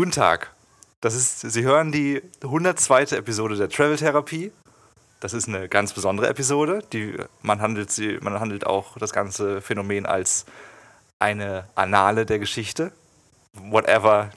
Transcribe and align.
Guten 0.00 0.12
Tag. 0.12 0.50
Das 1.02 1.14
ist, 1.14 1.40
Sie 1.40 1.62
hören 1.62 1.92
die 1.92 2.22
102. 2.42 3.14
Episode 3.18 3.56
der 3.56 3.68
Travel 3.68 3.98
Therapie. 3.98 4.50
Das 5.20 5.34
ist 5.34 5.46
eine 5.46 5.68
ganz 5.68 5.92
besondere 5.92 6.26
Episode. 6.26 6.82
Die, 6.94 7.16
man, 7.42 7.60
handelt 7.60 7.90
sie, 7.90 8.16
man 8.22 8.40
handelt 8.40 8.66
auch 8.66 8.96
das 8.96 9.12
ganze 9.12 9.60
Phänomen 9.60 10.06
als 10.06 10.46
eine 11.18 11.66
Annale 11.74 12.24
der 12.24 12.38
Geschichte. 12.38 12.92
Whatever 13.52 14.30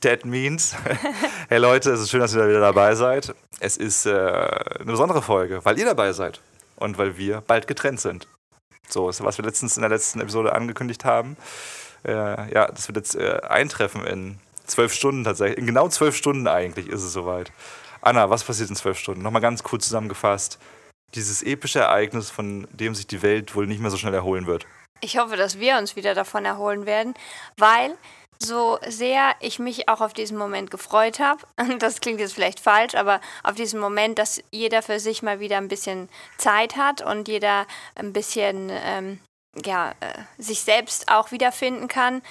that 0.00 0.24
means. 0.24 0.74
hey 1.50 1.58
Leute, 1.58 1.90
es 1.90 2.00
ist 2.00 2.10
schön, 2.10 2.20
dass 2.20 2.34
ihr 2.34 2.48
wieder 2.48 2.60
dabei 2.60 2.94
seid. 2.94 3.34
Es 3.58 3.76
ist 3.76 4.06
äh, 4.06 4.12
eine 4.12 4.86
besondere 4.86 5.20
Folge, 5.20 5.62
weil 5.66 5.78
ihr 5.78 5.84
dabei 5.84 6.14
seid 6.14 6.40
und 6.76 6.96
weil 6.96 7.18
wir 7.18 7.42
bald 7.42 7.66
getrennt 7.66 8.00
sind. 8.00 8.26
So 8.88 9.08
was 9.08 9.36
wir 9.36 9.44
letztens 9.44 9.76
in 9.76 9.82
der 9.82 9.90
letzten 9.90 10.22
Episode 10.22 10.54
angekündigt 10.54 11.04
haben. 11.04 11.36
Äh, 12.06 12.54
ja, 12.54 12.68
das 12.68 12.88
wird 12.88 12.96
jetzt 12.96 13.16
äh, 13.16 13.40
eintreffen 13.46 14.06
in 14.06 14.38
zwölf 14.70 14.92
Stunden 14.92 15.24
tatsächlich. 15.24 15.58
In 15.58 15.66
genau 15.66 15.88
zwölf 15.88 16.16
Stunden 16.16 16.46
eigentlich 16.48 16.88
ist 16.88 17.02
es 17.02 17.12
soweit. 17.12 17.52
Anna, 18.00 18.30
was 18.30 18.44
passiert 18.44 18.70
in 18.70 18.76
zwölf 18.76 18.98
Stunden? 18.98 19.22
Nochmal 19.22 19.42
ganz 19.42 19.62
kurz 19.62 19.84
zusammengefasst. 19.84 20.58
Dieses 21.14 21.42
epische 21.42 21.80
Ereignis, 21.80 22.30
von 22.30 22.66
dem 22.72 22.94
sich 22.94 23.06
die 23.06 23.22
Welt 23.22 23.54
wohl 23.54 23.66
nicht 23.66 23.80
mehr 23.80 23.90
so 23.90 23.96
schnell 23.96 24.14
erholen 24.14 24.46
wird. 24.46 24.66
Ich 25.00 25.18
hoffe, 25.18 25.36
dass 25.36 25.58
wir 25.58 25.76
uns 25.78 25.96
wieder 25.96 26.14
davon 26.14 26.44
erholen 26.44 26.86
werden, 26.86 27.14
weil 27.56 27.96
so 28.42 28.78
sehr 28.86 29.34
ich 29.40 29.58
mich 29.58 29.88
auch 29.88 30.00
auf 30.00 30.12
diesen 30.12 30.38
Moment 30.38 30.70
gefreut 30.70 31.20
habe, 31.20 31.42
das 31.78 32.00
klingt 32.00 32.20
jetzt 32.20 32.32
vielleicht 32.32 32.60
falsch, 32.60 32.94
aber 32.94 33.20
auf 33.42 33.54
diesen 33.54 33.80
Moment, 33.80 34.18
dass 34.18 34.42
jeder 34.50 34.82
für 34.82 34.98
sich 34.98 35.22
mal 35.22 35.40
wieder 35.40 35.58
ein 35.58 35.68
bisschen 35.68 36.08
Zeit 36.38 36.76
hat 36.76 37.02
und 37.02 37.28
jeder 37.28 37.66
ein 37.94 38.12
bisschen 38.12 38.70
ähm, 38.70 39.20
ja, 39.64 39.92
äh, 40.00 40.14
sich 40.38 40.60
selbst 40.60 41.10
auch 41.10 41.32
wiederfinden 41.32 41.88
kann, 41.88 42.22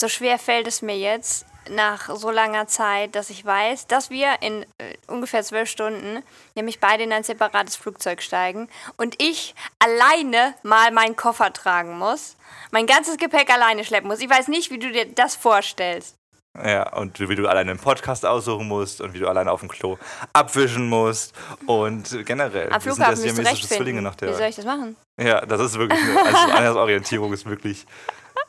so 0.00 0.08
schwer 0.08 0.38
fällt 0.38 0.66
es 0.66 0.82
mir 0.82 0.98
jetzt, 0.98 1.46
nach 1.68 2.08
so 2.16 2.30
langer 2.30 2.66
Zeit, 2.66 3.14
dass 3.14 3.30
ich 3.30 3.44
weiß, 3.44 3.86
dass 3.86 4.10
wir 4.10 4.36
in 4.40 4.62
äh, 4.78 4.96
ungefähr 5.06 5.42
zwölf 5.42 5.68
Stunden 5.68 6.22
nämlich 6.54 6.80
beide 6.80 7.04
in 7.04 7.12
ein 7.12 7.22
separates 7.22 7.76
Flugzeug 7.76 8.22
steigen 8.22 8.68
und 8.96 9.22
ich 9.22 9.54
alleine 9.78 10.54
mal 10.62 10.90
meinen 10.90 11.16
Koffer 11.16 11.52
tragen 11.52 11.98
muss, 11.98 12.36
mein 12.70 12.86
ganzes 12.86 13.18
Gepäck 13.18 13.52
alleine 13.52 13.84
schleppen 13.84 14.08
muss. 14.08 14.20
Ich 14.20 14.30
weiß 14.30 14.48
nicht, 14.48 14.70
wie 14.70 14.78
du 14.78 14.90
dir 14.90 15.06
das 15.14 15.36
vorstellst. 15.36 16.16
Ja, 16.64 16.92
und 16.94 17.20
wie 17.20 17.36
du 17.36 17.46
alleine 17.46 17.70
einen 17.70 17.80
Podcast 17.80 18.26
aussuchen 18.26 18.66
musst 18.66 19.00
und 19.00 19.14
wie 19.14 19.20
du 19.20 19.28
alleine 19.28 19.52
auf 19.52 19.60
dem 19.60 19.68
Klo 19.68 19.98
abwischen 20.32 20.88
musst 20.88 21.32
und 21.66 22.26
generell. 22.26 22.72
Am 22.72 22.80
Flughafen 22.80 23.14
sind 23.14 23.26
ja 23.28 23.34
siamesische 23.34 23.68
Zwillinge 23.68 24.02
nach 24.02 24.16
der. 24.16 24.30
Wie 24.30 24.34
soll 24.34 24.48
ich 24.48 24.56
das 24.56 24.64
machen? 24.64 24.96
Ja, 25.20 25.46
das 25.46 25.60
ist 25.60 25.78
wirklich, 25.78 26.00
eine, 26.02 26.54
also 26.56 26.80
Orientierung 26.80 27.32
ist 27.32 27.46
wirklich 27.46 27.86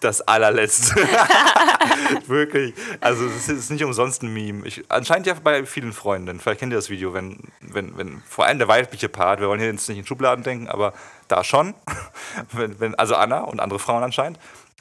das 0.03 0.21
allerletzte. 0.21 0.95
Wirklich. 2.27 2.73
Also 2.99 3.25
es 3.25 3.47
ist 3.47 3.71
nicht 3.71 3.83
umsonst 3.83 4.23
ein 4.23 4.33
Meme. 4.33 4.67
Ich, 4.67 4.83
anscheinend 4.89 5.27
ja 5.27 5.35
bei 5.41 5.65
vielen 5.65 5.93
Freunden. 5.93 6.39
Vielleicht 6.39 6.59
kennt 6.59 6.73
ihr 6.73 6.77
das 6.77 6.89
Video, 6.89 7.13
wenn, 7.13 7.39
wenn, 7.61 7.97
wenn 7.97 8.21
vor 8.27 8.45
allem 8.45 8.59
der 8.59 8.67
weibliche 8.67 9.09
Part, 9.09 9.39
wir 9.39 9.47
wollen 9.47 9.59
hier 9.59 9.71
jetzt 9.71 9.87
nicht 9.87 9.99
in 9.99 10.05
Schubladen 10.05 10.43
denken, 10.43 10.67
aber 10.67 10.93
da 11.27 11.43
schon. 11.43 11.73
wenn, 12.51 12.79
wenn, 12.79 12.95
also 12.95 13.15
Anna 13.15 13.41
und 13.41 13.59
andere 13.59 13.79
Frauen 13.79 14.03
anscheinend 14.03 14.37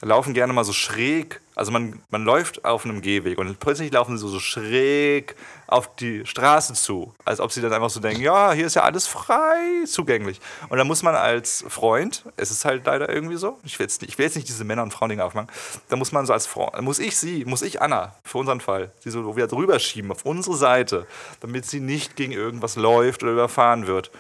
laufen 0.09 0.35
gerne 0.35 0.53
mal 0.53 0.65
so 0.65 0.73
schräg. 0.73 1.41
Also 1.55 1.73
man, 1.73 2.01
man 2.09 2.25
läuft 2.25 2.65
auf 2.65 2.87
einem 2.87 3.03
Gehweg 3.03 3.39
und 3.39 3.61
plötzlich 3.61 3.93
laufen 3.93 4.17
sie 4.17 4.23
so, 4.23 4.29
so 4.29 4.41
schräg 4.41 5.37
auf 5.67 5.95
die 5.97 6.25
Straße 6.25 6.73
zu. 6.73 7.15
Als 7.25 7.39
ob 7.39 7.53
sie 7.53 7.61
dann 7.61 7.73
einfach 7.73 7.91
so 7.91 8.01
denken, 8.01 8.23
ja, 8.23 8.53
hier 8.53 8.67
ist 8.67 8.77
ja 8.77 8.83
alles 8.83 9.07
frei 9.07 9.85
zugänglich. 9.87 10.41
Und 10.71 10.79
da 10.79 10.85
muss 10.85 11.03
man 11.03 11.15
als 11.15 11.65
Freund, 11.69 12.25
es 12.37 12.51
ist 12.51 12.65
halt 12.65 12.87
leider 12.87 13.11
irgendwie 13.11 13.37
so, 13.37 13.59
ich 13.63 13.79
will 13.79 13.85
jetzt 13.85 14.01
nicht, 14.01 14.13
ich 14.13 14.19
will 14.19 14.25
jetzt 14.25 14.37
nicht 14.37 14.49
diese 14.49 14.65
Männer- 14.65 14.83
und 14.83 14.93
Frauen-Dinge 14.93 15.23
aufmachen, 15.23 15.49
da 15.91 15.97
muss 15.97 16.13
man 16.13 16.25
so 16.25 16.33
als 16.33 16.47
Freund, 16.47 16.81
muss 16.81 16.99
ich 16.99 17.19
sie, 17.19 17.45
muss 17.45 17.61
ich 17.61 17.83
Anna, 17.83 18.15
für 18.25 18.39
unseren 18.39 18.61
Fall, 18.61 18.91
sie 19.01 19.11
so 19.11 19.37
wieder 19.37 19.49
drüber 19.49 19.79
schieben 19.79 20.11
auf 20.13 20.25
unsere 20.25 20.57
Seite, 20.57 21.07
damit 21.41 21.67
sie 21.67 21.81
nicht 21.81 22.17
gegen 22.17 22.33
irgendwas 22.33 22.77
läuft 22.77 23.23
oder 23.23 23.33
überfahren 23.33 23.87
wird. 23.87 24.11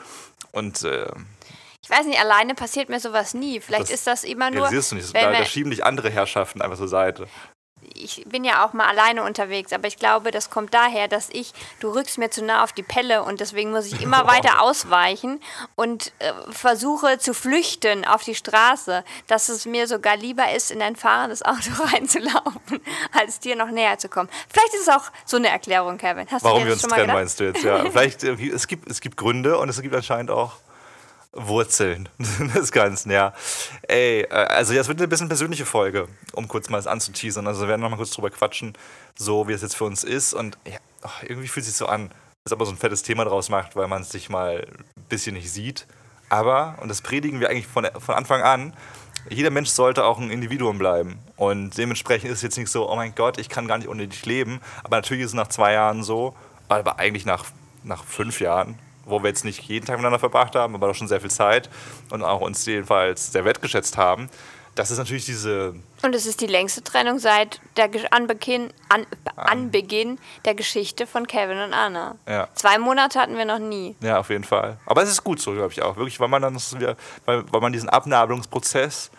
Und 0.53 0.83
äh, 0.83 1.07
ich 1.91 1.99
weiß 1.99 2.07
nicht, 2.07 2.21
alleine 2.21 2.55
passiert 2.55 2.89
mir 2.89 3.01
sowas 3.01 3.35
nie. 3.35 3.61
Vielleicht 3.61 3.85
das 3.85 3.91
ist 3.91 4.07
das 4.07 4.25
immer 4.25 4.51
nur. 4.51 4.69
Siehst 4.69 4.93
du 4.93 4.97
nicht, 4.97 5.15
da, 5.15 5.33
da 5.33 5.45
schieben 5.45 5.71
dich 5.71 5.85
andere 5.85 6.11
Herrschaften 6.11 6.63
einfach 6.63 6.79
zur 6.79 6.89
Seite 6.89 7.27
ich 7.95 8.25
bin 8.27 8.45
ja 8.45 8.65
auch 8.65 8.73
mal 8.73 8.87
alleine 8.87 9.25
unterwegs, 9.25 9.73
aber 9.73 9.87
ich 9.87 9.97
glaube, 9.97 10.31
das 10.31 10.51
kommt 10.51 10.75
daher, 10.75 11.09
dass 11.09 11.29
ich, 11.31 11.53
du 11.81 11.91
rückst 11.91 12.19
mir 12.19 12.31
zu 12.31 12.45
nah 12.45 12.65
auf 12.65 12.73
die 12.73 12.83
Pelle 12.83 13.23
und 13.23 13.41
deswegen 13.41 13.71
muss 13.71 13.87
ich 13.87 14.01
immer 14.03 14.27
weiter 14.27 14.63
ausweichen 14.63 15.41
und 15.77 16.13
äh, 16.19 16.33
versuche 16.51 17.19
zu 17.19 17.35
flüchten 17.35 18.05
auf 18.05 18.23
die 18.23 18.35
Straße, 18.35 19.05
dass 19.27 19.49
es 19.49 19.67
mir 19.67 19.87
sogar 19.87 20.17
lieber 20.17 20.53
ist, 20.53 20.71
in 20.71 20.83
ein 20.83 20.97
fahrendes 20.97 21.43
Auto 21.43 21.71
reinzulaufen, 21.93 22.81
als 23.13 23.41
dir 23.41 23.57
noch 23.57 23.71
näher 23.71 23.99
zu 23.99 24.09
kommen. 24.09 24.29
Vielleicht 24.49 24.75
ist 24.75 24.83
es 24.83 24.89
auch 24.89 25.11
so 25.25 25.37
eine 25.37 25.49
Erklärung, 25.49 25.99
Kevin. 25.99 26.27
Hast 26.31 26.45
Warum 26.45 26.65
wir 26.65 26.73
uns 26.73 26.83
trennen, 26.83 27.13
meinst 27.13 27.41
du 27.41 27.45
jetzt? 27.45 27.63
Ja, 27.63 27.85
vielleicht, 27.91 28.25
äh, 28.25 28.35
es 28.49 28.67
gibt, 28.67 28.91
es 28.91 29.01
gibt 29.01 29.17
Gründe 29.17 29.59
und 29.59 29.69
es 29.69 29.81
gibt 29.81 29.95
anscheinend 29.95 30.31
auch 30.31 30.53
Wurzeln 31.33 32.09
des 32.55 32.73
Ganzen, 32.73 33.11
ja. 33.13 33.33
Ey, 33.83 34.23
äh, 34.23 34.29
also 34.29 34.75
das 34.75 34.89
wird 34.89 34.99
eine 34.99 35.09
bisschen 35.09 35.29
persönliche 35.29 35.65
Folge, 35.65 36.09
um 36.33 36.49
kurz 36.49 36.69
mal 36.69 36.79
das 36.79 36.87
anzuteasern. 36.87 37.47
Also 37.47 37.63
wir 37.63 37.69
werden 37.69 37.81
noch 37.83 37.91
mal 37.91 37.97
kurz 37.97 38.11
drüber 38.11 38.31
quatschen, 38.31 38.75
so 39.17 39.47
wie 39.47 39.53
es 39.53 39.63
jetzt 39.63 39.77
für 39.77 39.85
uns 39.85 40.03
ist. 40.03 40.35
Und 40.35 40.59
ja, 40.67 40.79
irgendwie 41.23 41.49
fühlt 41.49 41.65
es 41.65 41.73
sich 41.73 41.77
so 41.77 41.87
an, 41.87 42.11
ob 42.51 42.59
man 42.59 42.67
so 42.67 42.73
ein 42.73 42.79
fettes 42.79 43.03
Thema 43.03 43.25
draus 43.25 43.49
macht, 43.49 43.77
weil 43.77 43.87
man 43.87 44.03
es 44.03 44.11
sich 44.11 44.29
mal 44.29 44.67
ein 44.97 45.05
bisschen 45.09 45.35
nicht 45.35 45.53
sieht. 45.53 45.87
Aber, 46.29 46.79
und 46.81 46.89
das 46.89 47.03
predigen 47.03 47.41
wir 47.41 47.51
eigentlich 47.51 47.67
von, 47.67 47.87
von 47.99 48.15
Anfang 48.15 48.43
an, 48.43 48.75
jeder 49.29 49.51
Mensch 49.51 49.69
sollte 49.69 50.05
auch 50.05 50.19
ein 50.19 50.31
Individuum 50.31 50.79
bleiben. 50.79 51.19
Und 51.37 51.77
dementsprechend 51.77 52.31
ist 52.31 52.39
es 52.39 52.43
jetzt 52.43 52.59
nicht 52.59 52.71
so, 52.71 52.91
oh 52.91 52.97
mein 52.97 53.15
Gott, 53.15 53.39
ich 53.39 53.49
kann 53.49 53.69
gar 53.69 53.79
nicht 53.79 53.89
ohne 53.89 54.09
dich 54.09 54.25
leben. 54.27 54.61
Aber 54.83 54.97
natürlich 54.97 55.25
ist 55.25 55.31
es 55.31 55.35
nach 55.35 55.49
zwei 55.49 55.75
Jahren 55.75 56.03
so, 56.03 56.35
aber 56.69 56.99
eigentlich 56.99 57.27
nach, 57.27 57.45
nach 57.85 58.05
fünf 58.05 58.41
Jahren 58.41 58.79
wo 59.05 59.23
wir 59.23 59.29
jetzt 59.29 59.45
nicht 59.45 59.63
jeden 59.63 59.87
Tag 59.87 59.97
miteinander 59.97 60.19
verbracht 60.19 60.55
haben, 60.55 60.75
aber 60.75 60.89
doch 60.89 60.95
schon 60.95 61.09
sehr 61.09 61.21
viel 61.21 61.31
Zeit 61.31 61.69
und 62.11 62.23
auch 62.23 62.41
uns 62.41 62.65
jedenfalls 62.67 63.33
sehr 63.33 63.45
wertgeschätzt 63.45 63.97
haben. 63.97 64.29
Das 64.75 64.91
ist 64.91 64.99
natürlich 64.99 65.27
diese. 65.27 65.75
Und 66.03 66.15
es 66.15 66.27
ist 66.27 66.41
die 66.41 66.47
längste 66.47 66.83
Trennung 66.83 67.19
seit 67.19 67.61
der 67.77 67.91
Anbeginn, 68.13 68.73
an, 68.89 69.05
Anbeginn 69.37 70.19
der 70.45 70.55
Geschichte 70.55 71.07
von 71.07 71.27
Kevin 71.27 71.59
und 71.59 71.75
Anna. 71.75 72.17
Ja. 72.27 72.49
Zwei 72.55 72.79
Monate 72.79 73.19
hatten 73.19 73.37
wir 73.37 73.45
noch 73.45 73.59
nie. 73.59 73.97
Ja, 74.01 74.19
auf 74.21 74.31
jeden 74.31 74.45
Fall. 74.45 74.79
Aber 74.87 75.03
es 75.03 75.11
ist 75.11 75.25
gut 75.25 75.41
so, 75.41 75.53
glaube 75.53 75.73
ich 75.73 75.83
auch. 75.83 75.97
Wirklich, 75.97 76.21
weil 76.21 76.29
man 76.29 76.41
dann 76.41 76.55
weil, 77.25 77.45
weil 77.53 77.61
man 77.61 77.73
diesen 77.73 77.89
Abnabelungsprozess 77.89 79.11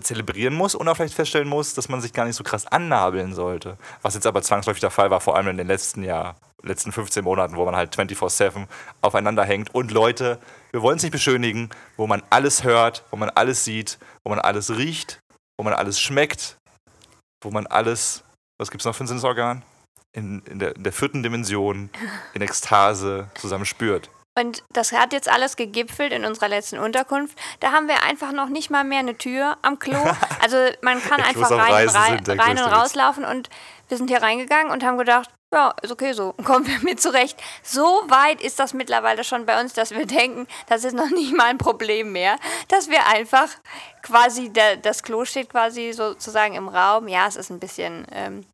zelebrieren 0.00 0.54
muss 0.54 0.74
und 0.74 0.88
auch 0.88 0.96
vielleicht 0.96 1.14
feststellen 1.14 1.48
muss, 1.48 1.74
dass 1.74 1.88
man 1.88 2.00
sich 2.00 2.12
gar 2.12 2.24
nicht 2.24 2.36
so 2.36 2.44
krass 2.44 2.66
annabeln 2.66 3.34
sollte. 3.34 3.76
Was 4.02 4.14
jetzt 4.14 4.26
aber 4.26 4.42
zwangsläufig 4.42 4.80
der 4.80 4.90
Fall 4.90 5.10
war, 5.10 5.20
vor 5.20 5.36
allem 5.36 5.48
in 5.48 5.56
den 5.56 5.66
letzten 5.66 6.02
Jahr, 6.02 6.36
letzten 6.62 6.92
15 6.92 7.24
Monaten, 7.24 7.56
wo 7.56 7.64
man 7.64 7.76
halt 7.76 7.94
24-7 7.94 8.66
aufeinander 9.00 9.44
hängt. 9.44 9.74
Und 9.74 9.90
Leute, 9.90 10.38
wir 10.72 10.82
wollen 10.82 10.96
es 10.96 11.02
nicht 11.02 11.12
beschönigen, 11.12 11.70
wo 11.96 12.06
man 12.06 12.22
alles 12.30 12.64
hört, 12.64 13.04
wo 13.10 13.16
man 13.16 13.30
alles 13.30 13.64
sieht, 13.64 13.98
wo 14.24 14.30
man 14.30 14.38
alles 14.38 14.76
riecht, 14.76 15.20
wo 15.56 15.64
man 15.64 15.72
alles 15.72 16.00
schmeckt, 16.00 16.56
wo 17.42 17.50
man 17.50 17.66
alles, 17.66 18.24
was 18.58 18.70
gibt 18.70 18.82
es 18.82 18.86
noch 18.86 18.94
für 18.94 19.04
ein 19.04 19.08
Sinnesorgan? 19.08 19.62
In, 20.12 20.42
in, 20.46 20.58
der, 20.58 20.74
in 20.74 20.82
der 20.82 20.92
vierten 20.92 21.22
Dimension, 21.22 21.88
in 22.34 22.42
Ekstase 22.42 23.30
zusammen 23.36 23.64
spürt. 23.64 24.10
Und 24.40 24.62
das 24.72 24.92
hat 24.92 25.12
jetzt 25.12 25.28
alles 25.28 25.56
gegipfelt 25.56 26.12
in 26.12 26.24
unserer 26.24 26.48
letzten 26.48 26.78
Unterkunft. 26.78 27.38
Da 27.60 27.72
haben 27.72 27.88
wir 27.88 28.02
einfach 28.02 28.32
noch 28.32 28.48
nicht 28.48 28.70
mal 28.70 28.84
mehr 28.84 29.00
eine 29.00 29.16
Tür 29.16 29.56
am 29.62 29.78
Klo. 29.78 29.98
Also 30.42 30.56
man 30.80 31.02
kann 31.02 31.20
einfach 31.20 31.50
rein, 31.50 31.88
rein, 31.88 32.24
rein 32.26 32.58
und 32.58 32.72
rauslaufen. 32.72 33.24
Und 33.24 33.50
wir 33.88 33.98
sind 33.98 34.08
hier 34.08 34.22
reingegangen 34.22 34.72
und 34.72 34.82
haben 34.82 34.96
gedacht, 34.96 35.28
ja, 35.52 35.74
ist 35.82 35.92
okay 35.92 36.12
so, 36.12 36.32
kommen 36.44 36.66
wir 36.66 36.78
mit 36.80 37.00
zurecht. 37.00 37.38
So 37.62 37.82
weit 38.08 38.40
ist 38.40 38.58
das 38.58 38.72
mittlerweile 38.72 39.22
schon 39.24 39.46
bei 39.46 39.60
uns, 39.60 39.74
dass 39.74 39.90
wir 39.90 40.06
denken, 40.06 40.46
das 40.68 40.84
ist 40.84 40.94
noch 40.94 41.10
nicht 41.10 41.36
mal 41.36 41.46
ein 41.46 41.58
Problem 41.58 42.12
mehr, 42.12 42.36
dass 42.68 42.88
wir 42.88 43.06
einfach 43.06 43.48
quasi, 44.02 44.50
der, 44.50 44.76
das 44.76 45.02
Klo 45.02 45.24
steht 45.24 45.50
quasi 45.50 45.92
sozusagen 45.92 46.54
im 46.54 46.68
Raum. 46.68 47.08
Ja, 47.08 47.26
es 47.26 47.36
ist 47.36 47.50
ein 47.50 47.60
bisschen 47.60 48.06
ähm, 48.12 48.46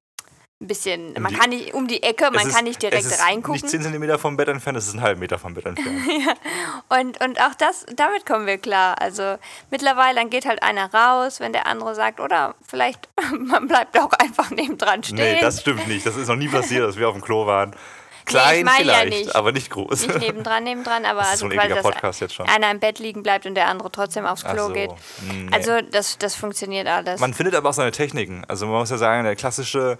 ein 0.58 0.68
bisschen, 0.68 1.12
man 1.20 1.32
die, 1.32 1.38
kann 1.38 1.50
nicht 1.50 1.74
um 1.74 1.86
die 1.86 2.02
Ecke, 2.02 2.30
man 2.30 2.46
ist, 2.46 2.54
kann 2.54 2.64
nicht 2.64 2.80
direkt 2.80 3.04
es 3.04 3.12
ist 3.12 3.22
reingucken. 3.22 3.60
Nicht 3.60 3.68
10 3.68 3.82
cm 3.82 4.18
vom 4.18 4.38
Bett 4.38 4.48
entfernt, 4.48 4.78
es 4.78 4.88
ist 4.88 4.94
ein 4.94 5.02
halber 5.02 5.20
Meter 5.20 5.38
vom 5.38 5.52
Bett 5.52 5.66
entfernt. 5.66 6.00
ja. 6.08 6.98
und, 6.98 7.20
und 7.22 7.38
auch 7.42 7.54
das, 7.54 7.84
damit 7.94 8.24
kommen 8.24 8.46
wir 8.46 8.56
klar. 8.56 8.98
Also 8.98 9.36
mittlerweile, 9.70 10.14
dann 10.14 10.30
geht 10.30 10.46
halt 10.46 10.62
einer 10.62 10.92
raus, 10.94 11.40
wenn 11.40 11.52
der 11.52 11.66
andere 11.66 11.94
sagt, 11.94 12.20
oder 12.20 12.54
vielleicht 12.66 13.06
man 13.38 13.68
bleibt 13.68 13.98
auch 13.98 14.12
einfach 14.14 14.50
nebendran 14.50 15.02
stehen. 15.02 15.16
Nee, 15.16 15.40
das 15.40 15.60
stimmt 15.60 15.86
nicht. 15.88 16.06
Das 16.06 16.16
ist 16.16 16.28
noch 16.28 16.36
nie 16.36 16.48
passiert, 16.48 16.88
dass 16.88 16.96
wir 16.96 17.06
auf 17.06 17.14
dem 17.14 17.22
Klo 17.22 17.46
waren. 17.46 17.76
Klein 18.24 18.64
nee, 18.64 18.70
vielleicht, 18.78 19.12
ja 19.12 19.18
nicht. 19.18 19.36
aber 19.36 19.52
nicht 19.52 19.70
groß. 19.70 20.08
Nicht 20.08 20.18
nebendran, 20.18 20.64
nebendran, 20.64 21.04
aber 21.04 21.20
das 21.20 21.28
also 21.32 21.48
so 21.48 21.52
ein 21.52 21.68
quasi, 21.68 21.80
Podcast 21.80 22.20
jetzt 22.20 22.34
schon. 22.34 22.48
einer 22.48 22.70
im 22.70 22.80
Bett 22.80 22.98
liegen 22.98 23.22
bleibt 23.22 23.46
und 23.46 23.54
der 23.54 23.68
andere 23.68 23.92
trotzdem 23.92 24.26
aufs 24.26 24.42
Klo 24.42 24.68
so. 24.68 24.72
geht. 24.72 24.90
Nee. 25.30 25.48
Also 25.52 25.80
das, 25.82 26.18
das 26.18 26.34
funktioniert 26.34 26.88
alles. 26.88 27.20
Man 27.20 27.34
findet 27.34 27.54
aber 27.54 27.68
auch 27.68 27.74
seine 27.74 27.92
Techniken. 27.92 28.44
Also 28.48 28.66
man 28.66 28.78
muss 28.78 28.90
ja 28.90 28.96
sagen, 28.96 29.22
der 29.22 29.36
klassische 29.36 29.98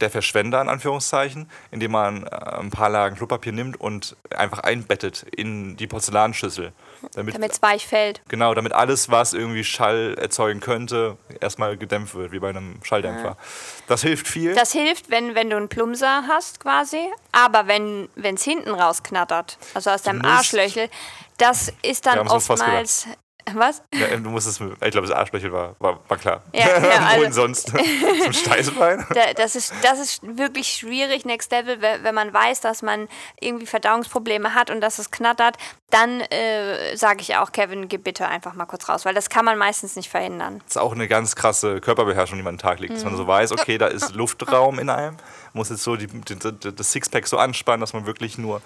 der 0.00 0.10
Verschwender 0.10 0.60
in 0.60 0.68
Anführungszeichen, 0.68 1.50
indem 1.70 1.92
man 1.92 2.24
äh, 2.24 2.28
ein 2.58 2.70
paar 2.70 2.88
Lagen 2.88 3.16
Klopapier 3.16 3.52
nimmt 3.52 3.80
und 3.80 4.16
einfach 4.30 4.60
einbettet 4.60 5.26
in 5.34 5.76
die 5.76 5.86
Porzellanschüssel. 5.86 6.72
Damit 7.14 7.36
es 7.52 7.62
weich 7.62 7.86
fällt. 7.86 8.22
Genau, 8.28 8.54
damit 8.54 8.72
alles, 8.72 9.10
was 9.10 9.32
irgendwie 9.32 9.64
Schall 9.64 10.14
erzeugen 10.18 10.60
könnte, 10.60 11.16
erstmal 11.40 11.76
gedämpft 11.76 12.14
wird, 12.14 12.32
wie 12.32 12.38
bei 12.38 12.50
einem 12.50 12.80
Schalldämpfer. 12.82 13.28
Ja. 13.30 13.36
Das 13.86 14.02
hilft 14.02 14.28
viel. 14.28 14.54
Das 14.54 14.72
hilft, 14.72 15.10
wenn, 15.10 15.34
wenn 15.34 15.50
du 15.50 15.56
einen 15.56 15.68
Plumser 15.68 16.24
hast 16.28 16.60
quasi, 16.60 17.08
aber 17.32 17.66
wenn 17.66 18.08
es 18.22 18.42
hinten 18.42 18.70
rausknattert, 18.70 19.58
also 19.74 19.90
aus 19.90 20.02
deinem 20.02 20.24
Arschlöchel, 20.24 20.88
das 21.38 21.72
ist 21.82 22.06
dann 22.06 22.26
oftmals 22.26 23.06
was? 23.54 23.82
Ja, 23.94 24.16
du 24.16 24.30
musst 24.30 24.46
es, 24.46 24.60
ich 24.60 24.90
glaube, 24.90 25.06
das 25.06 25.12
Arschlöchel 25.12 25.52
war, 25.52 25.76
war, 25.78 26.00
war 26.08 26.16
klar. 26.16 26.42
Ja, 26.52 26.66
ja, 26.66 27.06
also, 27.06 27.20
Wohin 27.20 27.32
sonst? 27.32 27.72
Zum 28.24 28.32
Steißbein? 28.32 29.06
das, 29.36 29.56
ist, 29.56 29.72
das 29.82 29.98
ist 29.98 30.20
wirklich 30.22 30.68
schwierig, 30.68 31.24
Next 31.24 31.50
Level, 31.52 31.80
wenn 31.80 32.14
man 32.14 32.32
weiß, 32.32 32.60
dass 32.60 32.82
man 32.82 33.08
irgendwie 33.40 33.66
Verdauungsprobleme 33.66 34.54
hat 34.54 34.70
und 34.70 34.80
dass 34.80 34.98
es 34.98 35.10
knattert, 35.10 35.56
dann 35.90 36.20
äh, 36.20 36.96
sage 36.96 37.22
ich 37.22 37.36
auch, 37.36 37.52
Kevin, 37.52 37.88
geh 37.88 37.96
bitte 37.96 38.28
einfach 38.28 38.54
mal 38.54 38.66
kurz 38.66 38.88
raus, 38.88 39.04
weil 39.04 39.14
das 39.14 39.30
kann 39.30 39.44
man 39.44 39.56
meistens 39.56 39.96
nicht 39.96 40.10
verhindern. 40.10 40.58
Das 40.64 40.76
ist 40.76 40.82
auch 40.82 40.92
eine 40.92 41.08
ganz 41.08 41.34
krasse 41.34 41.80
Körperbeherrschung, 41.80 42.36
die 42.36 42.42
man 42.42 42.54
an 42.54 42.56
den 42.56 42.62
Tag 42.62 42.80
legt, 42.80 42.92
mhm. 42.92 42.96
dass 42.96 43.04
man 43.04 43.16
so 43.16 43.26
weiß, 43.26 43.52
okay, 43.52 43.78
da 43.78 43.86
ist 43.86 44.14
Luftraum 44.14 44.78
in 44.78 44.90
einem, 44.90 45.16
muss 45.54 45.70
jetzt 45.70 45.82
so 45.82 45.96
die, 45.96 46.06
die, 46.06 46.74
das 46.74 46.92
Sixpack 46.92 47.26
so 47.26 47.38
anspannen, 47.38 47.80
dass 47.80 47.94
man 47.94 48.04
wirklich 48.04 48.36
nur 48.36 48.60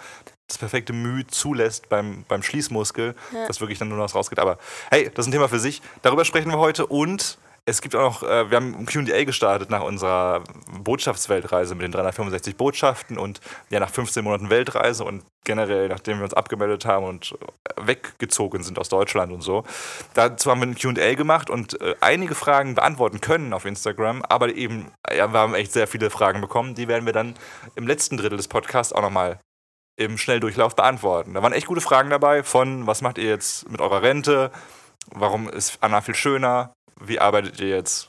das 0.53 0.59
perfekte 0.59 0.93
Mühe 0.93 1.27
zulässt 1.27 1.89
beim, 1.89 2.25
beim 2.29 2.43
Schließmuskel, 2.43 3.15
ja. 3.33 3.47
dass 3.47 3.61
wirklich 3.61 3.79
dann 3.79 3.89
nur 3.89 3.99
noch 3.99 4.05
was 4.05 4.15
rausgeht. 4.15 4.39
Aber 4.39 4.59
hey, 4.91 5.11
das 5.15 5.25
ist 5.25 5.31
ein 5.31 5.33
Thema 5.33 5.49
für 5.49 5.59
sich. 5.59 5.83
Darüber 6.03 6.25
sprechen 6.25 6.51
wir 6.51 6.59
heute 6.59 6.87
und 6.87 7.39
es 7.65 7.81
gibt 7.81 7.95
auch 7.95 8.23
noch, 8.23 8.29
äh, 8.29 8.51
wir 8.51 8.57
haben 8.57 8.75
ein 8.75 8.87
QA 8.87 9.25
gestartet 9.25 9.71
nach 9.71 9.83
unserer 9.83 10.43
Botschaftsweltreise 10.81 11.75
mit 11.77 11.85
den 11.85 11.93
365 11.93 12.57
Botschaften 12.57 13.19
und 13.19 13.41
ja, 13.71 13.79
nach 13.79 13.91
15 13.91 14.25
Monaten 14.25 14.51
Weltreise 14.51 15.05
und 15.05 15.23
generell, 15.45 15.89
nachdem 15.89 16.19
wir 16.19 16.25
uns 16.25 16.35
abgemeldet 16.35 16.85
haben 16.87 17.07
und 17.07 17.37
weggezogen 17.81 18.65
sind 18.65 18.79
aus 18.81 18.89
Deutschland 18.89 19.33
und 19.33 19.43
so. 19.43 19.65
Dazu 20.15 20.51
haben 20.51 20.61
wir 20.61 20.67
ein 20.67 20.75
QA 20.75 21.15
gemacht 21.15 21.51
und 21.51 21.81
äh, 21.81 21.95
einige 22.01 22.35
Fragen 22.35 22.75
beantworten 22.75 23.21
können 23.21 23.53
auf 23.53 23.65
Instagram, 23.65 24.23
aber 24.23 24.55
eben, 24.55 24.91
ja, 25.09 25.33
wir 25.33 25.39
haben 25.39 25.55
echt 25.55 25.73
sehr 25.73 25.87
viele 25.87 26.11
Fragen 26.11 26.41
bekommen. 26.41 26.75
Die 26.75 26.89
werden 26.89 27.07
wir 27.07 27.13
dann 27.13 27.35
im 27.77 27.87
letzten 27.87 28.17
Drittel 28.17 28.37
des 28.37 28.49
Podcasts 28.49 28.93
auch 28.93 29.03
nochmal 29.03 29.39
im 29.97 30.19
Schnelldurchlauf 30.19 30.75
beantworten. 30.75 31.35
Da 31.35 31.43
waren 31.43 31.53
echt 31.53 31.67
gute 31.67 31.81
Fragen 31.81 32.11
dabei 32.11 32.43
von, 32.43 32.87
was 32.87 33.03
macht 33.03 33.19
ihr 33.19 33.29
jetzt 33.29 33.69
mit 33.71 33.81
eurer 33.81 34.03
Rente? 34.03 34.51
Warum 35.11 35.49
ist 35.49 35.79
Anna 35.81 36.01
viel 36.01 36.15
schöner? 36.15 36.73
Wie 37.01 37.19
arbeitet 37.19 37.61
ihr 37.61 37.69
jetzt? 37.69 38.09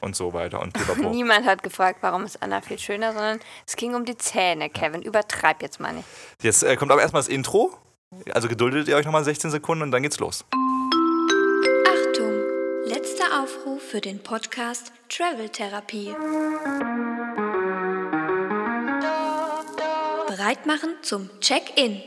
Und 0.00 0.16
so 0.16 0.32
weiter. 0.32 0.60
Und 0.60 0.74
Niemand 1.10 1.44
hat 1.44 1.62
gefragt, 1.62 1.98
warum 2.00 2.24
ist 2.24 2.42
Anna 2.42 2.62
viel 2.62 2.78
schöner, 2.78 3.12
sondern 3.12 3.38
es 3.66 3.76
ging 3.76 3.94
um 3.94 4.06
die 4.06 4.16
Zähne, 4.16 4.70
Kevin. 4.70 5.02
Übertreib 5.02 5.60
jetzt 5.60 5.78
mal 5.78 5.92
nicht. 5.92 6.08
Jetzt 6.42 6.62
äh, 6.62 6.74
kommt 6.76 6.90
aber 6.90 7.02
erstmal 7.02 7.20
das 7.20 7.28
Intro. 7.28 7.76
Also 8.32 8.48
geduldet 8.48 8.88
ihr 8.88 8.96
euch 8.96 9.04
nochmal 9.04 9.24
16 9.24 9.50
Sekunden 9.50 9.82
und 9.82 9.90
dann 9.90 10.02
geht's 10.02 10.18
los. 10.18 10.46
Achtung! 11.86 12.32
Letzter 12.86 13.42
Aufruf 13.42 13.82
für 13.82 14.00
den 14.00 14.22
Podcast 14.22 14.92
Travel 15.10 15.50
Therapie. 15.50 16.14
Bereit 20.30 20.64
machen 20.64 20.94
zum 21.02 21.28
Check-in. 21.40 22.02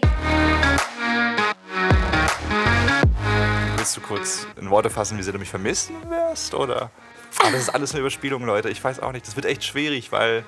Willst 3.75 3.97
du 3.97 3.99
kurz 3.99 4.47
in 4.55 4.69
Worte 4.69 4.89
fassen, 4.89 5.17
wie 5.17 5.23
sehr 5.23 5.33
du 5.33 5.39
mich 5.39 5.49
vermissen 5.49 5.95
wirst? 6.09 6.53
Oder? 6.53 6.89
Ah, 7.39 7.51
das 7.51 7.63
ist 7.63 7.69
alles 7.69 7.91
eine 7.91 7.99
Überspielung, 7.99 8.45
Leute. 8.45 8.69
Ich 8.69 8.81
weiß 8.81 9.01
auch 9.01 9.11
nicht. 9.11 9.27
Das 9.27 9.35
wird 9.35 9.45
echt 9.45 9.65
schwierig, 9.65 10.13
weil 10.13 10.45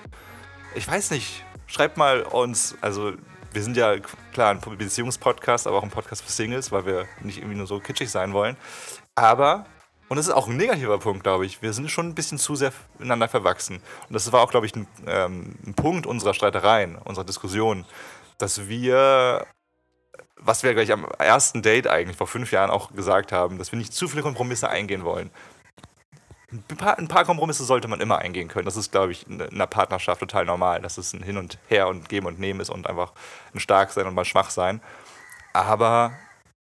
ich 0.73 0.87
weiß 0.87 1.11
nicht. 1.11 1.43
Schreibt 1.67 1.97
mal 1.97 2.21
uns, 2.21 2.77
also 2.79 3.11
wir 3.51 3.61
sind 3.61 3.75
ja 3.75 3.97
klar 4.31 4.51
ein 4.51 4.77
Beziehungspodcast, 4.77 5.67
aber 5.67 5.79
auch 5.79 5.83
ein 5.83 5.89
Podcast 5.89 6.23
für 6.23 6.31
Singles, 6.31 6.71
weil 6.71 6.85
wir 6.85 7.07
nicht 7.23 7.39
irgendwie 7.39 7.57
nur 7.57 7.67
so 7.67 7.81
kitschig 7.81 8.09
sein 8.09 8.31
wollen. 8.31 8.55
Aber 9.15 9.65
und 10.07 10.17
das 10.17 10.27
ist 10.27 10.33
auch 10.33 10.47
ein 10.47 10.57
negativer 10.57 10.99
Punkt, 10.99 11.23
glaube 11.23 11.45
ich. 11.45 11.61
Wir 11.61 11.73
sind 11.73 11.89
schon 11.89 12.07
ein 12.07 12.15
bisschen 12.15 12.37
zu 12.37 12.55
sehr 12.55 12.71
ineinander 12.99 13.27
verwachsen. 13.27 13.77
Und 14.07 14.13
das 14.13 14.31
war 14.31 14.41
auch, 14.41 14.51
glaube 14.51 14.67
ich, 14.67 14.75
ein, 14.75 14.87
ähm, 15.07 15.55
ein 15.65 15.73
Punkt 15.73 16.05
unserer 16.05 16.33
Streitereien, 16.33 16.95
unserer 16.95 17.25
Diskussion, 17.25 17.85
dass 18.37 18.67
wir, 18.67 19.47
was 20.37 20.61
wir 20.61 20.73
gleich 20.73 20.91
am 20.91 21.05
ersten 21.17 21.63
Date 21.63 21.87
eigentlich 21.87 22.17
vor 22.17 22.27
fünf 22.27 22.51
Jahren 22.51 22.69
auch 22.69 22.93
gesagt 22.93 23.31
haben, 23.31 23.57
dass 23.57 23.71
wir 23.71 23.79
nicht 23.79 23.93
zu 23.93 24.07
viele 24.07 24.21
Kompromisse 24.21 24.69
eingehen 24.69 25.03
wollen. 25.03 25.31
Ein 26.51 26.77
paar, 26.77 26.99
ein 26.99 27.07
paar 27.07 27.25
Kompromisse 27.25 27.65
sollte 27.65 27.87
man 27.87 27.99
immer 27.99 28.19
eingehen 28.19 28.47
können. 28.47 28.65
Das 28.65 28.77
ist, 28.77 28.91
glaube 28.91 29.11
ich, 29.11 29.27
in 29.27 29.41
einer 29.41 29.67
Partnerschaft 29.67 30.19
total 30.19 30.45
normal, 30.45 30.81
dass 30.81 30.99
es 30.99 31.13
ein 31.13 31.23
Hin 31.23 31.37
und 31.37 31.57
Her 31.67 31.87
und 31.87 32.07
Geben 32.09 32.27
und 32.27 32.39
Nehmen 32.39 32.59
ist 32.59 32.69
und 32.69 32.87
einfach 32.87 33.13
ein 33.53 33.59
Stark 33.59 33.91
sein 33.91 34.05
und 34.05 34.13
mal 34.13 34.23
schwach 34.23 34.51
sein. 34.51 34.81
Aber 35.53 36.13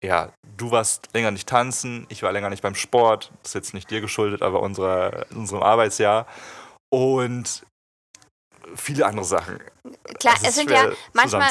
ja, 0.04 0.32
du 0.58 0.72
warst 0.72 1.10
länger 1.14 1.32
nicht 1.32 1.48
tanzen, 1.48 2.06
ich 2.10 2.24
war 2.24 2.32
länger 2.32 2.50
nicht 2.50 2.64
beim 2.64 2.76
Sport. 2.76 3.32
Das 3.44 3.52
ist 3.52 3.56
jetzt 3.56 3.74
nicht 3.74 3.90
dir 3.90 4.02
geschuldet, 4.02 4.42
aber 4.42 4.62
unserer, 4.62 5.26
unserem 5.32 5.64
Arbeitsjahr. 5.64 6.26
Und 6.90 7.64
viele 8.76 9.06
andere 9.06 9.26
Sachen. 9.26 9.60
Klar, 10.20 10.36
es 10.44 10.56
sind 10.56 10.70
ja 10.70 10.92
manchmal 11.14 11.50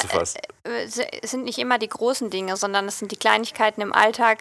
äh, 0.63 0.83
äh 0.83 0.87
sind 1.27 1.43
nicht 1.43 1.59
immer 1.59 1.77
die 1.77 1.89
großen 1.89 2.29
Dinge, 2.29 2.55
sondern 2.57 2.87
es 2.87 2.99
sind 2.99 3.11
die 3.11 3.17
Kleinigkeiten 3.17 3.81
im 3.81 3.93
Alltag, 3.93 4.39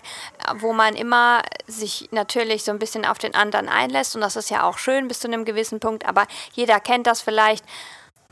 wo 0.57 0.73
man 0.73 0.95
immer 0.95 1.43
sich 1.67 2.09
natürlich 2.13 2.65
so 2.65 2.71
ein 2.71 2.79
bisschen 2.79 3.05
auf 3.05 3.19
den 3.19 3.35
anderen 3.35 3.69
einlässt 3.69 4.15
und 4.15 4.21
das 4.21 4.37
ist 4.37 4.51
ja 4.51 4.63
auch 4.63 4.79
schön 4.79 5.09
bis 5.09 5.21
zu 5.21 5.29
einem 5.29 5.45
gewissen 5.45 5.81
Punkt, 5.81 6.07
aber 6.07 6.27
jeder 6.53 6.81
kennt 6.81 7.07
das 7.07 7.21
vielleicht 7.21 7.65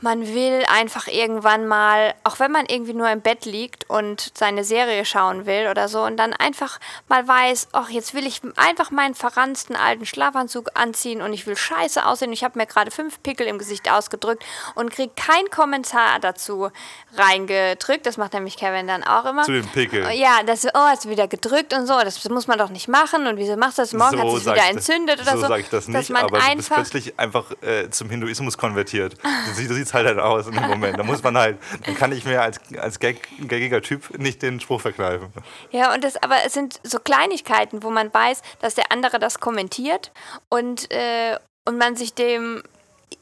man 0.03 0.27
will 0.27 0.63
einfach 0.71 1.07
irgendwann 1.07 1.65
mal, 1.65 2.13
auch 2.23 2.39
wenn 2.39 2.51
man 2.51 2.67
irgendwie 2.67 2.93
nur 2.93 3.09
im 3.09 3.21
Bett 3.21 3.45
liegt 3.45 3.89
und 3.89 4.31
seine 4.37 4.63
Serie 4.63 5.05
schauen 5.05 5.47
will 5.47 5.69
oder 5.71 5.87
so 5.87 6.03
und 6.03 6.17
dann 6.17 6.33
einfach 6.33 6.79
mal 7.07 7.27
weiß, 7.27 7.69
ach, 7.71 7.89
jetzt 7.89 8.13
will 8.13 8.27
ich 8.27 8.41
einfach 8.57 8.91
meinen 8.91 9.15
verranzten 9.15 9.75
alten 9.75 10.05
Schlafanzug 10.05 10.69
anziehen 10.75 11.23
und 11.23 11.33
ich 11.33 11.47
will 11.47 11.57
scheiße 11.57 12.05
aussehen. 12.05 12.31
Ich 12.31 12.43
habe 12.43 12.59
mir 12.59 12.67
gerade 12.67 12.91
fünf 12.91 13.23
Pickel 13.23 13.47
im 13.47 13.57
Gesicht 13.57 13.91
ausgedrückt 13.91 14.45
und 14.75 14.91
kriege 14.91 15.11
keinen 15.15 15.49
Kommentar 15.49 16.19
dazu 16.21 16.69
reingedrückt. 17.15 18.05
Das 18.05 18.17
macht 18.17 18.33
nämlich 18.33 18.55
Kevin 18.55 18.85
dann 18.85 19.03
auch 19.03 19.25
immer. 19.25 19.45
Zu 19.45 19.53
den 19.53 19.67
Pickeln. 19.67 20.11
Ja, 20.15 20.43
das, 20.45 20.63
oh, 20.65 20.69
hast 20.75 21.05
du 21.05 21.09
wieder 21.09 21.27
gedrückt 21.27 21.73
und 21.73 21.87
so. 21.87 21.99
Das 22.03 22.23
muss 22.29 22.45
man 22.45 22.59
doch 22.59 22.69
nicht 22.69 22.87
machen 22.87 23.25
und 23.25 23.37
wieso 23.37 23.57
machst 23.57 23.79
du 23.79 23.81
das? 23.81 23.93
Morgen 23.93 24.17
so 24.17 24.23
hat 24.23 24.29
sich 24.29 24.45
wieder 24.45 24.69
entzündet 24.69 25.21
oder 25.21 25.31
so. 25.31 25.41
So 25.41 25.47
sage 25.47 25.61
ich 25.61 25.69
das 25.69 25.87
nicht, 25.87 26.15
aber 26.15 26.39
du 26.39 26.55
bist 26.55 26.71
plötzlich 26.71 27.19
einfach 27.19 27.51
äh, 27.63 27.89
zum 27.89 28.11
Hinduismus 28.11 28.59
konvertiert. 28.59 29.15
Du 29.47 29.53
sieht 29.53 29.71
es 29.87 29.93
halt, 29.93 30.07
halt 30.07 30.19
aus 30.19 30.47
in 30.47 30.53
dem 30.53 30.67
Moment. 30.67 30.97
Da 30.97 31.03
muss 31.03 31.23
man 31.23 31.37
halt, 31.37 31.57
dann 31.85 31.95
kann 31.95 32.11
ich 32.11 32.25
mir 32.25 32.41
als, 32.41 32.59
als 32.79 32.99
Gag, 32.99 33.27
gaggiger 33.47 33.81
Typ 33.81 34.17
nicht 34.17 34.41
den 34.41 34.59
Spruch 34.59 34.81
verkneifen. 34.81 35.27
Ja, 35.71 35.93
und 35.93 36.03
das, 36.03 36.21
aber 36.21 36.37
es 36.45 36.53
sind 36.53 36.79
so 36.83 36.99
Kleinigkeiten, 36.99 37.83
wo 37.83 37.89
man 37.89 38.13
weiß, 38.13 38.41
dass 38.59 38.75
der 38.75 38.91
andere 38.91 39.19
das 39.19 39.39
kommentiert 39.39 40.11
und, 40.49 40.91
äh, 40.91 41.37
und 41.65 41.77
man 41.77 41.95
sich 41.95 42.13
dem 42.13 42.61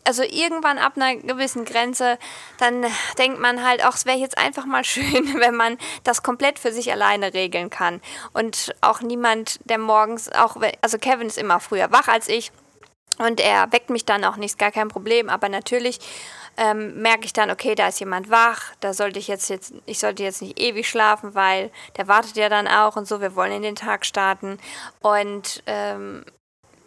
also 0.03 0.23
irgendwann 0.23 0.77
ab 0.77 0.93
einer 0.95 1.15
gewissen 1.15 1.65
Grenze, 1.65 2.17
dann 2.59 2.85
denkt 3.17 3.39
man 3.39 3.63
halt, 3.63 3.83
auch 3.85 3.95
es 3.95 4.05
wäre 4.05 4.17
jetzt 4.17 4.37
einfach 4.37 4.65
mal 4.65 4.83
schön, 4.83 5.35
wenn 5.39 5.55
man 5.55 5.77
das 6.03 6.23
komplett 6.23 6.59
für 6.59 6.71
sich 6.71 6.91
alleine 6.91 7.33
regeln 7.33 7.69
kann. 7.69 8.01
Und 8.33 8.73
auch 8.81 9.01
niemand, 9.01 9.59
der 9.65 9.77
morgens, 9.77 10.31
auch, 10.31 10.57
also 10.81 10.97
Kevin 10.97 11.27
ist 11.27 11.37
immer 11.37 11.59
früher 11.59 11.91
wach 11.91 12.07
als 12.07 12.27
ich 12.29 12.51
und 13.17 13.39
er 13.39 13.71
weckt 13.71 13.89
mich 13.89 14.05
dann 14.05 14.23
auch 14.23 14.37
nicht, 14.37 14.57
gar 14.57 14.71
kein 14.71 14.89
Problem, 14.89 15.29
aber 15.29 15.49
natürlich 15.49 15.99
ähm, 16.57 17.01
merke 17.01 17.25
ich 17.25 17.33
dann, 17.33 17.51
okay, 17.51 17.75
da 17.75 17.87
ist 17.87 17.99
jemand 17.99 18.29
wach, 18.29 18.73
da 18.79 18.93
sollte 18.93 19.19
ich 19.19 19.27
jetzt, 19.27 19.49
jetzt, 19.49 19.73
ich 19.85 19.99
sollte 19.99 20.23
jetzt 20.23 20.41
nicht 20.41 20.59
ewig 20.59 20.87
schlafen, 20.87 21.35
weil 21.35 21.71
der 21.97 22.07
wartet 22.07 22.37
ja 22.37 22.49
dann 22.49 22.67
auch 22.67 22.95
und 22.95 23.07
so, 23.07 23.21
wir 23.21 23.35
wollen 23.35 23.51
in 23.51 23.61
den 23.61 23.75
Tag 23.75 24.05
starten. 24.05 24.57
Und 25.01 25.63
ähm, 25.65 26.23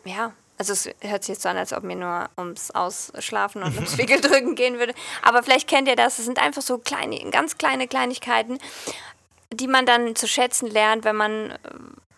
ja, 0.05 0.33
also 0.59 0.73
es 0.73 0.91
hört 1.01 1.23
sich 1.23 1.35
jetzt 1.35 1.43
so 1.43 1.49
an, 1.49 1.57
als 1.57 1.73
ob 1.73 1.85
mir 1.85 1.97
nur 1.97 2.29
ums 2.37 2.71
Ausschlafen 2.73 3.63
und 3.63 3.75
ums 3.77 3.99
Wickeldrücken 3.99 4.55
gehen 4.55 4.79
würde. 4.79 4.95
Aber 5.23 5.43
vielleicht 5.43 5.69
kennt 5.69 5.89
ihr 5.89 5.97
das, 5.97 6.19
es 6.19 6.25
sind 6.25 6.39
einfach 6.39 6.63
so 6.63 6.79
kleine, 6.79 7.19
ganz 7.31 7.59
kleine 7.59 7.87
Kleinigkeiten, 7.87 8.59
die 9.53 9.69
man 9.69 9.87
dann 9.87 10.17
zu 10.17 10.27
schätzen 10.27 10.69
lernt, 10.69 11.05
wenn 11.05 11.17
man 11.17 11.51
äh, 11.51 11.57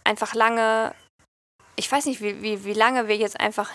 einfach 0.05 0.35
lange, 0.35 0.95
ich 1.77 1.91
weiß 1.91 2.07
nicht, 2.07 2.23
wie, 2.23 2.43
wie, 2.43 2.65
wie 2.65 2.73
lange 2.73 3.09
wir 3.09 3.17
jetzt 3.17 3.39
einfach 3.39 3.71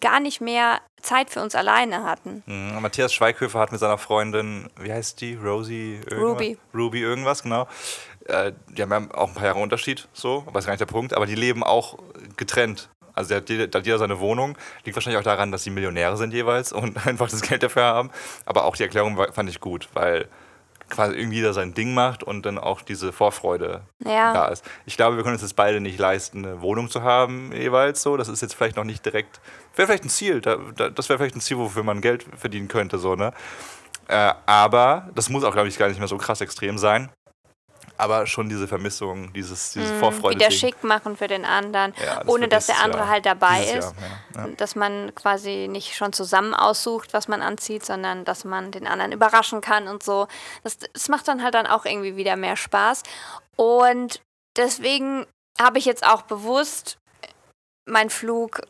gar 0.00 0.20
nicht 0.20 0.40
mehr 0.40 0.80
Zeit 1.00 1.30
für 1.30 1.40
uns 1.40 1.54
alleine 1.54 2.04
hatten. 2.04 2.42
Mhm. 2.46 2.80
Matthias 2.80 3.12
Schweighöfer 3.12 3.58
hat 3.58 3.72
mit 3.72 3.80
seiner 3.80 3.98
Freundin, 3.98 4.68
wie 4.80 4.92
heißt 4.92 5.20
die? 5.20 5.34
Rosie? 5.34 6.00
Irgendwas? 6.10 6.20
Ruby. 6.20 6.58
Ruby 6.74 7.00
irgendwas, 7.00 7.42
genau. 7.42 7.68
Äh, 8.26 8.52
die 8.68 8.82
haben 8.82 8.90
ja 8.90 9.14
auch 9.14 9.28
ein 9.28 9.34
paar 9.34 9.46
Jahre 9.46 9.60
Unterschied, 9.60 10.08
so, 10.12 10.44
aber 10.46 10.58
ist 10.58 10.66
gar 10.66 10.72
nicht 10.72 10.80
der 10.80 10.86
Punkt, 10.86 11.14
aber 11.14 11.26
die 11.26 11.34
leben 11.34 11.62
auch 11.62 11.98
getrennt. 12.36 12.88
Also 13.14 13.40
der 13.40 13.64
hat 13.74 13.86
jeder 13.86 13.98
seine 13.98 14.20
Wohnung. 14.20 14.56
Liegt 14.84 14.96
wahrscheinlich 14.96 15.18
auch 15.18 15.24
daran, 15.24 15.50
dass 15.50 15.64
sie 15.64 15.70
Millionäre 15.70 16.16
sind 16.16 16.32
jeweils 16.32 16.72
und 16.72 17.04
einfach 17.06 17.28
das 17.28 17.42
Geld 17.42 17.64
dafür 17.64 17.82
haben. 17.82 18.10
Aber 18.46 18.64
auch 18.64 18.76
die 18.76 18.84
Erklärung 18.84 19.16
fand 19.32 19.50
ich 19.50 19.60
gut, 19.60 19.88
weil 19.94 20.28
quasi 20.88 21.14
irgendwie 21.16 21.36
jeder 21.36 21.52
sein 21.52 21.74
Ding 21.74 21.94
macht 21.94 22.22
und 22.22 22.44
dann 22.46 22.58
auch 22.58 22.82
diese 22.82 23.12
Vorfreude 23.12 23.82
Ja. 24.04 24.32
da 24.32 24.46
ist. 24.48 24.64
Ich 24.86 24.96
glaube, 24.96 25.16
wir 25.16 25.22
können 25.22 25.34
uns 25.34 25.42
jetzt 25.42 25.56
beide 25.56 25.80
nicht 25.80 25.98
leisten, 25.98 26.44
eine 26.44 26.60
Wohnung 26.62 26.88
zu 26.90 27.02
haben, 27.02 27.52
jeweils 27.52 28.02
so. 28.02 28.16
Das 28.16 28.28
ist 28.28 28.42
jetzt 28.42 28.54
vielleicht 28.54 28.76
noch 28.76 28.84
nicht 28.84 29.04
direkt, 29.04 29.40
wäre 29.76 29.86
vielleicht 29.86 30.04
ein 30.04 30.10
Ziel. 30.10 30.40
Da, 30.40 30.56
da, 30.76 30.90
das 30.90 31.08
wäre 31.08 31.18
vielleicht 31.18 31.36
ein 31.36 31.40
Ziel, 31.40 31.58
wofür 31.58 31.82
man 31.82 32.00
Geld 32.00 32.26
verdienen 32.36 32.68
könnte, 32.68 32.98
so, 32.98 33.14
ne? 33.14 33.32
Äh, 34.08 34.32
aber 34.46 35.10
das 35.14 35.28
muss 35.28 35.44
auch, 35.44 35.52
glaube 35.52 35.68
ich, 35.68 35.76
gar 35.78 35.88
nicht 35.88 35.98
mehr 35.98 36.08
so 36.08 36.16
krass 36.16 36.40
extrem 36.40 36.78
sein. 36.78 37.10
Aber 37.98 38.26
schon 38.26 38.48
diese 38.48 38.68
Vermissung, 38.68 39.32
dieses, 39.32 39.72
dieses 39.72 39.90
Vorfreude. 39.98 40.36
Mhm. 40.36 40.40
Wieder 40.40 40.50
schick 40.52 40.84
machen 40.84 41.16
für 41.16 41.26
den 41.26 41.44
anderen, 41.44 41.92
Ja, 42.02 42.20
das 42.20 42.28
ohne 42.28 42.46
dass 42.48 42.66
der 42.66 42.80
andere 42.80 43.02
Jahr- 43.02 43.08
halt 43.10 43.26
dabei 43.26 43.64
ist. 43.64 43.92
Jahr, 43.92 43.94
ja, 44.36 44.46
ja. 44.46 44.54
Dass 44.56 44.76
man 44.76 45.12
quasi 45.16 45.66
nicht 45.68 45.96
schon 45.96 46.12
zusammen 46.12 46.54
aussucht, 46.54 47.12
was 47.12 47.26
man 47.26 47.42
anzieht, 47.42 47.84
sondern 47.84 48.24
dass 48.24 48.44
man 48.44 48.70
den 48.70 48.86
anderen 48.86 49.10
überraschen 49.12 49.60
kann 49.60 49.88
und 49.88 50.02
so. 50.02 50.28
Das, 50.62 50.78
das 50.78 51.08
macht 51.08 51.26
dann 51.28 51.42
halt 51.42 51.54
dann 51.54 51.66
auch 51.66 51.84
irgendwie 51.84 52.16
wieder 52.16 52.36
mehr 52.36 52.56
Spaß. 52.56 53.02
Und 53.56 54.20
deswegen 54.56 55.26
habe 55.60 55.78
ich 55.78 55.84
jetzt 55.84 56.06
auch 56.06 56.22
bewusst 56.22 56.98
meinen 57.84 58.10
Flug, 58.10 58.60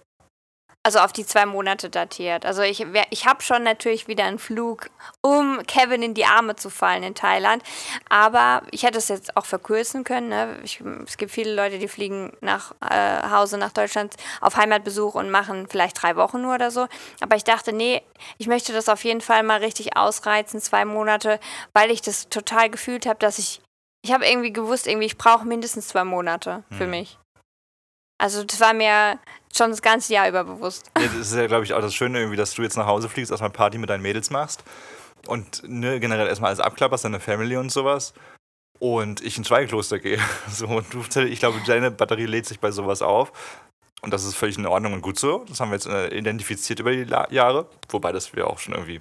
also 0.85 1.01
auf 1.01 1.13
die 1.13 1.27
zwei 1.27 1.45
Monate 1.45 1.91
datiert. 1.91 2.47
Also 2.47 2.63
ich, 2.63 2.87
ich 3.11 3.27
habe 3.27 3.43
schon 3.43 3.63
natürlich 3.63 4.09
wieder 4.09 4.25
einen 4.25 4.39
Flug, 4.39 4.89
um 5.21 5.61
Kevin 5.67 6.03
in 6.03 6.15
die 6.15 6.25
Arme 6.25 6.57
zu 6.57 6.71
fallen 6.71 7.03
in 7.03 7.15
Thailand. 7.15 7.63
Aber 8.09 8.63
ich 8.71 8.85
hätte 8.85 8.97
es 8.97 9.09
jetzt 9.09 9.37
auch 9.37 9.45
verkürzen 9.45 10.05
können. 10.05 10.29
Ne? 10.29 10.59
Ich, 10.63 10.81
es 11.07 11.19
gibt 11.19 11.33
viele 11.33 11.55
Leute, 11.55 11.79
die 11.79 11.89
fliegen 11.89 12.33
nach 12.41 12.73
äh, 12.81 13.29
Hause, 13.29 13.59
nach 13.59 13.73
Deutschland 13.73 14.15
auf 14.41 14.57
Heimatbesuch 14.57 15.15
und 15.15 15.31
machen 15.31 15.67
vielleicht 15.69 16.01
drei 16.01 16.17
Wochen 16.17 16.41
nur 16.41 16.55
oder 16.55 16.71
so. 16.71 16.87
Aber 17.21 17.37
ich 17.37 17.45
dachte, 17.45 17.73
nee, 17.73 18.03
ich 18.39 18.47
möchte 18.47 18.73
das 18.73 18.89
auf 18.89 19.05
jeden 19.05 19.21
Fall 19.21 19.43
mal 19.43 19.59
richtig 19.59 19.97
ausreizen, 19.97 20.61
zwei 20.61 20.85
Monate, 20.85 21.39
weil 21.75 21.91
ich 21.91 22.01
das 22.01 22.29
total 22.31 22.71
gefühlt 22.71 23.05
habe, 23.05 23.19
dass 23.19 23.39
ich, 23.39 23.61
ich 24.03 24.13
habe 24.13 24.27
irgendwie 24.27 24.53
gewusst, 24.53 24.87
irgendwie, 24.87 25.07
ich 25.07 25.19
brauche 25.19 25.45
mindestens 25.45 25.89
zwei 25.89 26.05
Monate 26.05 26.63
für 26.71 26.85
Hm. 26.85 26.91
mich. 26.91 27.19
Also 28.21 28.43
das 28.43 28.59
war 28.59 28.73
mir 28.73 29.19
schon 29.59 29.71
das 29.71 29.83
ganze 29.83 30.15
Jahr 30.15 30.29
über 30.29 30.45
bewusst. 30.45 30.91
Ja, 30.99 31.07
das 31.07 31.33
ist 31.33 31.35
ja, 31.35 31.47
glaube 31.47 31.65
ich, 31.65 31.75
auch 31.75 31.81
das 31.81 31.95
Schöne, 31.95 32.19
irgendwie, 32.19 32.37
dass 32.37 32.55
du 32.55 32.62
jetzt 32.62 32.77
nach 32.77 32.87
Hause 32.87 33.09
fliegst, 33.09 33.31
erstmal 33.31 33.50
Party 33.50 33.79
mit 33.79 33.91
deinen 33.91 34.03
Mädels 34.03 34.31
machst 34.31 34.65
und 35.27 35.62
ne, 35.69 36.00
generell 36.00 36.27
erstmal 36.27 36.49
alles 36.49 36.61
abklapperst, 36.61 37.05
deine 37.05 37.21
Family 37.21 37.57
und 37.57 37.71
sowas. 37.71 38.15
Und 38.79 39.21
ich 39.23 39.37
ins 39.37 39.49
Schweigekloster 39.49 39.99
gehe. 39.99 40.19
So, 40.49 40.67
und 40.67 40.87
du, 40.93 41.21
ich 41.21 41.41
glaube, 41.41 41.61
deine 41.67 41.91
Batterie 41.91 42.27
lädt 42.27 42.47
sich 42.47 42.61
bei 42.61 42.71
sowas 42.71 43.03
auf. 43.03 43.33
Und 44.00 44.12
das 44.12 44.25
ist 44.25 44.37
völlig 44.37 44.57
in 44.57 44.67
Ordnung 44.67 44.93
und 44.93 45.03
gut 45.03 45.19
so. 45.19 45.45
Das 45.49 45.61
haben 45.61 45.71
wir 45.71 45.75
jetzt 45.75 45.87
äh, 45.87 46.17
identifiziert 46.17 46.79
über 46.79 46.93
die 46.93 47.05
La 47.05 47.29
Jahre. 47.31 47.67
Wobei 47.88 48.12
das 48.12 48.35
wir 48.35 48.47
auch 48.47 48.59
schon 48.59 48.75
irgendwie, 48.75 49.00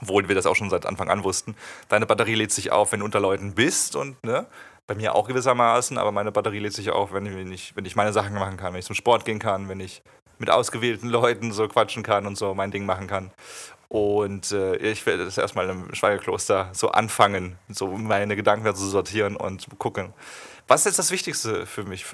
obwohl 0.00 0.26
wir 0.28 0.34
das 0.34 0.46
auch 0.46 0.56
schon 0.56 0.70
seit 0.70 0.86
Anfang 0.86 1.10
an 1.10 1.24
wussten. 1.24 1.54
Deine 1.88 2.06
Batterie 2.06 2.34
lädt 2.34 2.50
sich 2.50 2.72
auf, 2.72 2.92
wenn 2.92 3.00
du 3.00 3.04
unter 3.04 3.20
Leuten 3.20 3.54
bist 3.54 3.96
und 3.96 4.22
ne, 4.24 4.46
bei 4.86 4.94
mir 4.94 5.14
auch 5.14 5.28
gewissermaßen, 5.28 5.98
aber 5.98 6.12
meine 6.12 6.32
Batterie 6.32 6.58
lädt 6.58 6.74
sich 6.74 6.90
auf, 6.90 7.12
wenn 7.12 7.52
ich, 7.52 7.74
wenn 7.76 7.84
ich 7.84 7.96
meine 7.96 8.12
Sachen 8.12 8.34
machen 8.34 8.56
kann, 8.56 8.72
wenn 8.72 8.80
ich 8.80 8.86
zum 8.86 8.94
Sport 8.94 9.24
gehen 9.24 9.38
kann, 9.38 9.68
wenn 9.68 9.80
ich 9.80 10.02
mit 10.38 10.50
ausgewählten 10.50 11.08
Leuten 11.10 11.52
so 11.52 11.66
quatschen 11.68 12.02
kann 12.02 12.26
und 12.26 12.36
so 12.36 12.54
mein 12.54 12.70
Ding 12.70 12.86
machen 12.86 13.06
kann. 13.06 13.30
Und 13.88 14.50
äh, 14.50 14.76
ich 14.76 15.06
werde 15.06 15.24
das 15.24 15.38
erstmal 15.38 15.68
im 15.68 15.94
Schweigekloster 15.94 16.70
so 16.72 16.90
anfangen, 16.90 17.58
so 17.68 17.86
meine 17.86 18.34
Gedanken 18.34 18.64
da 18.64 18.74
zu 18.74 18.86
sortieren 18.86 19.36
und 19.36 19.68
gucken, 19.78 20.12
was 20.66 20.84
jetzt 20.84 20.98
das 20.98 21.10
Wichtigste 21.10 21.66
für 21.66 21.84
mich 21.84 22.04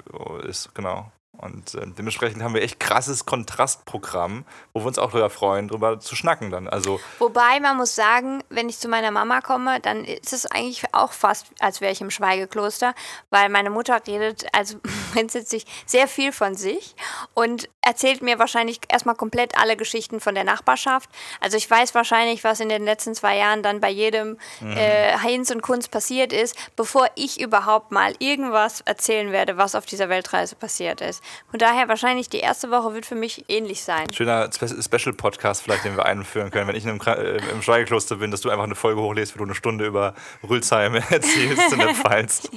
ist, 0.43 0.75
genau. 0.75 1.11
Und 1.41 1.73
äh, 1.75 1.87
dementsprechend 1.97 2.43
haben 2.43 2.53
wir 2.53 2.61
echt 2.61 2.79
krasses 2.79 3.25
Kontrastprogramm, 3.25 4.45
wo 4.73 4.81
wir 4.81 4.87
uns 4.87 4.99
auch 4.99 5.11
drüber 5.11 5.29
freuen, 5.29 5.67
drüber 5.67 5.99
zu 5.99 6.15
schnacken 6.15 6.51
dann. 6.51 6.67
Also 6.67 6.99
Wobei 7.19 7.59
man 7.59 7.77
muss 7.77 7.95
sagen, 7.95 8.43
wenn 8.49 8.69
ich 8.69 8.77
zu 8.77 8.87
meiner 8.87 9.11
Mama 9.11 9.41
komme, 9.41 9.79
dann 9.79 10.05
ist 10.05 10.33
es 10.33 10.45
eigentlich 10.45 10.83
auch 10.93 11.11
fast, 11.11 11.47
als 11.59 11.81
wäre 11.81 11.91
ich 11.91 12.01
im 12.01 12.11
Schweigekloster, 12.11 12.93
weil 13.31 13.49
meine 13.49 13.71
Mutter 13.71 13.99
redet 14.05 14.45
also 14.53 14.77
grundsätzlich 15.13 15.65
sehr 15.85 16.07
viel 16.07 16.31
von 16.31 16.55
sich 16.55 16.95
und 17.33 17.69
erzählt 17.81 18.21
mir 18.21 18.37
wahrscheinlich 18.37 18.79
erstmal 18.87 19.15
komplett 19.15 19.57
alle 19.57 19.75
Geschichten 19.75 20.19
von 20.19 20.35
der 20.35 20.43
Nachbarschaft. 20.43 21.09
Also 21.39 21.57
ich 21.57 21.69
weiß 21.69 21.95
wahrscheinlich, 21.95 22.43
was 22.43 22.59
in 22.59 22.69
den 22.69 22.85
letzten 22.85 23.15
zwei 23.15 23.37
Jahren 23.37 23.63
dann 23.63 23.81
bei 23.81 23.89
jedem 23.89 24.37
äh, 24.61 25.17
Heinz 25.17 25.49
und 25.49 25.61
Kunst 25.61 25.89
passiert 25.89 26.31
ist, 26.31 26.55
bevor 26.75 27.07
ich 27.15 27.41
überhaupt 27.41 27.91
mal 27.91 28.13
irgendwas 28.19 28.81
erzählen 28.81 29.31
werde, 29.31 29.57
was 29.57 29.73
auf 29.73 29.85
dieser 29.85 30.09
Weltreise 30.09 30.55
passiert 30.55 31.01
ist. 31.01 31.23
Von 31.49 31.59
daher 31.59 31.87
wahrscheinlich 31.87 32.29
die 32.29 32.39
erste 32.39 32.71
Woche 32.71 32.93
wird 32.93 33.05
für 33.05 33.15
mich 33.15 33.45
ähnlich 33.49 33.83
sein. 33.83 34.07
schöner 34.13 34.49
Spe 34.53 34.67
Special-Podcast 34.81 35.61
vielleicht, 35.63 35.85
den 35.85 35.97
wir 35.97 36.05
einführen 36.05 36.51
können, 36.51 36.67
wenn 36.67 36.75
ich 36.75 36.83
in 36.83 36.89
einem, 36.91 36.99
Kra- 36.99 37.15
äh, 37.17 37.41
im 37.51 37.61
Schweigekloster 37.61 38.17
bin, 38.17 38.31
dass 38.31 38.41
du 38.41 38.49
einfach 38.49 38.63
eine 38.65 38.75
Folge 38.75 39.01
hochlässt, 39.01 39.33
wo 39.35 39.39
du 39.39 39.45
eine 39.45 39.55
Stunde 39.55 39.85
über 39.85 40.13
Rülsheim 40.47 40.95
erzählst 41.09 41.73
in 41.73 41.79
der 41.79 41.93
Pfalz. 41.95 42.49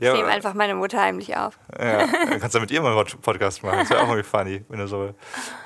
Ich 0.00 0.12
nehme 0.12 0.26
einfach 0.28 0.54
meine 0.54 0.74
Mutter 0.74 1.00
heimlich 1.00 1.36
auf. 1.36 1.58
Ja, 1.78 2.06
dann 2.06 2.40
kannst 2.40 2.54
du 2.54 2.60
mit 2.60 2.70
ihr 2.70 2.80
mal 2.82 2.88
einen 2.96 2.96
Pod- 3.04 3.20
Podcast 3.22 3.62
machen. 3.62 3.78
Das 3.80 3.90
wäre 3.90 4.00
auch 4.02 4.08
irgendwie 4.08 4.22
funny, 4.28 4.64
wenn 4.68 4.78
du 4.78 4.86
so. 4.86 5.14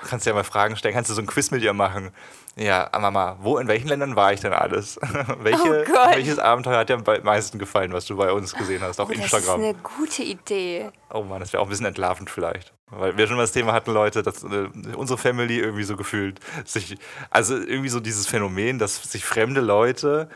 Kannst 0.09 0.27
ja 0.27 0.35
mal 0.35 0.45
Fragen 0.45 0.77
stellen, 0.77 0.95
kannst 0.95 1.11
du 1.11 1.15
so 1.15 1.21
ein 1.23 1.27
Quiz 1.27 1.51
mit 1.51 1.63
ihr 1.63 1.73
machen. 1.73 2.13
Ja, 2.57 2.91
Mama, 3.01 3.39
wo, 3.41 3.57
in 3.57 3.67
welchen 3.67 3.89
Ländern 3.89 4.15
war 4.15 4.33
ich 4.33 4.41
denn 4.41 4.53
alles? 4.53 5.01
Welche, 5.41 5.87
Oh 5.89 6.11
welches 6.15 6.39
Abenteuer 6.39 6.79
hat 6.81 6.91
dir 6.91 6.97
am 6.97 7.05
meisten 7.23 7.59
gefallen, 7.59 7.95
was 7.95 8.05
du 8.05 8.17
bei 8.17 8.31
uns 8.31 8.53
gesehen 8.55 8.83
hast 8.83 9.01
auf 9.01 9.09
Oh, 9.09 9.13
das 9.15 9.25
ist 9.25 9.33
Instagram? 9.33 9.61
eine 9.63 9.75
gute 9.75 10.23
Idee. 10.23 10.91
Oh 11.15 11.23
Mann, 11.23 11.41
das 11.41 11.53
wäre 11.55 11.63
auch 11.63 11.67
ein 11.67 11.71
bisschen 11.71 11.87
entlarvend 11.87 12.29
vielleicht. 12.29 12.75
Weil 12.91 13.17
wir 13.17 13.27
schon 13.27 13.37
mal 13.37 13.45
das 13.45 13.53
Thema 13.53 13.73
hatten, 13.73 13.91
Leute, 13.93 14.23
dass 14.23 14.45
äh, 14.45 14.69
unsere 14.97 15.17
Family 15.19 15.59
irgendwie 15.61 15.85
so 15.85 15.97
gefühlt 15.97 16.41
sich, 16.67 16.99
also 17.31 17.57
irgendwie 17.57 17.89
so 17.89 18.01
dieses 18.01 18.27
Phänomen, 18.27 18.79
dass 18.79 19.03
sich 19.03 19.25
fremde 19.25 19.63
Leute, 19.63 20.29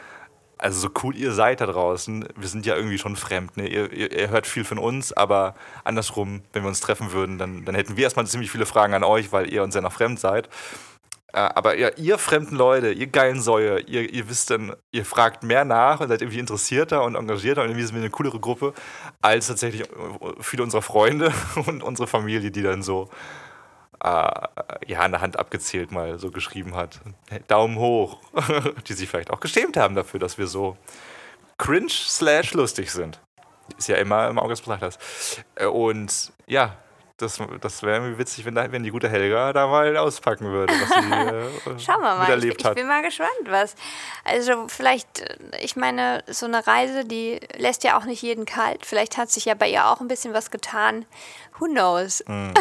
also 0.57 0.81
so 0.81 0.89
cool 1.03 1.15
ihr 1.15 1.33
seid 1.33 1.61
da 1.61 1.67
draußen, 1.67 2.27
wir 2.35 2.49
sind 2.49 2.65
ja 2.65 2.77
irgendwie 2.77 2.97
schon 2.97 3.17
fremd, 3.17 3.59
ne? 3.59 3.69
ihr, 3.69 3.93
ihr, 3.93 4.11
ihr 4.11 4.31
hört 4.31 4.47
viel 4.47 4.65
von 4.65 4.79
uns, 4.79 5.13
aber 5.13 5.55
andersrum, 5.85 6.41
wenn 6.55 6.63
wir 6.63 6.69
uns 6.69 6.81
treffen 6.81 7.13
würden, 7.13 7.37
dann, 7.37 7.67
dann 7.67 7.75
hätten 7.75 7.99
wir 7.99 8.05
erstmal 8.05 8.27
ziemlich 8.27 8.51
viele 8.51 8.65
Fragen 8.65 8.95
an 8.95 9.05
euch, 9.05 9.33
weil 9.33 9.53
ihr 9.53 9.63
uns 9.63 9.75
ja 9.75 9.83
noch 9.83 9.93
fremd 9.93 10.19
seid. 10.19 10.49
Äh, 11.33 11.39
Aber 11.39 11.77
ja, 11.77 11.91
ihr 11.97 12.19
fremden 12.19 12.57
Leute, 12.57 12.93
ihr 12.93 13.09
geilen 13.09 13.41
Säue, 13.41 13.81
ihr, 13.81 14.13
ihr 14.13 14.29
wisst 14.29 14.51
dann, 14.51 14.75
ihr 14.93 15.05
fragt 15.05 15.43
mehr 15.43 15.65
nach 15.65 16.01
und 16.01 16.09
seid 16.09 16.23
irgendwie 16.23 16.39
interessierter 16.39 17.03
und 17.05 17.15
engagierter 17.17 17.63
und 17.63 17.69
irgendwie 17.69 17.85
sind 17.87 17.95
wir 17.95 18.03
eine 18.03 18.11
coolere 18.11 18.41
Gruppe 18.41 18.75
als 19.23 19.49
tatsächlich 19.49 19.83
äh, 19.83 19.87
viele 20.41 20.63
unserer 20.63 20.83
Freunde 20.83 21.33
und 21.67 21.83
unsere 21.83 22.07
Familie, 22.07 22.51
die 22.51 22.63
dann 22.63 22.83
so 22.83 23.09
äh, 24.05 24.31
ja, 24.87 25.01
an 25.01 25.13
der 25.13 25.21
Hand 25.21 25.39
abgezählt 25.39 25.91
mal 25.91 26.19
so 26.19 26.31
geschrieben 26.31 26.75
hat. 26.77 27.01
Daumen 27.49 27.77
hoch. 27.77 28.21
die 28.89 28.93
sich 28.93 29.09
vielleicht 29.09 29.31
auch 29.31 29.41
geschämt 29.41 29.77
haben 29.77 29.95
dafür, 29.95 30.21
dass 30.21 30.39
wir 30.39 30.47
so 30.47 30.77
cringe 31.59 31.91
slash 31.91 32.53
lustig 32.55 32.91
sind. 32.93 33.21
Ist 33.79 33.89
ja 33.89 33.97
immer 33.97 34.29
im 34.29 34.39
Auge 34.39 34.51
des 34.51 34.61
Betrachters. 34.61 34.99
Äh, 35.57 35.67
Und 35.67 36.33
ja, 36.47 36.77
das, 37.19 37.41
das 37.61 37.83
wäre 37.83 37.97
irgendwie 37.97 38.19
witzig, 38.19 38.45
wenn, 38.45 38.55
da, 38.55 38.71
wenn 38.71 38.83
die 38.83 38.91
gute 38.91 39.09
Helga 39.09 39.53
da 39.55 39.67
mal 39.67 39.97
auspacken 39.97 40.47
würde, 40.47 40.75
was 40.75 40.89
sie 40.89 41.71
äh, 41.71 41.79
Schauen 41.79 42.03
wir 42.03 42.15
mal. 42.15 42.45
Ich, 42.45 42.45
ich 42.45 42.75
bin 42.75 42.87
mal 42.87 43.03
gespannt, 43.03 43.31
was. 43.47 43.75
Also 44.25 44.69
vielleicht, 44.69 45.21
äh, 45.21 45.37
ich 45.63 45.77
meine, 45.77 46.23
so 46.27 46.45
eine 46.45 46.67
Reise, 46.67 47.05
die 47.05 47.41
lässt 47.57 47.85
ja 47.85 47.99
auch 47.99 48.05
nicht 48.05 48.21
jeden 48.21 48.45
kalt. 48.45 48.85
Vielleicht 48.85 49.17
hat 49.17 49.31
sich 49.31 49.47
ja 49.47 49.55
bei 49.55 49.71
ihr 49.71 49.87
auch 49.87 50.01
ein 50.01 50.09
bisschen 50.09 50.35
was 50.35 50.51
getan. 50.51 51.07
Who 51.59 51.67
knows? 51.67 52.23
Hm. 52.27 52.53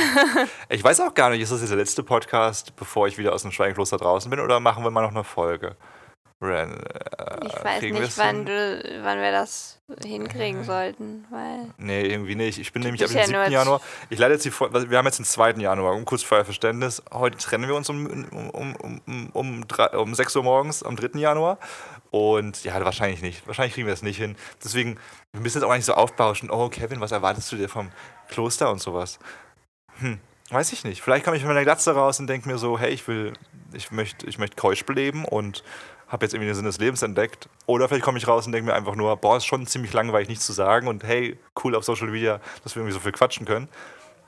Ich 0.70 0.84
weiß 0.84 1.02
auch 1.02 1.14
gar 1.14 1.30
nicht, 1.30 1.42
ist 1.42 1.52
das 1.52 1.60
jetzt 1.60 1.72
der 1.72 1.78
letzte 1.78 2.04
Podcast, 2.04 2.76
bevor 2.78 3.08
ich 3.08 3.18
wieder 3.18 3.34
aus 3.34 3.42
dem 3.42 3.52
Schweigenkloster 3.52 3.98
draußen 3.98 4.30
bin, 4.30 4.40
oder 4.40 4.62
machen 4.62 4.84
wir 4.86 4.92
mal 4.92 5.02
noch 5.02 5.12
eine 5.12 5.26
Folge? 5.26 5.76
Ren, 6.42 6.74
äh, 6.74 7.46
Ich 7.48 7.64
weiß 7.64 7.82
nicht, 7.82 8.18
wann, 8.18 8.46
du, 8.46 9.00
wann 9.04 9.20
wir 9.22 9.32
das 9.32 9.80
hinkriegen 10.04 10.64
sollten, 10.66 11.26
weil. 11.32 11.74
Nee, 11.78 12.02
irgendwie 12.08 12.36
nicht. 12.36 12.60
Ich 12.60 12.74
bin 12.74 12.82
nämlich 12.84 13.02
ab 13.04 13.10
dem 13.10 13.18
ja 13.18 13.24
7. 13.26 13.32
nur 13.34 13.44
jetzt- 13.44 13.54
Januar. 13.54 13.82
Ich 14.10 14.20
leite 14.20 14.34
jetzt 14.34 14.46
die 14.46 14.52
wir 14.52 14.98
haben 14.98 15.06
jetzt 15.06 15.20
den 15.20 15.26
2. 15.26 15.52
Januar, 15.62 15.94
um 15.94 16.04
kurz 16.04 16.30
euer 16.30 16.44
Verständnis. 16.44 17.02
Heute 17.12 17.38
trennen 17.38 17.68
wir 17.70 17.76
uns 17.76 17.90
um, 17.90 18.06
um, 18.06 18.50
um, 18.52 18.76
um, 19.04 19.30
um, 19.34 19.64
um 19.94 20.16
6 20.16 20.36
Uhr 20.36 20.44
morgens 20.44 20.84
am 20.84 20.98
3. 20.98 21.18
Januar. 21.20 21.58
Und 22.12 22.64
ja, 22.66 22.84
wahrscheinlich 22.84 23.22
nicht. 23.22 23.48
Wahrscheinlich 23.48 23.74
kriegen 23.74 23.88
wir 23.88 23.94
es 23.94 24.02
nicht 24.04 24.18
hin. 24.18 24.36
Deswegen, 24.64 24.98
wir 25.32 25.42
müssen 25.42 25.58
jetzt 25.60 25.66
auch 25.68 25.74
nicht 25.76 25.86
so 25.86 25.94
aufbauschen. 25.94 26.50
Oh, 26.52 26.68
Kevin, 26.70 27.00
was 27.00 27.12
erwartest 27.14 27.50
du 27.52 27.56
dir 27.56 27.70
vom 27.70 27.92
Kloster 28.30 28.72
und 28.72 28.82
sowas? 28.82 29.20
Hm, 30.00 30.20
weiß 30.50 30.74
ich 30.74 30.84
nicht. 30.84 31.02
Vielleicht 31.02 31.24
komme 31.24 31.38
ich 31.38 31.44
mit 31.44 31.50
meiner 31.50 31.64
Glatze 31.64 31.94
raus 31.96 32.20
und 32.20 32.28
denke 32.28 32.50
mir 32.50 32.58
so, 32.58 32.78
hey, 32.78 32.90
ich 32.92 33.08
will, 33.08 33.34
ich 33.74 33.92
möchte, 33.92 34.28
ich 34.28 34.38
möchte 34.38 34.56
keusch 34.58 34.86
beleben 34.86 35.26
und 35.26 35.64
habe 36.16 36.26
jetzt 36.26 36.34
irgendwie 36.34 36.48
den 36.48 36.56
Sinn 36.56 36.66
des 36.66 36.80
Lebens 36.80 37.02
entdeckt. 37.02 37.48
Oder 37.66 37.88
vielleicht 37.88 38.04
komme 38.06 38.18
ich 38.18 38.28
raus 38.28 38.46
und 38.46 38.52
denke 38.54 38.70
mir 38.72 38.76
einfach 38.76 38.96
nur, 38.96 39.16
boah, 39.18 39.38
ist 39.38 39.46
schon 39.46 39.68
ziemlich 39.68 39.94
langweilig, 39.94 40.30
nichts 40.30 40.46
zu 40.46 40.54
sagen 40.54 40.88
und 40.88 41.04
hey, 41.04 41.38
cool 41.64 41.76
auf 41.76 41.84
Social 41.84 42.08
Media, 42.08 42.40
dass 42.64 42.76
wir 42.76 42.82
irgendwie 42.82 42.94
so 42.94 43.00
viel 43.00 43.12
quatschen 43.12 43.46
können. 43.46 43.68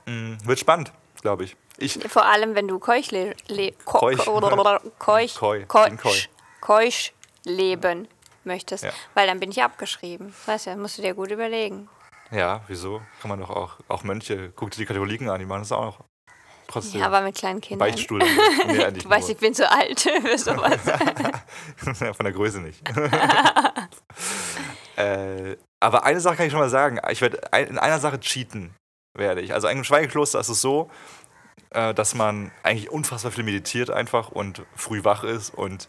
Hm, 0.05 0.37
wird 0.45 0.59
spannend, 0.59 0.91
glaube 1.21 1.45
ich. 1.45 1.55
Ich, 1.77 1.93
Vor 2.09 2.25
allem, 2.25 2.55
wenn 2.55 2.67
du 2.67 2.79
Keuch, 2.79 3.11
le 3.11 3.35
le 3.47 3.71
Keuch. 3.85 4.17
Keuch, 4.17 5.35
Keuch, 5.67 5.67
Koi. 5.67 6.17
Keuch 6.61 7.13
leben 7.45 8.07
möchtest, 8.43 8.83
Ja. 8.83 8.91
weil 9.13 9.27
dann 9.27 9.39
bin 9.39 9.51
ich 9.51 9.61
abgeschrieben. 9.63 10.33
Weißt 10.45 10.67
du, 10.67 10.75
musst 10.75 10.97
du 10.97 11.01
dir 11.01 11.13
gut 11.13 11.31
überlegen. 11.31 11.87
ja, 12.31 12.61
wieso? 12.67 13.01
Kann 13.21 13.29
man 13.29 13.39
doch 13.39 13.49
auch, 13.49 13.77
auch 13.87 14.03
Mönche, 14.03 14.51
guck 14.55 14.71
dir 14.71 14.77
die 14.77 14.85
Katholiken 14.85 15.29
an, 15.29 15.39
die 15.39 15.45
machen 15.45 15.61
das 15.61 15.71
auch 15.71 15.85
noch. 15.85 15.99
Trotzdem. 16.67 16.99
Ja, 16.99 17.07
aber 17.07 17.21
mit 17.21 17.35
kleinen 17.35 17.61
Kindern. 17.61 17.87
Beichtstuhl. 17.87 18.19
Nee, 18.19 18.91
Du 18.91 19.09
weißt, 19.09 19.27
nur. 19.27 19.29
ich 19.29 19.37
bin 19.37 19.53
zu 19.53 19.69
alt 19.69 20.01
für 20.01 20.37
sowas. 20.37 20.79
Von 22.15 22.23
der 22.23 22.33
Größe 22.33 22.59
nicht. 22.59 22.81
Aber 25.79 26.05
eine 26.05 26.19
Sache 26.19 26.37
kann 26.37 26.47
ich 26.47 26.51
schon 26.51 26.59
mal 26.59 26.69
sagen. 26.69 26.99
Ich 27.11 27.21
werde 27.21 27.39
in 27.69 27.77
einer 27.77 27.99
Sache 27.99 28.19
cheaten, 28.19 28.73
werde 29.13 29.41
ich. 29.41 29.53
Also 29.53 29.67
im 29.67 29.83
Schweigekloster 29.83 30.39
ist 30.39 30.49
es 30.49 30.59
so, 30.59 30.89
äh, 31.69 31.93
dass 31.93 32.15
man 32.15 32.51
eigentlich 32.63 32.89
unfassbar 32.89 33.31
viel 33.31 33.43
meditiert 33.43 33.91
einfach 33.91 34.29
und 34.29 34.63
früh 34.75 35.03
wach 35.03 35.23
ist 35.23 35.53
und 35.53 35.87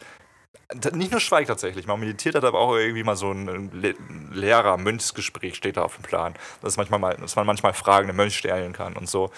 nicht 0.92 1.12
nur 1.12 1.20
schweigt 1.20 1.49
tatsächlich, 1.49 1.87
man 1.87 1.99
meditiert 1.99 2.35
hat 2.35 2.44
aber 2.44 2.58
auch 2.58 2.76
irgendwie 2.76 3.02
mal 3.02 3.16
so 3.16 3.32
ein 3.32 3.70
Le 3.73 3.94
Lehrer, 4.30 4.76
Mönchsgespräch 4.76 5.54
steht 5.54 5.78
da 5.78 5.82
auf 5.82 5.94
dem 5.97 6.02
Plan. 6.02 6.35
Dass, 6.61 6.76
manchmal 6.76 7.00
mal, 7.00 7.16
dass 7.16 7.37
man 7.37 7.47
manchmal 7.47 7.73
Fragen 7.73 8.06
der 8.06 8.14
Mönch 8.14 8.37
stellen 8.37 8.75
kann 8.75 8.94
und 8.97 9.08
so. 9.08 9.30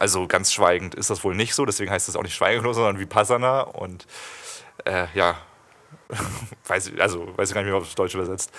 Also 0.00 0.26
ganz 0.26 0.50
schweigend 0.50 0.94
ist 0.94 1.10
das 1.10 1.22
wohl 1.24 1.34
nicht 1.34 1.54
so, 1.54 1.66
deswegen 1.66 1.90
heißt 1.90 2.08
das 2.08 2.16
auch 2.16 2.22
nicht 2.22 2.34
schweiglos, 2.34 2.76
sondern 2.76 2.96
wie 2.96 3.02
Vipassana 3.02 3.60
und 3.60 4.06
äh, 4.86 5.06
ja, 5.12 5.36
weiß 6.66 6.86
ich, 6.88 7.02
also 7.02 7.36
weiß 7.36 7.50
ich 7.50 7.54
gar 7.54 7.60
nicht 7.60 7.70
mehr, 7.70 7.78
ob 7.78 7.84
es 7.84 7.94
Deutsch 7.94 8.14
übersetzt. 8.14 8.50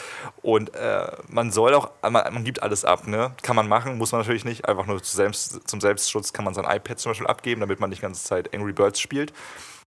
Und 0.44 0.76
äh, 0.76 1.12
man 1.30 1.52
soll 1.52 1.74
auch, 1.74 1.90
man, 2.04 2.32
man, 2.32 2.44
gibt 2.44 2.62
alles 2.62 2.86
ab, 2.86 3.08
ne? 3.08 3.34
Kann 3.42 3.56
man 3.56 3.68
machen, 3.68 3.98
muss 3.98 4.12
man 4.12 4.22
natürlich 4.22 4.46
nicht. 4.46 4.68
Einfach 4.68 4.86
nur 4.86 5.02
zum, 5.02 5.18
Selbst, 5.18 5.68
zum 5.68 5.82
Selbstschutz 5.82 6.32
kann 6.32 6.46
man 6.46 6.54
sein 6.54 6.66
iPad 6.66 7.00
zum 7.00 7.10
Beispiel 7.10 7.26
abgeben, 7.28 7.62
damit 7.62 7.80
man 7.80 7.90
nicht 7.90 8.04
die 8.04 8.06
ganze 8.06 8.24
Zeit 8.24 8.54
Angry 8.54 8.74
Birds 8.74 9.00
spielt. 9.00 9.34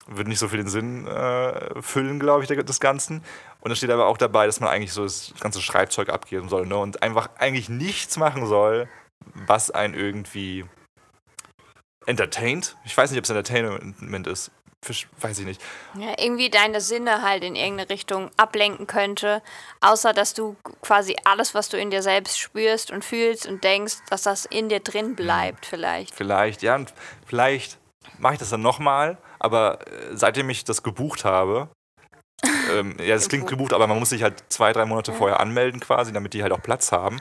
Würde 0.09 0.29
nicht 0.29 0.41
so 0.41 0.49
viel 0.49 0.59
den 0.59 0.69
Sinn 0.69 1.07
äh, 1.07 1.81
füllen, 1.81 2.19
glaube 2.19 2.43
ich, 2.43 2.49
des 2.49 2.81
Ganzen. 2.81 3.23
Und 3.61 3.71
da 3.71 3.77
steht 3.77 3.91
aber 3.91 4.07
auch 4.07 4.19
dabei, 4.19 4.47
dass 4.47 4.59
man 4.59 4.71
eigentlich 4.71 4.93
so 4.93 5.05
das 5.05 5.33
ganze 5.39 5.63
Schreibzeug 5.63 6.09
abgeben 6.09 6.49
soll 6.49 6.67
ne? 6.67 6.77
und 6.77 7.05
einfach 7.05 7.31
eigentlich 7.39 7.69
nichts 7.69 8.17
machen 8.17 8.45
soll, 8.47 8.89
was 9.47 9.71
einen 9.71 9.95
irgendwie 9.95 10.65
entertaint. 12.07 12.77
Ich 12.85 12.97
weiß 12.97 13.11
nicht, 13.11 13.19
ob 13.19 13.25
es 13.25 13.31
Entertainment 13.31 14.27
ist 14.27 14.51
weiß 15.21 15.39
ich 15.41 15.47
nicht. 15.47 15.61
Ja, 15.99 16.15
irgendwie 16.19 16.51
deine 16.51 16.81
Sinne 16.81 17.23
halt 17.23 17.45
in 17.45 17.57
irgendeine 17.57 17.91
Richtung 17.91 18.31
ablenken 18.37 18.87
könnte, 18.87 19.43
außer 19.81 20.13
dass 20.13 20.35
du 20.35 20.57
quasi 20.83 21.17
alles, 21.25 21.55
was 21.55 21.69
du 21.69 21.79
in 21.79 21.91
dir 21.91 22.03
selbst 22.03 22.39
spürst 22.39 22.91
und 22.91 23.05
fühlst 23.05 23.47
und 23.47 23.65
denkst, 23.65 23.97
dass 24.11 24.23
das 24.23 24.45
in 24.45 24.69
dir 24.69 24.81
drin 24.81 25.15
bleibt, 25.15 25.67
vielleicht. 25.67 26.15
Vielleicht, 26.15 26.63
ja, 26.63 26.75
und 26.75 26.93
vielleicht 27.27 27.79
mache 28.19 28.35
ich 28.35 28.39
das 28.39 28.51
dann 28.51 28.63
nochmal, 28.63 29.19
aber 29.39 29.87
äh, 29.87 30.17
seitdem 30.17 30.51
ich 30.51 30.65
das 30.65 30.83
gebucht 30.83 31.25
habe, 31.25 31.69
ähm, 32.73 32.97
ja, 32.99 33.15
es 33.15 33.29
klingt 33.29 33.47
gebucht, 33.47 33.73
aber 33.73 33.87
man 33.87 33.99
muss 33.99 34.11
sich 34.11 34.23
halt 34.23 34.45
zwei, 34.49 34.73
drei 34.73 34.85
Monate 34.85 35.13
ja. 35.13 35.17
vorher 35.17 35.41
anmelden 35.41 35.81
quasi, 35.81 36.13
damit 36.13 36.35
die 36.35 36.43
halt 36.43 36.53
auch 36.53 36.63
Platz 36.63 36.93
haben. 36.93 37.21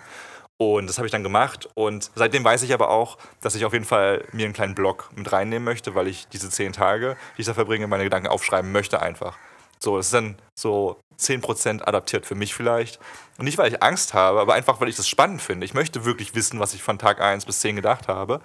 Und 0.64 0.88
das 0.88 0.98
habe 0.98 1.08
ich 1.08 1.12
dann 1.12 1.24
gemacht. 1.24 1.70
Und 1.76 2.12
seitdem 2.16 2.44
weiß 2.44 2.64
ich 2.64 2.74
aber 2.74 2.90
auch, 2.90 3.18
dass 3.42 3.56
ich 3.56 3.66
auf 3.66 3.74
jeden 3.74 3.86
Fall 3.86 4.24
mir 4.32 4.46
einen 4.46 4.54
kleinen 4.54 4.76
Blog 4.76 5.10
mit 5.16 5.32
reinnehmen 5.32 5.64
möchte, 5.64 5.96
weil 5.96 6.08
ich 6.08 6.28
diese 6.28 6.50
zehn 6.50 6.74
Tage, 6.74 7.18
die 7.38 7.42
ich 7.42 7.48
da 7.48 7.54
verbringe, 7.54 7.88
meine 7.88 8.04
Gedanken 8.04 8.28
aufschreiben 8.28 8.72
möchte 8.72 9.02
einfach. 9.02 9.38
So, 9.80 9.98
das 9.98 10.08
ist 10.08 10.14
dann 10.14 10.38
so 10.56 10.98
10% 11.20 11.82
adaptiert 11.82 12.26
für 12.26 12.36
mich 12.36 12.54
vielleicht. 12.54 13.00
Und 13.38 13.46
nicht, 13.46 13.58
weil 13.58 13.72
ich 13.72 13.84
Angst 13.84 14.14
habe, 14.14 14.40
aber 14.40 14.54
einfach, 14.54 14.80
weil 14.80 14.88
ich 14.88 14.96
das 14.96 15.08
spannend 15.08 15.42
finde. 15.42 15.66
Ich 15.66 15.74
möchte 15.74 16.06
wirklich 16.06 16.36
wissen, 16.36 16.60
was 16.60 16.74
ich 16.74 16.84
von 16.84 16.98
Tag 16.98 17.20
1 17.20 17.46
bis 17.46 17.60
10 17.60 17.76
gedacht 17.76 18.08
habe. 18.08 18.40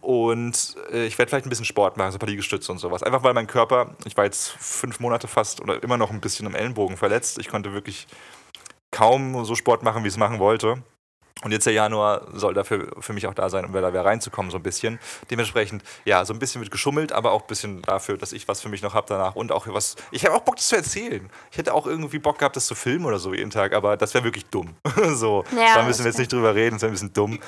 Und 0.00 0.76
äh, 0.90 1.06
ich 1.06 1.16
werde 1.18 1.30
vielleicht 1.30 1.46
ein 1.46 1.48
bisschen 1.48 1.64
Sport 1.64 1.96
machen, 1.96 2.10
so 2.10 2.16
ein 2.16 2.18
paar 2.18 2.28
Liegestütze 2.28 2.70
und 2.72 2.78
sowas. 2.78 3.02
Einfach 3.02 3.22
weil 3.22 3.34
mein 3.34 3.46
Körper, 3.46 3.94
ich 4.04 4.16
war 4.16 4.24
jetzt 4.24 4.50
fünf 4.50 5.00
Monate 5.00 5.28
fast 5.28 5.60
oder 5.60 5.82
immer 5.82 5.96
noch 5.96 6.10
ein 6.10 6.20
bisschen 6.20 6.46
im 6.46 6.54
Ellenbogen 6.54 6.96
verletzt. 6.96 7.38
Ich 7.38 7.48
konnte 7.48 7.72
wirklich 7.72 8.08
kaum 8.90 9.44
so 9.44 9.54
Sport 9.54 9.82
machen, 9.82 10.02
wie 10.02 10.08
ich 10.08 10.14
es 10.14 10.18
machen 10.18 10.40
wollte. 10.40 10.82
Und 11.42 11.50
jetzt 11.52 11.66
der 11.66 11.72
Januar 11.72 12.26
soll 12.32 12.54
dafür 12.54 12.92
für 13.00 13.12
mich 13.12 13.26
auch 13.26 13.34
da 13.34 13.50
sein, 13.50 13.64
um 13.64 13.72
da 13.72 13.92
wieder 13.92 14.04
reinzukommen, 14.04 14.50
so 14.50 14.58
ein 14.58 14.62
bisschen. 14.62 15.00
Dementsprechend, 15.30 15.82
ja, 16.04 16.24
so 16.24 16.32
ein 16.32 16.38
bisschen 16.38 16.60
wird 16.60 16.70
geschummelt, 16.70 17.12
aber 17.12 17.32
auch 17.32 17.42
ein 17.42 17.46
bisschen 17.48 17.82
dafür, 17.82 18.16
dass 18.16 18.32
ich 18.32 18.46
was 18.46 18.60
für 18.60 18.68
mich 18.68 18.82
noch 18.82 18.94
habe 18.94 19.06
danach 19.08 19.34
und 19.34 19.50
auch 19.50 19.66
was. 19.68 19.96
Ich 20.12 20.24
habe 20.24 20.36
auch 20.36 20.42
Bock, 20.42 20.56
das 20.56 20.68
zu 20.68 20.76
erzählen. 20.76 21.28
Ich 21.50 21.58
hätte 21.58 21.74
auch 21.74 21.86
irgendwie 21.86 22.20
Bock 22.20 22.38
gehabt, 22.38 22.54
das 22.54 22.66
zu 22.66 22.74
filmen 22.74 23.04
oder 23.04 23.18
so 23.18 23.34
jeden 23.34 23.50
Tag, 23.50 23.72
aber 23.72 23.96
das 23.96 24.14
wäre 24.14 24.24
wirklich 24.24 24.46
dumm. 24.46 24.76
so, 25.14 25.44
ja, 25.56 25.74
da 25.74 25.82
müssen 25.82 26.04
wir 26.04 26.10
jetzt 26.10 26.18
nicht 26.18 26.32
drüber 26.32 26.54
reden, 26.54 26.76
das 26.76 26.82
wäre 26.82 26.90
ein 26.90 26.94
bisschen 26.94 27.12
dumm. 27.12 27.40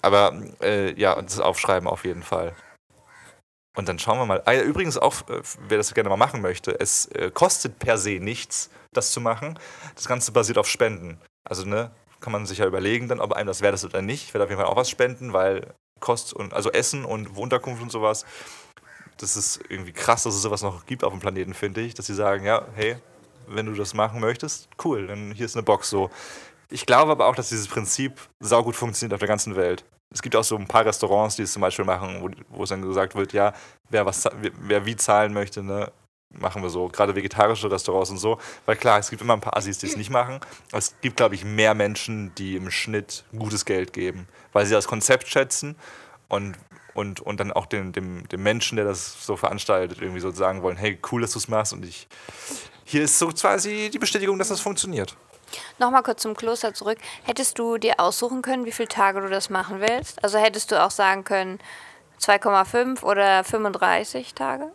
Aber 0.00 0.34
äh, 0.62 0.98
ja, 0.98 1.20
das 1.20 1.38
Aufschreiben 1.38 1.88
auf 1.88 2.04
jeden 2.04 2.22
Fall. 2.22 2.54
Und 3.76 3.88
dann 3.88 3.98
schauen 3.98 4.18
wir 4.18 4.26
mal. 4.26 4.42
Ah, 4.44 4.52
ja, 4.52 4.62
übrigens 4.62 4.98
auch, 4.98 5.28
äh, 5.28 5.40
wer 5.68 5.78
das 5.78 5.94
gerne 5.94 6.08
mal 6.08 6.16
machen 6.16 6.42
möchte, 6.42 6.78
es 6.78 7.06
äh, 7.06 7.30
kostet 7.32 7.78
per 7.78 7.96
se 7.98 8.18
nichts, 8.20 8.70
das 8.92 9.12
zu 9.12 9.20
machen. 9.20 9.58
Das 9.94 10.06
Ganze 10.08 10.32
basiert 10.32 10.58
auf 10.58 10.68
Spenden. 10.68 11.18
Also, 11.44 11.64
ne, 11.66 11.90
kann 12.22 12.32
man 12.32 12.46
sich 12.46 12.58
ja 12.58 12.66
überlegen, 12.66 13.08
dann, 13.08 13.20
ob 13.20 13.32
einem 13.32 13.46
das 13.46 13.60
wert 13.60 13.74
ist 13.74 13.84
oder 13.84 14.00
nicht. 14.00 14.24
Ich 14.24 14.34
werde 14.34 14.44
auf 14.44 14.50
jeden 14.50 14.62
Fall 14.62 14.70
auch 14.70 14.76
was 14.76 14.88
spenden, 14.88 15.32
weil 15.32 15.74
Kost 16.00 16.32
und 16.32 16.54
also 16.54 16.70
Essen 16.70 17.04
und 17.04 17.36
Unterkunft 17.36 17.82
und 17.82 17.90
sowas, 17.90 18.24
das 19.18 19.36
ist 19.36 19.60
irgendwie 19.68 19.92
krass, 19.92 20.22
dass 20.22 20.34
es 20.34 20.42
sowas 20.42 20.62
noch 20.62 20.86
gibt 20.86 21.04
auf 21.04 21.12
dem 21.12 21.20
Planeten, 21.20 21.54
finde 21.54 21.80
ich, 21.80 21.94
dass 21.94 22.06
sie 22.06 22.14
sagen, 22.14 22.44
ja, 22.44 22.66
hey, 22.74 22.96
wenn 23.46 23.66
du 23.66 23.74
das 23.74 23.94
machen 23.94 24.20
möchtest, 24.20 24.68
cool, 24.84 25.06
dann 25.06 25.32
hier 25.32 25.46
ist 25.46 25.56
eine 25.56 25.62
Box 25.62 25.90
so. 25.90 26.10
Ich 26.70 26.86
glaube 26.86 27.12
aber 27.12 27.26
auch, 27.26 27.34
dass 27.34 27.50
dieses 27.50 27.68
Prinzip 27.68 28.18
saugut 28.40 28.74
funktioniert 28.74 29.14
auf 29.14 29.20
der 29.20 29.28
ganzen 29.28 29.56
Welt. 29.56 29.84
Es 30.10 30.22
gibt 30.22 30.36
auch 30.36 30.44
so 30.44 30.56
ein 30.56 30.66
paar 30.66 30.84
Restaurants, 30.84 31.36
die 31.36 31.42
es 31.42 31.52
zum 31.52 31.62
Beispiel 31.62 31.84
machen, 31.84 32.22
wo, 32.22 32.56
wo 32.56 32.62
es 32.64 32.70
dann 32.70 32.82
gesagt 32.82 33.14
wird, 33.14 33.32
ja, 33.32 33.52
wer, 33.90 34.06
was, 34.06 34.28
wer 34.60 34.84
wie 34.84 34.96
zahlen 34.96 35.32
möchte, 35.32 35.62
ne, 35.62 35.90
machen 36.38 36.62
wir 36.62 36.70
so, 36.70 36.88
gerade 36.88 37.14
vegetarische 37.14 37.70
Restaurants 37.70 38.10
und 38.10 38.18
so. 38.18 38.38
Weil 38.66 38.76
klar, 38.76 38.98
es 38.98 39.10
gibt 39.10 39.22
immer 39.22 39.34
ein 39.34 39.40
paar 39.40 39.56
Assis, 39.56 39.78
die 39.78 39.86
es 39.86 39.96
nicht 39.96 40.10
machen. 40.10 40.40
Es 40.72 40.94
gibt, 41.00 41.16
glaube 41.16 41.34
ich, 41.34 41.44
mehr 41.44 41.74
Menschen, 41.74 42.34
die 42.36 42.56
im 42.56 42.70
Schnitt 42.70 43.24
gutes 43.36 43.64
Geld 43.64 43.92
geben, 43.92 44.26
weil 44.52 44.66
sie 44.66 44.72
das 44.72 44.86
Konzept 44.86 45.28
schätzen 45.28 45.76
und, 46.28 46.56
und, 46.94 47.20
und 47.20 47.40
dann 47.40 47.52
auch 47.52 47.66
dem, 47.66 47.92
dem, 47.92 48.28
dem 48.28 48.42
Menschen, 48.42 48.76
der 48.76 48.84
das 48.84 49.24
so 49.24 49.36
veranstaltet, 49.36 50.00
irgendwie 50.00 50.20
so 50.20 50.30
sagen 50.30 50.62
wollen, 50.62 50.76
hey, 50.76 50.98
cool, 51.10 51.20
dass 51.20 51.32
du 51.32 51.38
es 51.38 51.48
machst 51.48 51.72
und 51.72 51.84
ich. 51.84 52.08
Hier 52.84 53.04
ist 53.04 53.18
so 53.18 53.28
quasi 53.28 53.90
die 53.92 53.98
Bestätigung, 53.98 54.38
dass 54.38 54.48
das 54.48 54.60
funktioniert. 54.60 55.16
Nochmal 55.78 56.02
kurz 56.02 56.22
zum 56.22 56.34
Kloster 56.34 56.74
zurück. 56.74 56.98
Hättest 57.24 57.58
du 57.58 57.76
dir 57.76 58.00
aussuchen 58.00 58.42
können, 58.42 58.64
wie 58.64 58.72
viele 58.72 58.88
Tage 58.88 59.20
du 59.20 59.28
das 59.28 59.50
machen 59.50 59.80
willst? 59.80 60.22
Also 60.24 60.38
hättest 60.38 60.70
du 60.70 60.82
auch 60.82 60.90
sagen 60.90 61.24
können, 61.24 61.58
2,5 62.20 63.02
oder 63.02 63.44
35 63.44 64.34
Tage? 64.34 64.72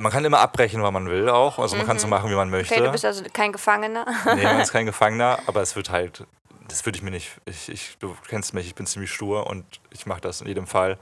Man 0.00 0.12
kann 0.12 0.24
immer 0.24 0.40
abbrechen, 0.40 0.82
wann 0.82 0.92
man 0.92 1.08
will 1.08 1.28
auch. 1.28 1.58
Also 1.58 1.76
man 1.76 1.84
mhm. 1.84 1.88
kann 1.88 1.98
so 1.98 2.06
machen, 2.06 2.30
wie 2.30 2.34
man 2.34 2.50
möchte. 2.50 2.74
Okay, 2.74 2.84
du 2.84 2.90
bist 2.90 3.04
also 3.04 3.24
kein 3.32 3.52
Gefangener. 3.52 4.06
nee, 4.34 4.44
man 4.44 4.60
ist 4.60 4.72
kein 4.72 4.86
Gefangener, 4.86 5.38
aber 5.46 5.62
es 5.62 5.76
wird 5.76 5.90
halt, 5.90 6.24
das 6.68 6.84
würde 6.86 6.96
ich 6.96 7.02
mir 7.02 7.10
nicht, 7.10 7.30
ich, 7.44 7.68
ich, 7.68 7.96
du 7.98 8.16
kennst 8.28 8.54
mich, 8.54 8.66
ich 8.66 8.74
bin 8.74 8.86
ziemlich 8.86 9.12
stur 9.12 9.46
und 9.46 9.64
ich 9.90 10.06
mache 10.06 10.20
das 10.20 10.40
in 10.40 10.46
jedem 10.46 10.66
Fall. 10.66 10.98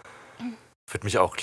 Würde 0.87 1.05
mich 1.05 1.19
auch, 1.19 1.37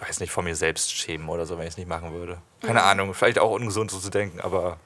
weiß 0.00 0.20
nicht, 0.20 0.32
vor 0.32 0.42
mir 0.42 0.56
selbst 0.56 0.92
schämen 0.92 1.28
oder 1.28 1.46
so, 1.46 1.56
wenn 1.56 1.64
ich 1.64 1.74
es 1.74 1.76
nicht 1.76 1.88
machen 1.88 2.12
würde. 2.12 2.38
Keine 2.62 2.80
mhm. 2.80 2.86
Ahnung, 2.86 3.14
vielleicht 3.14 3.38
auch 3.38 3.50
ungesund 3.50 3.90
so 3.90 3.98
zu 3.98 4.10
denken, 4.10 4.40
aber 4.40 4.78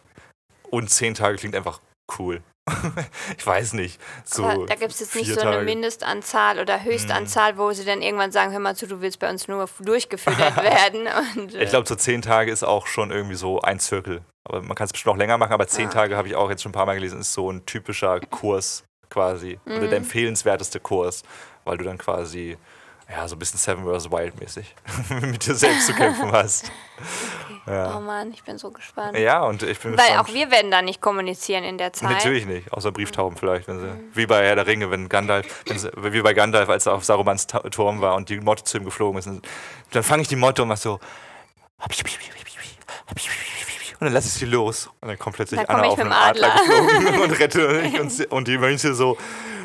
und 0.70 0.90
zehn 0.90 1.14
Tage 1.14 1.36
klingt 1.36 1.54
einfach 1.54 1.80
cool. 2.18 2.42
ich 3.36 3.46
weiß 3.46 3.74
nicht. 3.74 4.00
So 4.24 4.44
Aber 4.44 4.66
da 4.66 4.74
gibt 4.74 4.92
es 4.92 5.00
jetzt 5.00 5.14
nicht 5.14 5.32
so 5.32 5.40
eine 5.40 5.50
Tage. 5.50 5.64
Mindestanzahl 5.64 6.58
oder 6.58 6.82
Höchstanzahl, 6.82 7.54
mm. 7.54 7.58
wo 7.58 7.72
sie 7.72 7.84
dann 7.84 8.00
irgendwann 8.00 8.32
sagen, 8.32 8.52
hör 8.52 8.60
mal 8.60 8.74
zu, 8.74 8.86
du 8.86 9.02
willst 9.02 9.18
bei 9.18 9.28
uns 9.28 9.48
nur 9.48 9.68
durchgefüttert 9.80 10.56
werden. 10.62 11.08
Und, 11.36 11.54
äh 11.54 11.64
ich 11.64 11.70
glaube, 11.70 11.86
so 11.86 11.94
zehn 11.94 12.22
Tage 12.22 12.50
ist 12.50 12.62
auch 12.62 12.86
schon 12.86 13.10
irgendwie 13.10 13.34
so 13.34 13.60
ein 13.60 13.80
Zirkel. 13.80 14.22
Aber 14.44 14.62
man 14.62 14.74
kann 14.74 14.86
es 14.86 14.92
bestimmt 14.92 15.14
auch 15.14 15.18
länger 15.18 15.36
machen, 15.36 15.52
aber 15.52 15.66
zehn 15.66 15.88
ah. 15.88 15.92
Tage 15.92 16.16
habe 16.16 16.28
ich 16.28 16.36
auch 16.36 16.48
jetzt 16.48 16.62
schon 16.62 16.70
ein 16.70 16.74
paar 16.74 16.86
Mal 16.86 16.94
gelesen, 16.94 17.20
ist 17.20 17.34
so 17.34 17.50
ein 17.50 17.66
typischer 17.66 18.20
Kurs 18.20 18.84
quasi. 19.10 19.58
Mm. 19.66 19.70
Oder 19.70 19.80
der 19.80 19.88
mhm. 19.88 20.04
empfehlenswerteste 20.04 20.80
Kurs, 20.80 21.22
weil 21.64 21.76
du 21.76 21.84
dann 21.84 21.98
quasi 21.98 22.56
ja, 23.16 23.28
so 23.28 23.36
ein 23.36 23.38
bisschen 23.38 23.58
Seven 23.58 23.84
vs. 23.84 24.10
Wild 24.10 24.40
mäßig 24.40 24.74
mit 25.20 25.46
dir 25.46 25.54
selbst 25.54 25.86
zu 25.86 25.94
kämpfen 25.94 26.32
hast. 26.32 26.70
Okay. 27.66 27.76
Ja. 27.76 27.96
Oh 27.96 28.00
Mann, 28.00 28.30
ich 28.30 28.42
bin 28.42 28.58
so 28.58 28.70
gespannt. 28.70 29.16
Ja, 29.16 29.42
und 29.42 29.62
ich 29.62 29.78
bin 29.78 29.92
Weil 29.92 30.08
gespannt. 30.08 30.28
auch 30.28 30.34
wir 30.34 30.50
werden 30.50 30.70
da 30.70 30.82
nicht 30.82 31.00
kommunizieren 31.00 31.64
in 31.64 31.78
der 31.78 31.94
Zeit. 31.94 32.10
Natürlich 32.10 32.44
nicht, 32.44 32.70
außer 32.70 32.92
Brieftauben 32.92 33.38
vielleicht. 33.38 33.68
Wenn 33.68 33.80
sie, 33.80 33.86
mhm. 33.86 34.10
Wie 34.12 34.26
bei 34.26 34.44
Herr 34.44 34.54
der 34.54 34.66
Ringe, 34.66 34.90
wenn 34.90 35.08
Gandalf, 35.08 35.64
wenn 35.66 35.78
sie, 35.78 35.90
wie 35.96 36.20
bei 36.20 36.34
Gandalf, 36.34 36.68
als 36.68 36.84
er 36.84 36.92
auf 36.92 37.04
Sarumans 37.04 37.46
Turm 37.46 38.02
war 38.02 38.16
und 38.16 38.28
die 38.28 38.38
Motte 38.38 38.64
zu 38.64 38.76
ihm 38.76 38.84
geflogen 38.84 39.18
ist. 39.18 39.30
Dann 39.92 40.02
fange 40.02 40.22
ich 40.22 40.28
die 40.28 40.36
Motte 40.36 40.62
und 40.62 40.68
mach 40.68 40.76
so. 40.76 41.00
Und 44.00 44.08
dann 44.08 44.12
lasse 44.12 44.28
ich 44.28 44.34
sie 44.34 44.44
los. 44.44 44.90
Und 45.00 45.08
dann 45.08 45.18
kommt 45.18 45.36
plötzlich 45.36 45.60
Anna 45.68 45.84
auf 45.84 45.98
einen 45.98 46.12
Adler, 46.12 46.54
Adler 46.54 46.76
geflogen 46.76 47.20
und 47.22 47.30
rette 47.40 47.80
mich. 47.80 47.98
Und, 47.98 48.32
und 48.32 48.48
die 48.48 48.58
Mönche 48.58 48.92
so, 48.92 49.16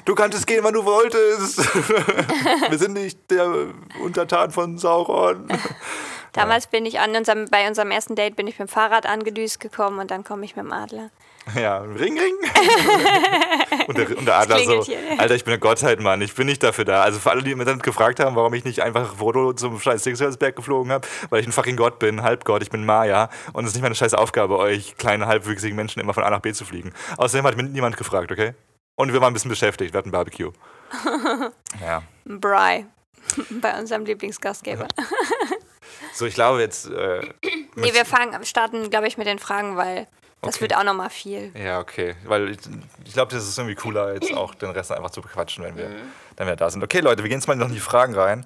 du 0.05 0.15
kanntest 0.15 0.47
gehen, 0.47 0.63
wann 0.63 0.73
du 0.73 0.85
wolltest. 0.85 1.57
Wir 2.69 2.77
sind 2.77 2.93
nicht 2.93 3.19
der 3.29 3.67
Untertan 4.01 4.51
von 4.51 4.77
Sauron. 4.77 5.47
Damals 6.33 6.67
bin 6.67 6.85
ich 6.85 6.99
an 6.99 7.15
unserem, 7.15 7.45
bei 7.49 7.67
unserem 7.67 7.91
ersten 7.91 8.15
Date 8.15 8.35
bin 8.35 8.47
ich 8.47 8.59
mit 8.59 8.69
dem 8.69 8.71
Fahrrad 8.71 9.05
angedüst 9.05 9.59
gekommen 9.59 9.99
und 9.99 10.11
dann 10.11 10.23
komme 10.23 10.45
ich 10.45 10.55
mit 10.55 10.65
dem 10.65 10.71
Adler. 10.71 11.09
Ja, 11.55 11.79
Ring, 11.79 12.19
Ring. 12.19 12.35
und, 13.87 13.97
der, 13.97 14.17
und 14.17 14.25
der 14.25 14.37
Adler 14.37 14.59
so, 14.59 14.83
hier. 14.83 14.97
Alter, 15.17 15.33
ich 15.33 15.43
bin 15.43 15.53
eine 15.53 15.59
Gottheit, 15.59 15.99
Mann, 15.99 16.21
ich 16.21 16.35
bin 16.35 16.45
nicht 16.45 16.61
dafür 16.61 16.85
da. 16.85 17.01
Also 17.01 17.17
für 17.17 17.31
alle, 17.31 17.41
die 17.41 17.55
mir 17.55 17.65
dann 17.65 17.79
gefragt 17.79 18.19
haben, 18.19 18.35
warum 18.35 18.53
ich 18.53 18.65
nicht 18.65 18.83
einfach 18.83 19.15
Frodo 19.15 19.53
zum 19.53 19.79
scheiß 19.79 20.03
Sixersberg 20.03 20.55
geflogen 20.55 20.91
habe, 20.91 21.07
weil 21.29 21.41
ich 21.41 21.47
ein 21.47 21.51
fucking 21.51 21.75
Gott 21.75 21.97
bin, 21.97 22.21
Halbgott, 22.21 22.61
ich 22.61 22.69
bin 22.69 22.85
Maya 22.85 23.29
und 23.53 23.63
es 23.63 23.71
ist 23.71 23.75
nicht 23.75 23.83
meine 23.83 23.95
scheiß 23.95 24.13
Aufgabe, 24.13 24.57
euch 24.57 24.95
kleine, 24.97 25.25
halbwüchsigen 25.25 25.75
Menschen 25.75 25.99
immer 25.99 26.13
von 26.13 26.23
A 26.23 26.29
nach 26.29 26.41
B 26.41 26.53
zu 26.53 26.65
fliegen. 26.65 26.93
Außerdem 27.17 27.45
hat 27.47 27.57
mich 27.57 27.69
niemand 27.69 27.97
gefragt, 27.97 28.31
okay? 28.31 28.53
Und 28.99 29.13
wir 29.13 29.21
waren 29.21 29.31
ein 29.31 29.33
bisschen 29.33 29.47
beschäftigt, 29.47 29.93
wir 29.93 29.97
hatten 29.99 30.11
Barbecue. 30.11 30.51
ja. 31.81 32.03
Bry, 32.25 32.85
bei 33.61 33.79
unserem 33.79 34.03
Lieblingsgastgeber. 34.03 34.89
so, 36.13 36.25
ich 36.25 36.33
glaube 36.33 36.59
jetzt. 36.59 36.87
Äh, 36.89 37.21
nee, 37.75 37.93
wir 37.93 38.03
fangen, 38.03 38.43
starten, 38.43 38.89
glaube 38.89 39.07
ich, 39.07 39.17
mit 39.17 39.25
den 39.25 39.39
Fragen, 39.39 39.77
weil 39.77 40.05
Das 40.41 40.55
Okay. 40.55 40.61
wird 40.63 40.75
auch 40.75 40.83
nochmal 40.83 41.09
viel. 41.09 41.49
Ja, 41.55 41.79
okay. 41.79 42.17
Weil 42.25 42.49
ich, 42.49 42.57
ich 43.05 43.13
glaube, 43.13 43.31
das 43.33 43.47
ist 43.47 43.57
irgendwie 43.57 43.75
cooler, 43.75 44.15
jetzt 44.15 44.33
auch 44.33 44.53
den 44.53 44.71
Rest 44.71 44.91
einfach 44.91 45.11
zu 45.11 45.21
bequatschen, 45.21 45.63
wenn 45.63 45.77
wir, 45.77 45.89
wenn 46.35 46.47
wir 46.47 46.57
da 46.57 46.69
sind. 46.69 46.83
Okay, 46.83 46.99
Leute, 46.99 47.23
wir 47.23 47.29
gehen 47.29 47.39
jetzt 47.39 47.47
mal 47.47 47.55
noch 47.55 47.69
in 47.69 47.73
die 47.75 47.79
Fragen 47.79 48.15
rein. 48.15 48.45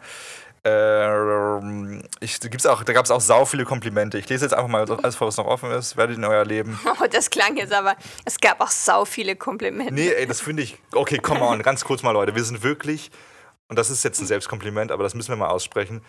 Ähm, 0.65 2.03
ich, 2.21 2.39
gibt's 2.39 2.65
auch, 2.65 2.83
da 2.83 2.93
gab 2.93 3.03
es 3.03 3.11
auch 3.11 3.19
sau 3.19 3.43
viele 3.45 3.65
Komplimente. 3.65 4.17
Ich 4.17 4.29
lese 4.29 4.45
jetzt 4.45 4.53
einfach 4.53 4.69
mal 4.69 4.89
alles 4.89 5.15
vor, 5.15 5.27
was 5.27 5.35
noch 5.35 5.45
offen 5.45 5.71
ist. 5.71 5.97
Werdet 5.97 6.17
in 6.17 6.23
euer 6.23 6.45
Leben. 6.45 6.79
Oh, 7.01 7.07
das 7.09 7.29
klang 7.29 7.57
jetzt 7.57 7.73
aber, 7.73 7.95
es 8.23 8.39
gab 8.39 8.61
auch 8.61 8.69
sau 8.69 9.03
viele 9.03 9.35
Komplimente. 9.35 9.93
Nee, 9.93 10.09
ey, 10.09 10.27
das 10.27 10.41
finde 10.41 10.63
ich. 10.63 10.77
Okay, 10.93 11.17
come 11.17 11.41
on, 11.41 11.61
ganz 11.63 11.83
kurz 11.83 12.03
mal, 12.03 12.11
Leute. 12.11 12.35
Wir 12.35 12.43
sind 12.43 12.61
wirklich, 12.63 13.11
und 13.67 13.77
das 13.77 13.89
ist 13.89 14.03
jetzt 14.03 14.21
ein 14.21 14.27
Selbstkompliment, 14.27 14.91
aber 14.91 15.03
das 15.03 15.15
müssen 15.15 15.29
wir 15.29 15.35
mal 15.35 15.47
aussprechen. 15.47 16.01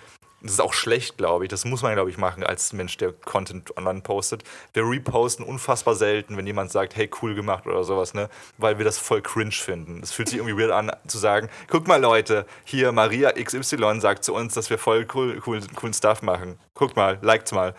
Das 0.45 0.53
ist 0.53 0.61
auch 0.61 0.75
schlecht, 0.75 1.17
glaube 1.17 1.47
ich. 1.47 1.49
Das 1.49 1.65
muss 1.65 1.81
man, 1.81 1.95
glaube 1.95 2.11
ich, 2.11 2.19
machen 2.19 2.45
als 2.45 2.75
Mensch, 2.75 2.99
der 2.99 3.13
Content 3.13 3.75
online 3.79 4.03
postet. 4.03 4.45
Wir 4.75 4.83
reposten 4.83 5.43
unfassbar 5.43 5.95
selten, 5.95 6.37
wenn 6.37 6.47
jemand 6.47 6.71
sagt, 6.71 6.97
hey, 6.97 7.11
cool 7.23 7.35
gemacht 7.35 7.67
oder 7.67 7.83
sowas, 7.83 8.13
ne? 8.13 8.29
Weil 8.59 8.77
wir 8.77 8.85
das 8.85 8.99
voll 8.99 9.23
cringe 9.23 9.53
finden. 9.53 10.03
Es 10.03 10.13
fühlt 10.13 10.29
sich 10.29 10.37
irgendwie 10.37 10.61
weird 10.61 10.71
an, 10.71 10.93
zu 11.07 11.17
sagen, 11.17 11.49
guck 11.71 11.89
mal, 11.89 11.99
Leute, 11.99 12.45
hier 12.65 12.93
Maria 12.93 13.33
XY 13.33 14.01
sagt 14.01 14.23
zu 14.23 14.35
uns, 14.35 14.53
dass 14.53 14.69
wir 14.69 14.77
voll 14.77 15.07
cool, 15.15 15.41
cool, 15.47 15.63
coolen 15.75 15.95
Stuff 15.95 16.21
machen. 16.21 16.59
Guckt 16.75 16.95
mal, 16.95 17.19
liked's 17.23 17.53
mal. 17.53 17.75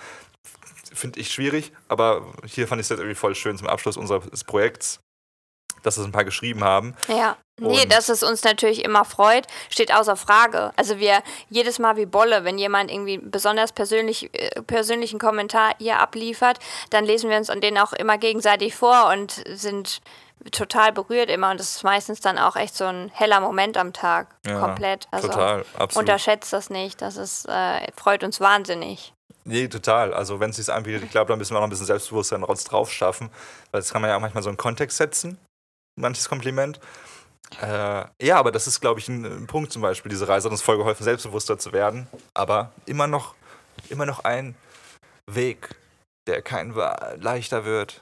Finde 0.91 1.19
ich 1.19 1.31
schwierig, 1.31 1.71
aber 1.87 2.25
hier 2.45 2.67
fand 2.67 2.79
ich 2.79 2.85
es 2.85 2.89
jetzt 2.89 2.99
irgendwie 2.99 3.15
voll 3.15 3.35
schön 3.35 3.59
zum 3.59 3.67
Abschluss 3.67 3.95
unseres 3.95 4.43
Projekts, 4.43 5.01
dass 5.85 5.97
es 5.97 6.05
ein 6.05 6.11
paar 6.11 6.25
geschrieben 6.25 6.63
haben. 6.63 6.95
Ja. 7.07 7.37
Nee, 7.57 7.83
Und- 7.83 7.93
dass 7.93 8.09
es 8.09 8.21
uns 8.21 8.43
natürlich 8.43 8.83
immer 8.83 9.05
freut, 9.05 9.47
steht 9.69 9.93
außer 9.93 10.17
Frage. 10.17 10.71
Also 10.75 10.99
wir 10.99 11.21
jedes 11.49 11.79
Mal 11.79 11.95
wie 11.95 12.05
Bolle, 12.05 12.43
wenn 12.43 12.57
jemand 12.57 12.91
irgendwie 12.91 13.17
besonders 13.17 13.71
persönlich, 13.71 14.29
äh, 14.33 14.61
persönlichen 14.61 15.19
Kommentar 15.19 15.73
hier 15.77 15.99
abliefert, 15.99 16.59
dann 16.89 17.05
lesen 17.05 17.29
wir 17.29 17.37
uns 17.37 17.49
an 17.49 17.61
den 17.61 17.77
auch 17.77 17.93
immer 17.93 18.17
gegenseitig 18.17 18.75
vor 18.75 19.09
und 19.13 19.41
sind 19.53 20.01
total 20.51 20.91
berührt 20.91 21.29
immer. 21.29 21.51
Und 21.51 21.59
das 21.61 21.77
ist 21.77 21.83
meistens 21.83 22.19
dann 22.19 22.37
auch 22.37 22.57
echt 22.57 22.75
so 22.75 22.83
ein 22.85 23.09
heller 23.13 23.39
Moment 23.39 23.77
am 23.77 23.93
Tag. 23.93 24.35
Ja, 24.45 24.59
komplett. 24.59 25.07
Also 25.11 25.29
total, 25.29 25.65
absolut. 25.77 25.95
unterschätzt 26.09 26.51
das 26.51 26.69
nicht. 26.69 27.01
Das 27.01 27.15
ist, 27.15 27.45
äh, 27.47 27.89
freut 27.95 28.23
uns 28.25 28.41
wahnsinnig. 28.41 29.13
Nee, 29.45 29.67
total. 29.69 30.13
Also 30.13 30.39
wenn 30.41 30.49
es 30.49 30.57
sich 30.57 30.69
anbietet, 30.71 31.03
ich 31.03 31.11
glaube, 31.11 31.29
da 31.31 31.37
müssen 31.37 31.53
wir 31.53 31.57
auch 31.57 31.61
noch 31.61 31.67
ein 31.67 31.69
bisschen 31.69 31.85
Selbstbewusstsein 31.85 32.41
drauf 32.41 32.91
schaffen. 32.91 33.29
Weil 33.71 33.79
das 33.81 33.93
kann 33.93 34.01
man 34.01 34.09
ja 34.09 34.17
auch 34.17 34.21
manchmal 34.21 34.43
so 34.43 34.49
in 34.49 34.57
Kontext 34.57 34.97
setzen, 34.97 35.37
manches 35.95 36.29
Kompliment. 36.29 36.79
Äh, 37.61 38.05
ja, 38.21 38.37
aber 38.37 38.51
das 38.51 38.67
ist, 38.67 38.81
glaube 38.81 38.99
ich, 38.99 39.07
ein, 39.07 39.25
ein 39.25 39.47
Punkt 39.47 39.71
zum 39.71 39.81
Beispiel. 39.81 40.09
Diese 40.09 40.27
Reise 40.27 40.45
hat 40.45 40.51
uns 40.51 40.61
voll 40.61 40.77
geholfen, 40.77 41.03
selbstbewusster 41.03 41.57
zu 41.57 41.73
werden. 41.73 42.07
Aber 42.33 42.71
immer 42.85 43.07
noch, 43.07 43.35
immer 43.89 44.05
noch 44.05 44.23
ein 44.23 44.55
Weg, 45.27 45.69
der 46.27 46.41
kein 46.41 46.73
leichter 47.17 47.65
wird. 47.65 48.01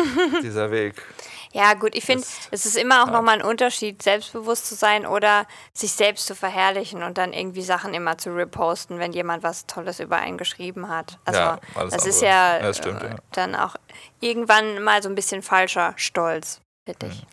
Dieser 0.42 0.70
Weg. 0.70 1.02
Ja, 1.52 1.74
gut, 1.74 1.96
ich 1.96 2.04
finde, 2.04 2.24
es 2.50 2.66
ist 2.66 2.76
immer 2.76 3.02
auch 3.02 3.06
ja. 3.06 3.12
nochmal 3.12 3.40
ein 3.40 3.44
Unterschied, 3.44 4.02
selbstbewusst 4.02 4.66
zu 4.66 4.74
sein 4.74 5.06
oder 5.06 5.46
sich 5.72 5.92
selbst 5.92 6.26
zu 6.26 6.34
verherrlichen 6.34 7.02
und 7.02 7.18
dann 7.18 7.32
irgendwie 7.32 7.62
Sachen 7.62 7.94
immer 7.94 8.18
zu 8.18 8.30
reposten, 8.30 8.98
wenn 8.98 9.12
jemand 9.12 9.42
was 9.42 9.66
Tolles 9.66 9.98
über 9.98 10.18
einen 10.18 10.36
geschrieben 10.36 10.88
hat. 10.88 11.18
Also, 11.24 11.40
Ja, 11.40 11.58
das 11.74 12.06
ist 12.06 12.22
andere. 12.22 12.26
ja, 12.26 12.56
Ja, 12.56 12.62
das 12.62 12.76
stimmt, 12.76 13.02
äh, 13.02 13.08
ja. 13.08 13.16
dann 13.32 13.54
auch 13.54 13.76
irgendwann 14.20 14.82
mal 14.82 15.02
so 15.02 15.08
ein 15.08 15.14
bisschen 15.14 15.42
falscher 15.42 15.94
Stolz, 15.96 16.60
finde 16.98 17.14
ich. 17.14 17.26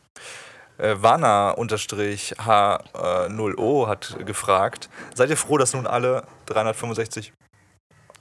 Äh, 0.78 0.96
Wana-H0O 1.02 3.88
hat 3.88 4.18
gefragt, 4.26 4.89
seid 5.13 5.30
ihr 5.30 5.38
froh, 5.38 5.58
dass 5.58 5.74
nun 5.74 5.88
alle 5.88 6.24
365 6.48 7.32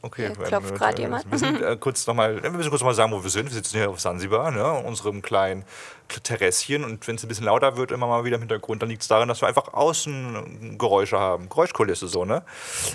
Okay, 0.03 0.27
Hier 0.27 0.37
wir- 0.39 0.45
klopft 0.45 0.71
wir- 0.71 0.77
grad 0.77 0.99
wir- 0.99 1.05
jemand. 1.05 1.31
Wir 1.31 1.39
sind 1.39 1.63
äh, 1.67 1.77
kurz 1.81 2.07
noch 2.07 2.13
mal, 2.13 2.43
wir 2.43 2.51
müssen 2.51 2.69
kurz 2.69 2.83
mal 2.83 2.93
sagen, 2.93 3.11
wo 3.11 3.23
wir 3.23 3.31
sind. 3.31 3.47
Wir 3.47 3.55
sitzen 3.55 3.79
hier 3.79 3.89
auf 3.89 4.01
Sansibar, 4.01 4.51
ne, 4.51 4.71
unserem 4.71 5.23
kleinen 5.23 5.65
Terrasschen. 6.23 6.85
Und 6.85 7.09
wenn 7.09 7.17
es 7.17 7.25
ein 7.25 7.29
bisschen 7.29 7.47
lauter 7.47 7.79
wird, 7.79 7.91
immer 7.91 8.07
mal 8.07 8.23
wieder 8.23 8.35
im 8.37 8.43
Hintergrund, 8.43 8.83
dann 8.83 8.91
liegt 8.91 9.01
es 9.01 9.09
daran, 9.09 9.29
dass 9.29 9.41
wir 9.41 9.49
einfach 9.49 9.73
außen 9.73 10.77
Geräusche 10.77 11.19
haben. 11.19 11.49
Geräuschkulisse 11.49 12.07
so, 12.09 12.27
ne? 12.27 12.43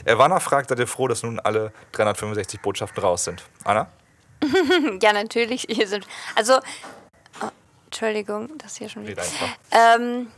Äh, 0.06 0.18
fragt, 0.40 0.70
seid 0.70 0.78
ihr 0.78 0.86
froh, 0.86 1.08
dass 1.08 1.24
nun 1.24 1.40
alle 1.40 1.74
365 1.94 2.62
Botschaften 2.62 3.02
raus 3.02 3.24
sind? 3.24 3.42
Anna? 3.64 3.88
Ja, 5.02 5.12
natürlich, 5.12 5.66
hier 5.68 5.88
sind, 5.88 6.06
also, 6.36 6.60
Entschuldigung, 7.90 8.56
das 8.60 8.78
hier 8.78 8.88
schon 8.88 9.08
wieder. 9.08 9.24
Ähm, 9.72 10.32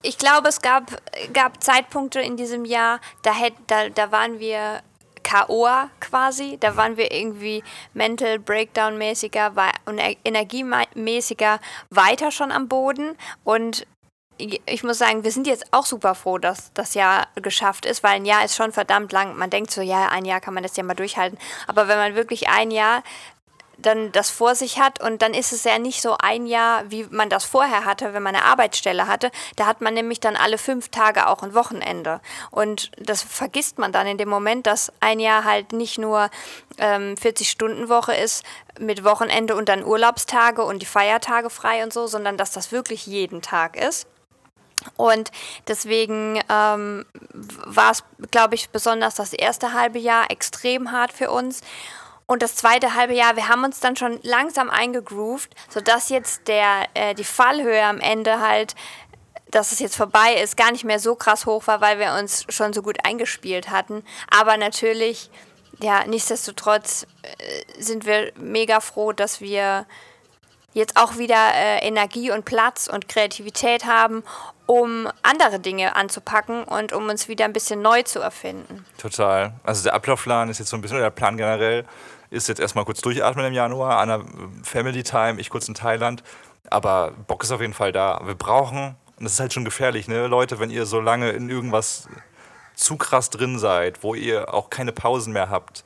ich 0.00 0.16
glaube, 0.16 0.48
es 0.48 0.62
gab, 0.62 1.02
gab 1.34 1.62
Zeitpunkte 1.62 2.18
in 2.18 2.38
diesem 2.38 2.64
Jahr, 2.64 2.98
da, 3.22 3.34
hätt, 3.34 3.52
da, 3.66 3.90
da 3.90 4.10
waren 4.10 4.38
wir 4.38 4.80
K.O.er 5.22 5.90
quasi, 6.00 6.56
da 6.58 6.74
waren 6.76 6.96
wir 6.96 7.12
irgendwie 7.12 7.62
mental 7.92 8.38
breakdown-mäßiger 8.38 9.52
und 9.84 9.98
e- 9.98 10.16
energiemäßiger 10.24 11.60
weiter 11.90 12.30
schon 12.30 12.50
am 12.50 12.68
Boden 12.68 13.18
und 13.44 13.86
ich 14.38 14.82
muss 14.82 14.98
sagen, 14.98 15.24
wir 15.24 15.30
sind 15.30 15.46
jetzt 15.46 15.72
auch 15.72 15.86
super 15.86 16.14
froh, 16.14 16.38
dass 16.38 16.72
das 16.72 16.94
Jahr 16.94 17.28
geschafft 17.36 17.86
ist, 17.86 18.02
weil 18.02 18.16
ein 18.16 18.24
Jahr 18.24 18.44
ist 18.44 18.56
schon 18.56 18.72
verdammt 18.72 19.12
lang. 19.12 19.36
Man 19.36 19.50
denkt 19.50 19.70
so, 19.70 19.82
ja, 19.82 20.08
ein 20.08 20.24
Jahr 20.24 20.40
kann 20.40 20.54
man 20.54 20.62
das 20.62 20.76
ja 20.76 20.82
mal 20.82 20.94
durchhalten. 20.94 21.38
Aber 21.68 21.86
wenn 21.86 21.98
man 21.98 22.16
wirklich 22.16 22.48
ein 22.48 22.70
Jahr 22.70 23.04
dann 23.82 24.12
das 24.12 24.30
vor 24.30 24.54
sich 24.54 24.78
hat 24.78 25.00
und 25.00 25.22
dann 25.22 25.34
ist 25.34 25.52
es 25.52 25.64
ja 25.64 25.78
nicht 25.78 26.00
so 26.00 26.16
ein 26.18 26.46
Jahr, 26.46 26.90
wie 26.90 27.06
man 27.10 27.28
das 27.28 27.44
vorher 27.44 27.84
hatte, 27.84 28.14
wenn 28.14 28.22
man 28.22 28.34
eine 28.34 28.44
Arbeitsstelle 28.44 29.06
hatte. 29.06 29.30
Da 29.56 29.66
hat 29.66 29.80
man 29.80 29.94
nämlich 29.94 30.20
dann 30.20 30.36
alle 30.36 30.58
fünf 30.58 30.88
Tage 30.88 31.28
auch 31.28 31.42
ein 31.42 31.54
Wochenende. 31.54 32.20
Und 32.50 32.90
das 32.96 33.22
vergisst 33.22 33.78
man 33.78 33.92
dann 33.92 34.06
in 34.06 34.18
dem 34.18 34.28
Moment, 34.28 34.66
dass 34.66 34.92
ein 35.00 35.20
Jahr 35.20 35.44
halt 35.44 35.72
nicht 35.72 35.98
nur 35.98 36.30
ähm, 36.78 37.14
40-Stunden-Woche 37.14 38.14
ist 38.14 38.44
mit 38.78 39.04
Wochenende 39.04 39.56
und 39.56 39.68
dann 39.68 39.84
Urlaubstage 39.84 40.64
und 40.64 40.80
die 40.80 40.86
Feiertage 40.86 41.50
frei 41.50 41.82
und 41.82 41.92
so, 41.92 42.06
sondern 42.06 42.36
dass 42.36 42.52
das 42.52 42.72
wirklich 42.72 43.06
jeden 43.06 43.42
Tag 43.42 43.76
ist. 43.76 44.06
Und 44.96 45.30
deswegen 45.68 46.40
ähm, 46.48 47.06
war 47.32 47.92
es, 47.92 48.04
glaube 48.30 48.54
ich, 48.54 48.70
besonders 48.70 49.14
das 49.14 49.32
erste 49.32 49.72
halbe 49.72 49.98
Jahr 49.98 50.30
extrem 50.30 50.92
hart 50.92 51.12
für 51.12 51.30
uns. 51.30 51.60
Und 52.26 52.42
das 52.42 52.54
zweite 52.54 52.94
halbe 52.94 53.14
Jahr, 53.14 53.36
wir 53.36 53.48
haben 53.48 53.64
uns 53.64 53.80
dann 53.80 53.96
schon 53.96 54.18
langsam 54.22 54.70
eingegroovt, 54.70 55.54
sodass 55.68 56.08
jetzt 56.08 56.48
der, 56.48 56.86
äh, 56.94 57.14
die 57.14 57.24
Fallhöhe 57.24 57.82
am 57.82 58.00
Ende 58.00 58.40
halt, 58.40 58.74
dass 59.50 59.72
es 59.72 59.80
jetzt 59.80 59.96
vorbei 59.96 60.34
ist, 60.42 60.56
gar 60.56 60.72
nicht 60.72 60.84
mehr 60.84 60.98
so 60.98 61.14
krass 61.14 61.46
hoch 61.46 61.66
war, 61.66 61.80
weil 61.80 61.98
wir 61.98 62.14
uns 62.14 62.46
schon 62.48 62.72
so 62.72 62.82
gut 62.82 63.04
eingespielt 63.04 63.70
hatten. 63.70 64.02
Aber 64.30 64.56
natürlich, 64.56 65.30
ja, 65.80 66.04
nichtsdestotrotz 66.06 67.06
äh, 67.22 67.82
sind 67.82 68.06
wir 68.06 68.32
mega 68.36 68.80
froh, 68.80 69.12
dass 69.12 69.40
wir 69.40 69.86
jetzt 70.72 70.96
auch 70.96 71.18
wieder 71.18 71.54
äh, 71.54 71.86
Energie 71.86 72.30
und 72.30 72.44
Platz 72.44 72.86
und 72.86 73.08
Kreativität 73.08 73.84
haben, 73.86 74.22
um 74.66 75.08
andere 75.22 75.58
Dinge 75.58 75.96
anzupacken 75.96 76.64
und 76.64 76.92
um 76.92 77.08
uns 77.08 77.28
wieder 77.28 77.44
ein 77.44 77.52
bisschen 77.52 77.82
neu 77.82 78.02
zu 78.02 78.20
erfinden. 78.20 78.84
Total. 78.98 79.52
Also 79.64 79.82
der 79.84 79.94
Ablaufplan 79.94 80.48
ist 80.48 80.58
jetzt 80.58 80.70
so 80.70 80.76
ein 80.76 80.80
bisschen, 80.80 80.96
oder 80.96 81.06
der 81.06 81.10
Plan 81.10 81.36
generell 81.36 81.84
ist 82.30 82.48
jetzt 82.48 82.60
erstmal 82.60 82.84
kurz 82.84 83.00
durchatmen 83.02 83.44
im 83.44 83.52
Januar, 83.52 83.98
Anna 83.98 84.24
Family 84.62 85.02
Time, 85.02 85.38
ich 85.38 85.50
kurz 85.50 85.68
in 85.68 85.74
Thailand. 85.74 86.22
Aber 86.70 87.12
Bock 87.26 87.42
ist 87.42 87.52
auf 87.52 87.60
jeden 87.60 87.74
Fall 87.74 87.92
da. 87.92 88.22
Wir 88.24 88.34
brauchen, 88.34 88.96
und 89.18 89.24
das 89.24 89.34
ist 89.34 89.40
halt 89.40 89.52
schon 89.52 89.66
gefährlich, 89.66 90.08
ne, 90.08 90.26
Leute, 90.26 90.58
wenn 90.58 90.70
ihr 90.70 90.86
so 90.86 91.00
lange 91.00 91.30
in 91.30 91.50
irgendwas 91.50 92.08
zu 92.74 92.96
krass 92.96 93.28
drin 93.28 93.58
seid, 93.58 94.02
wo 94.02 94.14
ihr 94.14 94.54
auch 94.54 94.70
keine 94.70 94.92
Pausen 94.92 95.34
mehr 95.34 95.50
habt, 95.50 95.84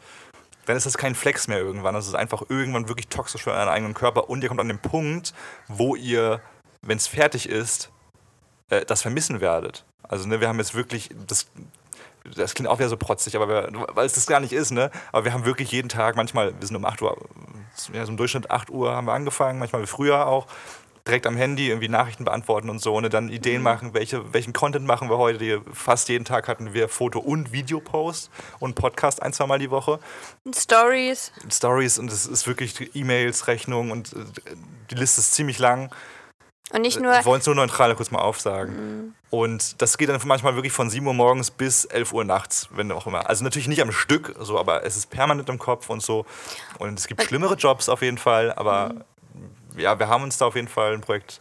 dann 0.67 0.77
ist 0.77 0.85
das 0.85 0.99
kein 0.99 1.15
Flex 1.15 1.49
mehr 1.49 1.59
irgendwann. 1.59 1.95
Das 1.95 2.07
ist 2.07 2.15
einfach 2.15 2.43
irgendwann 2.49 2.89
wirklich 2.89 3.09
toxisch 3.09 3.43
für 3.45 3.53
euren 3.53 3.69
eigenen 3.69 3.95
Körper. 3.95 4.29
Und 4.29 4.43
ihr 4.43 4.49
kommt 4.49 4.61
an 4.61 4.69
den 4.69 4.81
Punkt, 4.81 5.33
wo 5.69 5.97
ihr, 5.97 6.41
wenn 6.83 6.99
es 6.99 7.07
fertig 7.07 7.49
ist, 7.49 7.91
äh, 8.69 8.85
das 8.85 9.03
vermissen 9.03 9.41
werdet. 9.41 9.85
Also 10.03 10.29
ne, 10.29 10.41
wir 10.41 10.49
haben 10.49 10.59
jetzt 10.59 10.75
wirklich, 10.75 11.11
das, 11.27 11.47
das 12.37 12.55
klingt 12.55 12.69
auch 12.69 12.79
wieder 12.79 12.89
so 12.89 12.97
protzig, 12.97 13.37
aber 13.37 13.49
wir, 13.49 13.87
weil 13.95 14.07
es 14.07 14.15
das 14.15 14.27
gar 14.27 14.41
nicht 14.41 14.53
ist, 14.53 14.73
ne? 14.73 14.91
Aber 15.13 15.25
wir 15.25 15.33
haben 15.33 15.45
wirklich 15.45 15.71
jeden 15.71 15.89
Tag, 15.89 16.17
manchmal, 16.17 16.59
wir 16.59 16.67
sind 16.67 16.77
um 16.77 16.85
8 16.85 17.03
Uhr, 17.03 17.17
ja, 17.93 18.05
so 18.05 18.11
im 18.11 18.17
Durchschnitt 18.17 18.51
8 18.51 18.71
Uhr 18.71 18.93
haben 18.93 19.07
wir 19.07 19.13
angefangen, 19.13 19.59
manchmal 19.59 19.87
früher 19.87 20.27
auch, 20.27 20.47
direkt 21.07 21.27
am 21.27 21.37
Handy 21.37 21.69
irgendwie 21.69 21.89
Nachrichten 21.89 22.25
beantworten 22.25 22.69
und 22.69 22.81
so, 22.81 22.95
und 22.95 23.13
dann 23.13 23.29
Ideen 23.29 23.63
machen, 23.63 23.95
welche, 23.95 24.33
welchen 24.33 24.53
Content 24.53 24.87
machen 24.87 25.09
wir 25.09 25.19
heute. 25.19 25.63
Fast 25.73 26.09
jeden 26.09 26.25
Tag 26.25 26.49
hatten 26.49 26.75
wir 26.75 26.89
Foto- 26.89 27.21
und 27.21 27.53
Videopost 27.53 28.31
und 28.59 28.75
Podcast 28.75 29.23
ein, 29.23 29.33
zweimal 29.33 29.59
die 29.59 29.71
Woche. 29.71 30.01
Stories. 30.55 31.33
Stories 31.51 31.99
und 31.99 32.11
es 32.11 32.27
ist 32.27 32.47
wirklich 32.47 32.95
E-Mails, 32.95 33.47
Rechnungen 33.47 33.93
und 33.93 34.13
äh, 34.13 34.17
die 34.91 34.97
Liste 34.97 35.21
ist 35.21 35.35
ziemlich 35.35 35.59
lang. 35.59 35.91
Und 36.73 36.83
nicht 36.83 36.97
Wir 36.97 37.03
nur, 37.03 37.25
wollen 37.25 37.41
es 37.41 37.47
nur 37.47 37.55
neutral 37.55 37.95
kurz 37.95 38.11
mal 38.11 38.19
aufsagen. 38.19 39.15
Und 39.31 39.81
das 39.81 39.99
geht 39.99 40.09
dann 40.09 40.21
manchmal 40.25 40.57
wirklich 40.57 40.73
von 40.73 40.91
7 40.91 41.07
Uhr 41.07 41.15
morgens 41.15 41.53
bis 41.53 41.85
11 41.85 42.13
Uhr 42.13 42.25
nachts, 42.25 42.69
wenn 42.73 42.91
auch 42.91 43.07
immer. 43.07 43.29
Also 43.29 43.45
natürlich 43.45 43.69
nicht 43.69 43.83
am 43.83 43.93
Stück, 43.93 44.35
so, 44.41 44.59
aber 44.59 44.85
es 44.85 44.97
ist 44.97 45.11
permanent 45.11 45.49
im 45.49 45.59
Kopf 45.59 45.91
und 45.91 46.03
so. 46.03 46.27
Und 46.79 46.99
es 46.99 47.07
gibt 47.07 47.23
schlimmere 47.23 47.55
Jobs 47.55 47.89
auf 47.89 48.03
jeden 48.03 48.19
Fall, 48.19 48.53
aber 48.53 48.95
ja, 49.77 49.99
wir 49.99 50.09
haben 50.09 50.25
uns 50.25 50.39
da 50.39 50.47
auf 50.47 50.57
jeden 50.57 50.69
Fall 50.69 50.95
ein 50.95 51.01
Projekt 51.01 51.41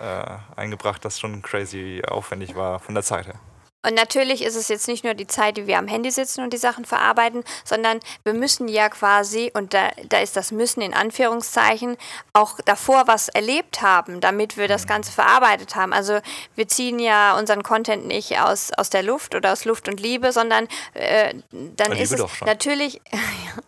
äh, 0.00 0.38
eingebracht, 0.56 1.04
das 1.04 1.20
schon 1.20 1.42
crazy 1.42 2.02
aufwendig 2.06 2.54
war 2.54 2.80
von 2.80 2.94
der 2.94 3.04
Zeit 3.04 3.26
her. 3.26 3.40
Und 3.84 3.94
natürlich 3.94 4.42
ist 4.42 4.56
es 4.56 4.68
jetzt 4.68 4.88
nicht 4.88 5.04
nur 5.04 5.14
die 5.14 5.26
Zeit, 5.26 5.56
die 5.56 5.66
wir 5.66 5.78
am 5.78 5.86
Handy 5.88 6.10
sitzen 6.10 6.42
und 6.42 6.52
die 6.52 6.58
Sachen 6.58 6.84
verarbeiten, 6.84 7.44
sondern 7.64 8.00
wir 8.22 8.32
müssen 8.32 8.68
ja 8.68 8.88
quasi, 8.88 9.50
und 9.54 9.74
da, 9.74 9.90
da 10.08 10.18
ist 10.18 10.36
das 10.36 10.52
Müssen 10.52 10.80
in 10.80 10.94
Anführungszeichen, 10.94 11.96
auch 12.32 12.58
davor 12.64 13.06
was 13.06 13.28
erlebt 13.28 13.82
haben, 13.82 14.20
damit 14.20 14.56
wir 14.56 14.68
das 14.68 14.86
Ganze 14.86 15.12
verarbeitet 15.12 15.76
haben. 15.76 15.92
Also 15.92 16.20
wir 16.54 16.68
ziehen 16.68 16.98
ja 16.98 17.36
unseren 17.38 17.62
Content 17.62 18.06
nicht 18.06 18.38
aus, 18.40 18.70
aus 18.76 18.90
der 18.90 19.02
Luft 19.02 19.34
oder 19.34 19.52
aus 19.52 19.64
Luft 19.64 19.88
und 19.88 20.00
Liebe, 20.00 20.32
sondern 20.32 20.66
äh, 20.94 21.34
dann 21.50 21.92
Liebe 21.92 22.02
ist 22.02 22.12
es 22.12 22.40
natürlich, 22.46 23.00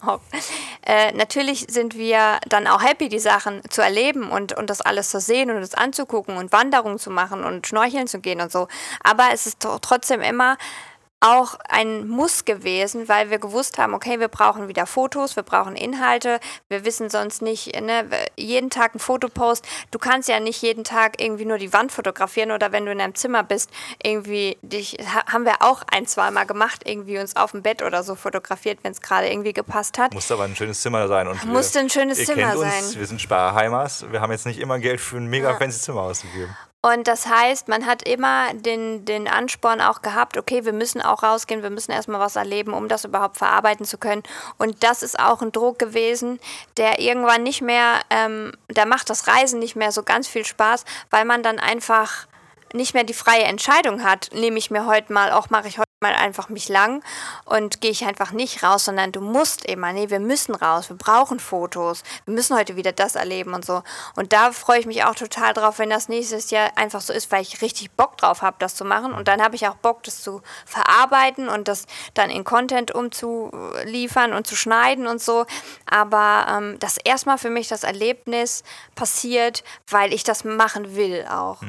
äh, 0.86 1.12
natürlich 1.12 1.66
sind 1.68 1.96
wir 1.96 2.38
dann 2.48 2.66
auch 2.66 2.82
happy, 2.82 3.08
die 3.08 3.18
Sachen 3.18 3.60
zu 3.70 3.82
erleben 3.82 4.30
und, 4.30 4.52
und 4.56 4.70
das 4.70 4.80
alles 4.80 5.10
zu 5.10 5.20
sehen 5.20 5.50
und 5.50 5.60
das 5.60 5.74
anzugucken 5.74 6.36
und 6.36 6.52
Wanderungen 6.52 6.98
zu 6.98 7.10
machen 7.10 7.44
und 7.44 7.66
schnorcheln 7.66 8.06
zu 8.06 8.20
gehen 8.20 8.40
und 8.40 8.50
so. 8.50 8.68
Aber 9.02 9.28
es 9.32 9.46
ist 9.46 9.60
tro- 9.60 9.78
trotzdem 10.06 10.20
immer 10.22 10.56
auch 11.20 11.54
ein 11.70 12.06
Muss 12.06 12.44
gewesen, 12.44 13.08
weil 13.08 13.30
wir 13.30 13.38
gewusst 13.38 13.78
haben, 13.78 13.94
okay, 13.94 14.20
wir 14.20 14.28
brauchen 14.28 14.68
wieder 14.68 14.84
Fotos, 14.86 15.34
wir 15.34 15.42
brauchen 15.42 15.74
Inhalte, 15.74 16.38
wir 16.68 16.84
wissen 16.84 17.08
sonst 17.08 17.40
nicht, 17.40 17.74
ne, 17.80 18.04
jeden 18.36 18.68
Tag 18.68 18.94
ein 18.94 18.98
Fotopost. 18.98 19.66
Du 19.90 19.98
kannst 19.98 20.28
ja 20.28 20.40
nicht 20.40 20.60
jeden 20.60 20.84
Tag 20.84 21.20
irgendwie 21.20 21.46
nur 21.46 21.56
die 21.56 21.72
Wand 21.72 21.90
fotografieren 21.90 22.50
oder 22.52 22.70
wenn 22.70 22.84
du 22.84 22.92
in 22.92 22.98
deinem 22.98 23.14
Zimmer 23.14 23.42
bist, 23.42 23.70
irgendwie 24.02 24.58
dich, 24.60 24.98
ha, 25.14 25.24
haben 25.32 25.46
wir 25.46 25.62
auch 25.62 25.82
ein, 25.90 26.06
zwei 26.06 26.30
Mal 26.30 26.44
gemacht, 26.44 26.82
irgendwie 26.84 27.18
uns 27.18 27.34
auf 27.34 27.52
dem 27.52 27.62
Bett 27.62 27.82
oder 27.82 28.02
so 28.02 28.14
fotografiert, 28.14 28.80
wenn 28.82 28.92
es 28.92 29.00
gerade 29.00 29.28
irgendwie 29.30 29.54
gepasst 29.54 29.98
hat. 29.98 30.12
Musste 30.12 30.34
aber 30.34 30.44
ein 30.44 30.54
schönes 30.54 30.82
Zimmer 30.82 31.08
sein. 31.08 31.28
Und 31.28 31.42
Musste 31.46 31.76
wir- 31.76 31.80
ein 31.86 31.90
schönes 31.90 32.22
Zimmer 32.26 32.50
kennt 32.50 32.56
uns, 32.56 32.90
sein. 32.92 33.00
Wir 33.00 33.06
sind 33.06 33.22
Sparheimers. 33.22 34.04
Wir 34.12 34.20
haben 34.20 34.32
jetzt 34.32 34.44
nicht 34.44 34.60
immer 34.60 34.78
Geld 34.78 35.00
für 35.00 35.16
ein 35.16 35.26
mega 35.26 35.56
fancy 35.56 35.80
Zimmer 35.80 36.02
ausgegeben. 36.02 36.54
Und 36.86 37.08
das 37.08 37.26
heißt, 37.26 37.66
man 37.66 37.84
hat 37.84 38.06
immer 38.06 38.54
den, 38.54 39.04
den 39.04 39.26
Ansporn 39.26 39.80
auch 39.80 40.02
gehabt, 40.02 40.38
okay, 40.38 40.64
wir 40.64 40.72
müssen 40.72 41.02
auch 41.02 41.24
rausgehen, 41.24 41.64
wir 41.64 41.70
müssen 41.70 41.90
erstmal 41.90 42.20
was 42.20 42.36
erleben, 42.36 42.72
um 42.74 42.86
das 42.86 43.04
überhaupt 43.04 43.38
verarbeiten 43.38 43.84
zu 43.84 43.98
können. 43.98 44.22
Und 44.56 44.84
das 44.84 45.02
ist 45.02 45.18
auch 45.18 45.42
ein 45.42 45.50
Druck 45.50 45.80
gewesen, 45.80 46.38
der 46.76 47.00
irgendwann 47.00 47.42
nicht 47.42 47.60
mehr, 47.60 48.02
ähm, 48.10 48.52
da 48.68 48.86
macht 48.86 49.10
das 49.10 49.26
Reisen 49.26 49.58
nicht 49.58 49.74
mehr 49.74 49.90
so 49.90 50.04
ganz 50.04 50.28
viel 50.28 50.44
Spaß, 50.44 50.84
weil 51.10 51.24
man 51.24 51.42
dann 51.42 51.58
einfach 51.58 52.28
nicht 52.72 52.94
mehr 52.94 53.02
die 53.02 53.14
freie 53.14 53.42
Entscheidung 53.42 54.04
hat, 54.04 54.30
nehme 54.32 54.58
ich 54.58 54.70
mir 54.70 54.86
heute 54.86 55.12
mal, 55.12 55.32
auch 55.32 55.50
mache 55.50 55.66
ich 55.66 55.78
heute 55.78 55.85
mal 56.00 56.14
einfach 56.14 56.50
mich 56.50 56.68
lang 56.68 57.02
und 57.46 57.80
gehe 57.80 57.90
ich 57.90 58.04
einfach 58.04 58.32
nicht 58.32 58.62
raus, 58.62 58.84
sondern 58.84 59.12
du 59.12 59.22
musst 59.22 59.64
immer, 59.64 59.94
nee, 59.94 60.10
wir 60.10 60.20
müssen 60.20 60.54
raus, 60.54 60.90
wir 60.90 60.96
brauchen 60.96 61.40
Fotos, 61.40 62.02
wir 62.26 62.34
müssen 62.34 62.54
heute 62.54 62.76
wieder 62.76 62.92
das 62.92 63.14
erleben 63.14 63.54
und 63.54 63.64
so. 63.64 63.82
Und 64.14 64.34
da 64.34 64.52
freue 64.52 64.78
ich 64.80 64.84
mich 64.84 65.04
auch 65.04 65.14
total 65.14 65.54
drauf, 65.54 65.78
wenn 65.78 65.88
das 65.88 66.10
nächstes 66.10 66.50
Jahr 66.50 66.70
einfach 66.76 67.00
so 67.00 67.14
ist, 67.14 67.32
weil 67.32 67.40
ich 67.40 67.62
richtig 67.62 67.92
Bock 67.92 68.18
drauf 68.18 68.42
habe, 68.42 68.56
das 68.58 68.74
zu 68.74 68.84
machen. 68.84 69.14
Und 69.14 69.26
dann 69.26 69.42
habe 69.42 69.56
ich 69.56 69.66
auch 69.68 69.76
Bock, 69.76 70.02
das 70.02 70.20
zu 70.20 70.42
verarbeiten 70.66 71.48
und 71.48 71.66
das 71.66 71.86
dann 72.12 72.28
in 72.28 72.44
Content 72.44 72.94
umzuliefern 72.94 74.34
und 74.34 74.46
zu 74.46 74.54
schneiden 74.54 75.06
und 75.06 75.22
so. 75.22 75.46
Aber 75.86 76.46
ähm, 76.50 76.78
dass 76.78 76.98
erstmal 76.98 77.38
für 77.38 77.50
mich 77.50 77.68
das 77.68 77.84
Erlebnis 77.84 78.64
passiert, 78.96 79.64
weil 79.88 80.12
ich 80.12 80.24
das 80.24 80.44
machen 80.44 80.94
will 80.94 81.26
auch. 81.30 81.62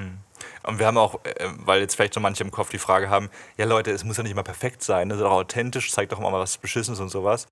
Und 0.68 0.80
wir 0.80 0.86
haben 0.86 0.98
auch, 0.98 1.24
äh, 1.24 1.50
weil 1.60 1.80
jetzt 1.80 1.96
vielleicht 1.96 2.14
so 2.14 2.20
manche 2.20 2.44
im 2.44 2.52
Kopf 2.52 2.70
die 2.70 2.78
Frage 2.78 3.10
haben, 3.10 3.30
ja 3.56 3.66
Leute, 3.66 3.92
es 3.92 4.04
muss 4.04 4.18
ja 4.18 4.24
nicht 4.24 4.34
immer 4.34 4.44
perfekt 4.44 4.84
sein, 4.84 5.08
das 5.08 5.18
ist 5.18 5.24
doch 5.24 5.32
authentisch, 5.32 5.90
zeigt 5.92 6.12
doch 6.12 6.20
mal 6.20 6.34
was 6.34 6.58
Beschissenes 6.58 7.00
und 7.00 7.08
sowas. 7.08 7.48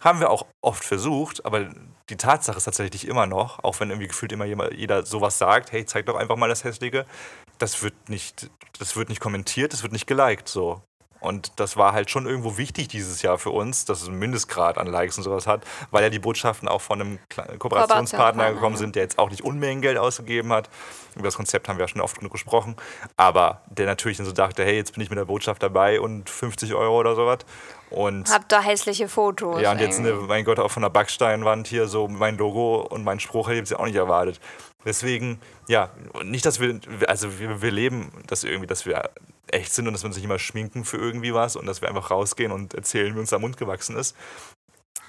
Haben 0.00 0.20
wir 0.20 0.30
auch 0.30 0.46
oft 0.60 0.84
versucht, 0.84 1.44
aber 1.44 1.68
die 2.08 2.16
Tatsache 2.16 2.58
ist 2.58 2.64
tatsächlich 2.64 3.08
immer 3.08 3.26
noch, 3.26 3.64
auch 3.64 3.80
wenn 3.80 3.90
irgendwie 3.90 4.06
gefühlt 4.06 4.30
immer 4.30 4.46
jeder 4.72 5.04
sowas 5.04 5.36
sagt, 5.36 5.72
hey, 5.72 5.84
zeig 5.84 6.06
doch 6.06 6.14
einfach 6.14 6.36
mal 6.36 6.48
das 6.48 6.62
Hässliche, 6.62 7.06
das 7.58 7.82
wird 7.82 8.08
nicht, 8.08 8.48
das 8.78 8.94
wird 8.94 9.08
nicht 9.08 9.20
kommentiert, 9.20 9.72
das 9.72 9.82
wird 9.82 9.92
nicht 9.92 10.06
geliked 10.06 10.48
so. 10.48 10.80
Und 11.20 11.52
das 11.56 11.76
war 11.76 11.92
halt 11.92 12.10
schon 12.10 12.26
irgendwo 12.26 12.56
wichtig 12.56 12.88
dieses 12.88 13.22
Jahr 13.22 13.38
für 13.38 13.50
uns, 13.50 13.84
dass 13.84 14.02
es 14.02 14.08
einen 14.08 14.18
Mindestgrad 14.18 14.78
an 14.78 14.86
Likes 14.86 15.18
und 15.18 15.24
sowas 15.24 15.46
hat, 15.46 15.64
weil 15.90 16.02
ja 16.02 16.10
die 16.10 16.18
Botschaften 16.18 16.68
auch 16.68 16.80
von 16.80 17.00
einem 17.00 17.18
Kooperationspartner 17.28 17.58
Kooperationspartner, 17.58 18.52
gekommen 18.52 18.76
sind, 18.76 18.96
der 18.96 19.02
jetzt 19.02 19.18
auch 19.18 19.30
nicht 19.30 19.42
Unmengen 19.42 19.82
Geld 19.82 19.98
ausgegeben 19.98 20.52
hat. 20.52 20.68
Über 21.14 21.24
das 21.24 21.36
Konzept 21.36 21.68
haben 21.68 21.78
wir 21.78 21.84
ja 21.84 21.88
schon 21.88 22.00
oft 22.00 22.18
genug 22.18 22.32
gesprochen. 22.32 22.76
Aber 23.16 23.62
der 23.66 23.86
natürlich 23.86 24.16
dann 24.16 24.26
so 24.26 24.32
dachte, 24.32 24.64
hey, 24.64 24.76
jetzt 24.76 24.94
bin 24.94 25.02
ich 25.02 25.10
mit 25.10 25.18
der 25.18 25.24
Botschaft 25.24 25.62
dabei 25.62 26.00
und 26.00 26.30
50 26.30 26.74
Euro 26.74 26.98
oder 26.98 27.14
sowas. 27.14 27.38
Und 27.90 28.30
Hab 28.30 28.48
da 28.48 28.60
hässliche 28.60 29.08
Fotos. 29.08 29.60
ja, 29.60 29.72
und 29.72 29.80
jetzt, 29.80 29.98
eine, 29.98 30.12
mein 30.12 30.44
Gott, 30.44 30.58
auch 30.58 30.70
von 30.70 30.82
der 30.82 30.90
Backsteinwand 30.90 31.66
hier 31.66 31.88
so 31.88 32.06
mein 32.06 32.38
Logo 32.38 32.82
und 32.82 33.02
mein 33.02 33.18
Spruch 33.18 33.48
hätte 33.48 33.54
ich 33.54 33.70
jetzt 33.70 33.78
auch 33.78 33.84
nicht 33.84 33.96
erwartet. 33.96 34.40
Deswegen, 34.84 35.40
ja, 35.68 35.90
nicht, 36.24 36.46
dass 36.46 36.60
wir, 36.60 36.80
also 37.06 37.38
wir, 37.38 37.60
wir 37.60 37.70
leben 37.70 38.12
das 38.28 38.44
irgendwie, 38.44 38.66
dass 38.66 38.86
wir 38.86 39.10
echt 39.48 39.72
sind 39.72 39.86
und 39.86 39.92
dass 39.92 40.02
wir 40.02 40.06
uns 40.06 40.16
nicht 40.16 40.24
immer 40.24 40.38
schminken 40.38 40.84
für 40.84 40.96
irgendwie 40.96 41.34
was 41.34 41.56
und 41.56 41.66
dass 41.66 41.82
wir 41.82 41.88
einfach 41.88 42.10
rausgehen 42.10 42.52
und 42.52 42.74
erzählen, 42.74 43.14
wie 43.14 43.18
uns 43.18 43.30
der 43.30 43.40
Mund 43.40 43.56
gewachsen 43.56 43.96
ist. 43.96 44.16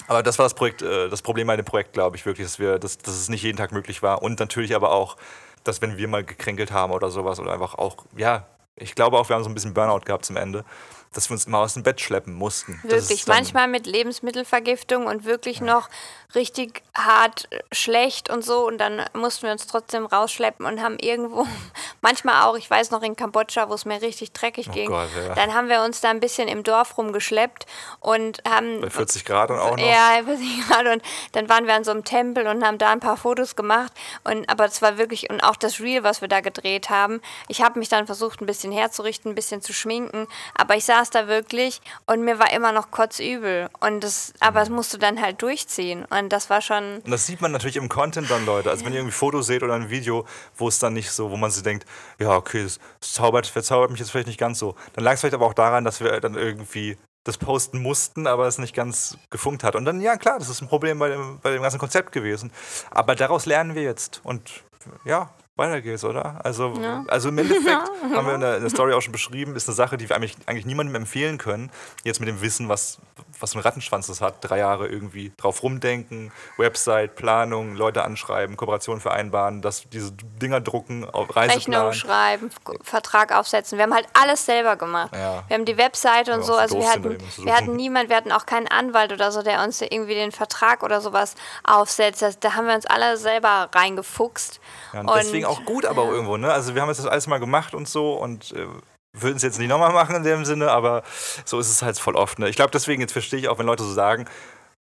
Aber 0.08 0.24
das 0.24 0.39
war 0.39 0.46
das 0.46 0.56
Projekt, 0.56 0.82
äh, 0.82 1.08
das 1.08 1.22
Problem 1.22 1.48
bei 1.48 1.56
dem 1.56 1.65
Projekt, 1.65 1.94
glaube 1.94 2.17
ich, 2.17 2.26
wirklich, 2.26 2.48
dass 2.48 2.60
wir, 2.60 2.80
dass, 2.80 2.98
dass 2.98 3.13
es 3.13 3.30
nicht 3.30 3.44
jeden 3.44 3.58
Tag 3.58 3.72
möglich 3.72 4.02
war. 4.02 4.22
Und 4.22 4.39
natürlich 4.39 4.76
aber 4.76 4.91
auch, 4.91 5.15
dass 5.63 5.82
wenn 5.82 5.98
wir 5.98 6.08
mal 6.08 6.24
gekränkelt 6.24 6.72
haben 6.72 6.91
oder 6.91 7.12
sowas 7.12 7.39
oder 7.39 7.54
einfach 7.54 7.76
auch, 7.76 7.98
ja, 8.17 8.48
ich 8.76 8.96
glaube 8.96 9.17
auch, 9.17 9.30
wir 9.30 9.36
haben 9.36 9.44
so 9.44 9.50
ein 9.50 9.54
bisschen 9.54 9.74
Burnout 9.74 10.02
gehabt 10.06 10.26
zum 10.26 10.38
Ende, 10.38 10.65
dass 11.13 11.30
wir 11.30 11.34
uns 11.34 11.45
immer 11.45 11.60
aus 11.60 11.74
dem 11.74 11.84
Bett 11.84 12.00
schleppen 12.00 12.34
mussten. 12.34 12.80
Wirklich, 12.84 13.28
manchmal 13.28 13.67
mit 13.67 13.86
Lebensmittelvergiftung 13.86 15.08
und 15.08 15.26
wirklich 15.26 15.60
noch 15.60 15.89
richtig 16.36 16.84
hart 16.95 17.47
äh, 17.52 17.60
schlecht 17.74 18.30
und 18.30 18.45
so. 18.45 18.65
Und 18.65 18.78
dann 18.78 19.04
mussten 19.13 19.43
wir 19.43 19.52
uns 19.52 19.67
trotzdem 19.67 20.06
rausschleppen 20.06 20.65
und 20.65 20.82
haben 20.82 20.97
irgendwo, 21.00 21.45
manchmal 22.02 22.43
auch, 22.43 22.56
ich 22.56 22.69
weiß 22.69 22.91
noch 22.91 23.02
in 23.02 23.17
Kambodscha, 23.17 23.67
wo 23.69 23.74
es 23.74 23.84
mir 23.84 24.02
richtig 24.02 24.32
dreckig 24.32 24.71
ging, 24.71 24.88
Oh 24.88 24.93
Gott, 24.93 25.10
ja. 25.15 25.36
dann 25.36 25.54
haben 25.54 25.67
wir 25.67 25.82
uns 25.84 26.00
da 26.00 26.10
ein 26.10 26.21
bisschen 26.21 26.47
im 26.47 26.63
Dorf 26.63 26.97
rumgeschleppt 26.97 27.65
und 28.00 28.41
haben 28.47 28.80
Bei 28.80 28.89
40 28.89 29.26
Grad 29.26 29.52
und 29.52 29.60
auch 29.60 29.76
noch. 29.76 29.86
ja, 29.86 30.19
weiß 30.26 30.39
nicht 30.39 30.67
gerade. 30.69 30.93
Und 30.93 31.04
dann 31.34 31.50
waren 31.50 31.67
wir 31.67 31.74
an 31.74 31.84
so 31.84 31.91
einem 31.91 32.06
Tempel 32.06 32.47
und 32.47 32.63
haben 32.65 32.78
da 32.78 32.89
ein 32.91 33.02
paar 33.02 33.17
Fotos 33.17 33.58
gemacht. 33.58 33.91
Und 34.24 34.50
aber 34.50 34.63
es 34.65 34.82
war 34.82 34.97
wirklich, 34.97 35.30
und 35.30 35.41
auch 35.43 35.58
das 35.58 35.82
Reel, 35.82 36.04
was 36.04 36.21
wir 36.21 36.30
da 36.30 36.39
gedreht 36.39 36.89
haben, 36.89 37.21
ich 37.50 37.62
habe 37.62 37.80
mich 37.80 37.89
dann 37.89 38.06
versucht, 38.06 38.41
ein 38.41 38.45
bisschen 38.45 38.71
herzurichten, 38.71 39.32
ein 39.32 39.36
bisschen 39.36 39.62
zu 39.62 39.74
schminken. 39.74 40.28
Aber 40.56 40.76
ich 40.76 40.86
saß 41.02 41.10
da 41.10 41.28
wirklich 41.28 41.82
und 42.06 42.24
mir 42.24 42.40
war 42.40 42.52
immer 42.54 42.72
noch 42.72 42.92
kotzübel. 42.92 43.70
Und 43.80 44.04
das, 44.04 44.34
aber 44.40 44.60
das 44.60 44.70
musst 44.70 44.94
du 44.94 44.98
dann 44.98 45.22
halt 45.22 45.42
durchziehen. 45.42 46.06
Und 46.06 46.30
das 46.30 46.50
war 46.50 46.62
schon. 46.62 46.98
Und 46.98 47.12
das 47.12 47.26
sieht 47.26 47.42
man 47.42 47.52
natürlich 47.52 47.78
im 47.78 47.90
Content 47.90 48.30
dann, 48.30 48.46
Leute. 48.46 48.70
Also 48.70 48.86
wenn 48.86 48.94
ihr 48.94 49.00
irgendwie 49.00 49.16
Fotos 49.16 49.48
seht 49.48 49.64
oder 49.64 49.74
ein 49.74 49.90
Video, 49.90 50.26
wo 50.56 50.68
es 50.68 50.80
dann 50.80 50.94
nicht 50.94 51.12
so, 51.12 51.32
wo 51.32 51.38
man 51.38 51.52
sich 51.52 51.64
denkt, 51.64 51.86
ja, 52.20 52.36
okay, 52.36 52.64
das 52.64 52.80
zaubert, 53.00 53.48
verzaubert 53.48 53.92
mich 53.92 54.00
jetzt 54.00 54.12
vielleicht 54.12 54.28
nicht 54.28 54.40
ganz 54.40 54.60
so. 54.60 54.76
Dann 54.94 55.04
lag 55.04 55.14
es 55.14 55.22
vielleicht 55.22 55.36
aber 55.36 55.46
auch 55.46 55.54
daran, 55.54 55.84
dass 55.84 56.02
wir 56.02 56.20
dann 56.20 56.36
irgendwie 56.36 56.98
das 57.24 57.38
posten 57.38 57.82
mussten, 57.82 58.26
aber 58.26 58.48
es 58.48 58.58
nicht 58.58 58.76
ganz 58.76 59.18
gefunkt 59.30 59.64
hat. 59.64 59.76
Und 59.76 59.86
dann, 59.86 60.02
ja 60.02 60.18
klar, 60.18 60.40
das 60.40 60.50
ist 60.50 60.62
ein 60.62 60.68
Problem 60.68 60.98
bei 60.98 61.10
dem, 61.10 61.40
bei 61.42 61.52
dem 61.52 61.62
ganzen 61.62 61.80
Konzept 61.80 62.12
gewesen. 62.12 62.52
Aber 62.90 63.16
daraus 63.16 63.46
lernen 63.46 63.76
wir 63.76 63.84
jetzt. 63.84 64.22
Und 64.24 64.64
ja, 65.06 65.30
weiter 65.62 65.82
geht's, 65.82 66.04
oder? 66.04 66.41
Also, 66.43 66.74
also 67.08 67.30
im 67.30 67.38
Endeffekt 67.38 67.82
haben 68.15 68.28
wir 68.28 68.36
in 68.36 68.41
der, 68.41 68.56
in 68.58 68.62
der 68.62 68.69
Story 68.69 68.93
auch 68.93 69.02
schon 69.02 69.12
beschrieben, 69.13 69.56
ist 69.56 69.67
eine 69.69 69.76
Sache, 69.76 69.95
die 69.97 70.10
wir 70.10 70.15
eigentlich, 70.17 70.36
eigentlich 70.47 70.65
niemandem 70.65 70.95
empfehlen 70.95 71.38
können. 71.38 71.71
Jetzt 72.04 72.19
mit 72.19 72.28
dem 72.28 72.41
Wissen, 72.41 72.67
was, 72.67 72.97
was 73.39 73.54
einen 73.54 73.62
Rattenschwanz 73.63 74.08
das 74.08 74.19
hat. 74.21 74.36
Drei 74.41 74.58
Jahre 74.60 74.88
irgendwie 74.88 75.32
drauf 75.38 75.63
rumdenken, 75.63 76.32
Website, 76.58 77.15
Planung, 77.15 77.76
Leute 77.76 78.04
anschreiben, 78.04 78.58
Kooperationen 78.58 79.00
vereinbaren, 79.02 79.62
dass 79.62 79.88
diese 79.89 80.12
Dinger 80.12 80.60
drucken, 80.62 81.06
auf 81.10 81.36
Rechnung 81.36 81.76
Reiseplan. 81.76 81.93
schreiben, 81.93 82.47
F- 82.47 82.78
Vertrag 82.84 83.34
aufsetzen. 83.34 83.78
Wir 83.78 83.84
haben 83.84 83.93
halt 83.93 84.08
alles 84.19 84.45
selber 84.45 84.76
gemacht. 84.76 85.12
Ja. 85.13 85.43
Wir 85.47 85.56
haben 85.56 85.65
die 85.65 85.78
Webseite 85.78 86.34
und 86.34 86.39
Ja, 86.41 86.45
so. 86.45 86.54
so 86.54 86.60
Also 86.60 86.80
wir 86.80 86.89
hatten, 86.89 87.17
wir 87.43 87.56
hatten 87.56 87.76
niemand, 87.76 88.10
wir 88.10 88.15
hatten 88.17 88.32
auch 88.32 88.45
keinen 88.45 88.67
Anwalt 88.67 89.13
oder 89.13 89.32
so, 89.32 89.41
der 89.43 89.63
uns 89.63 89.82
irgendwie 89.82 90.15
den 90.15 90.32
Vertrag 90.32 90.84
oder 90.84 91.02
sowas 91.02 91.36
aufsetzt. 91.63 92.21
Das, 92.21 92.39
da 92.39 92.56
haben 92.56 92.67
wir 92.67 92.74
uns 92.76 92.86
alle 92.86 93.17
selber 93.17 93.69
reingefuchst. 93.74 94.60
Ja, 94.93 95.02
und 95.02 95.12
deswegen 95.15 95.45
auch 95.52 95.66
gut, 95.66 95.86
aber 95.86 96.04
auch 96.04 96.12
irgendwo, 96.12 96.38
ne? 96.38 96.52
Also 96.52 96.76
wir 96.76 96.82
haben 96.82 96.90
jetzt 96.90 97.00
das 97.00 97.08
alles 97.08 97.28
mal 97.28 97.40
gemacht 97.40 97.74
und 97.74 97.88
so 97.88 98.14
und 98.14 98.52
äh, 98.54 98.68
würden 99.14 99.38
es 99.38 99.44
jetzt 99.44 99.60
nicht 99.60 99.70
nochmal 99.70 99.92
machen 99.92 100.16
in 100.16 100.24
dem 100.24 100.46
Sinne, 100.46 100.72
aber 100.72 101.04
so 101.46 101.60
ist 101.60 101.70
es 101.70 101.82
halt 101.82 102.00
voll 102.00 102.16
oft. 102.16 102.40
Ne? 102.40 102.50
Ich 102.50 102.56
glaube, 102.56 102.72
deswegen, 102.72 103.02
jetzt 103.02 103.12
verstehe 103.12 103.40
ich 103.40 103.50
auch, 103.50 103.60
wenn 103.60 103.66
Leute 103.66 103.84
so 103.84 103.92
sagen, 103.92 104.26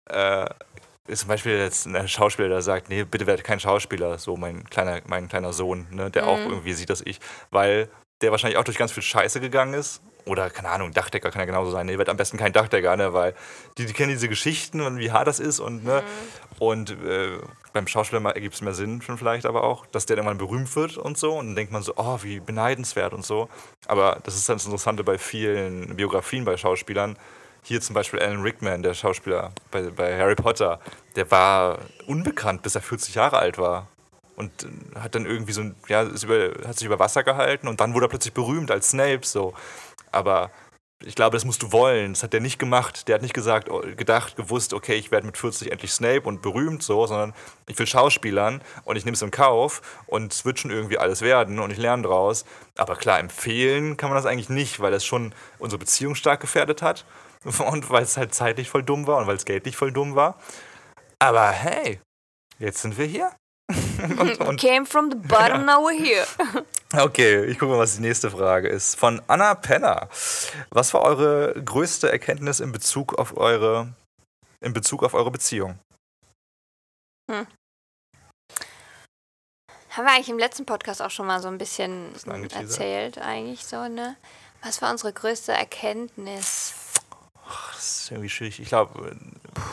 äh, 0.09 0.47
zum 1.13 1.27
Beispiel 1.27 1.57
jetzt 1.57 1.85
ein 1.85 2.07
Schauspieler, 2.07 2.49
der 2.49 2.61
sagt, 2.63 2.89
nee, 2.89 3.03
bitte 3.03 3.27
werd 3.27 3.43
kein 3.43 3.59
Schauspieler, 3.59 4.17
so 4.17 4.35
mein 4.37 4.63
kleiner, 4.69 5.01
mein 5.05 5.27
kleiner 5.27 5.53
Sohn, 5.53 5.87
ne, 5.91 6.09
der 6.09 6.27
auch 6.27 6.39
irgendwie 6.39 6.73
sieht, 6.73 6.89
dass 6.89 7.01
ich, 7.01 7.19
weil 7.51 7.89
der 8.21 8.31
wahrscheinlich 8.31 8.57
auch 8.57 8.63
durch 8.63 8.77
ganz 8.77 8.91
viel 8.91 9.03
Scheiße 9.03 9.39
gegangen 9.39 9.75
ist. 9.75 10.01
Oder, 10.25 10.49
keine 10.49 10.69
Ahnung, 10.69 10.91
Dachdecker 10.91 11.29
kann 11.29 11.41
ja 11.41 11.45
genauso 11.45 11.71
sein. 11.71 11.85
Nee, 11.85 11.97
wird 11.97 12.09
am 12.09 12.17
besten 12.17 12.37
kein 12.37 12.51
Dachdecker, 12.51 12.97
ne? 12.97 13.13
Weil 13.13 13.35
die, 13.77 13.85
die 13.85 13.93
kennen 13.93 14.09
diese 14.09 14.27
Geschichten 14.27 14.81
und 14.81 14.97
wie 14.97 15.11
hart 15.11 15.27
das 15.27 15.39
ist 15.39 15.59
und, 15.59 15.83
ne? 15.83 16.03
Und 16.57 16.91
äh, 16.91 17.37
beim 17.73 17.87
Schauspieler 17.87 18.23
ergibt 18.33 18.55
es 18.55 18.61
mehr 18.61 18.73
Sinn 18.73 19.01
schon 19.01 19.17
vielleicht 19.17 19.45
aber 19.45 19.63
auch, 19.63 19.85
dass 19.87 20.05
der 20.05 20.15
irgendwann 20.17 20.37
berühmt 20.37 20.73
wird 20.75 20.97
und 20.97 21.17
so. 21.17 21.33
Und 21.37 21.47
dann 21.47 21.55
denkt 21.55 21.73
man 21.73 21.83
so, 21.83 21.93
oh, 21.97 22.19
wie 22.23 22.39
beneidenswert 22.39 23.13
und 23.13 23.25
so. 23.25 23.49
Aber 23.87 24.19
das 24.23 24.35
ist 24.35 24.47
dann 24.47 24.55
das 24.55 24.65
Interessante 24.65 25.03
bei 25.03 25.17
vielen 25.17 25.95
Biografien 25.95 26.45
bei 26.45 26.55
Schauspielern. 26.57 27.17
Hier 27.63 27.81
zum 27.81 27.93
Beispiel 27.93 28.19
Alan 28.19 28.41
Rickman, 28.41 28.81
der 28.81 28.93
Schauspieler 28.93 29.51
bei, 29.71 29.81
bei 29.89 30.17
Harry 30.17 30.35
Potter, 30.35 30.79
der 31.15 31.29
war 31.31 31.79
unbekannt, 32.07 32.61
bis 32.61 32.75
er 32.75 32.81
40 32.81 33.15
Jahre 33.15 33.37
alt 33.37 33.57
war. 33.57 33.87
Und 34.37 34.51
äh, 34.63 34.99
hat 34.99 35.15
dann 35.15 35.25
irgendwie 35.25 35.51
so 35.51 35.61
ein, 35.61 35.75
ja, 35.87 36.03
ist 36.03 36.23
über, 36.23 36.51
hat 36.65 36.77
sich 36.77 36.85
über 36.85 36.99
Wasser 36.99 37.23
gehalten 37.23 37.67
und 37.67 37.81
dann 37.81 37.93
wurde 37.93 38.05
er 38.05 38.09
plötzlich 38.09 38.33
berühmt 38.33 38.71
als 38.71 38.91
Snape. 38.91 39.21
So. 39.23 39.53
Aber 40.15 40.49
ich 41.03 41.15
glaube, 41.15 41.35
das 41.35 41.43
musst 41.43 41.61
du 41.61 41.71
wollen. 41.71 42.13
Das 42.13 42.23
hat 42.23 42.33
der 42.33 42.39
nicht 42.39 42.57
gemacht. 42.57 43.07
Der 43.07 43.15
hat 43.15 43.21
nicht 43.21 43.33
gesagt, 43.33 43.69
oh, 43.69 43.81
gedacht, 43.81 44.37
gewusst, 44.37 44.73
okay, 44.73 44.95
ich 44.95 45.11
werde 45.11 45.25
mit 45.25 45.37
40 45.37 45.71
endlich 45.71 45.91
Snape 45.91 46.21
und 46.21 46.41
berühmt 46.41 46.81
so, 46.83 47.05
sondern 47.05 47.33
ich 47.67 47.77
will 47.77 47.85
Schauspielern 47.85 48.61
und 48.85 48.95
ich 48.95 49.03
nehme 49.03 49.15
es 49.15 49.21
in 49.21 49.29
Kauf 49.29 49.81
und 50.07 50.31
es 50.31 50.45
wird 50.45 50.59
schon 50.59 50.71
irgendwie 50.71 50.97
alles 50.97 51.21
werden 51.21 51.59
und 51.59 51.71
ich 51.71 51.77
lerne 51.77 52.03
draus. 52.03 52.45
Aber 52.77 52.95
klar, 52.95 53.19
empfehlen 53.19 53.97
kann 53.97 54.09
man 54.09 54.15
das 54.15 54.25
eigentlich 54.25 54.49
nicht, 54.49 54.79
weil 54.79 54.91
das 54.91 55.05
schon 55.05 55.33
unsere 55.59 55.79
Beziehung 55.79 56.15
stark 56.15 56.39
gefährdet 56.39 56.81
hat 56.81 57.05
und 57.43 57.89
weil 57.89 58.03
es 58.03 58.15
halt 58.15 58.33
zeitlich 58.33 58.69
voll 58.69 58.83
dumm 58.83 59.05
war 59.05 59.17
und 59.17 59.27
weil 59.27 59.35
es 59.35 59.45
geldlich 59.45 59.75
voll 59.75 59.91
dumm 59.91 60.15
war. 60.15 60.39
Aber 61.19 61.49
hey, 61.49 61.99
jetzt 62.57 62.81
sind 62.81 62.97
wir 62.97 63.05
hier. 63.05 63.31
und, 64.19 64.39
und 64.47 64.59
Came 64.59 64.85
from 64.85 65.09
the 65.11 65.17
bottom, 65.17 65.65
now 65.65 65.81
we're 65.81 65.97
here. 65.97 66.25
Okay, 66.93 67.43
ich 67.45 67.59
gucke 67.59 67.73
mal, 67.73 67.79
was 67.79 67.95
die 67.95 68.01
nächste 68.03 68.31
Frage 68.31 68.69
ist. 68.69 68.95
Von 68.95 69.21
Anna 69.27 69.53
Penner. 69.55 70.07
Was 70.69 70.93
war 70.93 71.01
eure 71.01 71.53
größte 71.61 72.09
Erkenntnis 72.09 72.61
in 72.61 72.71
Bezug 72.71 73.15
auf 73.15 73.35
eure, 73.35 73.93
in 74.61 74.71
Bezug 74.71 75.03
auf 75.03 75.13
eure 75.13 75.29
Beziehung? 75.29 75.77
Hm. 77.29 77.47
Haben 79.89 80.05
wir 80.05 80.13
eigentlich 80.13 80.29
im 80.29 80.39
letzten 80.39 80.65
Podcast 80.65 81.01
auch 81.01 81.11
schon 81.11 81.25
mal 81.25 81.41
so 81.41 81.49
ein 81.49 81.57
bisschen 81.57 82.13
erzählt, 82.53 83.17
eigentlich 83.17 83.65
so, 83.65 83.89
ne? 83.89 84.15
Was 84.61 84.81
war 84.81 84.91
unsere 84.91 85.11
größte 85.11 85.51
Erkenntnis? 85.51 86.84
Das 87.73 88.01
ist 88.01 88.11
irgendwie 88.11 88.29
schwierig. 88.29 88.59
Ich 88.59 88.67
glaube, 88.67 89.15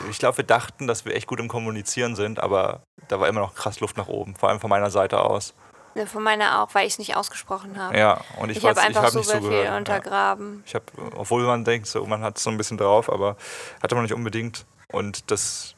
ich 0.09 0.19
glaub, 0.19 0.37
wir 0.37 0.43
dachten, 0.43 0.87
dass 0.87 1.05
wir 1.05 1.15
echt 1.15 1.27
gut 1.27 1.39
im 1.39 1.47
Kommunizieren 1.47 2.15
sind, 2.15 2.39
aber 2.39 2.81
da 3.07 3.19
war 3.19 3.27
immer 3.27 3.41
noch 3.41 3.55
krass 3.55 3.79
Luft 3.79 3.97
nach 3.97 4.07
oben, 4.07 4.35
vor 4.35 4.49
allem 4.49 4.59
von 4.59 4.69
meiner 4.69 4.91
Seite 4.91 5.21
aus. 5.21 5.53
Ne, 5.95 6.07
von 6.07 6.23
meiner 6.23 6.61
auch, 6.61 6.73
weil 6.73 6.87
ich 6.87 6.93
es 6.93 6.99
nicht 6.99 7.15
ausgesprochen 7.15 7.77
habe. 7.77 7.97
Ja, 7.97 8.21
und 8.39 8.49
ich, 8.49 8.57
ich 8.57 8.65
habe 8.65 8.81
einfach 8.81 9.01
ich 9.01 9.15
hab 9.15 9.23
so 9.23 9.37
nicht 9.37 9.47
viel 9.47 9.71
untergraben. 9.73 10.55
Ja. 10.55 10.61
Ich 10.65 10.75
habe, 10.75 10.85
obwohl 11.15 11.43
man 11.43 11.63
denkt, 11.63 11.85
so, 11.85 12.03
man 12.05 12.23
hat 12.23 12.37
es 12.37 12.43
so 12.43 12.49
ein 12.49 12.57
bisschen 12.57 12.77
drauf, 12.77 13.11
aber 13.11 13.37
hatte 13.81 13.93
man 13.93 14.03
nicht 14.03 14.13
unbedingt. 14.13 14.65
Und 14.91 15.29
das, 15.29 15.75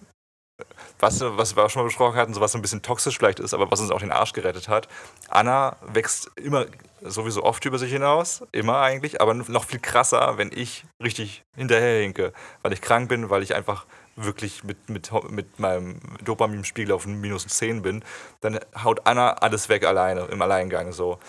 was, 1.00 1.20
was 1.20 1.58
wir 1.58 1.66
auch 1.66 1.70
schon 1.70 1.82
mal 1.82 1.88
besprochen 1.88 2.16
hatten, 2.16 2.34
so 2.34 2.40
was 2.40 2.54
so 2.54 2.58
ein 2.58 2.62
bisschen 2.62 2.82
toxisch 2.82 3.18
vielleicht 3.18 3.42
ist, 3.42 3.54
aber 3.54 3.70
was 3.72 3.82
uns 3.82 3.92
auch 3.92 4.00
den 4.00 4.12
Arsch 4.12 4.32
gerettet 4.32 4.70
hat. 4.70 4.88
Anna 5.28 5.76
wächst 5.82 6.32
immer 6.38 6.66
sowieso 7.06 7.44
oft 7.44 7.64
über 7.66 7.78
sich 7.78 7.92
hinaus, 7.92 8.44
immer 8.52 8.80
eigentlich, 8.80 9.22
aber 9.22 9.34
noch 9.34 9.66
viel 9.66 9.80
krasser, 9.80 10.38
wenn 10.38 10.52
ich 10.54 10.86
richtig 11.04 11.44
hinterherhinke, 11.56 12.34
weil 12.62 12.74
ich 12.74 12.82
krank 12.82 13.10
bin, 13.10 13.30
weil 13.30 13.44
ich 13.44 13.56
einfach 13.56 13.86
wirklich 14.16 14.64
mit, 14.64 14.90
mit, 14.90 15.12
mit 15.30 15.60
meinem 15.60 16.00
Dopaminspiegel 16.24 16.94
auf 16.94 17.06
minus 17.06 17.48
10 17.48 17.82
bin, 17.82 18.04
dann 18.42 18.60
haut 18.84 19.06
Anna 19.06 19.34
alles 19.34 19.70
weg 19.70 19.86
alleine, 19.86 20.22
im 20.26 20.42
Alleingang 20.42 20.94
so. 20.94 21.20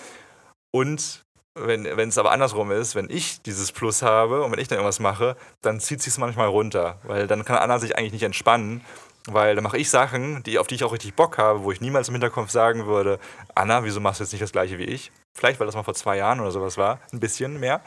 Und 0.71 1.25
wenn 1.57 2.09
es 2.09 2.19
aber 2.19 2.33
andersrum 2.33 2.71
ist, 2.71 2.95
wenn 2.95 3.09
ich 3.09 3.41
dieses 3.41 3.73
Plus 3.73 4.03
habe 4.03 4.43
und 4.43 4.53
wenn 4.53 4.59
ich 4.59 4.69
dann 4.69 4.77
irgendwas 4.77 5.01
mache, 5.01 5.37
dann 5.62 5.81
zieht 5.81 6.03
sie 6.03 6.11
es 6.11 6.19
manchmal 6.19 6.49
runter, 6.49 6.99
weil 7.05 7.27
dann 7.27 7.45
kann 7.45 7.57
Anna 7.57 7.79
sich 7.79 7.97
eigentlich 7.97 8.12
nicht 8.12 8.25
entspannen, 8.25 8.85
weil 9.27 9.55
dann 9.55 9.65
mache 9.65 9.79
ich 9.79 9.91
Sachen, 9.91 10.43
die, 10.45 10.59
auf 10.59 10.67
die 10.67 10.77
ich 10.77 10.85
auch 10.85 10.93
richtig 10.93 11.15
Bock 11.15 11.39
habe, 11.39 11.62
wo 11.65 11.73
ich 11.73 11.81
niemals 11.81 12.09
im 12.09 12.15
Hinterkopf 12.15 12.51
sagen 12.51 12.87
würde, 12.87 13.19
Anna, 13.55 13.85
wieso 13.85 14.01
machst 14.01 14.21
du 14.21 14.25
jetzt 14.25 14.33
nicht 14.33 14.43
das 14.43 14.53
gleiche 14.53 14.79
wie 14.79 14.85
ich? 14.85 15.12
Vielleicht, 15.35 15.61
weil 15.61 15.67
das 15.67 15.75
mal 15.75 15.83
vor 15.83 15.95
zwei 15.95 16.17
Jahren 16.17 16.41
oder 16.41 16.51
sowas 16.51 16.79
war, 16.79 17.01
ein 17.12 17.21
bisschen 17.21 17.61
mehr. 17.61 17.83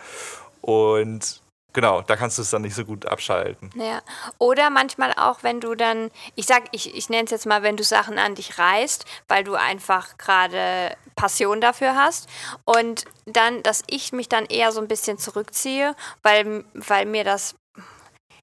Und 0.61 1.41
Genau, 1.73 2.01
da 2.01 2.15
kannst 2.15 2.37
du 2.37 2.41
es 2.41 2.49
dann 2.49 2.63
nicht 2.63 2.73
so 2.73 2.83
gut 2.83 3.05
abschalten. 3.05 3.69
Ja. 3.75 4.01
Oder 4.39 4.71
manchmal 4.71 5.13
auch, 5.13 5.43
wenn 5.43 5.59
du 5.59 5.75
dann, 5.75 6.09
ich 6.33 6.47
sag, 6.47 6.63
ich, 6.71 6.95
ich 6.95 7.09
nenne 7.09 7.25
es 7.25 7.31
jetzt 7.31 7.45
mal, 7.45 7.61
wenn 7.61 7.77
du 7.77 7.83
Sachen 7.83 8.17
an 8.17 8.33
dich 8.33 8.57
reißt, 8.57 9.05
weil 9.27 9.43
du 9.43 9.53
einfach 9.53 10.17
gerade 10.17 10.95
Passion 11.15 11.61
dafür 11.61 11.95
hast. 11.95 12.27
Und 12.65 13.05
dann, 13.27 13.61
dass 13.61 13.83
ich 13.87 14.11
mich 14.13 14.27
dann 14.27 14.45
eher 14.45 14.71
so 14.71 14.81
ein 14.81 14.87
bisschen 14.87 15.19
zurückziehe, 15.19 15.95
weil, 16.23 16.65
weil 16.73 17.05
mir 17.05 17.23
das 17.23 17.55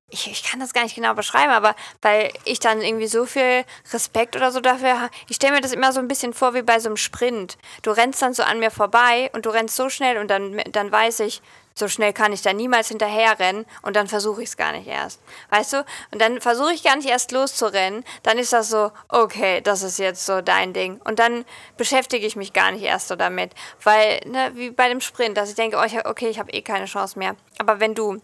ich, 0.08 0.30
ich 0.30 0.44
kann 0.44 0.60
das 0.60 0.72
gar 0.72 0.84
nicht 0.84 0.94
genau 0.94 1.14
beschreiben, 1.14 1.52
aber 1.52 1.74
weil 2.00 2.32
ich 2.44 2.60
dann 2.60 2.80
irgendwie 2.80 3.08
so 3.08 3.26
viel 3.26 3.64
Respekt 3.92 4.36
oder 4.36 4.52
so 4.52 4.60
dafür 4.60 5.00
habe. 5.00 5.10
Ich 5.28 5.36
stelle 5.36 5.54
mir 5.54 5.60
das 5.60 5.72
immer 5.72 5.92
so 5.92 5.98
ein 5.98 6.08
bisschen 6.08 6.32
vor 6.32 6.54
wie 6.54 6.62
bei 6.62 6.78
so 6.78 6.88
einem 6.88 6.96
Sprint. 6.96 7.58
Du 7.82 7.90
rennst 7.90 8.22
dann 8.22 8.32
so 8.32 8.44
an 8.44 8.60
mir 8.60 8.70
vorbei 8.70 9.30
und 9.34 9.46
du 9.46 9.50
rennst 9.50 9.74
so 9.74 9.88
schnell 9.88 10.18
und 10.18 10.28
dann, 10.28 10.62
dann 10.70 10.92
weiß 10.92 11.20
ich, 11.20 11.42
so 11.74 11.88
schnell 11.88 12.14
kann 12.14 12.32
ich 12.32 12.40
da 12.40 12.54
niemals 12.54 12.88
hinterher 12.88 13.38
rennen 13.38 13.66
und 13.82 13.96
dann 13.96 14.06
versuche 14.06 14.42
ich 14.42 14.48
es 14.48 14.56
gar 14.56 14.72
nicht 14.72 14.86
erst. 14.86 15.20
Weißt 15.50 15.74
du? 15.74 15.84
Und 16.10 16.22
dann 16.22 16.40
versuche 16.40 16.72
ich 16.72 16.82
gar 16.82 16.96
nicht 16.96 17.08
erst 17.08 17.32
loszurennen. 17.32 18.02
Dann 18.22 18.38
ist 18.38 18.54
das 18.54 18.70
so, 18.70 18.92
okay, 19.08 19.60
das 19.60 19.82
ist 19.82 19.98
jetzt 19.98 20.24
so 20.24 20.40
dein 20.40 20.72
Ding. 20.72 21.00
Und 21.04 21.18
dann 21.18 21.44
beschäftige 21.76 22.26
ich 22.26 22.34
mich 22.34 22.54
gar 22.54 22.70
nicht 22.70 22.82
erst 22.82 23.08
so 23.08 23.16
damit. 23.16 23.52
Weil, 23.82 24.20
ne, 24.24 24.52
wie 24.54 24.70
bei 24.70 24.88
dem 24.88 25.02
Sprint, 25.02 25.36
dass 25.36 25.50
ich 25.50 25.54
denke, 25.54 25.76
oh, 25.78 25.84
ich, 25.84 26.06
okay, 26.06 26.28
ich 26.28 26.38
habe 26.38 26.52
eh 26.52 26.62
keine 26.62 26.86
Chance 26.86 27.18
mehr. 27.18 27.36
Aber 27.58 27.78
wenn 27.78 27.94
du 27.94 28.22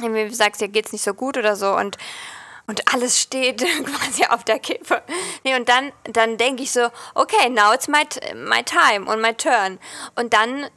irgendwie 0.00 0.34
sagst, 0.34 0.60
dir 0.60 0.68
geht's 0.68 0.92
nicht 0.92 1.04
so 1.04 1.14
gut 1.14 1.36
oder 1.36 1.56
so 1.56 1.76
und 1.76 1.96
und 2.68 2.94
alles 2.94 3.20
steht 3.20 3.58
quasi 3.84 4.24
auf 4.26 4.44
der 4.44 4.60
Kippe. 4.60 5.02
Nee, 5.42 5.56
und 5.56 5.68
dann, 5.68 5.92
dann 6.04 6.38
denke 6.38 6.62
ich 6.62 6.70
so, 6.70 6.88
okay, 7.14 7.48
now 7.50 7.74
it's 7.74 7.88
my, 7.88 8.04
my 8.34 8.62
time 8.62 9.10
und 9.10 9.20
my 9.20 9.34
turn. 9.34 9.80
Und 10.14 10.32
dann 10.32 10.68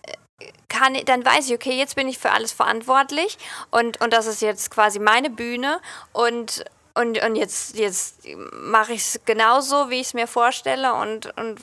kann, 0.67 0.95
dann 1.05 1.25
weiß 1.25 1.47
ich, 1.47 1.53
okay, 1.53 1.77
jetzt 1.77 1.95
bin 1.95 2.07
ich 2.07 2.17
für 2.17 2.31
alles 2.31 2.51
verantwortlich 2.51 3.37
und, 3.71 4.01
und 4.01 4.11
das 4.11 4.25
ist 4.25 4.41
jetzt 4.41 4.71
quasi 4.71 4.99
meine 4.99 5.29
Bühne 5.29 5.79
und, 6.11 6.65
und, 6.95 7.23
und 7.23 7.35
jetzt, 7.35 7.77
jetzt 7.77 8.27
mache 8.51 8.93
ich 8.93 9.01
es 9.01 9.19
genauso, 9.25 9.89
wie 9.89 10.01
ich 10.01 10.07
es 10.07 10.13
mir 10.13 10.27
vorstelle 10.27 10.93
und, 10.95 11.37
und 11.37 11.59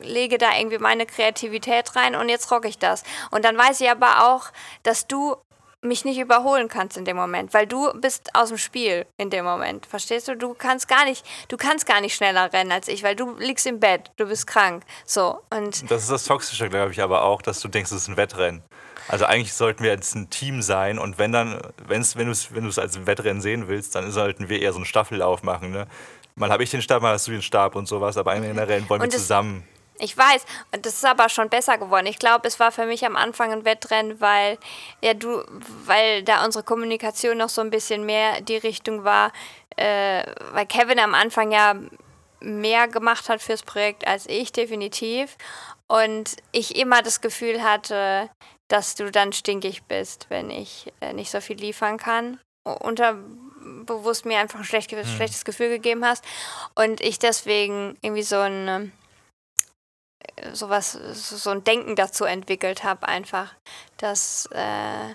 lege 0.00 0.38
da 0.38 0.56
irgendwie 0.56 0.78
meine 0.78 1.06
Kreativität 1.06 1.94
rein 1.96 2.16
und 2.16 2.28
jetzt 2.28 2.50
rocke 2.50 2.68
ich 2.68 2.78
das. 2.78 3.02
Und 3.30 3.44
dann 3.44 3.56
weiß 3.56 3.80
ich 3.80 3.90
aber 3.90 4.28
auch, 4.28 4.46
dass 4.82 5.06
du 5.06 5.36
mich 5.86 6.04
nicht 6.04 6.18
überholen 6.18 6.68
kannst 6.68 6.96
in 6.96 7.04
dem 7.04 7.16
Moment, 7.16 7.54
weil 7.54 7.66
du 7.66 7.92
bist 8.00 8.34
aus 8.34 8.48
dem 8.48 8.58
Spiel 8.58 9.06
in 9.16 9.30
dem 9.30 9.44
Moment. 9.44 9.86
Verstehst 9.86 10.28
du? 10.28 10.36
Du 10.36 10.54
kannst 10.54 10.88
gar 10.88 11.04
nicht, 11.04 11.24
du 11.48 11.56
kannst 11.56 11.86
gar 11.86 12.00
nicht 12.00 12.14
schneller 12.14 12.52
rennen 12.52 12.72
als 12.72 12.88
ich, 12.88 13.02
weil 13.02 13.16
du 13.16 13.36
liegst 13.38 13.66
im 13.66 13.80
Bett, 13.80 14.10
du 14.16 14.26
bist 14.26 14.46
krank. 14.46 14.84
So 15.04 15.40
und 15.50 15.90
das 15.90 16.02
ist 16.02 16.10
das 16.10 16.24
Toxische, 16.24 16.68
glaube 16.68 16.92
ich, 16.92 17.00
aber 17.00 17.22
auch, 17.22 17.42
dass 17.42 17.60
du 17.60 17.68
denkst, 17.68 17.90
es 17.92 18.02
ist 18.02 18.08
ein 18.08 18.16
Wettrennen. 18.16 18.62
Also 19.08 19.24
eigentlich 19.24 19.52
sollten 19.52 19.84
wir 19.84 19.90
jetzt 19.90 20.14
ein 20.16 20.30
Team 20.30 20.62
sein 20.62 20.98
und 20.98 21.18
wenn 21.18 21.30
dann, 21.30 21.60
wenn's, 21.86 22.16
wenn 22.16 22.26
du 22.26 22.32
es 22.32 22.54
wenn 22.54 22.66
als 22.66 22.96
ein 22.96 23.06
Wettrennen 23.06 23.40
sehen 23.40 23.68
willst, 23.68 23.94
dann 23.94 24.10
sollten 24.10 24.48
wir 24.48 24.60
eher 24.60 24.72
so 24.72 24.78
einen 24.78 24.84
Staffellauf 24.84 25.42
machen. 25.42 25.70
Ne? 25.70 25.86
Mal 26.34 26.50
habe 26.50 26.64
ich 26.64 26.70
den 26.70 26.82
Stab, 26.82 27.02
mal 27.02 27.12
hast 27.12 27.28
du 27.28 27.30
den 27.30 27.42
Stab 27.42 27.76
und 27.76 27.86
sowas, 27.86 28.16
aber 28.16 28.34
der 28.34 28.68
Rennen 28.68 28.88
wollen 28.88 29.02
wir 29.02 29.10
zusammen 29.10 29.64
ich 29.98 30.16
weiß, 30.16 30.44
und 30.72 30.84
das 30.84 30.94
ist 30.94 31.04
aber 31.04 31.28
schon 31.28 31.48
besser 31.48 31.78
geworden. 31.78 32.06
Ich 32.06 32.18
glaube, 32.18 32.46
es 32.46 32.60
war 32.60 32.72
für 32.72 32.86
mich 32.86 33.04
am 33.04 33.16
Anfang 33.16 33.52
ein 33.52 33.64
Wettrennen, 33.64 34.20
weil 34.20 34.58
ja 35.02 35.14
du, 35.14 35.42
weil 35.84 36.22
da 36.22 36.44
unsere 36.44 36.64
Kommunikation 36.64 37.38
noch 37.38 37.48
so 37.48 37.60
ein 37.60 37.70
bisschen 37.70 38.04
mehr 38.04 38.40
die 38.40 38.56
Richtung 38.56 39.04
war, 39.04 39.32
äh, 39.76 40.24
weil 40.52 40.66
Kevin 40.66 40.98
am 40.98 41.14
Anfang 41.14 41.52
ja 41.52 41.74
mehr 42.40 42.88
gemacht 42.88 43.28
hat 43.28 43.40
fürs 43.42 43.62
Projekt 43.62 44.06
als 44.06 44.26
ich 44.26 44.52
definitiv 44.52 45.36
und 45.88 46.36
ich 46.52 46.76
immer 46.76 47.02
das 47.02 47.20
Gefühl 47.20 47.62
hatte, 47.62 48.28
dass 48.68 48.94
du 48.94 49.10
dann 49.10 49.32
stinkig 49.32 49.84
bist, 49.84 50.26
wenn 50.28 50.50
ich 50.50 50.92
äh, 51.00 51.12
nicht 51.12 51.30
so 51.30 51.40
viel 51.40 51.56
liefern 51.56 51.98
kann. 51.98 52.40
Unterbewusst 52.64 54.26
mir 54.26 54.38
einfach 54.38 54.58
ein 54.58 54.64
schlecht, 54.64 54.90
hm. 54.90 55.04
schlechtes 55.04 55.44
Gefühl 55.44 55.68
gegeben 55.68 56.04
hast 56.04 56.24
und 56.74 57.00
ich 57.00 57.18
deswegen 57.18 57.96
irgendwie 58.02 58.24
so 58.24 58.38
ein 58.38 58.92
sowas, 60.52 60.92
so 60.92 61.50
ein 61.50 61.64
Denken 61.64 61.96
dazu 61.96 62.24
entwickelt 62.24 62.84
habe, 62.84 63.08
einfach. 63.08 63.54
Dass, 63.98 64.48
äh, 64.52 65.10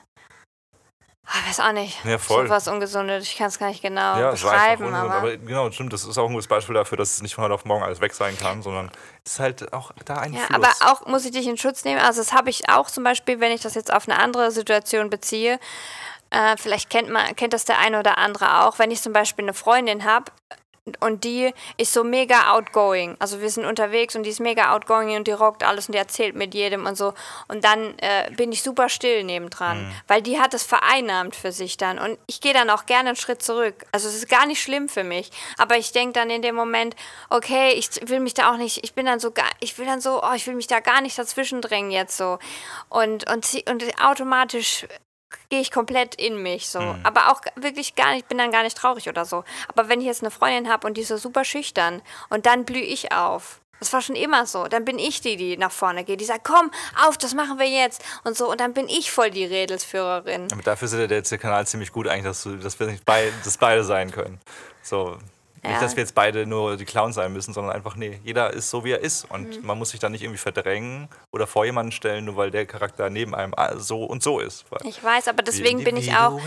ich 1.34 1.48
weiß 1.48 1.60
auch 1.62 1.72
nicht, 1.72 2.04
ja, 2.04 2.18
voll. 2.18 2.48
sowas 2.48 2.68
Ungesundes, 2.68 3.24
ich 3.24 3.38
kann 3.38 3.48
es 3.48 3.58
gar 3.58 3.70
nicht 3.70 3.82
genau 3.82 4.18
ja, 4.20 4.32
beschreiben. 4.32 4.94
Aber, 4.94 5.14
aber, 5.14 5.38
genau, 5.38 5.72
stimmt, 5.72 5.94
das 5.94 6.04
ist 6.04 6.18
auch 6.18 6.28
ein 6.28 6.34
gutes 6.34 6.48
Beispiel 6.48 6.76
dafür, 6.76 6.98
dass 6.98 7.12
es 7.12 7.22
nicht 7.22 7.36
von 7.36 7.44
heute 7.44 7.54
auf 7.54 7.64
morgen 7.64 7.84
alles 7.84 8.02
weg 8.02 8.14
sein 8.14 8.38
kann, 8.38 8.62
sondern 8.62 8.92
es 9.24 9.34
ist 9.34 9.40
halt 9.40 9.72
auch 9.74 9.92
da 10.04 10.18
ein 10.18 10.34
Ja, 10.34 10.42
Fluss. 10.42 10.56
aber 10.56 10.92
auch 10.92 11.06
muss 11.06 11.24
ich 11.26 11.32
dich 11.32 11.48
in 11.48 11.58
Schutz 11.58 11.86
nehmen, 11.86 12.02
also 12.02 12.20
das 12.20 12.34
habe 12.34 12.50
ich 12.50 12.70
auch 12.70 12.90
zum 12.90 13.04
Beispiel, 13.04 13.40
wenn 13.40 13.52
ich 13.52 13.62
das 13.62 13.76
jetzt 13.76 13.94
auf 13.94 14.10
eine 14.10 14.20
andere 14.20 14.52
Situation 14.52 15.10
beziehe, 15.10 15.60
äh, 16.32 16.58
vielleicht 16.58 16.90
kennt 16.90 17.10
man, 17.10 17.36
kennt 17.36 17.54
das 17.54 17.66
der 17.66 17.78
eine 17.80 18.00
oder 18.00 18.18
andere 18.18 18.64
auch, 18.64 18.80
wenn 18.80 18.92
ich 18.92 19.02
zum 19.02 19.14
Beispiel 19.14 19.46
eine 19.46 19.54
Freundin 19.54 20.04
habe, 20.04 20.32
und 21.00 21.24
die 21.24 21.54
ist 21.78 21.94
so 21.94 22.04
mega 22.04 22.54
outgoing. 22.54 23.16
Also 23.20 23.40
wir 23.40 23.52
sind 23.52 23.66
unterwegs 23.66 24.16
und 24.16 24.24
die 24.24 24.32
ist 24.32 24.40
mega 24.40 24.74
outgoing 24.74 25.16
und 25.16 25.28
die 25.28 25.32
rockt 25.32 25.64
alles 25.64 25.88
und 25.88 25.94
die 25.94 26.00
erzählt 26.00 26.36
mit 26.36 26.56
jedem 26.56 26.88
und 26.88 26.98
so. 26.98 27.14
Und 27.48 27.64
dann 27.64 27.98
äh, 28.00 28.32
bin 28.36 28.52
ich 28.52 28.64
super 28.64 28.90
still 28.90 29.24
nebendran, 29.24 29.84
mhm. 29.84 29.92
weil 30.08 30.24
die 30.24 30.40
hat 30.40 30.56
das 30.56 30.64
vereinnahmt 30.64 31.36
für 31.36 31.52
sich 31.52 31.78
dann. 31.78 32.00
Und 32.00 32.18
ich 32.26 32.42
gehe 32.42 32.54
dann 32.54 32.72
auch 32.72 32.88
gerne 32.88 33.10
einen 33.10 33.16
Schritt 33.16 33.44
zurück. 33.44 33.86
Also 33.92 34.08
es 34.08 34.16
ist 34.16 34.28
gar 34.28 34.48
nicht 34.48 34.60
schlimm 34.60 34.90
für 34.90 35.04
mich. 35.04 35.30
Aber 35.60 35.78
ich 35.78 35.92
denke 35.92 36.14
dann 36.14 36.32
in 36.32 36.42
dem 36.42 36.56
Moment, 36.56 36.96
okay, 37.30 37.74
ich 37.74 37.90
will 38.10 38.20
mich 38.20 38.34
da 38.34 38.52
auch 38.52 38.58
nicht, 38.58 38.84
ich 38.84 38.96
bin 38.96 39.06
dann 39.06 39.20
so, 39.20 39.32
ich 39.60 39.78
will 39.78 39.86
dann 39.86 40.02
so, 40.02 40.24
oh, 40.24 40.34
ich 40.36 40.48
will 40.48 40.56
mich 40.56 40.68
da 40.68 40.80
gar 40.80 41.02
nicht 41.02 41.18
dazwischen 41.18 41.62
drängen 41.62 41.92
jetzt 41.92 42.18
so. 42.18 42.40
Und, 42.90 43.30
und, 43.30 43.70
und 43.70 43.84
automatisch 44.04 44.88
gehe 45.50 45.62
ich 45.62 45.72
komplett 45.72 46.16
in 46.16 46.42
mich 46.42 46.70
so. 46.70 46.80
Mhm. 46.80 47.00
Aber 47.04 47.32
auch 47.32 47.42
wirklich 47.56 47.96
gar 47.96 48.14
nicht, 48.14 48.28
bin 48.28 48.38
dann 48.38 48.52
gar 48.52 48.64
nicht 48.64 48.78
traurig 48.78 49.10
oder 49.10 49.26
so. 49.26 49.44
Aber 49.68 49.90
wenn 49.90 50.00
ich 50.00 50.08
jetzt 50.08 50.22
eine 50.22 50.32
Freundin 50.32 50.72
habe 50.72 50.88
und 50.88 50.98
die 50.98 51.02
ist 51.02 51.10
so 51.10 51.18
super 51.18 51.44
schüchtern 51.44 52.02
und 52.30 52.46
dann 52.46 52.66
blühe 52.66 52.84
ich 52.84 53.12
auf. 53.12 53.60
Das 53.80 53.92
war 53.94 54.02
schon 54.02 54.16
immer 54.16 54.46
so. 54.46 54.68
Dann 54.68 54.86
bin 54.86 55.00
ich 55.00 55.22
die, 55.22 55.38
die 55.38 55.58
nach 55.58 55.72
vorne 55.72 56.04
geht, 56.04 56.22
die 56.22 56.26
sagt, 56.26 56.44
komm, 56.44 56.70
auf, 57.04 57.18
das 57.18 57.34
machen 57.34 57.58
wir 57.58 57.68
jetzt 57.68 58.04
und 58.24 58.38
so. 58.38 58.50
Und 58.50 58.62
dann 58.62 58.74
bin 58.74 58.88
ich 58.88 59.12
voll 59.12 59.32
die 59.32 59.44
Redelsführerin. 59.44 60.48
Aber 60.52 60.62
dafür 60.62 60.86
ist 60.86 60.94
der, 60.94 61.22
der 61.22 61.38
Kanal 61.40 61.66
ziemlich 61.66 61.92
gut 61.92 62.08
eigentlich, 62.08 62.26
dass, 62.26 62.44
du, 62.44 62.58
dass 62.58 62.80
wir 62.80 62.86
nicht 62.86 63.06
beid, 63.06 63.34
dass 63.44 63.58
beide 63.58 63.84
sein 63.84 64.12
können. 64.12 64.40
So, 64.84 65.18
nicht, 65.64 65.74
Ja. 65.74 65.80
dass 65.80 65.96
wir 65.96 66.02
jetzt 66.02 66.16
beide 66.16 66.46
nur 66.46 66.76
die 66.78 66.86
Clowns 66.86 67.16
sein 67.16 67.32
müssen, 67.34 67.54
sondern 67.54 67.76
einfach, 67.76 67.96
nee, 67.96 68.20
jeder 68.24 68.52
ist 68.52 68.70
so, 68.70 68.84
wie 68.84 68.92
er 68.92 69.00
ist. 69.00 69.30
Und 69.30 69.64
man 69.64 69.78
muss 69.78 69.92
sich 69.92 70.00
da 70.00 70.10
nicht 70.10 70.24
irgendwie 70.24 70.40
verdrängen 70.40 71.08
oder 71.32 71.46
vor 71.46 71.66
jemanden 71.66 71.92
stellen, 71.92 72.26
nur 72.26 72.36
weil 72.36 72.50
der 72.52 72.66
Charakter 72.66 73.10
neben 73.10 73.36
einem 73.36 73.54
ah, 73.56 73.78
so 73.78 74.04
und 74.04 74.24
so 74.24 74.40
ist. 74.40 74.66
Ich 74.84 75.04
weiß, 75.04 75.28
aber 75.28 75.44
deswegen 75.44 75.84
bin 75.84 75.98
ich 75.98 76.16
auch, 76.16 76.40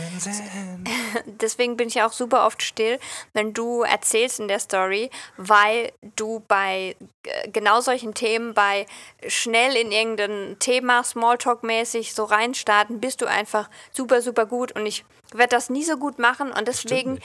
deswegen 1.27 1.77
bin 1.77 1.89
ich 1.89 2.03
auch 2.03 2.13
super 2.13 2.47
oft 2.47 2.63
still, 2.63 2.99
wenn 3.33 3.53
du 3.53 3.83
erzählst 3.83 4.41
in 4.41 4.49
der 4.49 4.59
Story, 4.59 5.11
weil 5.37 5.93
du 6.17 6.43
bei 6.49 6.97
äh, 7.25 7.49
genau 7.51 7.81
solchen 7.81 8.15
Themen, 8.15 8.55
bei 8.55 8.87
schnell 9.27 9.77
in 9.77 9.93
irgendein 9.93 10.57
Thema, 10.59 11.03
Smalltalk-mäßig 11.03 12.15
so 12.15 12.25
reinstarten, 12.25 13.01
bist 13.01 13.21
du 13.21 13.27
einfach 13.27 13.69
super, 13.93 14.23
super 14.23 14.47
gut 14.47 14.73
und 14.73 14.87
ich 14.87 15.05
werde 15.33 15.51
das 15.57 15.71
nie 15.71 15.85
so 15.85 15.97
gut 15.97 16.19
machen 16.19 16.53
und 16.53 16.69
deswegen 16.69 17.19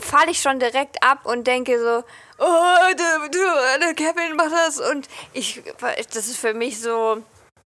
falle 0.00 0.30
ich 0.30 0.40
schon 0.40 0.58
direkt 0.58 1.02
ab 1.02 1.24
und 1.24 1.46
denke 1.46 1.78
so, 1.78 2.04
oh, 2.38 2.94
der, 2.98 3.28
der, 3.28 3.78
der 3.78 3.94
Kevin 3.94 4.36
macht 4.36 4.52
das 4.52 4.80
und 4.80 5.08
ich, 5.32 5.62
das 5.78 6.28
ist 6.28 6.38
für 6.38 6.54
mich 6.54 6.80
so 6.80 7.22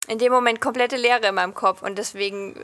in 0.06 0.18
dem 0.18 0.32
Moment 0.32 0.60
komplette 0.60 0.96
Leere 0.96 1.28
in 1.28 1.34
meinem 1.34 1.54
Kopf 1.54 1.82
und 1.82 1.96
deswegen 1.96 2.54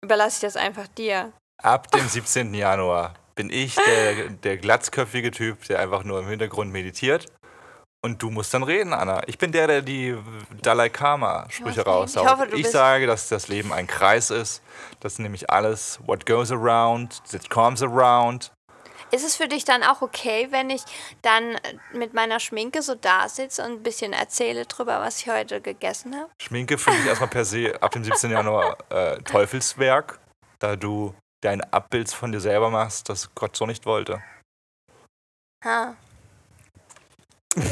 überlasse 0.00 0.36
ich 0.36 0.52
das 0.52 0.56
einfach 0.56 0.86
dir. 0.88 1.32
Ab 1.62 1.90
dem 1.90 2.06
17. 2.06 2.54
Januar 2.54 3.14
bin 3.34 3.50
ich 3.50 3.74
der, 3.74 4.28
der 4.30 4.56
glatzköpfige 4.58 5.30
Typ, 5.30 5.64
der 5.66 5.80
einfach 5.80 6.04
nur 6.04 6.20
im 6.20 6.28
Hintergrund 6.28 6.72
meditiert. 6.72 7.26
Und 8.04 8.22
du 8.22 8.28
musst 8.28 8.52
dann 8.52 8.62
reden, 8.62 8.92
Anna. 8.92 9.22
Ich 9.26 9.38
bin 9.38 9.50
der, 9.50 9.66
der 9.66 9.80
die 9.80 10.14
Dalai 10.60 10.90
Karma-Sprüche 10.90 11.86
raushaut. 11.86 12.24
ich 12.26 12.30
hoffe, 12.30 12.56
ich 12.56 12.68
sage, 12.68 13.06
dass 13.06 13.30
das 13.30 13.48
Leben 13.48 13.72
ein 13.72 13.86
Kreis 13.86 14.30
ist. 14.30 14.62
Dass 15.00 15.18
nämlich 15.18 15.48
alles, 15.48 15.98
what 16.04 16.26
goes 16.26 16.52
around, 16.52 17.22
that 17.30 17.48
comes 17.48 17.82
around. 17.82 18.52
Ist 19.14 19.24
es 19.24 19.36
für 19.36 19.46
dich 19.46 19.64
dann 19.64 19.84
auch 19.84 20.02
okay, 20.02 20.48
wenn 20.50 20.70
ich 20.70 20.82
dann 21.22 21.56
mit 21.92 22.14
meiner 22.14 22.40
Schminke 22.40 22.82
so 22.82 22.96
da 22.96 23.28
sitze 23.28 23.62
und 23.62 23.70
ein 23.70 23.82
bisschen 23.84 24.12
erzähle 24.12 24.66
drüber, 24.66 24.98
was 24.98 25.20
ich 25.20 25.28
heute 25.28 25.60
gegessen 25.60 26.16
habe? 26.16 26.28
Schminke 26.42 26.78
finde 26.78 26.98
ich 26.98 27.06
erstmal 27.06 27.30
per 27.30 27.44
se 27.44 27.80
ab 27.80 27.92
dem 27.92 28.02
17. 28.02 28.32
Januar 28.32 28.76
äh, 28.90 29.18
Teufelswerk, 29.22 30.18
da 30.58 30.74
du 30.74 31.14
dein 31.42 31.60
Abbild 31.60 32.10
von 32.10 32.32
dir 32.32 32.40
selber 32.40 32.70
machst, 32.70 33.08
das 33.08 33.32
Gott 33.36 33.54
so 33.54 33.66
nicht 33.66 33.86
wollte. 33.86 34.20
Ha. 35.64 35.94
Wir 37.54 37.64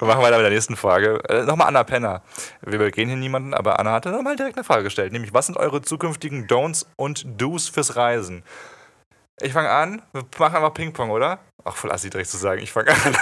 machen 0.00 0.22
weiter 0.22 0.38
mit 0.38 0.44
der 0.44 0.50
nächsten 0.50 0.74
Frage. 0.74 1.22
Äh, 1.28 1.44
nochmal 1.44 1.68
Anna 1.68 1.84
Penner. 1.84 2.22
Wir 2.62 2.80
übergehen 2.80 3.06
hier 3.06 3.16
niemanden, 3.16 3.54
aber 3.54 3.78
Anna 3.78 3.92
hatte 3.92 4.10
nochmal 4.10 4.34
direkt 4.34 4.56
eine 4.56 4.64
Frage 4.64 4.82
gestellt, 4.82 5.12
nämlich 5.12 5.32
was 5.32 5.46
sind 5.46 5.56
eure 5.56 5.82
zukünftigen 5.82 6.48
Don'ts 6.48 6.84
und 6.96 7.24
Do's 7.40 7.68
fürs 7.68 7.94
Reisen? 7.94 8.42
Ich 9.40 9.52
fange 9.52 9.70
an, 9.70 10.02
wir 10.12 10.24
machen 10.38 10.56
einfach 10.56 10.74
Ping-Pong, 10.74 11.10
oder? 11.10 11.38
Ach, 11.64 11.76
voll 11.76 11.92
assi 11.92 12.10
direkt 12.10 12.30
zu 12.30 12.36
sagen, 12.36 12.62
ich 12.62 12.72
fange 12.72 12.90
an. 12.90 13.16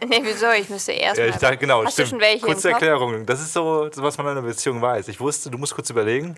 nee, 0.08 0.20
wieso? 0.22 0.50
Ich 0.50 0.68
müsste 0.68 0.92
erst 0.92 1.18
ja, 1.18 1.24
mal. 1.24 1.30
ich 1.30 1.36
dachte, 1.36 1.56
genau, 1.56 1.84
Hast 1.84 1.94
stimmt. 1.94 2.06
du 2.06 2.10
schon 2.10 2.20
welche 2.20 2.46
Kurze? 2.46 2.70
Erklärung. 2.70 3.26
Das 3.26 3.40
ist 3.40 3.52
so, 3.52 3.88
was 3.96 4.18
man 4.18 4.26
in 4.26 4.32
einer 4.32 4.42
Beziehung 4.42 4.82
weiß. 4.82 5.08
Ich 5.08 5.20
wusste, 5.20 5.50
du 5.50 5.58
musst 5.58 5.74
kurz 5.74 5.90
überlegen. 5.90 6.36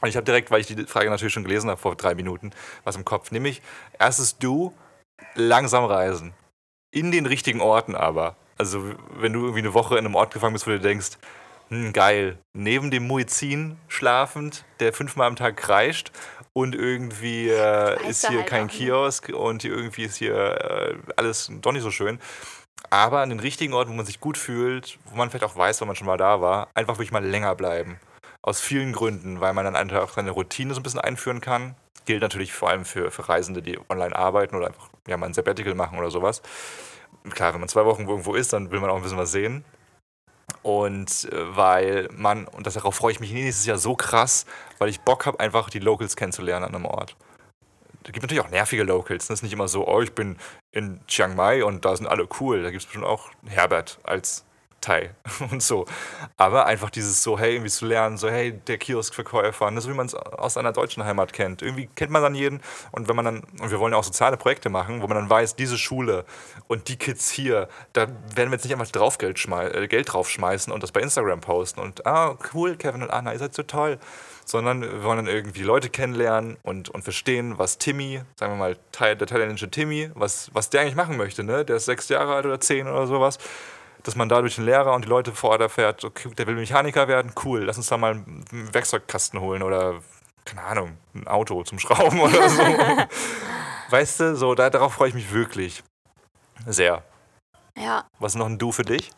Und 0.00 0.08
ich 0.08 0.16
habe 0.16 0.24
direkt, 0.24 0.50
weil 0.50 0.60
ich 0.60 0.66
die 0.66 0.86
Frage 0.86 1.10
natürlich 1.10 1.32
schon 1.32 1.44
gelesen 1.44 1.70
habe 1.70 1.80
vor 1.80 1.94
drei 1.94 2.14
Minuten, 2.14 2.52
was 2.84 2.96
im 2.96 3.04
Kopf. 3.04 3.30
Nämlich, 3.30 3.60
erstes 3.98 4.38
Du, 4.38 4.72
langsam 5.34 5.84
reisen. 5.84 6.32
In 6.90 7.12
den 7.12 7.26
richtigen 7.26 7.60
Orten 7.60 7.94
aber. 7.94 8.36
Also, 8.58 8.94
wenn 9.14 9.32
du 9.32 9.40
irgendwie 9.40 9.60
eine 9.60 9.74
Woche 9.74 9.96
in 9.96 10.04
einem 10.04 10.14
Ort 10.14 10.32
gefangen 10.32 10.52
bist, 10.52 10.66
wo 10.66 10.70
du 10.70 10.80
denkst, 10.80 11.18
hm, 11.68 11.92
geil, 11.92 12.38
neben 12.52 12.90
dem 12.90 13.06
Muezzin 13.06 13.78
schlafend, 13.88 14.64
der 14.80 14.92
fünfmal 14.92 15.28
am 15.28 15.36
Tag 15.36 15.56
kreischt 15.56 16.10
und 16.52 16.74
irgendwie 16.74 17.48
äh, 17.48 18.08
ist 18.08 18.26
hier 18.26 18.38
halt 18.38 18.48
kein 18.48 18.66
nicht. 18.66 18.76
Kiosk 18.76 19.28
und 19.28 19.64
irgendwie 19.64 20.04
ist 20.04 20.16
hier 20.16 20.34
äh, 20.34 20.96
alles 21.16 21.50
doch 21.60 21.72
nicht 21.72 21.82
so 21.82 21.90
schön. 21.90 22.18
Aber 22.88 23.20
an 23.20 23.28
den 23.28 23.40
richtigen 23.40 23.72
Orten, 23.74 23.90
wo 23.90 23.94
man 23.94 24.06
sich 24.06 24.20
gut 24.20 24.36
fühlt, 24.36 24.98
wo 25.04 25.16
man 25.16 25.30
vielleicht 25.30 25.44
auch 25.44 25.56
weiß, 25.56 25.80
wenn 25.80 25.88
man 25.88 25.96
schon 25.96 26.06
mal 26.06 26.16
da 26.16 26.40
war, 26.40 26.68
einfach 26.74 26.94
wirklich 26.94 27.12
mal 27.12 27.24
länger 27.24 27.54
bleiben. 27.54 28.00
Aus 28.42 28.60
vielen 28.60 28.92
Gründen, 28.92 29.40
weil 29.40 29.52
man 29.52 29.64
dann 29.64 29.76
einfach 29.76 30.02
auch 30.02 30.12
seine 30.12 30.30
Routine 30.30 30.74
so 30.74 30.80
ein 30.80 30.82
bisschen 30.82 31.00
einführen 31.00 31.40
kann. 31.40 31.76
Gilt 32.06 32.22
natürlich 32.22 32.52
vor 32.52 32.70
allem 32.70 32.84
für, 32.84 33.10
für 33.10 33.28
Reisende, 33.28 33.62
die 33.62 33.78
online 33.90 34.16
arbeiten 34.16 34.56
oder 34.56 34.68
einfach 34.68 34.88
ja, 35.06 35.16
mal 35.16 35.26
ein 35.26 35.34
Sabbatical 35.34 35.74
machen 35.74 35.98
oder 35.98 36.10
sowas. 36.10 36.42
Klar, 37.30 37.52
wenn 37.52 37.60
man 37.60 37.68
zwei 37.68 37.84
Wochen 37.84 38.08
irgendwo 38.08 38.34
ist, 38.34 38.52
dann 38.52 38.70
will 38.70 38.80
man 38.80 38.90
auch 38.90 38.96
ein 38.96 39.02
bisschen 39.02 39.18
was 39.18 39.30
sehen. 39.30 39.64
Und 40.62 41.28
äh, 41.32 41.56
weil 41.56 42.08
man, 42.12 42.46
und 42.46 42.66
darauf 42.66 42.94
freue 42.94 43.12
ich 43.12 43.20
mich 43.20 43.32
nächstes 43.32 43.66
Jahr 43.66 43.78
so 43.78 43.94
krass, 43.94 44.46
weil 44.78 44.88
ich 44.88 45.00
Bock 45.00 45.26
habe, 45.26 45.40
einfach 45.40 45.70
die 45.70 45.78
Locals 45.78 46.16
kennenzulernen 46.16 46.64
an 46.64 46.74
einem 46.74 46.84
Ort. 46.84 47.16
Da 48.02 48.12
gibt 48.12 48.22
natürlich 48.22 48.42
auch 48.42 48.50
nervige 48.50 48.82
Locals. 48.82 49.26
Das 49.26 49.38
ist 49.38 49.42
nicht 49.42 49.52
immer 49.52 49.68
so, 49.68 49.86
oh, 49.86 50.00
ich 50.00 50.12
bin 50.12 50.36
in 50.72 51.00
Chiang 51.06 51.36
Mai 51.36 51.64
und 51.64 51.84
da 51.84 51.94
sind 51.96 52.06
alle 52.06 52.26
cool. 52.40 52.62
Da 52.62 52.70
gibt 52.70 52.82
es 52.82 52.86
bestimmt 52.86 53.04
auch 53.04 53.30
Herbert 53.46 53.98
als 54.04 54.44
Thai 54.80 55.10
und 55.50 55.62
so. 55.62 55.86
Aber 56.36 56.66
einfach 56.66 56.90
dieses 56.90 57.22
so, 57.22 57.38
hey, 57.38 57.54
irgendwie 57.54 57.70
zu 57.70 57.86
lernen, 57.86 58.16
so, 58.16 58.28
hey, 58.28 58.52
der 58.52 58.78
Kioskverkäufer, 58.78 59.70
ne, 59.70 59.80
so 59.80 59.90
wie 59.90 59.94
man 59.94 60.06
es 60.06 60.14
aus 60.14 60.54
seiner 60.54 60.72
deutschen 60.72 61.04
Heimat 61.04 61.32
kennt. 61.32 61.62
Irgendwie 61.62 61.88
kennt 61.94 62.10
man 62.10 62.22
dann 62.22 62.34
jeden 62.34 62.60
und 62.92 63.08
wenn 63.08 63.16
man 63.16 63.24
dann, 63.24 63.42
und 63.60 63.70
wir 63.70 63.78
wollen 63.78 63.92
ja 63.92 63.98
auch 63.98 64.04
soziale 64.04 64.36
Projekte 64.36 64.70
machen, 64.70 65.02
wo 65.02 65.06
man 65.06 65.16
dann 65.16 65.30
weiß, 65.30 65.56
diese 65.56 65.78
Schule 65.78 66.24
und 66.68 66.88
die 66.88 66.96
Kids 66.96 67.30
hier, 67.30 67.68
da 67.92 68.08
werden 68.34 68.50
wir 68.50 68.52
jetzt 68.52 68.64
nicht 68.64 68.72
einfach 68.72 68.90
Draufgeld 68.90 69.38
schmei 69.38 69.68
äh, 69.68 69.88
Geld 69.88 70.12
draufschmeißen 70.12 70.72
und 70.72 70.82
das 70.82 70.92
bei 70.92 71.00
Instagram 71.00 71.40
posten 71.40 71.80
und, 71.80 72.06
ah, 72.06 72.36
cool, 72.54 72.76
Kevin 72.76 73.02
und 73.02 73.10
Anna, 73.10 73.32
ihr 73.32 73.38
seid 73.38 73.54
so 73.54 73.62
toll. 73.62 73.98
Sondern 74.46 74.82
wir 74.82 75.04
wollen 75.04 75.24
dann 75.24 75.32
irgendwie 75.32 75.62
Leute 75.62 75.90
kennenlernen 75.90 76.56
und, 76.64 76.88
und 76.88 77.02
verstehen, 77.02 77.58
was 77.58 77.78
Timmy, 77.78 78.20
sagen 78.34 78.54
wir 78.54 78.56
mal, 78.56 78.76
der 78.98 79.26
thailändische 79.26 79.70
Timmy, 79.70 80.10
was, 80.14 80.50
was 80.52 80.70
der 80.70 80.80
eigentlich 80.80 80.96
machen 80.96 81.16
möchte, 81.16 81.44
ne? 81.44 81.64
Der 81.64 81.76
ist 81.76 81.84
sechs 81.84 82.08
Jahre 82.08 82.34
alt 82.34 82.46
oder 82.46 82.58
zehn 82.58 82.88
oder 82.88 83.06
sowas 83.06 83.38
dass 84.02 84.16
man 84.16 84.28
dadurch 84.28 84.56
den 84.56 84.64
Lehrer 84.64 84.94
und 84.94 85.04
die 85.04 85.08
Leute 85.08 85.32
vor 85.32 85.50
Ort 85.50 85.60
erfährt, 85.60 86.04
okay, 86.04 86.30
der 86.30 86.46
will 86.46 86.54
Mechaniker 86.54 87.08
werden, 87.08 87.32
cool, 87.44 87.64
lass 87.64 87.76
uns 87.76 87.88
da 87.88 87.96
mal 87.96 88.12
einen 88.12 88.44
Werkzeugkasten 88.72 89.40
holen 89.40 89.62
oder, 89.62 90.00
keine 90.44 90.62
Ahnung, 90.62 90.98
ein 91.14 91.28
Auto 91.28 91.62
zum 91.64 91.78
Schrauben 91.78 92.20
oder 92.20 92.48
so. 92.48 92.62
weißt 93.90 94.20
du, 94.20 94.36
so, 94.36 94.54
da, 94.54 94.70
darauf 94.70 94.94
freue 94.94 95.08
ich 95.08 95.14
mich 95.14 95.32
wirklich 95.32 95.82
sehr. 96.66 97.02
Ja. 97.76 98.04
Was 98.18 98.32
ist 98.32 98.38
noch 98.38 98.46
ein 98.46 98.58
Du 98.58 98.72
für 98.72 98.84
dich? 98.84 99.10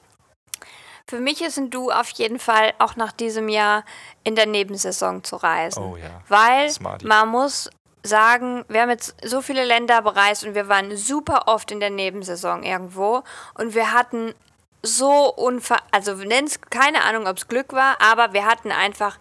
Für 1.09 1.19
mich 1.19 1.43
ist 1.43 1.59
ein 1.59 1.71
Du 1.71 1.91
auf 1.91 2.09
jeden 2.11 2.39
Fall 2.39 2.73
auch 2.79 2.97
nach 2.97 3.13
diesem 3.13 3.49
Jahr 3.49 3.85
in 4.25 4.37
der 4.37 4.47
Nebensaison 4.47 5.25
zu 5.25 5.37
reisen. 5.37 5.83
Oh 5.83 5.97
ja. 5.97 6.23
Weil 6.29 6.71
Smarty. 6.71 7.07
man 7.07 7.29
muss 7.29 7.71
sagen, 8.05 8.65
wir 8.69 8.83
haben 8.83 8.91
jetzt 8.91 9.15
so 9.25 9.43
viele 9.43 9.65
Länder 9.65 10.03
bereist 10.03 10.45
und 10.45 10.55
wir 10.55 10.69
waren 10.69 10.97
super 10.97 11.45
oft 11.47 11.71
in 11.71 11.81
der 11.81 11.91
Nebensaison 11.91 12.63
irgendwo 12.63 13.23
und 13.55 13.75
wir 13.75 13.93
hatten 13.93 14.35
so 14.83 15.33
unver... 15.35 15.79
Also 15.91 16.15
nenn's 16.15 16.61
keine 16.71 17.03
Ahnung, 17.05 17.27
ob 17.27 17.37
es 17.37 17.49
Glück 17.49 17.73
war, 17.73 18.01
aber 18.01 18.33
wir 18.33 18.45
hatten 18.45 18.73
einfach 18.73 19.19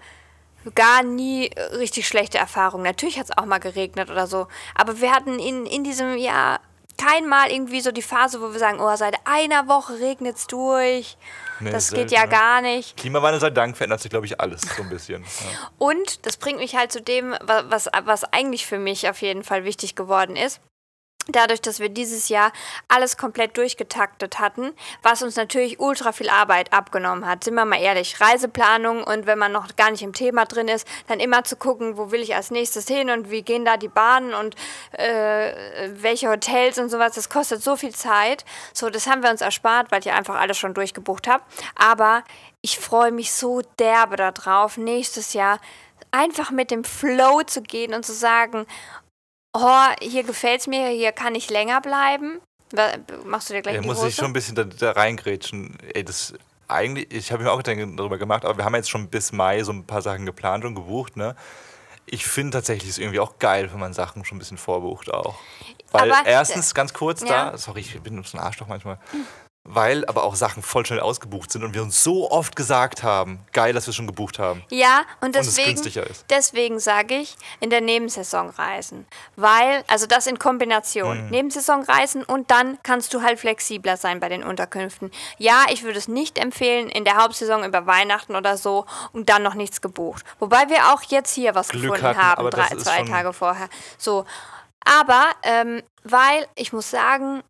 gar 0.75 1.03
nie 1.03 1.51
richtig 1.73 2.07
schlechte 2.07 2.37
Erfahrungen. 2.37 2.83
Natürlich 2.83 3.17
hat 3.17 3.25
es 3.25 3.37
auch 3.37 3.45
mal 3.45 3.59
geregnet 3.59 4.09
oder 4.09 4.27
so, 4.27 4.47
aber 4.75 5.01
wir 5.01 5.11
hatten 5.11 5.39
in, 5.39 5.65
in 5.65 5.83
diesem 5.83 6.17
Jahr 6.17 6.59
kein 6.97 7.27
Mal 7.27 7.51
irgendwie 7.51 7.81
so 7.81 7.91
die 7.91 8.03
Phase, 8.03 8.41
wo 8.41 8.51
wir 8.51 8.59
sagen, 8.59 8.79
oh, 8.79 8.95
seit 8.95 9.15
einer 9.25 9.67
Woche 9.67 9.99
regnet 9.99 10.37
es 10.37 10.45
durch. 10.45 11.17
Nee, 11.59 11.71
das 11.71 11.87
selten, 11.87 12.07
geht 12.07 12.11
ja 12.15 12.25
ne? 12.25 12.29
gar 12.29 12.61
nicht. 12.61 12.95
Klimawandel 12.95 13.41
sei 13.41 13.49
Dank 13.49 13.75
verändert 13.75 14.01
sich, 14.01 14.11
glaube 14.11 14.27
ich, 14.27 14.39
alles 14.39 14.61
so 14.61 14.83
ein 14.83 14.89
bisschen. 14.89 15.23
Ja. 15.23 15.69
Und 15.79 16.27
das 16.27 16.37
bringt 16.37 16.59
mich 16.59 16.75
halt 16.75 16.91
zu 16.91 17.01
dem, 17.01 17.31
wa- 17.41 17.63
was, 17.69 17.89
was 18.03 18.23
eigentlich 18.25 18.67
für 18.67 18.77
mich 18.77 19.09
auf 19.09 19.19
jeden 19.23 19.43
Fall 19.43 19.63
wichtig 19.63 19.95
geworden 19.95 20.35
ist. 20.35 20.59
Dadurch, 21.27 21.61
dass 21.61 21.79
wir 21.79 21.89
dieses 21.89 22.29
Jahr 22.29 22.51
alles 22.87 23.15
komplett 23.15 23.55
durchgetaktet 23.55 24.39
hatten, 24.39 24.73
was 25.03 25.21
uns 25.21 25.35
natürlich 25.35 25.79
ultra 25.79 26.11
viel 26.11 26.29
Arbeit 26.29 26.73
abgenommen 26.73 27.27
hat. 27.27 27.43
Sind 27.43 27.53
wir 27.53 27.65
mal 27.65 27.79
ehrlich, 27.79 28.19
Reiseplanung 28.19 29.03
und 29.03 29.27
wenn 29.27 29.37
man 29.37 29.51
noch 29.51 29.75
gar 29.75 29.91
nicht 29.91 30.01
im 30.01 30.13
Thema 30.13 30.45
drin 30.45 30.67
ist, 30.67 30.87
dann 31.07 31.19
immer 31.19 31.43
zu 31.43 31.55
gucken, 31.55 31.97
wo 31.97 32.11
will 32.11 32.21
ich 32.21 32.35
als 32.35 32.49
nächstes 32.49 32.87
hin 32.87 33.09
und 33.09 33.29
wie 33.29 33.43
gehen 33.43 33.65
da 33.65 33.77
die 33.77 33.87
Bahnen 33.87 34.33
und 34.33 34.55
äh, 34.93 35.89
welche 35.93 36.29
Hotels 36.29 36.79
und 36.79 36.89
sowas, 36.89 37.13
das 37.13 37.29
kostet 37.29 37.61
so 37.61 37.75
viel 37.75 37.93
Zeit. 37.93 38.43
So, 38.73 38.89
das 38.89 39.07
haben 39.07 39.21
wir 39.21 39.29
uns 39.29 39.41
erspart, 39.41 39.91
weil 39.91 39.99
ich 39.99 40.11
einfach 40.11 40.35
alles 40.35 40.57
schon 40.57 40.73
durchgebucht 40.73 41.27
habe. 41.27 41.43
Aber 41.75 42.23
ich 42.61 42.79
freue 42.79 43.11
mich 43.11 43.31
so 43.31 43.61
derbe 43.79 44.15
darauf, 44.15 44.77
nächstes 44.77 45.33
Jahr 45.33 45.59
einfach 46.11 46.51
mit 46.51 46.71
dem 46.71 46.83
Flow 46.83 47.41
zu 47.43 47.61
gehen 47.61 47.93
und 47.93 48.05
zu 48.05 48.13
sagen, 48.13 48.65
oh, 49.53 49.85
hier 50.01 50.23
gefällt 50.23 50.61
es 50.61 50.67
mir, 50.67 50.87
hier 50.89 51.11
kann 51.11 51.35
ich 51.35 51.49
länger 51.49 51.81
bleiben. 51.81 52.39
Machst 53.25 53.49
du 53.49 53.53
dir 53.53 53.61
gleich 53.61 53.75
Ja, 53.75 53.81
die 53.81 53.87
muss 53.87 53.97
Hose? 53.97 54.07
ich 54.07 54.15
schon 54.15 54.25
ein 54.25 54.33
bisschen 54.33 54.55
da, 54.55 54.63
da 54.63 54.91
reingrätschen. 54.91 55.77
Ey, 55.93 56.03
das 56.05 56.33
eigentlich, 56.67 57.11
ich 57.11 57.31
habe 57.33 57.43
mir 57.43 57.51
auch 57.51 57.57
Gedanken 57.57 57.97
darüber 57.97 58.17
gemacht, 58.17 58.45
aber 58.45 58.57
wir 58.57 58.63
haben 58.65 58.75
jetzt 58.75 58.89
schon 58.89 59.09
bis 59.09 59.33
Mai 59.33 59.61
so 59.63 59.73
ein 59.73 59.85
paar 59.85 60.01
Sachen 60.01 60.25
geplant 60.25 60.63
und 60.63 60.75
gebucht, 60.75 61.17
ne? 61.17 61.35
Ich 62.05 62.25
finde 62.25 62.51
tatsächlich 62.57 62.89
ist 62.89 62.97
irgendwie 62.97 63.19
auch 63.19 63.39
geil, 63.39 63.69
wenn 63.71 63.79
man 63.79 63.93
Sachen 63.93 64.23
schon 64.25 64.37
ein 64.37 64.39
bisschen 64.39 64.57
vorbucht 64.57 65.13
auch. 65.13 65.35
Weil 65.91 66.11
Aber- 66.11 66.25
erstens, 66.27 66.73
ganz 66.73 66.93
kurz 66.93 67.21
Ja. 67.21 67.51
da, 67.51 67.57
sorry, 67.57 67.81
ich 67.81 67.99
bin 68.01 68.15
ein 68.17 68.21
bisschen 68.21 68.39
Arschloch 68.39 68.67
manchmal. 68.67 68.97
Weil 69.63 70.05
aber 70.05 70.23
auch 70.23 70.35
Sachen 70.35 70.63
voll 70.63 70.85
schnell 70.85 70.99
ausgebucht 70.99 71.51
sind 71.51 71.63
und 71.63 71.75
wir 71.75 71.83
uns 71.83 72.03
so 72.03 72.31
oft 72.31 72.55
gesagt 72.55 73.03
haben, 73.03 73.45
geil, 73.51 73.73
dass 73.73 73.85
wir 73.85 73.93
schon 73.93 74.07
gebucht 74.07 74.39
haben. 74.39 74.63
Ja, 74.71 75.03
und 75.21 75.35
es 75.35 75.55
deswegen, 75.55 75.79
ist. 75.79 76.25
deswegen 76.31 76.79
sage 76.79 77.15
ich, 77.15 77.35
in 77.59 77.69
der 77.69 77.81
Nebensaison 77.81 78.49
reisen. 78.49 79.05
Weil, 79.35 79.83
also 79.87 80.07
das 80.07 80.25
in 80.25 80.39
Kombination. 80.39 81.25
Mhm. 81.25 81.29
Nebensaison 81.29 81.83
reisen 81.83 82.23
und 82.23 82.49
dann 82.49 82.79
kannst 82.81 83.13
du 83.13 83.21
halt 83.21 83.39
flexibler 83.39 83.97
sein 83.97 84.19
bei 84.19 84.29
den 84.29 84.43
Unterkünften. 84.43 85.11
Ja, 85.37 85.65
ich 85.69 85.83
würde 85.83 85.99
es 85.99 86.07
nicht 86.07 86.39
empfehlen, 86.39 86.89
in 86.89 87.05
der 87.05 87.17
Hauptsaison 87.17 87.63
über 87.63 87.85
Weihnachten 87.85 88.35
oder 88.35 88.57
so 88.57 88.85
und 89.13 89.29
dann 89.29 89.43
noch 89.43 89.53
nichts 89.53 89.79
gebucht. 89.79 90.25
Wobei 90.39 90.69
wir 90.69 90.91
auch 90.91 91.03
jetzt 91.03 91.35
hier 91.35 91.53
was 91.53 91.69
Glück 91.69 91.93
gefunden 91.93 92.17
hatten, 92.17 92.19
haben, 92.19 92.49
drei, 92.49 92.75
zwei 92.77 93.03
Tage 93.03 93.31
vorher. 93.31 93.69
So. 93.99 94.25
Aber, 94.83 95.27
ähm, 95.43 95.83
weil 96.03 96.47
ich 96.55 96.73
muss 96.73 96.89
sagen, 96.89 97.43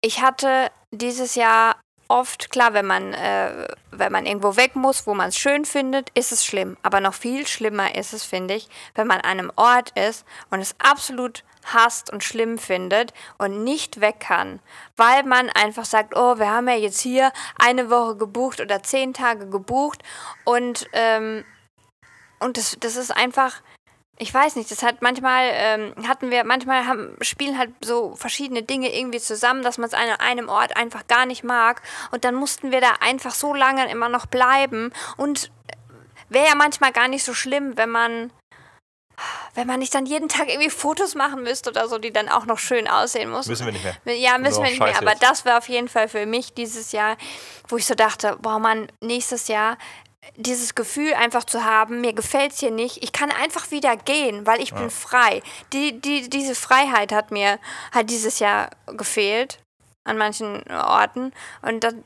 ich 0.00 0.22
hatte 0.22 0.70
dieses 0.90 1.34
Jahr 1.34 1.76
oft, 2.08 2.50
klar, 2.50 2.72
wenn 2.72 2.86
man, 2.86 3.12
äh, 3.12 3.68
wenn 3.90 4.12
man 4.12 4.26
irgendwo 4.26 4.56
weg 4.56 4.74
muss, 4.74 5.06
wo 5.06 5.14
man 5.14 5.28
es 5.28 5.38
schön 5.38 5.64
findet, 5.64 6.10
ist 6.14 6.32
es 6.32 6.44
schlimm. 6.44 6.76
Aber 6.82 7.00
noch 7.00 7.14
viel 7.14 7.46
schlimmer 7.46 7.94
ist 7.94 8.14
es, 8.14 8.24
finde 8.24 8.54
ich, 8.54 8.68
wenn 8.94 9.06
man 9.06 9.20
an 9.20 9.38
einem 9.38 9.52
Ort 9.56 9.90
ist 9.90 10.24
und 10.50 10.60
es 10.60 10.74
absolut 10.78 11.44
hasst 11.64 12.10
und 12.10 12.24
schlimm 12.24 12.56
findet 12.56 13.12
und 13.36 13.62
nicht 13.62 14.00
weg 14.00 14.20
kann, 14.20 14.60
weil 14.96 15.22
man 15.24 15.50
einfach 15.50 15.84
sagt, 15.84 16.16
oh, 16.16 16.38
wir 16.38 16.50
haben 16.50 16.68
ja 16.68 16.76
jetzt 16.76 17.00
hier 17.00 17.30
eine 17.58 17.90
Woche 17.90 18.16
gebucht 18.16 18.60
oder 18.60 18.82
zehn 18.82 19.12
Tage 19.12 19.48
gebucht 19.48 20.02
und, 20.44 20.88
ähm, 20.92 21.44
und 22.38 22.56
das, 22.56 22.76
das 22.80 22.96
ist 22.96 23.10
einfach, 23.10 23.60
ich 24.18 24.32
weiß 24.32 24.56
nicht, 24.56 24.70
das 24.70 24.82
hat 24.82 25.00
manchmal, 25.00 25.50
ähm, 25.52 25.94
hatten 26.06 26.30
wir, 26.30 26.44
manchmal 26.44 26.86
haben, 26.86 27.16
spielen 27.20 27.58
halt 27.58 27.70
so 27.82 28.14
verschiedene 28.16 28.62
Dinge 28.62 28.94
irgendwie 28.94 29.20
zusammen, 29.20 29.62
dass 29.62 29.78
man 29.78 29.88
es 29.88 29.94
an 29.94 30.08
einem 30.18 30.48
Ort 30.48 30.76
einfach 30.76 31.06
gar 31.06 31.26
nicht 31.26 31.44
mag. 31.44 31.82
Und 32.10 32.24
dann 32.24 32.34
mussten 32.34 32.72
wir 32.72 32.80
da 32.80 32.94
einfach 33.00 33.32
so 33.32 33.54
lange 33.54 33.90
immer 33.90 34.08
noch 34.08 34.26
bleiben. 34.26 34.92
Und 35.16 35.50
wäre 36.28 36.46
ja 36.46 36.54
manchmal 36.54 36.92
gar 36.92 37.08
nicht 37.08 37.24
so 37.24 37.32
schlimm, 37.32 37.76
wenn 37.76 37.90
man, 37.90 38.32
wenn 39.54 39.66
man 39.66 39.78
nicht 39.78 39.94
dann 39.94 40.06
jeden 40.06 40.28
Tag 40.28 40.48
irgendwie 40.48 40.70
Fotos 40.70 41.14
machen 41.14 41.42
müsste 41.42 41.70
oder 41.70 41.88
so, 41.88 41.98
die 41.98 42.12
dann 42.12 42.28
auch 42.28 42.46
noch 42.46 42.58
schön 42.58 42.88
aussehen 42.88 43.30
muss. 43.30 43.46
Müssen 43.46 43.66
wir 43.66 43.72
nicht 43.72 43.84
mehr. 43.84 44.16
Ja, 44.16 44.38
müssen 44.38 44.62
wir 44.62 44.70
nicht 44.70 44.80
mehr. 44.80 44.98
Aber 44.98 45.12
jetzt. 45.12 45.22
das 45.22 45.44
war 45.44 45.58
auf 45.58 45.68
jeden 45.68 45.88
Fall 45.88 46.08
für 46.08 46.26
mich 46.26 46.54
dieses 46.54 46.90
Jahr, 46.90 47.16
wo 47.68 47.76
ich 47.76 47.86
so 47.86 47.94
dachte, 47.94 48.36
boah 48.40 48.58
Mann, 48.58 48.90
nächstes 49.00 49.48
Jahr 49.48 49.78
dieses 50.36 50.74
Gefühl 50.74 51.14
einfach 51.14 51.44
zu 51.44 51.64
haben, 51.64 52.00
mir 52.00 52.12
gefällt 52.12 52.52
es 52.52 52.60
hier 52.60 52.70
nicht, 52.70 53.02
ich 53.02 53.12
kann 53.12 53.30
einfach 53.30 53.70
wieder 53.70 53.96
gehen, 53.96 54.46
weil 54.46 54.60
ich 54.60 54.74
bin 54.74 54.90
frei. 54.90 55.42
Die, 55.72 56.00
die, 56.00 56.28
diese 56.28 56.54
Freiheit 56.54 57.12
hat 57.12 57.30
mir 57.30 57.58
halt 57.92 58.10
dieses 58.10 58.38
Jahr 58.38 58.70
gefehlt 58.86 59.58
an 60.08 60.18
manchen 60.18 60.62
Orten. 60.70 61.32
Und 61.62 61.84
dann, 61.84 62.04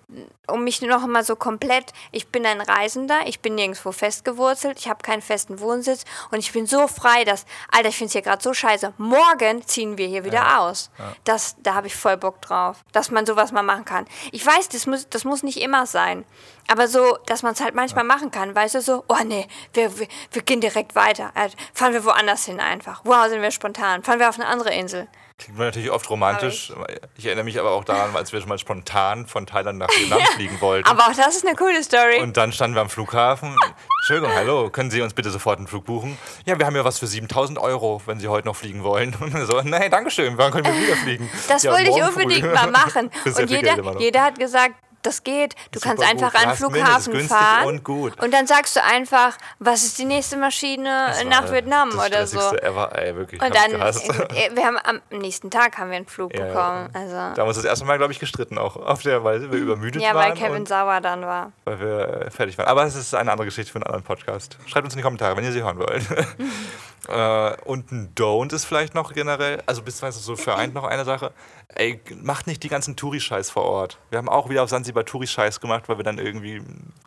um 0.48 0.64
mich 0.64 0.82
noch 0.82 1.06
mal 1.06 1.24
so 1.24 1.36
komplett, 1.36 1.92
ich 2.10 2.28
bin 2.28 2.44
ein 2.44 2.60
Reisender, 2.60 3.20
ich 3.26 3.40
bin 3.40 3.54
nirgendwo 3.54 3.92
festgewurzelt, 3.92 4.78
ich 4.78 4.88
habe 4.88 5.02
keinen 5.02 5.22
festen 5.22 5.60
Wohnsitz 5.60 6.04
und 6.30 6.38
ich 6.38 6.52
bin 6.52 6.66
so 6.66 6.88
frei, 6.88 7.24
dass, 7.24 7.46
Alter, 7.70 7.88
ich 7.88 7.96
finde 7.96 8.08
es 8.08 8.12
hier 8.12 8.22
gerade 8.22 8.42
so 8.42 8.52
scheiße, 8.52 8.92
morgen 8.98 9.66
ziehen 9.66 9.96
wir 9.98 10.06
hier 10.06 10.24
wieder 10.24 10.60
aus. 10.60 10.90
Das, 11.24 11.56
da 11.62 11.74
habe 11.74 11.86
ich 11.86 11.96
voll 11.96 12.16
Bock 12.16 12.42
drauf, 12.42 12.84
dass 12.92 13.10
man 13.10 13.24
sowas 13.24 13.52
mal 13.52 13.62
machen 13.62 13.84
kann. 13.84 14.06
Ich 14.32 14.44
weiß, 14.44 14.68
das 14.68 14.86
muss, 14.86 15.08
das 15.08 15.24
muss 15.24 15.42
nicht 15.42 15.60
immer 15.60 15.86
sein, 15.86 16.24
aber 16.68 16.88
so, 16.88 17.18
dass 17.26 17.42
man 17.42 17.52
es 17.52 17.60
halt 17.60 17.74
manchmal 17.74 18.04
machen 18.04 18.30
kann, 18.30 18.54
weißt 18.54 18.76
du, 18.76 18.80
so, 18.80 19.04
oh 19.08 19.16
nee, 19.24 19.46
wir, 19.72 19.98
wir, 19.98 20.08
wir 20.30 20.42
gehen 20.42 20.60
direkt 20.60 20.94
weiter, 20.94 21.32
äh, 21.34 21.50
fahren 21.72 21.92
wir 21.92 22.04
woanders 22.04 22.44
hin 22.46 22.60
einfach, 22.60 23.02
wow, 23.04 23.28
sind 23.28 23.42
wir 23.42 23.50
spontan, 23.50 24.02
fahren 24.02 24.18
wir 24.18 24.28
auf 24.28 24.38
eine 24.38 24.48
andere 24.48 24.74
Insel. 24.74 25.08
Klingt 25.44 25.58
natürlich 25.58 25.90
oft 25.90 26.08
romantisch. 26.08 26.72
Ich 27.16 27.26
erinnere 27.26 27.44
mich 27.44 27.58
aber 27.58 27.72
auch 27.72 27.84
daran, 27.84 28.14
als 28.14 28.32
wir 28.32 28.40
schon 28.40 28.48
mal 28.48 28.58
spontan 28.58 29.26
von 29.26 29.44
Thailand 29.44 29.78
nach 29.78 29.88
Vietnam 29.88 30.20
fliegen 30.34 30.60
wollten. 30.60 30.88
Aber 30.88 31.02
auch 31.02 31.16
das 31.16 31.36
ist 31.36 31.46
eine 31.46 31.56
coole 31.56 31.82
Story. 31.82 32.20
Und 32.20 32.36
dann 32.36 32.52
standen 32.52 32.76
wir 32.76 32.82
am 32.82 32.88
Flughafen. 32.88 33.56
Entschuldigung, 34.02 34.34
hallo, 34.34 34.70
können 34.70 34.90
Sie 34.90 35.02
uns 35.02 35.14
bitte 35.14 35.30
sofort 35.30 35.58
einen 35.58 35.66
Flug 35.66 35.84
buchen? 35.84 36.16
Ja, 36.44 36.58
wir 36.58 36.66
haben 36.66 36.76
ja 36.76 36.84
was 36.84 36.98
für 36.98 37.06
7000 37.06 37.58
Euro, 37.58 38.00
wenn 38.06 38.20
Sie 38.20 38.28
heute 38.28 38.46
noch 38.46 38.56
fliegen 38.56 38.84
wollen. 38.84 39.16
Und 39.20 39.36
so, 39.46 39.60
nee, 39.62 39.88
Dankeschön, 39.88 40.38
wann 40.38 40.52
können 40.52 40.64
wir 40.64 40.80
wieder 40.80 40.96
fliegen? 40.96 41.28
Das 41.48 41.64
ja, 41.64 41.72
wollte 41.72 41.84
ich 41.84 41.90
morgen 41.90 42.12
früh. 42.12 42.22
unbedingt 42.22 42.54
mal 42.54 42.70
machen. 42.70 43.10
Und 43.24 43.50
jeder, 43.50 43.98
jeder 43.98 44.22
hat 44.22 44.38
gesagt, 44.38 44.74
das 45.02 45.24
geht. 45.24 45.54
Du 45.72 45.78
Super 45.78 45.96
kannst 45.96 46.04
einfach 46.10 46.32
gut. 46.32 46.42
an 46.42 46.48
den 46.48 46.56
Flughafen 46.56 47.28
fahren. 47.28 47.66
und 47.66 47.84
gut. 47.84 48.14
dann 48.32 48.46
sagst 48.46 48.76
du 48.76 48.82
einfach, 48.82 49.36
was 49.58 49.82
ist 49.84 49.98
die 49.98 50.04
nächste 50.04 50.36
Maschine 50.36 51.06
Das 51.08 51.24
nach 51.24 51.50
Vietnam 51.52 51.90
das 51.90 52.06
oder 52.06 52.26
so. 52.26 52.56
Ever, 52.56 52.90
ey, 52.96 53.14
wirklich. 53.16 53.42
Und 53.42 53.54
dann, 53.54 53.70
gehasst. 53.72 54.08
äh, 54.08 54.50
wir 54.54 54.64
haben 54.64 54.78
am 54.82 55.00
nächsten 55.18 55.50
Tag 55.50 55.76
haben 55.78 55.90
wir 55.90 55.96
einen 55.96 56.06
Flug 56.06 56.32
Ja, 56.34 56.40
ja. 56.40 56.46
bekommen. 56.46 56.88
Da 56.92 56.98
Also, 57.00 57.16
haben 57.16 57.36
wir 57.36 57.44
uns 57.46 57.56
das 57.56 57.64
erste 57.64 57.84
Mal, 57.84 57.98
glaube 57.98 58.12
ich, 58.12 58.20
gestritten 58.20 58.58
auch. 58.58 58.76
Auf 58.76 59.02
der, 59.02 59.24
weil 59.24 59.50
wir 59.50 59.58
übermüdet 59.58 60.00
ja, 60.02 60.14
waren. 60.14 60.30
weil 60.30 60.38
Kevin 60.38 60.60
und 60.62 60.68
sauer 60.68 61.00
dann 61.00 61.22
war. 61.22 61.52
weil 61.64 61.80
wir 61.80 62.22
äh, 62.26 62.30
fertig 62.30 62.56
waren. 62.58 62.68
Aber 62.68 62.84
es 62.84 62.94
ist 62.94 63.14
eine 63.14 63.30
andere 63.32 63.46
Geschichte 63.46 63.70
für 63.72 63.76
einen 63.76 63.84
anderen 63.84 64.04
Podcast. 64.04 64.56
Schreibt 64.66 64.84
uns 64.84 64.94
in 64.94 64.98
die 64.98 65.02
Kommentare, 65.02 65.36
wenn 65.36 65.44
ihr 65.44 65.52
sie 65.52 65.62
hören 65.62 65.78
wollt. 65.78 66.02
äh, 67.08 67.62
und 67.64 67.90
ein 67.92 68.12
Don't 68.14 68.54
ist 68.54 68.64
vielleicht 68.64 68.94
noch 68.94 69.12
generell, 69.12 69.62
also 69.66 69.82
beziehungsweise 69.82 70.20
so 70.20 70.36
vereint 70.36 70.74
noch 70.74 70.84
eine 70.84 71.04
Sache. 71.04 71.32
Ey, 71.74 72.00
macht 72.22 72.46
nicht 72.46 72.62
die 72.62 72.68
ganzen 72.68 72.96
Touri-Scheiß 72.96 73.50
vor 73.50 73.64
Ort. 73.64 73.98
Wir 74.10 74.18
haben 74.18 74.28
auch 74.28 74.48
wieder 74.48 74.62
auf 74.62 74.70
Sansibar 74.70 75.04
Touri-Scheiß 75.04 75.60
gemacht, 75.60 75.88
weil 75.88 75.98
wir 75.98 76.04
dann 76.04 76.18
irgendwie 76.18 76.62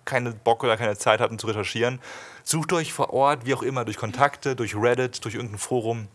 keine 0.06 0.32
Bock 0.32 0.64
oder 0.64 0.78
keine 0.78 0.98
Zeit 0.98 1.20
hatten 1.20 1.40
zu 1.40 1.48
recherchieren. 1.48 2.00
Sucht 2.44 2.74
euch 2.74 2.94
vor 2.94 3.12
Ort, 3.14 3.46
wie 3.46 3.54
auch 3.54 3.64
immer, 3.64 3.86
durch 3.86 3.98
Kontakte, 3.98 4.56
durch 4.56 4.76
Reddit, 4.76 5.24
durch 5.24 5.36
irgendein 5.36 5.60
Forum, 5.60 6.08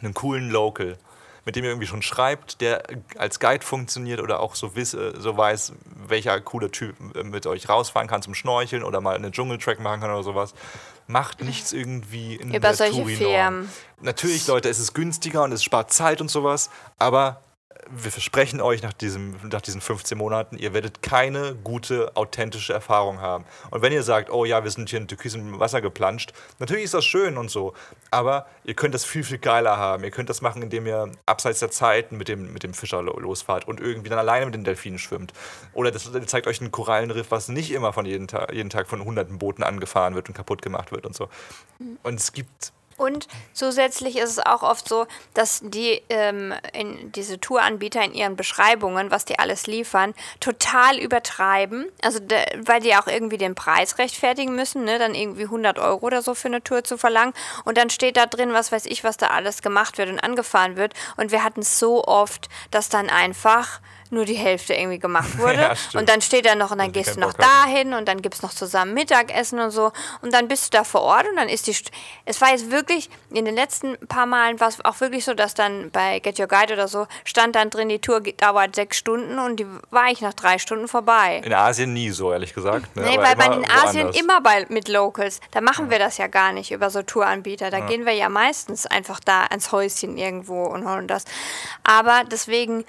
einen 0.00 0.14
coolen 0.14 0.50
Local 0.50 0.96
mit 1.48 1.56
dem 1.56 1.64
ihr 1.64 1.70
irgendwie 1.70 1.86
schon 1.86 2.02
schreibt, 2.02 2.60
der 2.60 2.82
als 3.16 3.40
Guide 3.40 3.64
funktioniert 3.64 4.20
oder 4.20 4.40
auch 4.40 4.54
so, 4.54 4.76
wiss, 4.76 4.92
äh, 4.92 5.14
so 5.18 5.34
weiß, 5.34 5.72
welcher 6.06 6.38
coole 6.42 6.70
Typ 6.70 6.94
äh, 7.16 7.22
mit 7.22 7.46
euch 7.46 7.70
rausfahren 7.70 8.06
kann 8.06 8.20
zum 8.20 8.34
Schnorcheln 8.34 8.82
oder 8.82 9.00
mal 9.00 9.16
einen 9.16 9.32
Dschungeltrack 9.32 9.80
machen 9.80 10.02
kann 10.02 10.10
oder 10.10 10.22
sowas. 10.22 10.52
Macht 11.06 11.40
nichts 11.42 11.72
irgendwie 11.72 12.34
in 12.36 12.48
Über 12.50 12.58
der 12.58 12.74
solche. 12.74 13.64
Natürlich, 14.02 14.46
Leute, 14.46 14.68
es 14.68 14.78
ist 14.78 14.92
günstiger 14.92 15.42
und 15.42 15.52
es 15.52 15.64
spart 15.64 15.90
Zeit 15.90 16.20
und 16.20 16.30
sowas, 16.30 16.68
aber 16.98 17.40
wir 17.90 18.10
versprechen 18.10 18.60
euch 18.60 18.82
nach, 18.82 18.92
diesem, 18.92 19.36
nach 19.50 19.60
diesen 19.60 19.80
15 19.80 20.16
Monaten, 20.18 20.58
ihr 20.58 20.74
werdet 20.74 21.02
keine 21.02 21.54
gute, 21.54 22.16
authentische 22.16 22.72
Erfahrung 22.72 23.20
haben. 23.20 23.44
Und 23.70 23.82
wenn 23.82 23.92
ihr 23.92 24.02
sagt, 24.02 24.30
oh 24.30 24.44
ja, 24.44 24.62
wir 24.64 24.70
sind 24.70 24.90
hier 24.90 24.98
in 24.98 25.08
türkisem 25.08 25.58
Wasser 25.58 25.80
geplanscht, 25.80 26.32
natürlich 26.58 26.84
ist 26.84 26.94
das 26.94 27.04
schön 27.04 27.38
und 27.38 27.50
so, 27.50 27.74
aber 28.10 28.46
ihr 28.64 28.74
könnt 28.74 28.94
das 28.94 29.04
viel, 29.04 29.24
viel 29.24 29.38
geiler 29.38 29.76
haben. 29.76 30.04
Ihr 30.04 30.10
könnt 30.10 30.28
das 30.28 30.42
machen, 30.42 30.62
indem 30.62 30.86
ihr 30.86 31.10
abseits 31.26 31.60
der 31.60 31.70
Zeit 31.70 32.12
mit 32.12 32.28
dem, 32.28 32.52
mit 32.52 32.62
dem 32.62 32.74
Fischer 32.74 33.02
lo- 33.02 33.18
losfahrt 33.18 33.66
und 33.66 33.80
irgendwie 33.80 34.08
dann 34.10 34.18
alleine 34.18 34.46
mit 34.46 34.54
den 34.54 34.64
Delfinen 34.64 34.98
schwimmt. 34.98 35.32
Oder 35.72 35.90
das 35.90 36.10
zeigt 36.26 36.46
euch 36.46 36.60
ein 36.60 36.70
Korallenriff, 36.70 37.30
was 37.30 37.48
nicht 37.48 37.70
immer 37.70 37.92
von 37.92 38.06
jeden, 38.06 38.28
Tag 38.28 38.52
jeden 38.52 38.70
Tag 38.70 38.88
von 38.88 39.04
hunderten 39.04 39.38
Booten 39.38 39.62
angefahren 39.62 40.14
wird 40.14 40.28
und 40.28 40.34
kaputt 40.34 40.62
gemacht 40.62 40.92
wird 40.92 41.06
und 41.06 41.14
so. 41.14 41.28
Und 42.02 42.20
es 42.20 42.32
gibt 42.32 42.72
Und 42.98 43.28
zusätzlich 43.54 44.16
ist 44.18 44.30
es 44.30 44.38
auch 44.40 44.62
oft 44.62 44.88
so, 44.88 45.06
dass 45.32 45.60
die 45.62 46.02
ähm, 46.10 46.52
in 46.72 47.12
diese 47.12 47.40
Touranbieter 47.40 48.02
in 48.02 48.12
ihren 48.12 48.36
Beschreibungen, 48.36 49.10
was 49.10 49.24
die 49.24 49.38
alles 49.38 49.66
liefern, 49.66 50.14
total 50.40 50.98
übertreiben. 50.98 51.86
Also 52.02 52.18
de, 52.18 52.38
weil 52.58 52.80
die 52.80 52.94
auch 52.96 53.06
irgendwie 53.06 53.38
den 53.38 53.54
Preis 53.54 53.98
rechtfertigen 53.98 54.54
müssen, 54.54 54.84
ne? 54.84 54.98
dann 54.98 55.14
irgendwie 55.14 55.44
100 55.44 55.78
Euro 55.78 56.04
oder 56.04 56.22
so 56.22 56.34
für 56.34 56.48
eine 56.48 56.62
Tour 56.62 56.84
zu 56.84 56.98
verlangen. 56.98 57.32
Und 57.64 57.78
dann 57.78 57.88
steht 57.88 58.16
da 58.16 58.26
drin, 58.26 58.52
was 58.52 58.72
weiß 58.72 58.86
ich, 58.86 59.04
was 59.04 59.16
da 59.16 59.28
alles 59.28 59.62
gemacht 59.62 59.96
wird 59.96 60.10
und 60.10 60.18
angefahren 60.18 60.76
wird. 60.76 60.94
Und 61.16 61.30
wir 61.30 61.44
hatten 61.44 61.60
es 61.60 61.78
so 61.78 62.04
oft, 62.04 62.48
dass 62.70 62.88
dann 62.88 63.08
einfach 63.08 63.80
nur 64.12 64.24
die 64.24 64.34
Hälfte 64.34 64.74
irgendwie 64.74 64.98
gemacht 64.98 65.38
wurde. 65.38 65.60
Ja, 65.60 65.74
und 65.98 66.08
dann 66.08 66.20
steht 66.20 66.46
da 66.46 66.54
noch, 66.54 66.70
und 66.70 66.78
dann 66.78 66.92
gehst 66.92 67.16
du 67.16 67.20
noch 67.20 67.34
Bock 67.34 67.46
dahin 67.46 67.94
und 67.94 68.08
dann 68.08 68.22
gibt 68.22 68.34
es 68.36 68.42
noch 68.42 68.52
zusammen 68.52 68.94
Mittagessen 68.94 69.58
und 69.58 69.70
so. 69.70 69.92
Und 70.22 70.32
dann 70.32 70.48
bist 70.48 70.66
du 70.66 70.78
da 70.78 70.84
vor 70.84 71.02
Ort 71.02 71.28
und 71.28 71.36
dann 71.36 71.48
ist 71.48 71.66
die. 71.66 71.72
St 71.72 71.90
es 72.24 72.40
war 72.40 72.50
jetzt 72.50 72.70
wirklich, 72.70 73.08
in 73.30 73.44
den 73.44 73.54
letzten 73.54 73.96
paar 74.06 74.26
Malen 74.26 74.60
war 74.60 74.68
es 74.68 74.84
auch 74.84 75.00
wirklich 75.00 75.24
so, 75.24 75.34
dass 75.34 75.54
dann 75.54 75.90
bei 75.90 76.18
Get 76.20 76.38
Your 76.38 76.46
Guide 76.46 76.74
oder 76.74 76.88
so 76.88 77.06
stand 77.24 77.56
dann 77.56 77.70
drin, 77.70 77.88
die 77.88 77.98
Tour 77.98 78.20
dauert 78.20 78.74
sechs 78.74 78.98
Stunden 78.98 79.38
und 79.38 79.60
die 79.60 79.66
war 79.90 80.10
ich 80.10 80.20
nach 80.20 80.34
drei 80.34 80.58
Stunden 80.58 80.88
vorbei. 80.88 81.40
in 81.44 81.52
Asien 81.52 81.92
nie 81.92 82.10
so, 82.10 82.32
ehrlich 82.32 82.54
gesagt. 82.54 82.94
Ne? 82.96 83.02
Nee, 83.02 83.18
weil 83.18 83.32
immer 83.32 83.48
den 83.48 83.70
Asien 83.70 84.04
woanders. 84.04 84.20
immer 84.20 84.40
bei, 84.40 84.66
mit 84.68 84.88
Locals. 84.88 85.40
Da 85.50 85.60
machen 85.60 85.90
wir 85.90 85.98
das 85.98 86.18
ja 86.18 86.26
gar 86.26 86.52
nicht 86.52 86.70
über 86.70 86.90
so 86.90 87.02
Touranbieter. 87.02 87.70
Da 87.70 87.80
gehen 87.80 88.06
wir 88.06 88.12
ja 88.12 88.28
meistens 88.28 88.86
einfach 88.86 89.20
da 89.20 89.44
ans 89.44 89.72
Häuschen 89.72 90.16
irgendwo 90.16 90.64
und 90.64 90.88
holen 90.88 91.06
das. 91.06 91.24
Aber 91.84 92.22
deswegen, 92.30 92.84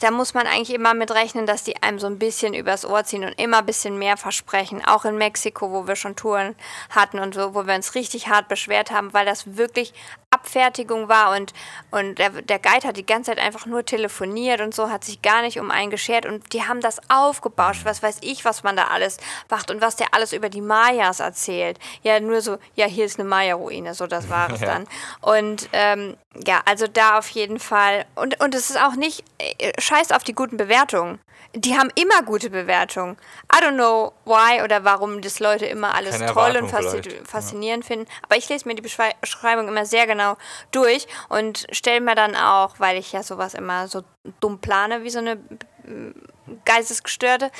da 0.00 0.10
muss 0.10 0.34
man 0.34 0.46
eigentlich 0.46 0.72
immer 0.72 0.94
mit 0.94 1.10
rechnen, 1.10 1.44
dass 1.44 1.64
die 1.64 1.82
einem 1.82 1.98
so 1.98 2.06
ein 2.06 2.18
bisschen 2.18 2.54
übers 2.54 2.84
Ohr 2.86 3.04
ziehen 3.04 3.24
und 3.24 3.38
immer 3.38 3.58
ein 3.58 3.66
bisschen 3.66 3.98
mehr 3.98 4.16
versprechen. 4.16 4.82
Auch 4.86 5.04
in 5.04 5.18
Mexiko, 5.18 5.70
wo 5.70 5.86
wir 5.86 5.96
schon 5.96 6.16
Touren 6.16 6.54
hatten 6.90 7.18
und 7.18 7.34
so, 7.34 7.54
wo 7.54 7.66
wir 7.66 7.74
uns 7.74 7.94
richtig 7.94 8.28
hart 8.28 8.48
beschwert 8.48 8.90
haben, 8.90 9.12
weil 9.12 9.26
das 9.26 9.56
wirklich 9.56 9.92
Abfertigung 10.30 11.08
war 11.08 11.34
und, 11.36 11.54
und 11.90 12.18
der, 12.18 12.30
der 12.30 12.58
Guide 12.58 12.86
hat 12.86 12.96
die 12.96 13.06
ganze 13.06 13.30
Zeit 13.30 13.38
einfach 13.38 13.66
nur 13.66 13.84
telefoniert 13.84 14.60
und 14.60 14.74
so, 14.74 14.90
hat 14.90 15.04
sich 15.04 15.22
gar 15.22 15.42
nicht 15.42 15.58
um 15.58 15.70
einen 15.70 15.90
geschert 15.90 16.26
und 16.26 16.52
die 16.52 16.62
haben 16.64 16.80
das 16.80 17.00
aufgebauscht, 17.08 17.84
was 17.84 18.02
weiß 18.02 18.18
ich, 18.20 18.44
was 18.44 18.62
man 18.62 18.76
da 18.76 18.84
alles 18.88 19.16
macht 19.50 19.70
und 19.70 19.80
was 19.80 19.96
der 19.96 20.08
alles 20.12 20.32
über 20.32 20.50
die 20.50 20.60
Mayas 20.60 21.20
erzählt. 21.20 21.78
Ja, 22.02 22.20
nur 22.20 22.42
so, 22.42 22.58
ja, 22.74 22.86
hier 22.86 23.06
ist 23.06 23.18
eine 23.18 23.28
Maya-Ruine, 23.28 23.94
so 23.94 24.06
das 24.06 24.28
war 24.28 24.50
es 24.52 24.60
Ja. 24.60 24.66
dann. 24.66 24.88
Und 25.20 25.68
ähm, 25.72 26.16
ja, 26.46 26.62
also 26.64 26.86
da 26.86 27.18
auf 27.18 27.28
jeden 27.30 27.58
Fall. 27.58 28.04
Und, 28.14 28.40
und 28.40 28.54
es 28.54 28.70
ist 28.70 28.80
auch 28.80 28.94
nicht, 28.94 29.24
äh, 29.38 29.72
scheiß 29.80 30.12
auf 30.12 30.24
die 30.24 30.34
guten 30.34 30.56
Bewertungen. 30.56 31.18
Die 31.54 31.78
haben 31.78 31.90
immer 31.94 32.22
gute 32.22 32.50
Bewertungen. 32.50 33.16
I 33.54 33.62
don't 33.62 33.74
know 33.74 34.12
why 34.26 34.62
oder 34.62 34.84
warum 34.84 35.22
das 35.22 35.40
Leute 35.40 35.64
immer 35.66 35.94
alles 35.94 36.18
Keine 36.18 36.32
toll 36.32 36.50
und 36.50 36.56
Erwartung 36.66 36.68
faszi- 36.70 37.02
vielleicht, 37.02 37.28
faszinierend 37.28 37.84
finden. 37.84 38.06
Aber 38.22 38.36
ich 38.36 38.48
lese 38.48 38.68
mir 38.68 38.74
die 38.74 38.82
Beschrei- 38.82 39.14
Beschreibung 39.20 39.66
immer 39.68 39.86
sehr 39.86 40.06
genau 40.06 40.36
durch 40.72 41.06
und 41.30 41.66
stelle 41.72 42.00
mir 42.00 42.14
dann 42.14 42.36
auch, 42.36 42.74
weil 42.78 42.98
ich 42.98 43.12
ja 43.12 43.22
sowas 43.22 43.54
immer 43.54 43.88
so 43.88 44.02
dumm 44.40 44.58
plane, 44.58 45.02
wie 45.04 45.10
so 45.10 45.20
eine 45.20 45.36
mm, 45.36 46.10
Geistesgestörte, 46.64 47.50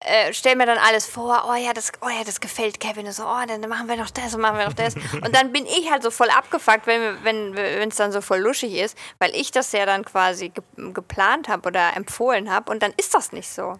äh, 0.00 0.32
stell 0.32 0.54
mir 0.54 0.66
dann 0.66 0.78
alles 0.78 1.06
vor, 1.06 1.46
oh 1.50 1.54
ja, 1.54 1.72
das, 1.72 1.92
oh 2.00 2.08
ja, 2.08 2.22
das 2.24 2.40
gefällt 2.40 2.78
Kevin. 2.78 3.06
Und 3.06 3.12
so, 3.12 3.24
oh, 3.24 3.46
dann 3.46 3.60
machen 3.68 3.88
wir 3.88 3.96
noch 3.96 4.10
das 4.10 4.34
und 4.34 4.40
machen 4.40 4.58
wir 4.58 4.66
noch 4.66 4.74
das. 4.74 4.94
Und 5.12 5.34
dann 5.34 5.52
bin 5.52 5.66
ich 5.66 5.90
halt 5.90 6.02
so 6.02 6.10
voll 6.10 6.30
abgefuckt, 6.30 6.86
wenn 6.86 7.02
es 7.02 7.24
wenn, 7.24 7.56
wenn's 7.56 7.96
dann 7.96 8.12
so 8.12 8.20
voll 8.20 8.38
luschig 8.38 8.74
ist, 8.74 8.96
weil 9.18 9.34
ich 9.34 9.50
das 9.50 9.72
ja 9.72 9.86
dann 9.86 10.04
quasi 10.04 10.50
ge 10.50 10.62
geplant 10.92 11.48
habe 11.48 11.68
oder 11.68 11.96
empfohlen 11.96 12.50
habe 12.50 12.70
und 12.70 12.82
dann 12.82 12.92
ist 12.96 13.14
das 13.14 13.32
nicht 13.32 13.48
so. 13.48 13.74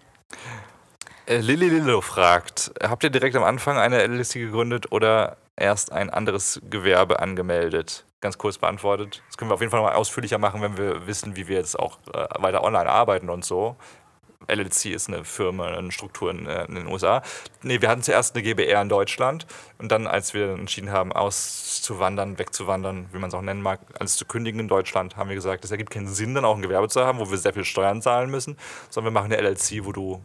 Äh, 1.26 1.38
Lilly 1.38 1.68
Lillo 1.68 2.00
fragt, 2.00 2.72
habt 2.82 3.04
ihr 3.04 3.10
direkt 3.10 3.36
am 3.36 3.44
Anfang 3.44 3.78
eine 3.78 4.02
LLC 4.02 4.34
gegründet 4.34 4.90
oder 4.90 5.36
erst 5.56 5.92
ein 5.92 6.10
anderes 6.10 6.60
Gewerbe 6.68 7.20
angemeldet? 7.20 8.04
Ganz 8.20 8.38
kurz 8.38 8.58
beantwortet. 8.58 9.22
Das 9.28 9.36
können 9.36 9.50
wir 9.50 9.54
auf 9.54 9.60
jeden 9.60 9.70
Fall 9.70 9.80
noch 9.80 9.88
mal 9.88 9.94
ausführlicher 9.94 10.38
machen, 10.38 10.60
wenn 10.62 10.76
wir 10.76 11.06
wissen, 11.06 11.36
wie 11.36 11.46
wir 11.46 11.58
jetzt 11.58 11.78
auch 11.78 11.98
äh, 12.12 12.26
weiter 12.42 12.64
online 12.64 12.90
arbeiten 12.90 13.30
und 13.30 13.44
so. 13.44 13.76
LLC 14.48 14.86
ist 14.86 15.08
eine 15.08 15.24
Firma, 15.24 15.66
eine 15.66 15.92
Struktur 15.92 16.30
in, 16.30 16.46
äh, 16.46 16.64
in 16.64 16.74
den 16.74 16.86
USA. 16.86 17.22
Nee, 17.62 17.80
wir 17.80 17.88
hatten 17.88 18.02
zuerst 18.02 18.34
eine 18.34 18.42
GBR 18.42 18.82
in 18.82 18.88
Deutschland 18.88 19.46
und 19.78 19.92
dann, 19.92 20.06
als 20.06 20.34
wir 20.34 20.50
entschieden 20.50 20.90
haben, 20.90 21.12
auszuwandern, 21.12 22.38
wegzuwandern, 22.38 23.08
wie 23.12 23.18
man 23.18 23.28
es 23.28 23.34
auch 23.34 23.42
nennen 23.42 23.62
mag, 23.62 23.80
alles 23.98 24.16
zu 24.16 24.24
kündigen 24.24 24.60
in 24.60 24.68
Deutschland, 24.68 25.16
haben 25.16 25.28
wir 25.28 25.36
gesagt, 25.36 25.64
es 25.64 25.70
ergibt 25.70 25.90
keinen 25.90 26.08
Sinn, 26.08 26.34
dann 26.34 26.44
auch 26.44 26.56
ein 26.56 26.62
Gewerbe 26.62 26.88
zu 26.88 27.04
haben, 27.04 27.18
wo 27.18 27.30
wir 27.30 27.38
sehr 27.38 27.52
viel 27.52 27.64
Steuern 27.64 28.02
zahlen 28.02 28.30
müssen, 28.30 28.56
sondern 28.90 29.12
wir 29.12 29.20
machen 29.20 29.32
eine 29.32 29.42
LLC, 29.42 29.84
wo 29.84 29.92
du 29.92 30.22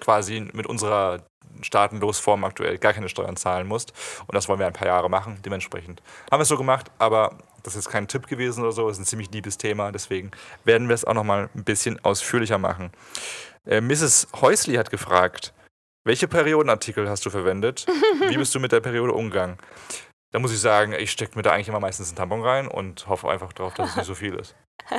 quasi 0.00 0.48
mit 0.52 0.66
unserer 0.66 1.20
Staatenlosform 1.62 2.44
aktuell 2.44 2.78
gar 2.78 2.92
keine 2.92 3.08
Steuern 3.08 3.36
zahlen 3.36 3.66
musst. 3.66 3.92
Und 4.26 4.34
das 4.34 4.48
wollen 4.48 4.58
wir 4.58 4.66
ein 4.66 4.72
paar 4.72 4.88
Jahre 4.88 5.08
machen. 5.08 5.38
Dementsprechend 5.44 6.02
haben 6.30 6.38
wir 6.38 6.42
es 6.42 6.48
so 6.48 6.56
gemacht, 6.56 6.90
aber 6.98 7.38
das 7.62 7.76
ist 7.76 7.88
kein 7.88 8.08
Tipp 8.08 8.26
gewesen 8.26 8.62
oder 8.62 8.72
so. 8.72 8.88
Es 8.88 8.96
ist 8.96 9.02
ein 9.02 9.06
ziemlich 9.06 9.30
liebes 9.30 9.56
Thema. 9.56 9.90
Deswegen 9.92 10.30
werden 10.64 10.88
wir 10.88 10.94
es 10.94 11.04
auch 11.04 11.14
nochmal 11.14 11.48
ein 11.54 11.64
bisschen 11.64 12.02
ausführlicher 12.04 12.58
machen. 12.58 12.90
Äh, 13.66 13.80
Mrs. 13.80 14.28
Häusli 14.40 14.74
hat 14.74 14.90
gefragt, 14.90 15.54
welche 16.04 16.28
Periodenartikel 16.28 17.08
hast 17.08 17.24
du 17.24 17.30
verwendet? 17.30 17.86
Wie 18.28 18.36
bist 18.36 18.54
du 18.54 18.60
mit 18.60 18.72
der 18.72 18.80
Periode 18.80 19.12
umgegangen? 19.12 19.58
Da 20.32 20.38
muss 20.38 20.52
ich 20.52 20.60
sagen, 20.60 20.92
ich 20.92 21.10
stecke 21.10 21.36
mir 21.36 21.42
da 21.42 21.52
eigentlich 21.52 21.68
immer 21.68 21.80
meistens 21.80 22.08
einen 22.08 22.16
Tampon 22.16 22.42
rein 22.42 22.68
und 22.68 23.06
hoffe 23.06 23.30
einfach 23.30 23.52
drauf, 23.52 23.74
dass 23.74 23.90
es 23.90 23.96
nicht 23.96 24.06
so 24.06 24.14
viel 24.14 24.34
ist. 24.34 24.54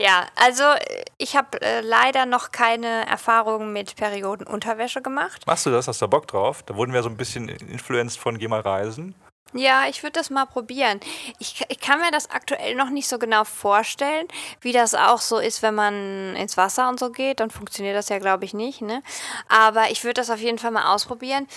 Ja, 0.00 0.28
also 0.34 0.62
äh, 0.62 1.04
ich 1.18 1.36
habe 1.36 1.60
äh, 1.60 1.82
leider 1.82 2.24
noch 2.24 2.52
keine 2.52 3.06
Erfahrungen 3.06 3.74
mit 3.74 3.96
Periodenunterwäsche 3.96 5.02
gemacht. 5.02 5.46
Machst 5.46 5.66
du 5.66 5.70
das? 5.70 5.88
Hast 5.88 6.00
du 6.00 6.06
da 6.06 6.08
Bock 6.08 6.26
drauf? 6.26 6.62
Da 6.62 6.74
wurden 6.74 6.94
wir 6.94 7.02
so 7.02 7.10
ein 7.10 7.18
bisschen 7.18 7.50
influenced 7.50 8.18
von 8.18 8.38
Geh 8.38 8.48
mal 8.48 8.60
reisen. 8.60 9.14
Ja, 9.52 9.88
ich 9.88 10.02
würde 10.02 10.12
das 10.12 10.30
mal 10.30 10.46
probieren. 10.46 11.00
Ich, 11.38 11.64
ich 11.68 11.80
kann 11.80 12.00
mir 12.00 12.12
das 12.12 12.30
aktuell 12.30 12.76
noch 12.76 12.90
nicht 12.90 13.08
so 13.08 13.18
genau 13.18 13.44
vorstellen, 13.44 14.28
wie 14.60 14.72
das 14.72 14.94
auch 14.94 15.20
so 15.20 15.38
ist, 15.38 15.62
wenn 15.62 15.74
man 15.74 16.36
ins 16.36 16.56
Wasser 16.56 16.88
und 16.88 17.00
so 17.00 17.10
geht. 17.10 17.40
Dann 17.40 17.50
funktioniert 17.50 17.96
das 17.96 18.08
ja, 18.10 18.18
glaube 18.18 18.44
ich, 18.44 18.54
nicht. 18.54 18.80
Ne? 18.80 19.02
Aber 19.48 19.90
ich 19.90 20.04
würde 20.04 20.20
das 20.20 20.30
auf 20.30 20.38
jeden 20.38 20.58
Fall 20.58 20.70
mal 20.70 20.94
ausprobieren. 20.94 21.48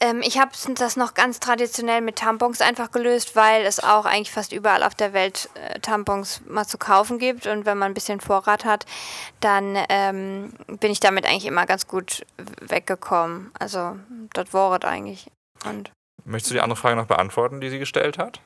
Ähm, 0.00 0.22
ich 0.22 0.38
habe 0.38 0.52
das 0.74 0.96
noch 0.96 1.14
ganz 1.14 1.40
traditionell 1.40 2.00
mit 2.00 2.16
Tampons 2.16 2.60
einfach 2.60 2.90
gelöst, 2.90 3.36
weil 3.36 3.64
es 3.64 3.80
auch 3.80 4.04
eigentlich 4.04 4.30
fast 4.30 4.52
überall 4.52 4.82
auf 4.82 4.94
der 4.94 5.12
Welt 5.12 5.48
äh, 5.54 5.78
Tampons 5.80 6.42
mal 6.46 6.66
zu 6.66 6.78
kaufen 6.78 7.18
gibt. 7.18 7.46
Und 7.46 7.66
wenn 7.66 7.78
man 7.78 7.90
ein 7.90 7.94
bisschen 7.94 8.20
Vorrat 8.20 8.64
hat, 8.64 8.86
dann 9.40 9.76
ähm, 9.88 10.52
bin 10.80 10.90
ich 10.90 11.00
damit 11.00 11.26
eigentlich 11.26 11.46
immer 11.46 11.66
ganz 11.66 11.86
gut 11.86 12.24
weggekommen. 12.60 13.50
Also, 13.58 13.96
das 14.32 14.52
war 14.52 14.76
es 14.76 14.84
eigentlich. 14.84 15.26
Und 15.64 15.90
Möchtest 16.26 16.50
du 16.50 16.54
die 16.54 16.60
andere 16.60 16.76
Frage 16.76 16.96
noch 16.96 17.06
beantworten, 17.06 17.60
die 17.60 17.70
sie 17.70 17.78
gestellt 17.78 18.18
hat? 18.18 18.40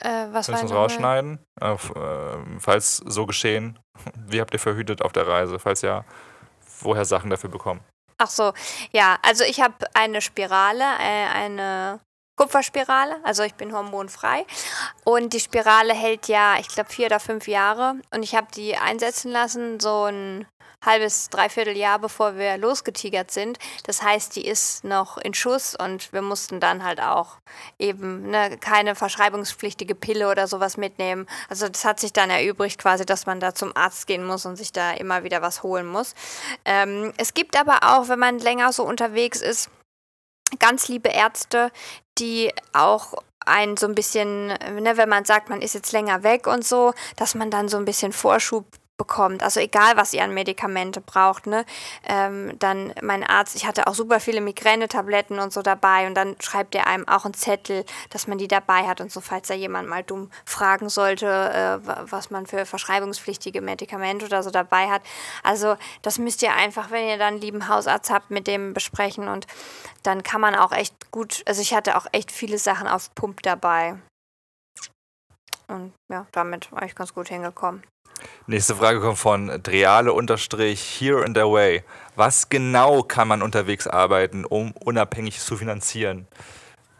äh, 0.00 0.26
was 0.32 0.46
Kannst 0.46 0.62
du 0.62 0.66
uns 0.66 0.72
rausschneiden? 0.74 1.38
Äh, 1.60 1.72
f- 1.72 1.92
äh, 1.94 2.58
falls 2.58 2.96
so 2.96 3.24
geschehen, 3.26 3.78
wie 4.26 4.40
habt 4.40 4.52
ihr 4.52 4.58
verhütet 4.60 5.02
auf 5.02 5.12
der 5.12 5.26
Reise? 5.28 5.58
Falls 5.58 5.82
ja, 5.82 6.04
woher 6.80 7.04
Sachen 7.04 7.30
dafür 7.30 7.50
bekommen? 7.50 7.80
Ach 8.18 8.28
so, 8.30 8.52
ja, 8.92 9.18
also 9.22 9.44
ich 9.44 9.60
habe 9.60 9.74
eine 9.94 10.20
Spirale, 10.20 10.82
äh, 11.00 11.26
eine 11.34 12.00
Kupferspirale, 12.36 13.16
also 13.24 13.42
ich 13.42 13.54
bin 13.54 13.72
hormonfrei 13.72 14.44
und 15.04 15.32
die 15.32 15.40
Spirale 15.40 15.92
hält 15.94 16.28
ja, 16.28 16.56
ich 16.58 16.68
glaube, 16.68 16.90
vier 16.90 17.06
oder 17.06 17.20
fünf 17.20 17.46
Jahre 17.46 17.94
und 18.12 18.22
ich 18.22 18.34
habe 18.34 18.46
die 18.54 18.76
einsetzen 18.76 19.30
lassen, 19.30 19.78
so 19.80 20.04
ein 20.04 20.46
halbes, 20.84 21.30
dreiviertel 21.30 21.76
Jahr, 21.76 21.98
bevor 21.98 22.36
wir 22.36 22.58
losgetigert 22.58 23.30
sind. 23.30 23.58
Das 23.84 24.02
heißt, 24.02 24.36
die 24.36 24.46
ist 24.46 24.84
noch 24.84 25.16
in 25.18 25.34
Schuss 25.34 25.74
und 25.74 26.12
wir 26.12 26.22
mussten 26.22 26.60
dann 26.60 26.84
halt 26.84 27.00
auch 27.00 27.36
eben 27.78 28.30
ne, 28.30 28.58
keine 28.58 28.94
verschreibungspflichtige 28.94 29.94
Pille 29.94 30.30
oder 30.30 30.46
sowas 30.46 30.76
mitnehmen. 30.76 31.26
Also 31.48 31.68
das 31.68 31.84
hat 31.84 32.00
sich 32.00 32.12
dann 32.12 32.30
erübrigt 32.30 32.80
quasi, 32.80 33.06
dass 33.06 33.26
man 33.26 33.40
da 33.40 33.54
zum 33.54 33.74
Arzt 33.76 34.06
gehen 34.06 34.24
muss 34.24 34.46
und 34.46 34.56
sich 34.56 34.72
da 34.72 34.92
immer 34.92 35.24
wieder 35.24 35.42
was 35.42 35.62
holen 35.62 35.86
muss. 35.86 36.14
Ähm, 36.64 37.12
es 37.16 37.34
gibt 37.34 37.58
aber 37.58 37.80
auch, 37.82 38.08
wenn 38.08 38.18
man 38.18 38.38
länger 38.38 38.72
so 38.72 38.84
unterwegs 38.84 39.40
ist, 39.40 39.70
ganz 40.58 40.88
liebe 40.88 41.08
Ärzte, 41.08 41.70
die 42.18 42.52
auch 42.72 43.14
einen 43.44 43.76
so 43.76 43.86
ein 43.86 43.94
bisschen, 43.94 44.46
ne, 44.48 44.96
wenn 44.96 45.08
man 45.08 45.24
sagt, 45.24 45.48
man 45.48 45.62
ist 45.62 45.74
jetzt 45.74 45.92
länger 45.92 46.22
weg 46.22 46.46
und 46.46 46.64
so, 46.64 46.92
dass 47.16 47.34
man 47.34 47.50
dann 47.50 47.68
so 47.68 47.76
ein 47.76 47.84
bisschen 47.84 48.12
Vorschub 48.12 48.66
bekommt. 48.96 49.42
Also 49.42 49.58
egal, 49.60 49.96
was 49.96 50.12
ihr 50.12 50.22
an 50.22 50.32
Medikamente 50.34 51.00
braucht, 51.00 51.46
ne? 51.46 51.64
Ähm, 52.06 52.56
dann 52.58 52.92
mein 53.02 53.24
Arzt, 53.24 53.56
ich 53.56 53.66
hatte 53.66 53.86
auch 53.86 53.94
super 53.94 54.20
viele 54.20 54.40
Migränetabletten 54.40 55.38
und 55.38 55.52
so 55.52 55.62
dabei 55.62 56.06
und 56.06 56.14
dann 56.14 56.36
schreibt 56.40 56.74
er 56.74 56.86
einem 56.86 57.08
auch 57.08 57.24
einen 57.24 57.34
Zettel, 57.34 57.84
dass 58.10 58.26
man 58.26 58.38
die 58.38 58.48
dabei 58.48 58.86
hat 58.86 59.00
und 59.00 59.10
so, 59.10 59.20
falls 59.20 59.48
da 59.48 59.54
jemand 59.54 59.88
mal 59.88 60.02
dumm 60.02 60.30
fragen 60.44 60.88
sollte, 60.88 61.26
äh, 61.26 61.86
wa- 61.86 62.04
was 62.10 62.30
man 62.30 62.46
für 62.46 62.64
verschreibungspflichtige 62.66 63.60
Medikamente 63.60 64.26
oder 64.26 64.42
so 64.42 64.50
dabei 64.50 64.88
hat. 64.88 65.02
Also 65.42 65.76
das 66.02 66.18
müsst 66.18 66.42
ihr 66.42 66.52
einfach, 66.54 66.90
wenn 66.90 67.08
ihr 67.08 67.18
dann 67.18 67.34
einen 67.34 67.40
lieben 67.40 67.68
Hausarzt 67.68 68.10
habt, 68.10 68.30
mit 68.30 68.46
dem 68.46 68.72
besprechen 68.74 69.28
und 69.28 69.46
dann 70.02 70.22
kann 70.22 70.40
man 70.40 70.54
auch 70.54 70.72
echt 70.72 71.10
gut, 71.10 71.42
also 71.46 71.60
ich 71.62 71.74
hatte 71.74 71.96
auch 71.96 72.06
echt 72.12 72.30
viele 72.30 72.58
Sachen 72.58 72.86
auf 72.86 73.14
Pump 73.14 73.42
dabei. 73.42 73.96
Und 75.72 75.92
ja, 76.08 76.26
damit 76.32 76.70
war 76.72 76.82
ich 76.84 76.94
ganz 76.94 77.14
gut 77.14 77.28
hingekommen. 77.28 77.82
Nächste 78.46 78.76
Frage 78.76 79.00
kommt 79.00 79.18
von 79.18 79.48
Dreale 79.62 80.12
unterstrich 80.12 80.80
here 81.00 81.24
and 81.24 81.36
away. 81.38 81.82
Was 82.14 82.48
genau 82.48 83.02
kann 83.02 83.26
man 83.28 83.42
unterwegs 83.42 83.86
arbeiten, 83.86 84.44
um 84.44 84.72
unabhängig 84.72 85.40
zu 85.40 85.56
finanzieren? 85.56 86.28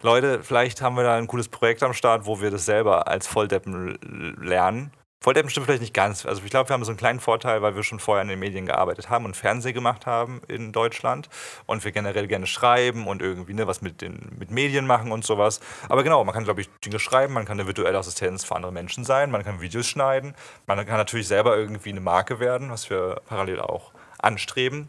Leute, 0.01 0.43
vielleicht 0.43 0.83
haben 0.83 0.97
wir 0.97 1.05
da 1.05 1.15
ein 1.15 1.29
cooles 1.29 1.49
Projekt 1.49 1.83
am 1.83 1.93
Start, 1.93 2.27
wo 2.27 2.41
wir 2.41 2.51
das 2.51 2.65
selber 2.65 3.07
als 3.07 3.27
Volldeppen 3.27 4.37
lernen. 4.41 4.91
Volldeppen 5.23 5.51
stimmt 5.51 5.67
vielleicht 5.67 5.83
nicht 5.83 5.95
ganz. 5.95 6.27
Also 6.27 6.43
ich 6.45 6.51
glaube, 6.51 6.69
wir 6.69 6.75
haben 6.75 6.85
so 6.85 6.91
einen 6.91 6.99
kleinen 6.99 7.21
Vorteil, 7.21 7.63
weil 7.63 7.77
wir 7.77 7.85
schon 7.85 8.01
vorher 8.01 8.23
in 8.23 8.29
den 8.29 8.41
Medien 8.41 8.67
gearbeitet 8.67 9.09
haben 9.09 9.25
und 9.25 9.37
Fernsehen 9.37 9.73
gemacht 9.73 10.05
haben 10.05 10.43
in 10.49 10.73
Deutschland 10.73 11.29
und 11.67 11.85
wir 11.85 11.93
generell 11.93 12.27
gerne 12.27 12.49
schreiben 12.49 13.07
und 13.07 13.23
irgendwie 13.23 13.55
ne, 13.55 13.69
was 13.69 13.83
mit, 13.83 14.01
den, 14.01 14.33
mit 14.37 14.51
Medien 14.51 14.85
machen 14.85 15.13
und 15.13 15.25
sowas. 15.25 15.61
Aber 15.89 16.03
genau, 16.03 16.25
man 16.25 16.35
kann, 16.35 16.43
glaube 16.43 16.61
ich, 16.61 16.69
Dinge 16.85 16.99
schreiben, 16.99 17.35
man 17.35 17.45
kann 17.45 17.59
eine 17.61 17.69
virtuelle 17.69 17.97
Assistenz 17.97 18.45
für 18.45 18.57
andere 18.57 18.73
Menschen 18.73 19.05
sein, 19.05 19.31
man 19.31 19.45
kann 19.45 19.61
Videos 19.61 19.87
schneiden, 19.87 20.35
man 20.67 20.85
kann 20.85 20.97
natürlich 20.97 21.29
selber 21.29 21.57
irgendwie 21.57 21.91
eine 21.91 22.01
Marke 22.01 22.41
werden, 22.41 22.71
was 22.71 22.91
wir 22.91 23.21
parallel 23.27 23.61
auch 23.61 23.93
anstreben. 24.19 24.89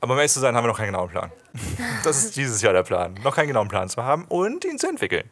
Aber 0.00 0.14
um 0.14 0.18
ehrlich 0.18 0.32
zu 0.32 0.40
sein, 0.40 0.56
haben 0.56 0.64
wir 0.64 0.68
noch 0.68 0.78
keinen 0.78 0.92
genauen 0.92 1.10
Plan. 1.10 1.30
Das 2.04 2.24
ist 2.24 2.36
dieses 2.36 2.62
Jahr 2.62 2.72
der 2.72 2.82
Plan. 2.82 3.14
Noch 3.22 3.36
keinen 3.36 3.48
genauen 3.48 3.68
Plan 3.68 3.88
zu 3.88 4.02
haben 4.02 4.24
und 4.28 4.64
ihn 4.64 4.78
zu 4.78 4.88
entwickeln. 4.88 5.28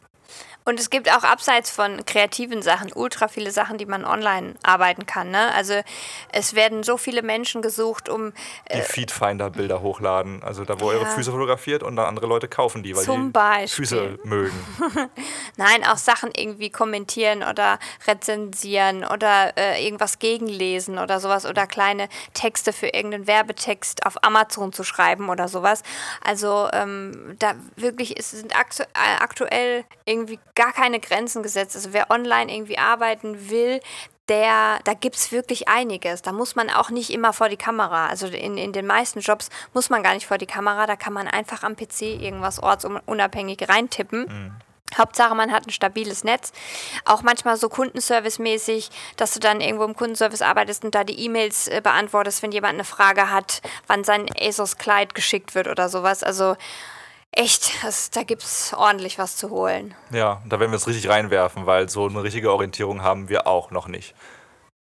Und 0.65 0.79
es 0.79 0.89
gibt 0.89 1.11
auch 1.11 1.23
abseits 1.23 1.69
von 1.69 2.05
kreativen 2.05 2.61
Sachen 2.61 2.91
ultra 2.93 3.27
viele 3.27 3.51
Sachen, 3.51 3.77
die 3.77 3.85
man 3.85 4.05
online 4.05 4.55
arbeiten 4.63 5.05
kann. 5.05 5.29
Ne? 5.31 5.53
Also 5.53 5.81
es 6.31 6.53
werden 6.55 6.83
so 6.83 6.97
viele 6.97 7.21
Menschen 7.21 7.61
gesucht, 7.61 8.07
um 8.09 8.33
Die 8.73 8.81
Feedfinder-Bilder 8.81 9.81
hochladen. 9.81 10.41
Also 10.43 10.63
da, 10.65 10.79
wo 10.79 10.91
Ja. 10.91 10.99
eure 10.99 11.05
Füße 11.07 11.31
fotografiert 11.31 11.83
und 11.83 11.95
dann 11.95 12.05
andere 12.05 12.27
Leute 12.27 12.47
kaufen 12.47 12.83
die, 12.83 12.95
weil 12.95 13.03
Zum 13.03 13.27
die 13.27 13.31
Beispiel. 13.31 13.85
Füße 13.85 14.19
mögen. 14.23 14.65
Nein, 15.57 15.83
auch 15.85 15.97
Sachen 15.97 16.31
irgendwie 16.35 16.69
kommentieren 16.69 17.43
oder 17.43 17.79
rezensieren 18.07 19.03
oder 19.05 19.57
äh, 19.57 19.83
irgendwas 19.83 20.19
gegenlesen 20.19 20.97
oder 20.97 21.19
sowas 21.19 21.45
oder 21.45 21.67
kleine 21.67 22.07
Texte 22.33 22.73
für 22.73 22.87
irgendeinen 22.87 23.27
Werbetext 23.27 24.05
auf 24.05 24.23
Amazon 24.23 24.73
zu 24.73 24.83
schreiben 24.83 25.29
oder 25.29 25.47
sowas. 25.47 25.83
Also 26.23 26.69
ähm, 26.73 27.35
da 27.39 27.53
wirklich 27.75 28.17
ist, 28.17 28.31
sind 28.31 28.55
aktu 28.57 28.83
äh, 28.83 28.87
aktuell 29.19 29.83
irgendwie 30.05 30.39
gar 30.55 30.73
keine 30.73 30.99
Grenzen 30.99 31.43
gesetzt. 31.43 31.75
Also 31.75 31.93
wer 31.93 32.11
online 32.11 32.53
irgendwie 32.53 32.77
arbeiten 32.77 33.49
will, 33.49 33.79
der, 34.29 34.79
da 34.85 34.93
gibt 34.93 35.15
es 35.15 35.31
wirklich 35.31 35.67
einiges. 35.67 36.21
Da 36.21 36.31
muss 36.31 36.55
man 36.55 36.69
auch 36.69 36.89
nicht 36.89 37.09
immer 37.09 37.33
vor 37.33 37.49
die 37.49 37.57
Kamera. 37.57 38.07
Also 38.07 38.27
in, 38.27 38.57
in 38.57 38.71
den 38.71 38.87
meisten 38.87 39.19
Jobs 39.19 39.49
muss 39.73 39.89
man 39.89 40.01
gar 40.03 40.13
nicht 40.13 40.27
vor 40.27 40.37
die 40.37 40.45
Kamera. 40.45 40.87
Da 40.87 40.95
kann 40.95 41.13
man 41.13 41.27
einfach 41.27 41.63
am 41.63 41.75
PC 41.75 42.01
irgendwas 42.01 42.61
ortsunabhängig 42.61 43.67
reintippen. 43.67 44.53
Hauptsache, 44.97 45.35
man 45.35 45.51
hat 45.51 45.67
ein 45.67 45.71
stabiles 45.71 46.23
Netz. 46.23 46.51
Auch 47.05 47.23
manchmal 47.23 47.57
so 47.57 47.67
Kundenservice-mäßig, 47.67 48.89
dass 49.17 49.33
du 49.33 49.39
dann 49.39 49.59
irgendwo 49.59 49.85
im 49.85 49.95
Kundenservice 49.95 50.41
arbeitest 50.41 50.85
und 50.85 50.95
da 50.95 51.03
die 51.03 51.19
E-Mails 51.25 51.67
äh, 51.67 51.81
beantwortest, 51.81 52.43
wenn 52.43 52.51
jemand 52.51 52.75
eine 52.75 52.83
Frage 52.83 53.29
hat, 53.29 53.61
wann 53.87 54.03
sein 54.03 54.27
ASOS-Kleid 54.39 55.15
geschickt 55.15 55.55
wird 55.55 55.67
oder 55.67 55.89
sowas. 55.89 56.23
Also 56.23 56.55
echt, 57.33 57.83
das, 57.83 58.09
da 58.09 58.23
gibt 58.23 58.43
es 58.43 58.73
ordentlich 58.73 59.17
was 59.17 59.35
zu 59.35 59.49
holen. 59.49 59.95
Ja, 60.11 60.41
da 60.45 60.59
werden 60.59 60.71
wir 60.71 60.77
es 60.77 60.87
richtig 60.87 61.09
reinwerfen, 61.09 61.65
weil 61.65 61.89
so 61.89 62.07
eine 62.07 62.23
richtige 62.23 62.51
Orientierung 62.51 63.01
haben 63.01 63.29
wir 63.29 63.47
auch 63.47 63.71
noch 63.71 63.87
nicht. 63.87 64.15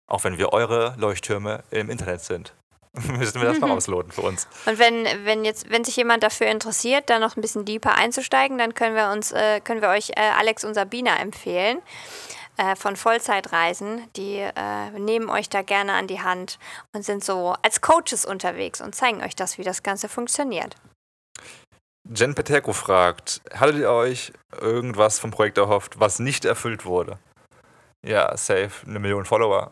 Auch 0.08 0.24
wenn 0.24 0.38
wir 0.38 0.54
eure 0.54 0.96
Leuchttürme 0.98 1.64
im 1.70 1.90
Internet 1.90 2.22
sind. 2.22 2.54
müssen 3.08 3.42
wir 3.42 3.50
das 3.50 3.60
mal 3.60 3.72
ausloten 3.72 4.12
für 4.12 4.22
uns. 4.22 4.48
Und 4.66 4.80
wenn, 4.80 5.06
wenn 5.24 5.46
jetzt, 5.46 5.70
wenn 5.70 5.84
sich 5.84 5.96
jemand 5.96 6.24
dafür 6.24 6.48
interessiert, 6.48 7.10
da 7.10 7.20
noch 7.20 7.36
ein 7.36 7.42
bisschen 7.42 7.66
deeper 7.66 7.96
einzusteigen, 7.96 8.58
dann 8.58 8.74
können 8.74 8.96
wir 8.96 9.12
uns, 9.12 9.32
äh, 9.32 9.60
können 9.62 9.82
wir 9.82 9.90
euch 9.90 10.12
äh, 10.16 10.32
Alex 10.38 10.64
und 10.64 10.74
Sabina 10.74 11.18
empfehlen 11.18 11.80
äh, 12.58 12.76
von 12.76 12.96
Vollzeitreisen. 12.96 14.08
Die 14.16 14.38
äh, 14.38 14.90
nehmen 14.98 15.30
euch 15.30 15.50
da 15.50 15.62
gerne 15.62 15.94
an 15.94 16.08
die 16.08 16.22
Hand 16.22 16.60
und 16.94 17.04
sind 17.04 17.24
so 17.24 17.56
als 17.62 17.82
Coaches 17.82 18.26
unterwegs 18.26 18.82
und 18.82 18.96
zeigen 18.96 19.22
euch 19.24 19.36
das, 19.36 19.58
wie 19.58 19.64
das 19.64 19.84
Ganze 19.84 20.10
funktioniert. 20.10 20.76
Jen 22.14 22.36
Peterko 22.36 22.74
fragt, 22.74 23.42
hattet 23.54 23.78
ihr 23.78 23.90
euch 23.90 24.32
irgendwas 24.62 25.20
vom 25.20 25.32
Projekt 25.32 25.58
erhofft, 25.58 26.00
was 26.00 26.20
nicht 26.20 26.46
erfüllt 26.46 26.86
wurde? 26.86 27.18
Ja, 28.06 28.36
safe, 28.38 28.72
eine 28.88 29.00
Million 29.00 29.26
Follower. 29.26 29.72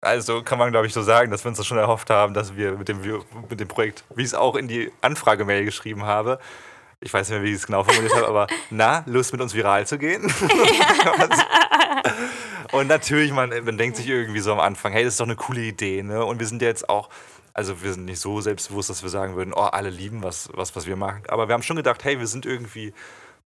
Also 0.00 0.42
kann 0.42 0.58
man, 0.58 0.70
glaube 0.70 0.86
ich, 0.86 0.92
so 0.92 1.02
sagen, 1.02 1.30
dass 1.30 1.44
wir 1.44 1.48
uns 1.48 1.58
das 1.58 1.66
schon 1.66 1.78
erhofft 1.78 2.10
haben, 2.10 2.34
dass 2.34 2.54
wir 2.54 2.72
mit 2.72 2.88
dem, 2.88 3.00
mit 3.48 3.58
dem 3.58 3.66
Projekt, 3.66 4.04
wie 4.14 4.22
ich 4.22 4.28
es 4.28 4.34
auch 4.34 4.54
in 4.54 4.68
die 4.68 4.92
Anfragemail 5.00 5.64
geschrieben 5.64 6.04
habe, 6.04 6.38
ich 7.00 7.12
weiß 7.12 7.28
nicht 7.28 7.38
mehr, 7.38 7.44
wie 7.46 7.50
ich 7.50 7.56
es 7.56 7.66
genau 7.66 7.82
formuliert 7.82 8.14
habe, 8.14 8.28
aber 8.28 8.46
na, 8.70 9.02
Lust 9.06 9.32
mit 9.32 9.40
uns 9.40 9.54
viral 9.54 9.86
zu 9.86 9.98
gehen? 9.98 10.22
und 12.72 12.86
natürlich, 12.86 13.32
man, 13.32 13.50
man 13.64 13.76
denkt 13.76 13.96
sich 13.96 14.08
irgendwie 14.08 14.40
so 14.40 14.52
am 14.52 14.60
Anfang, 14.60 14.92
hey, 14.92 15.04
das 15.04 15.14
ist 15.14 15.20
doch 15.20 15.26
eine 15.26 15.36
coole 15.36 15.62
Idee, 15.62 16.02
ne? 16.02 16.24
Und 16.24 16.38
wir 16.38 16.46
sind 16.46 16.62
ja 16.62 16.68
jetzt 16.68 16.88
auch, 16.88 17.10
also 17.56 17.82
wir 17.82 17.94
sind 17.94 18.04
nicht 18.04 18.20
so 18.20 18.42
selbstbewusst, 18.42 18.90
dass 18.90 19.02
wir 19.02 19.08
sagen 19.08 19.34
würden, 19.34 19.54
oh, 19.54 19.62
alle 19.62 19.88
lieben 19.88 20.22
was, 20.22 20.50
was, 20.52 20.76
was 20.76 20.86
wir 20.86 20.96
machen. 20.96 21.22
Aber 21.28 21.48
wir 21.48 21.54
haben 21.54 21.62
schon 21.62 21.76
gedacht, 21.76 22.04
hey, 22.04 22.18
wir 22.18 22.26
sind 22.26 22.44
irgendwie 22.44 22.92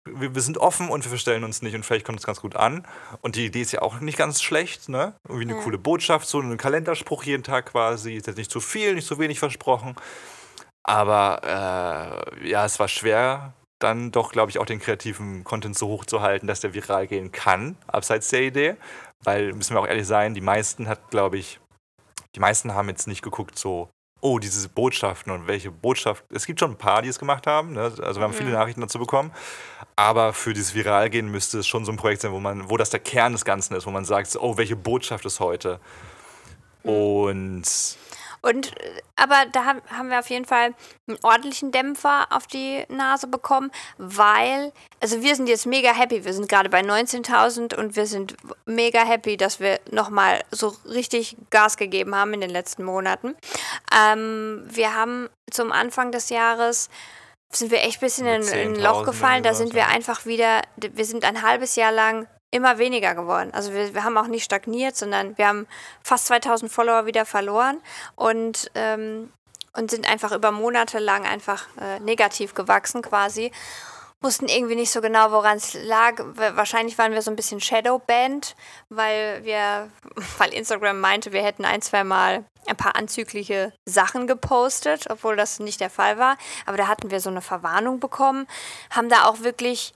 wir, 0.07 0.35
wir, 0.35 0.41
sind 0.43 0.59
offen 0.59 0.89
und 0.89 1.03
wir 1.03 1.09
verstellen 1.09 1.43
uns 1.43 1.63
nicht 1.63 1.73
und 1.73 1.83
vielleicht 1.83 2.05
kommt 2.05 2.19
es 2.19 2.25
ganz 2.27 2.39
gut 2.39 2.55
an. 2.55 2.85
Und 3.21 3.35
die 3.35 3.47
Idee 3.47 3.61
ist 3.61 3.71
ja 3.71 3.81
auch 3.81 3.99
nicht 4.01 4.19
ganz 4.19 4.43
schlecht, 4.43 4.87
ne? 4.87 5.15
Irgendwie 5.27 5.49
eine 5.49 5.55
ja. 5.55 5.63
coole 5.63 5.79
Botschaft, 5.79 6.27
so 6.27 6.39
einen 6.39 6.57
Kalenderspruch 6.57 7.23
jeden 7.23 7.41
Tag 7.41 7.71
quasi. 7.71 8.13
Ist 8.13 8.27
jetzt 8.27 8.37
nicht 8.37 8.51
zu 8.51 8.59
viel, 8.59 8.93
nicht 8.93 9.07
zu 9.07 9.17
wenig 9.17 9.39
versprochen. 9.39 9.95
Aber 10.83 12.29
äh, 12.39 12.47
ja, 12.47 12.63
es 12.63 12.79
war 12.79 12.87
schwer, 12.87 13.53
dann 13.79 14.11
doch, 14.11 14.31
glaube 14.31 14.51
ich, 14.51 14.59
auch 14.59 14.67
den 14.67 14.79
kreativen 14.79 15.43
Content 15.43 15.75
so 15.75 15.87
hoch 15.87 16.05
zu 16.05 16.21
halten, 16.21 16.45
dass 16.45 16.59
der 16.59 16.75
viral 16.75 17.07
gehen 17.07 17.31
kann, 17.31 17.75
abseits 17.87 18.29
der 18.29 18.43
Idee. 18.43 18.75
Weil, 19.23 19.53
müssen 19.53 19.75
wir 19.75 19.81
auch 19.81 19.87
ehrlich 19.87 20.05
sein, 20.05 20.35
die 20.35 20.41
meisten 20.41 20.87
hat, 20.87 21.09
glaube 21.09 21.39
ich, 21.39 21.59
die 22.35 22.39
meisten 22.39 22.75
haben 22.75 22.89
jetzt 22.89 23.07
nicht 23.07 23.23
geguckt, 23.23 23.57
so, 23.57 23.89
oh, 24.25 24.39
diese 24.39 24.67
Botschaften 24.67 25.31
und 25.31 25.45
welche 25.45 25.69
Botschaft. 25.69 26.23
Es 26.31 26.47
gibt 26.47 26.59
schon 26.59 26.71
ein 26.71 26.77
paar, 26.77 27.03
die 27.03 27.09
es 27.09 27.19
gemacht 27.19 27.45
haben. 27.45 27.73
Ne? 27.73 27.93
Also 28.01 28.19
wir 28.19 28.23
haben 28.23 28.33
viele 28.33 28.49
Nachrichten 28.49 28.81
dazu 28.81 28.97
bekommen. 28.97 29.31
Aber 29.95 30.33
für 30.33 30.53
dieses 30.53 30.73
Viralgehen 30.73 31.29
müsste 31.29 31.59
es 31.59 31.67
schon 31.67 31.85
so 31.85 31.91
ein 31.91 31.97
Projekt 31.97 32.23
sein, 32.23 32.31
wo 32.31 32.39
man, 32.39 32.67
wo 32.71 32.75
das 32.75 32.89
der 32.89 32.99
Kern 32.99 33.33
des 33.33 33.45
Ganzen 33.45 33.75
ist, 33.75 33.85
wo 33.85 33.91
man 33.91 34.03
sagt, 34.03 34.35
oh, 34.35 34.57
welche 34.57 34.75
Botschaft 34.75 35.25
ist 35.25 35.39
heute? 35.39 35.79
Mhm. 36.83 36.89
Und 36.89 37.63
und 38.45 38.71
aber 39.15 39.45
da 39.51 39.65
haben 39.65 40.09
wir 40.09 40.19
auf 40.19 40.29
jeden 40.29 40.45
Fall 40.45 40.75
einen 41.07 41.17
ordentlichen 41.23 41.71
Dämpfer 41.71 42.27
auf 42.29 42.45
die 42.45 42.85
Nase 42.89 43.25
bekommen, 43.25 43.71
weil, 43.97 44.71
also 45.01 45.23
wir 45.23 45.35
sind 45.35 45.49
jetzt 45.49 45.65
mega 45.65 45.91
happy. 45.91 46.25
Wir 46.25 46.33
sind 46.33 46.47
gerade 46.47 46.69
bei 46.69 46.81
19.000 46.81 47.75
und 47.75 47.95
wir 47.95 48.05
sind 48.05 48.35
mega 48.67 49.03
happy, 49.03 49.35
dass 49.35 49.59
wir 49.59 49.79
nochmal 49.89 50.43
so 50.51 50.75
richtig 50.85 51.37
Gas 51.49 51.75
gegeben 51.77 52.13
haben 52.13 52.33
in 52.35 52.41
den 52.41 52.51
letzten 52.51 52.83
Monaten. 52.83 53.35
Ähm, 53.91 54.63
wir 54.67 54.93
haben 54.93 55.27
zum 55.49 55.71
Anfang 55.71 56.11
des 56.11 56.29
Jahres 56.29 56.89
sind 57.51 57.71
wir 57.71 57.81
echt 57.81 57.97
ein 57.97 58.05
bisschen 58.05 58.27
in, 58.27 58.43
in 58.43 58.75
ein 58.75 58.81
Loch 58.81 59.05
gefallen. 59.05 59.41
Da 59.41 59.55
sind 59.55 59.73
wir 59.73 59.87
einfach 59.87 60.25
wieder, 60.27 60.61
wir 60.77 61.05
sind 61.05 61.25
ein 61.25 61.41
halbes 61.41 61.75
Jahr 61.75 61.91
lang 61.91 62.27
immer 62.55 62.77
weniger 62.77 63.13
geworden. 63.15 63.51
Also 63.53 63.73
wir, 63.73 63.93
wir 63.93 64.03
haben 64.03 64.17
auch 64.17 64.27
nicht 64.27 64.45
stagniert, 64.45 64.95
sondern 64.95 65.37
wir 65.37 65.47
haben 65.47 65.67
fast 66.01 66.27
2000 66.27 66.71
Follower 66.71 67.05
wieder 67.05 67.25
verloren 67.25 67.81
und, 68.15 68.71
ähm, 68.75 69.31
und 69.73 69.91
sind 69.91 70.09
einfach 70.09 70.31
über 70.31 70.51
Monate 70.51 70.99
lang 70.99 71.25
einfach 71.25 71.67
äh, 71.79 71.99
negativ 71.99 72.53
gewachsen 72.53 73.01
quasi. 73.01 73.51
Wussten 74.21 74.47
irgendwie 74.47 74.75
nicht 74.75 74.91
so 74.91 75.01
genau, 75.01 75.31
woran 75.31 75.57
es 75.57 75.73
lag. 75.73 76.13
Wahrscheinlich 76.55 76.97
waren 76.97 77.11
wir 77.11 77.21
so 77.21 77.29
ein 77.29 77.35
bisschen 77.35 77.59
Shadowband, 77.59 78.55
weil 78.89 79.43
wir, 79.43 79.89
weil 80.37 80.53
Instagram 80.53 80.99
meinte, 81.01 81.33
wir 81.33 81.43
hätten 81.43 81.65
ein, 81.65 81.81
zwei 81.81 82.05
Mal 82.05 82.45
ein 82.67 82.77
paar 82.77 82.95
anzügliche 82.95 83.73
Sachen 83.85 84.27
gepostet, 84.27 85.07
obwohl 85.09 85.35
das 85.35 85.59
nicht 85.59 85.81
der 85.81 85.89
Fall 85.89 86.17
war. 86.17 86.37
Aber 86.65 86.77
da 86.77 86.87
hatten 86.87 87.11
wir 87.11 87.19
so 87.19 87.29
eine 87.29 87.41
Verwarnung 87.41 87.99
bekommen, 87.99 88.47
haben 88.89 89.09
da 89.09 89.25
auch 89.25 89.41
wirklich 89.41 89.93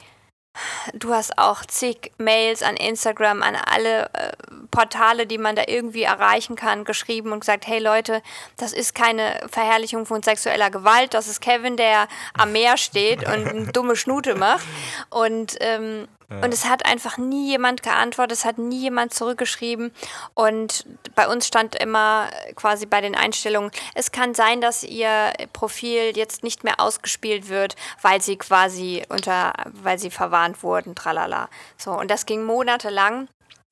Du 0.93 1.14
hast 1.14 1.38
auch 1.38 1.66
zig 1.66 2.12
Mails 2.18 2.64
an 2.64 2.76
Instagram, 2.78 3.41
an 3.43 3.55
alle 3.55 4.05
äh, 4.14 4.32
Portale, 4.72 5.26
die 5.28 5.38
man 5.38 5.55
da 5.55 5.64
irgendwie 5.68 6.03
erreichen 6.03 6.55
kann, 6.55 6.86
geschrieben 6.86 7.32
und 7.32 7.41
gesagt, 7.41 7.68
hey 7.68 7.80
Leute, 7.80 8.22
das 8.57 8.74
ist 8.74 8.95
keine 8.95 9.39
Verherrlichung 9.49 10.05
von 10.05 10.24
sexueller 10.24 10.70
Gewalt, 10.70 11.14
das 11.14 11.28
ist 11.28 11.41
Kevin, 11.41 11.78
der 11.78 12.07
am 12.38 12.51
Meer 12.51 12.78
steht 12.78 13.26
und 13.26 13.47
eine 13.47 13.68
dumme 13.68 13.95
Schnute 13.95 14.36
macht. 14.36 14.66
Und 15.10 15.57
ähm, 15.60 16.07
und 16.30 16.53
es 16.53 16.65
hat 16.65 16.86
einfach 16.86 17.17
nie 17.17 17.47
jemand 17.47 17.82
geantwortet, 17.82 18.38
es 18.38 18.45
hat 18.45 18.59
nie 18.59 18.80
jemand 18.80 19.13
zurückgeschrieben. 19.13 19.91
Und 20.36 20.86
bei 21.15 21.27
uns 21.27 21.47
stand 21.47 21.75
immer 21.75 22.30
quasi 22.55 22.86
bei 22.86 23.01
den 23.01 23.15
Einstellungen, 23.15 23.71
es 23.95 24.11
kann 24.11 24.36
sein, 24.36 24.61
dass 24.61 24.84
ihr 24.84 25.34
Profil 25.53 26.15
jetzt 26.15 26.43
nicht 26.43 26.63
mehr 26.63 26.80
ausgespielt 26.80 27.49
wird, 27.49 27.75
weil 28.01 28.21
sie 28.21 28.38
quasi 28.38 29.03
unter, 29.09 29.53
weil 29.65 29.97
sie 29.97 30.11
verwarnt 30.11 30.61
wurden, 30.61 30.93
tralala. 30.95 31.49
So, 31.77 31.91
und 31.91 32.11
das 32.11 32.25
ging 32.25 32.43
monatelang. 32.43 33.27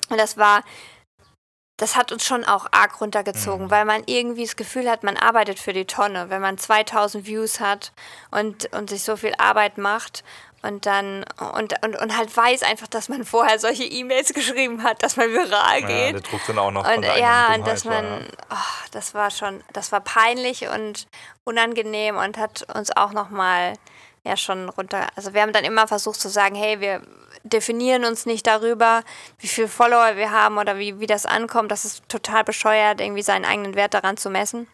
Und 0.09 0.17
das 0.17 0.37
war 0.37 0.63
das 1.77 1.95
hat 1.95 2.11
uns 2.11 2.25
schon 2.25 2.43
auch 2.43 2.65
arg 2.71 2.99
runtergezogen, 2.99 3.67
mhm. 3.67 3.71
weil 3.71 3.85
man 3.85 4.01
irgendwie 4.07 4.43
das 4.43 4.55
Gefühl 4.55 4.89
hat, 4.89 5.03
man 5.03 5.15
arbeitet 5.15 5.59
für 5.59 5.73
die 5.73 5.85
Tonne. 5.85 6.29
Wenn 6.29 6.41
man 6.41 6.57
2000 6.57 7.27
Views 7.27 7.59
hat 7.59 7.93
und, 8.31 8.73
und 8.73 8.89
sich 8.89 9.03
so 9.03 9.15
viel 9.15 9.33
Arbeit 9.37 9.77
macht 9.77 10.23
und 10.61 10.85
dann 10.85 11.23
und, 11.55 11.73
und, 11.83 11.95
und 11.95 12.17
halt 12.17 12.35
weiß 12.35 12.63
einfach, 12.63 12.87
dass 12.87 13.09
man 13.09 13.23
vorher 13.25 13.59
solche 13.59 13.83
E-Mails 13.83 14.33
geschrieben 14.33 14.83
hat, 14.83 15.03
dass 15.03 15.15
man 15.15 15.29
viral 15.29 15.81
geht. 15.81 15.89
Ja, 15.89 16.11
der 16.13 16.21
Druck 16.21 16.41
dann 16.47 16.59
auch 16.59 16.71
noch 16.71 16.87
und, 16.95 17.03
ja, 17.03 17.53
und 17.53 17.65
dass 17.67 17.85
man, 17.85 18.05
war, 18.05 18.19
ja. 18.19 18.27
oh, 18.51 18.87
das 18.91 19.13
war 19.13 19.31
schon, 19.31 19.63
das 19.73 19.91
war 19.91 20.01
peinlich 20.01 20.67
und 20.67 21.07
unangenehm 21.43 22.17
und 22.17 22.37
hat 22.37 22.65
uns 22.75 22.95
auch 22.95 23.13
noch 23.13 23.29
mal 23.29 23.73
ja 24.23 24.37
schon 24.37 24.69
runter. 24.69 25.07
Also 25.15 25.33
wir 25.33 25.41
haben 25.41 25.53
dann 25.53 25.63
immer 25.63 25.87
versucht 25.87 26.19
zu 26.19 26.29
sagen, 26.29 26.55
hey, 26.55 26.79
wir 26.81 27.01
definieren 27.43 28.03
uns 28.03 28.25
nicht 28.25 28.45
darüber, 28.45 29.03
wie 29.39 29.47
viele 29.47 29.67
Follower 29.67 30.15
wir 30.15 30.31
haben 30.31 30.57
oder 30.57 30.77
wie, 30.77 30.99
wie 30.99 31.07
das 31.07 31.25
ankommt. 31.25 31.71
Das 31.71 31.85
ist 31.85 32.07
total 32.09 32.43
bescheuert, 32.43 32.99
irgendwie 32.99 33.21
seinen 33.21 33.45
eigenen 33.45 33.75
Wert 33.75 33.93
daran 33.93 34.17
zu 34.17 34.29
messen. 34.29 34.67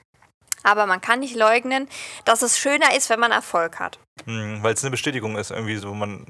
Aber 0.63 0.85
man 0.85 1.01
kann 1.01 1.19
nicht 1.19 1.35
leugnen, 1.35 1.87
dass 2.25 2.41
es 2.41 2.57
schöner 2.57 2.95
ist, 2.95 3.09
wenn 3.09 3.19
man 3.19 3.31
Erfolg 3.31 3.79
hat. 3.79 3.99
Mhm, 4.25 4.63
Weil 4.63 4.73
es 4.73 4.83
eine 4.83 4.91
Bestätigung 4.91 5.37
ist, 5.37 5.51
irgendwie 5.51 5.77
so, 5.77 5.93
man, 5.93 6.25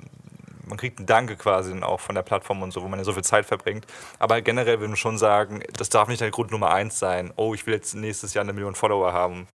man 0.66 0.78
kriegt 0.78 1.00
einen 1.00 1.08
Danke 1.08 1.36
quasi 1.36 1.74
auch 1.82 2.00
von 2.00 2.16
der 2.16 2.24
Plattform 2.24 2.62
und 2.62 2.72
so, 2.72 2.82
wo 2.84 2.88
man 2.88 3.00
ja 3.00 3.06
so 3.06 3.14
viel 3.14 3.24
Zeit 3.24 3.46
verbringt. 3.46 3.86
Aber 4.20 4.42
generell 4.42 4.80
würde 4.80 4.90
man 4.90 4.98
schon 4.98 5.18
sagen, 5.18 5.64
das 5.78 5.90
darf 5.90 6.08
nicht 6.08 6.22
der 6.22 6.32
Grund 6.32 6.52
Nummer 6.52 6.72
eins 6.72 7.00
sein. 7.00 7.32
Oh, 7.36 7.54
ich 7.54 7.66
will 7.66 7.74
jetzt 7.74 7.94
nächstes 7.94 8.34
Jahr 8.34 8.44
eine 8.44 8.54
Million 8.54 8.76
Follower 8.76 9.14
haben 9.14 9.48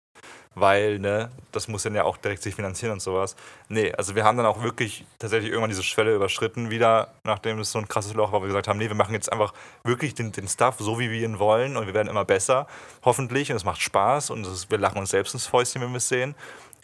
weil, 0.55 0.99
ne, 0.99 1.31
das 1.53 1.69
muss 1.69 1.83
dann 1.83 1.95
ja 1.95 2.05
auch 2.05 2.17
direkt 2.17 2.43
sich 2.43 2.55
finanzieren 2.55 2.93
und 2.93 3.01
sowas. 3.01 3.37
Nee, 3.69 3.93
also 3.93 4.15
wir 4.15 4.25
haben 4.25 4.37
dann 4.37 4.47
auch 4.47 4.63
wirklich 4.63 5.05
tatsächlich 5.19 5.51
irgendwann 5.51 5.71
diese 5.71 5.83
Schwelle 5.83 6.15
überschritten 6.15 6.71
wieder, 6.71 7.13
nachdem 7.25 7.59
es 7.59 7.73
so 7.73 7.79
ein 7.79 7.89
krasses 7.89 8.15
Loch 8.15 8.33
war, 8.33 8.41
wo 8.41 8.45
wir 8.45 8.49
gesagt 8.49 8.69
haben, 8.69 8.79
nee, 8.79 8.89
wir 8.89 8.97
machen 8.97 9.15
jetzt 9.15 9.31
einfach 9.33 9.53
wirklich 9.85 10.15
den, 10.15 10.33
den 10.33 10.49
Stuff 10.49 10.77
so, 10.79 10.99
wie 10.99 11.11
wir 11.11 11.25
ihn 11.25 11.39
wollen 11.39 11.77
und 11.77 11.87
wir 11.87 11.95
werden 11.95 12.09
immer 12.09 12.25
besser, 12.25 12.67
hoffentlich, 13.03 13.51
und 13.51 13.57
es 13.57 13.65
macht 13.65 13.81
Spaß 13.81 14.31
und 14.31 14.47
ist, 14.47 14.71
wir 14.71 14.79
lachen 14.79 14.99
uns 14.99 15.11
selbst 15.11 15.35
ins 15.35 15.47
Fäustchen, 15.47 15.83
wenn 15.83 15.91
wir 15.91 15.99
es 15.99 16.09
sehen. 16.09 16.35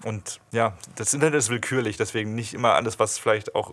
Und 0.02 0.40
ja, 0.52 0.76
das 0.96 1.14
Internet 1.14 1.38
ist 1.38 1.50
willkürlich, 1.50 1.96
deswegen 1.96 2.34
nicht 2.34 2.54
immer 2.54 2.74
alles, 2.74 2.98
was 2.98 3.18
vielleicht 3.18 3.54
auch 3.54 3.72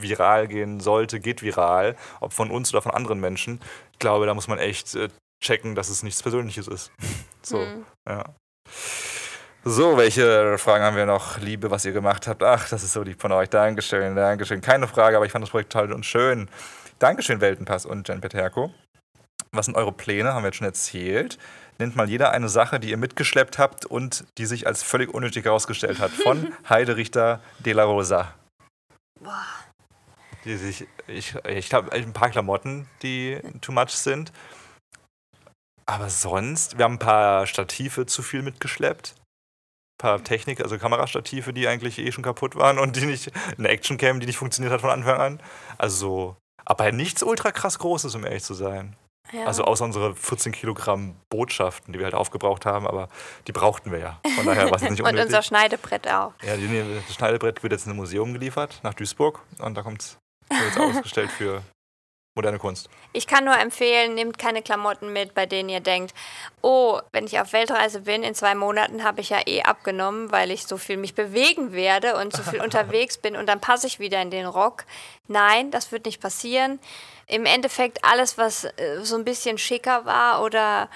viral 0.00 0.48
gehen 0.48 0.80
sollte, 0.80 1.20
geht 1.20 1.42
viral, 1.42 1.96
ob 2.20 2.32
von 2.32 2.50
uns 2.50 2.72
oder 2.72 2.82
von 2.82 2.92
anderen 2.92 3.20
Menschen. 3.20 3.60
Ich 3.92 3.98
glaube, 3.98 4.26
da 4.26 4.34
muss 4.34 4.48
man 4.48 4.58
echt 4.58 4.94
äh, 4.94 5.08
checken, 5.40 5.74
dass 5.74 5.88
es 5.88 6.02
nichts 6.02 6.22
Persönliches 6.22 6.68
ist. 6.68 6.92
so, 7.42 7.58
mhm. 7.58 7.84
ja. 8.06 8.24
So, 9.64 9.96
welche 9.96 10.56
Fragen 10.56 10.84
haben 10.84 10.96
wir 10.96 11.04
noch? 11.04 11.38
Liebe, 11.38 11.70
was 11.70 11.84
ihr 11.84 11.92
gemacht 11.92 12.26
habt. 12.26 12.42
Ach, 12.42 12.68
das 12.68 12.82
ist 12.82 12.92
so 12.92 13.02
lieb 13.02 13.20
von 13.20 13.32
euch. 13.32 13.50
Dankeschön, 13.50 14.16
Dankeschön. 14.16 14.60
Keine 14.60 14.88
Frage, 14.88 15.16
aber 15.16 15.26
ich 15.26 15.32
fand 15.32 15.42
das 15.42 15.50
Projekt 15.50 15.72
toll 15.72 15.92
und 15.92 16.06
schön. 16.06 16.48
Dankeschön, 16.98 17.40
Weltenpass 17.40 17.84
und 17.84 18.08
Jen 18.08 18.20
Peterko. 18.20 18.72
Was 19.52 19.66
sind 19.66 19.76
eure 19.76 19.92
Pläne? 19.92 20.32
Haben 20.32 20.42
wir 20.42 20.48
jetzt 20.48 20.56
schon 20.56 20.66
erzählt. 20.66 21.38
Nennt 21.78 21.96
mal 21.96 22.08
jeder 22.08 22.32
eine 22.32 22.48
Sache, 22.48 22.80
die 22.80 22.90
ihr 22.90 22.96
mitgeschleppt 22.96 23.58
habt 23.58 23.86
und 23.86 24.24
die 24.36 24.46
sich 24.46 24.66
als 24.66 24.82
völlig 24.82 25.12
unnötig 25.12 25.44
herausgestellt 25.44 26.00
hat. 26.00 26.10
Von 26.10 26.52
Heide 26.68 26.96
Richter 26.96 27.40
de 27.58 27.72
la 27.72 27.84
Rosa. 27.84 28.34
Boah. 29.20 29.44
die 30.44 30.56
sich, 30.56 30.86
ich, 31.06 31.34
ich 31.46 31.68
glaube, 31.68 31.92
ein 31.92 32.12
paar 32.12 32.30
Klamotten, 32.30 32.88
die 33.02 33.40
too 33.60 33.72
much 33.72 33.90
sind. 33.90 34.32
Aber 35.88 36.10
sonst, 36.10 36.76
wir 36.76 36.84
haben 36.84 36.94
ein 36.94 36.98
paar 36.98 37.46
Stative 37.46 38.04
zu 38.04 38.22
viel 38.22 38.42
mitgeschleppt. 38.42 39.14
Ein 39.16 39.98
paar 39.98 40.22
Technik, 40.22 40.60
also 40.60 40.78
Kamerastative, 40.78 41.52
die 41.54 41.66
eigentlich 41.66 41.98
eh 41.98 42.12
schon 42.12 42.22
kaputt 42.22 42.56
waren 42.56 42.78
und 42.78 42.94
die 42.96 43.06
nicht, 43.06 43.32
eine 43.56 43.68
Actioncam, 43.68 44.20
die 44.20 44.26
nicht 44.26 44.36
funktioniert 44.36 44.72
hat 44.72 44.82
von 44.82 44.90
Anfang 44.90 45.18
an. 45.18 45.40
Also, 45.78 46.36
aber 46.66 46.92
nichts 46.92 47.22
ultra 47.22 47.52
krass 47.52 47.78
Großes, 47.78 48.14
um 48.14 48.24
ehrlich 48.24 48.44
zu 48.44 48.52
sein. 48.52 48.96
Ja. 49.32 49.46
Also 49.46 49.64
außer 49.64 49.84
unsere 49.84 50.14
14 50.14 50.52
Kilogramm 50.52 51.16
Botschaften, 51.30 51.92
die 51.92 51.98
wir 51.98 52.04
halt 52.04 52.14
aufgebraucht 52.14 52.66
haben, 52.66 52.86
aber 52.86 53.08
die 53.46 53.52
brauchten 53.52 53.90
wir 53.90 53.98
ja. 53.98 54.20
Von 54.36 54.44
daher 54.44 54.70
war 54.70 54.76
es 54.76 54.82
nicht 54.82 54.92
Und 55.00 55.08
unnötig. 55.08 55.26
unser 55.26 55.42
Schneidebrett 55.42 56.06
auch. 56.06 56.32
Ja, 56.42 56.56
das 56.56 57.14
Schneidebrett 57.14 57.62
wird 57.62 57.72
jetzt 57.72 57.86
in 57.86 57.92
ein 57.92 57.96
Museum 57.96 58.34
geliefert, 58.34 58.80
nach 58.82 58.94
Duisburg. 58.94 59.40
Und 59.58 59.74
da 59.74 59.82
kommt 59.82 60.02
es 60.02 60.18
ausgestellt 60.78 61.30
für 61.30 61.62
moderne 62.34 62.58
Kunst. 62.58 62.88
Ich 63.12 63.26
kann 63.26 63.44
nur 63.44 63.58
empfehlen, 63.58 64.14
nehmt 64.14 64.38
keine 64.38 64.62
Klamotten 64.62 65.12
mit, 65.12 65.34
bei 65.34 65.46
denen 65.46 65.68
ihr 65.68 65.80
denkt, 65.80 66.14
oh, 66.62 67.00
wenn 67.12 67.26
ich 67.26 67.40
auf 67.40 67.52
Weltreise 67.52 68.02
bin, 68.02 68.22
in 68.22 68.34
zwei 68.34 68.54
Monaten 68.54 69.02
habe 69.02 69.20
ich 69.20 69.30
ja 69.30 69.40
eh 69.46 69.62
abgenommen, 69.62 70.30
weil 70.30 70.50
ich 70.50 70.66
so 70.66 70.76
viel 70.76 70.96
mich 70.96 71.14
bewegen 71.14 71.72
werde 71.72 72.16
und 72.16 72.34
so 72.34 72.42
viel 72.42 72.60
unterwegs 72.62 73.18
bin 73.18 73.36
und 73.36 73.46
dann 73.46 73.60
passe 73.60 73.86
ich 73.86 73.98
wieder 73.98 74.22
in 74.22 74.30
den 74.30 74.46
Rock. 74.46 74.84
Nein, 75.26 75.70
das 75.70 75.90
wird 75.92 76.06
nicht 76.06 76.20
passieren. 76.20 76.78
Im 77.28 77.44
Endeffekt 77.44 78.04
alles, 78.04 78.38
was 78.38 78.64
äh, 78.64 79.00
so 79.02 79.16
ein 79.16 79.24
bisschen 79.24 79.58
schicker 79.58 80.06
war 80.06 80.42
oder 80.42 80.88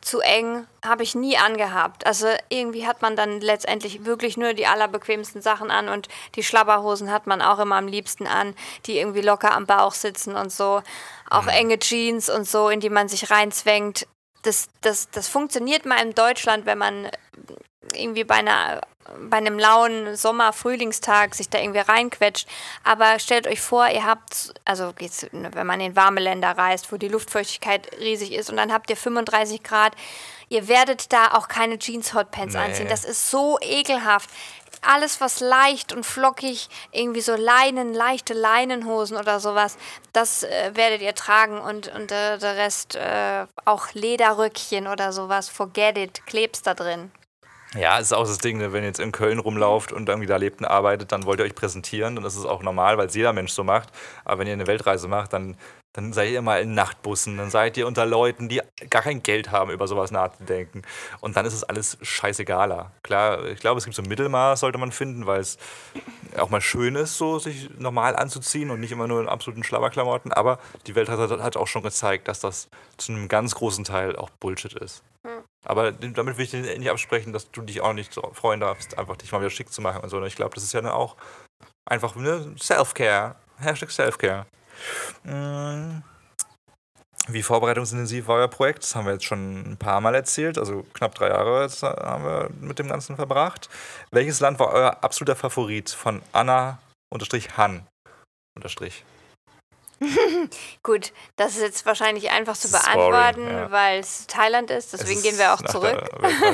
zu 0.00 0.20
eng, 0.20 0.66
habe 0.84 1.02
ich 1.02 1.14
nie 1.14 1.36
angehabt. 1.36 2.06
Also 2.06 2.28
irgendwie 2.48 2.86
hat 2.86 3.02
man 3.02 3.16
dann 3.16 3.40
letztendlich 3.40 4.04
wirklich 4.04 4.36
nur 4.36 4.54
die 4.54 4.66
allerbequemsten 4.66 5.42
Sachen 5.42 5.70
an 5.70 5.88
und 5.88 6.08
die 6.34 6.42
Schlabberhosen 6.42 7.10
hat 7.10 7.26
man 7.26 7.42
auch 7.42 7.58
immer 7.58 7.76
am 7.76 7.86
liebsten 7.86 8.26
an, 8.26 8.54
die 8.86 8.98
irgendwie 8.98 9.20
locker 9.20 9.52
am 9.52 9.66
Bauch 9.66 9.92
sitzen 9.92 10.36
und 10.36 10.50
so. 10.50 10.82
Auch 11.30 11.46
enge 11.46 11.78
Jeans 11.78 12.30
und 12.30 12.48
so, 12.48 12.68
in 12.68 12.80
die 12.80 12.90
man 12.90 13.08
sich 13.08 13.30
reinzwängt. 13.30 14.06
Das, 14.42 14.68
das, 14.80 15.10
das 15.10 15.28
funktioniert 15.28 15.84
mal 15.84 16.00
in 16.02 16.14
Deutschland, 16.14 16.64
wenn 16.64 16.78
man 16.78 17.10
irgendwie 17.94 18.24
bei, 18.24 18.36
einer, 18.36 18.80
bei 19.28 19.36
einem 19.38 19.58
lauen 19.58 20.16
Sommer-, 20.16 20.52
Frühlingstag 20.52 21.34
sich 21.34 21.48
da 21.48 21.58
irgendwie 21.58 21.80
reinquetscht. 21.80 22.48
Aber 22.84 23.18
stellt 23.18 23.46
euch 23.46 23.60
vor, 23.60 23.88
ihr 23.88 24.04
habt, 24.04 24.54
also 24.64 24.92
geht's, 24.92 25.26
wenn 25.32 25.66
man 25.66 25.80
in 25.80 25.96
warme 25.96 26.20
Länder 26.20 26.50
reist, 26.56 26.92
wo 26.92 26.96
die 26.96 27.08
Luftfeuchtigkeit 27.08 27.90
riesig 28.00 28.32
ist 28.32 28.50
und 28.50 28.56
dann 28.56 28.72
habt 28.72 28.90
ihr 28.90 28.96
35 28.96 29.62
Grad, 29.62 29.94
ihr 30.48 30.68
werdet 30.68 31.12
da 31.12 31.32
auch 31.32 31.48
keine 31.48 31.78
Jeans-Hotpants 31.78 32.54
Nee. 32.54 32.60
anziehen. 32.60 32.88
Das 32.88 33.04
ist 33.04 33.30
so 33.30 33.58
ekelhaft. 33.60 34.30
Alles, 34.82 35.20
was 35.20 35.40
leicht 35.40 35.92
und 35.92 36.04
flockig, 36.06 36.68
irgendwie 36.92 37.20
so 37.20 37.34
Leinen, 37.34 37.94
leichte 37.94 38.32
Leinenhosen 38.32 39.16
oder 39.16 39.40
sowas, 39.40 39.76
das 40.12 40.44
äh, 40.44 40.70
werdet 40.74 41.02
ihr 41.02 41.14
tragen 41.16 41.58
und, 41.58 41.88
und 41.88 42.12
äh, 42.12 42.38
der 42.38 42.56
Rest 42.56 42.94
äh, 42.94 43.46
auch 43.64 43.88
Lederröckchen 43.94 44.86
oder 44.86 45.12
sowas, 45.12 45.48
forget 45.48 45.98
it, 45.98 46.26
klebst 46.26 46.66
da 46.66 46.74
drin. 46.74 47.10
Ja, 47.74 47.98
es 47.98 48.06
ist 48.06 48.12
auch 48.14 48.26
das 48.26 48.38
Ding, 48.38 48.58
ne, 48.58 48.72
wenn 48.72 48.82
ihr 48.82 48.88
jetzt 48.88 49.00
in 49.00 49.12
Köln 49.12 49.38
rumlauft 49.38 49.92
und 49.92 50.08
irgendwie 50.08 50.26
da 50.26 50.36
lebt 50.36 50.60
und 50.60 50.66
arbeitet, 50.66 51.12
dann 51.12 51.24
wollt 51.24 51.40
ihr 51.40 51.44
euch 51.44 51.54
präsentieren. 51.54 52.16
Dann 52.16 52.24
ist 52.24 52.36
es 52.36 52.46
auch 52.46 52.62
normal, 52.62 52.96
weil 52.96 53.08
es 53.08 53.14
jeder 53.14 53.32
Mensch 53.34 53.52
so 53.52 53.62
macht. 53.62 53.90
Aber 54.24 54.38
wenn 54.40 54.46
ihr 54.46 54.54
eine 54.54 54.66
Weltreise 54.66 55.06
macht, 55.06 55.34
dann, 55.34 55.56
dann 55.98 56.12
seid 56.12 56.30
ihr 56.30 56.40
mal 56.42 56.62
in 56.62 56.74
Nachtbussen, 56.74 57.36
dann 57.36 57.50
seid 57.50 57.76
ihr 57.76 57.86
unter 57.86 58.06
Leuten, 58.06 58.48
die 58.48 58.62
gar 58.88 59.02
kein 59.02 59.20
Geld 59.22 59.50
haben, 59.50 59.70
über 59.72 59.88
sowas 59.88 60.12
nachzudenken. 60.12 60.82
Und 61.20 61.36
dann 61.36 61.44
ist 61.44 61.54
es 61.54 61.64
alles 61.64 61.98
scheißegaler. 62.00 62.92
Klar, 63.02 63.44
ich 63.46 63.58
glaube, 63.58 63.78
es 63.78 63.84
gibt 63.84 63.96
so 63.96 64.02
ein 64.02 64.08
Mittelmaß, 64.08 64.60
sollte 64.60 64.78
man 64.78 64.92
finden, 64.92 65.26
weil 65.26 65.40
es 65.40 65.58
auch 66.38 66.50
mal 66.50 66.60
schön 66.60 66.94
ist, 66.94 67.18
so 67.18 67.40
sich 67.40 67.68
normal 67.78 68.14
anzuziehen 68.14 68.70
und 68.70 68.78
nicht 68.78 68.92
immer 68.92 69.08
nur 69.08 69.20
in 69.20 69.28
absoluten 69.28 69.64
Schlabberklamotten. 69.64 70.32
Aber 70.32 70.60
die 70.86 70.94
Weltreise 70.94 71.28
hat- 71.28 71.40
hat 71.42 71.56
auch 71.56 71.66
schon 71.66 71.82
gezeigt, 71.82 72.28
dass 72.28 72.38
das 72.38 72.68
zu 72.96 73.12
einem 73.12 73.26
ganz 73.26 73.56
großen 73.56 73.82
Teil 73.84 74.14
auch 74.14 74.30
Bullshit 74.30 74.74
ist. 74.74 75.02
Aber 75.64 75.90
damit 75.90 76.38
will 76.38 76.44
ich 76.44 76.52
dir 76.52 76.60
nicht 76.60 76.90
absprechen, 76.90 77.32
dass 77.32 77.50
du 77.50 77.62
dich 77.62 77.80
auch 77.80 77.92
nicht 77.92 78.12
so 78.14 78.22
freuen 78.32 78.60
darfst, 78.60 78.96
einfach 78.96 79.16
dich 79.16 79.32
mal 79.32 79.40
wieder 79.40 79.50
schick 79.50 79.72
zu 79.72 79.82
machen 79.82 80.02
und 80.02 80.08
so. 80.08 80.18
Und 80.18 80.26
ich 80.26 80.36
glaube, 80.36 80.54
das 80.54 80.62
ist 80.62 80.72
ja 80.72 80.80
dann 80.80 80.92
auch 80.92 81.16
einfach 81.84 82.14
ne, 82.14 82.54
Self-Care. 82.56 83.34
Hashtag 83.58 83.90
Self-Care. 83.90 84.46
Mm. 85.24 86.02
Wie 87.30 87.42
vorbereitungsintensiv 87.42 88.26
war 88.26 88.36
euer 88.36 88.48
Projekt? 88.48 88.84
Das 88.84 88.94
haben 88.94 89.04
wir 89.04 89.12
jetzt 89.12 89.26
schon 89.26 89.72
ein 89.72 89.76
paar 89.76 90.00
Mal 90.00 90.14
erzählt. 90.14 90.56
Also 90.56 90.86
knapp 90.94 91.14
drei 91.14 91.28
Jahre 91.28 91.68
haben 91.82 92.24
wir 92.24 92.50
mit 92.60 92.78
dem 92.78 92.88
Ganzen 92.88 93.16
verbracht. 93.16 93.68
Welches 94.10 94.40
Land 94.40 94.58
war 94.58 94.72
euer 94.72 95.04
absoluter 95.04 95.36
Favorit 95.36 95.90
von 95.90 96.22
Anna 96.32 96.78
unterstrich 97.10 97.58
Han 97.58 97.86
unterstrich? 98.56 99.04
Gut, 100.82 101.12
das 101.36 101.56
ist 101.56 101.62
jetzt 101.62 101.86
wahrscheinlich 101.86 102.30
einfach 102.30 102.56
zu 102.56 102.70
beantworten, 102.70 103.46
ja. 103.46 103.70
weil 103.70 104.00
es 104.00 104.26
Thailand 104.26 104.70
ist. 104.70 104.94
Es 104.94 105.00
Deswegen 105.00 105.18
ist 105.18 105.24
gehen 105.24 105.38
wir 105.38 105.54
auch 105.54 105.62
zurück. 105.62 106.08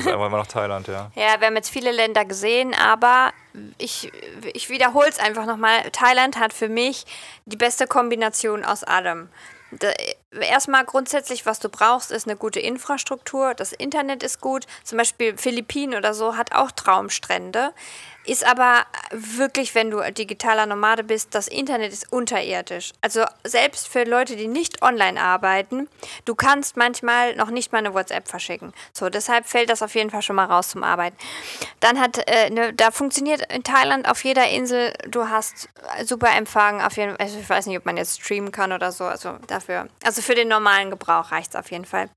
Der 0.05 0.15
immer 0.15 0.31
nach 0.31 0.47
Thailand, 0.47 0.89
ja. 0.89 1.11
Ja, 1.15 1.41
wir 1.41 1.49
haben 1.49 1.57
jetzt 1.57 1.71
viele 1.71 1.93
Länder 1.93 2.25
gesehen, 2.25 2.75
aber 2.75 3.33
ich, 3.79 4.11
ich 4.53 4.71
wiederhole 4.71 5.09
es 5.09 5.19
einfach 5.19 5.47
nochmal. 5.47 5.91
Thailand 5.91 6.39
hat 6.39 6.53
für 6.53 6.69
mich 6.69 7.05
die 7.45 7.57
beste 7.57 7.87
Kombination 7.87 8.65
aus 8.65 8.83
allem. 8.83 9.29
Erstmal 10.41 10.85
grundsätzlich, 10.85 11.47
was 11.47 11.61
du 11.61 11.69
brauchst, 11.69 12.11
ist 12.11 12.27
eine 12.27 12.37
gute 12.37 12.61
Infrastruktur. 12.61 13.55
Das 13.55 13.73
Internet 13.73 14.23
ist 14.23 14.41
gut. 14.41 14.67
Zum 14.83 14.99
Beispiel 14.99 15.37
Philippinen 15.37 15.95
oder 15.95 16.15
so 16.15 16.37
hat 16.37 16.53
auch 16.53 16.71
Traumstrände. 16.71 17.73
Ist 18.27 18.47
aber 18.47 18.87
wirklich, 19.11 19.75
wenn 19.75 19.91
du 19.91 20.01
digitaler 20.11 20.65
Nomade 20.65 21.05
bist, 21.05 21.35
das 21.35 21.47
Internet 21.47 21.93
ist 21.93 22.11
unterirdisch. 22.11 22.93
Also 23.03 23.25
selbst 23.45 23.87
für 23.87 24.05
Leute, 24.05 24.37
die 24.37 24.47
nicht 24.47 24.81
online 24.81 25.21
arbeiten, 25.21 25.89
du 26.25 26.35
kannst 26.35 26.79
manchmal 26.79 27.37
noch 27.37 27.51
nicht 27.51 27.73
mal 27.73 27.79
eine 27.79 27.93
WhatsApp 27.93 28.27
verschicken. 28.27 28.73
So, 28.95 29.11
deshalb 29.11 29.47
fällt 29.47 29.69
das 29.69 29.83
auf 29.83 29.95
jeden 29.95 30.09
Fall 30.09 30.23
schon 30.23 30.37
mal 30.37 30.47
raus 30.47 30.71
zum 30.71 30.85
Arbeiten. 30.85 31.17
Dann 31.81 32.01
hat, 32.01 32.27
äh, 32.27 32.49
ne, 32.49 32.73
da 32.73 32.91
funktioniert 32.91 33.53
in 33.53 33.63
Thailand 33.63 34.09
auf 34.09 34.25
jeder 34.25 34.49
Insel, 34.49 34.95
du 35.07 35.29
hast 35.29 35.69
super 36.05 36.35
Empfang, 36.35 36.81
auf 36.81 36.97
jeden 36.97 37.19
also 37.19 37.39
ich 37.39 37.49
weiß 37.49 37.67
nicht, 37.67 37.77
ob 37.77 37.85
man 37.85 37.99
jetzt 37.99 38.23
streamen 38.23 38.53
kann 38.53 38.73
oder 38.73 38.91
so, 38.91 39.05
also 39.05 39.37
dafür, 39.49 39.89
also 40.03 40.23
für 40.25 40.35
den 40.35 40.49
normalen 40.49 40.91
Gebrauch 40.91 41.31
reicht 41.31 41.51
es 41.51 41.57
auf 41.57 41.71
jeden 41.71 41.85
Fall. 41.85 42.09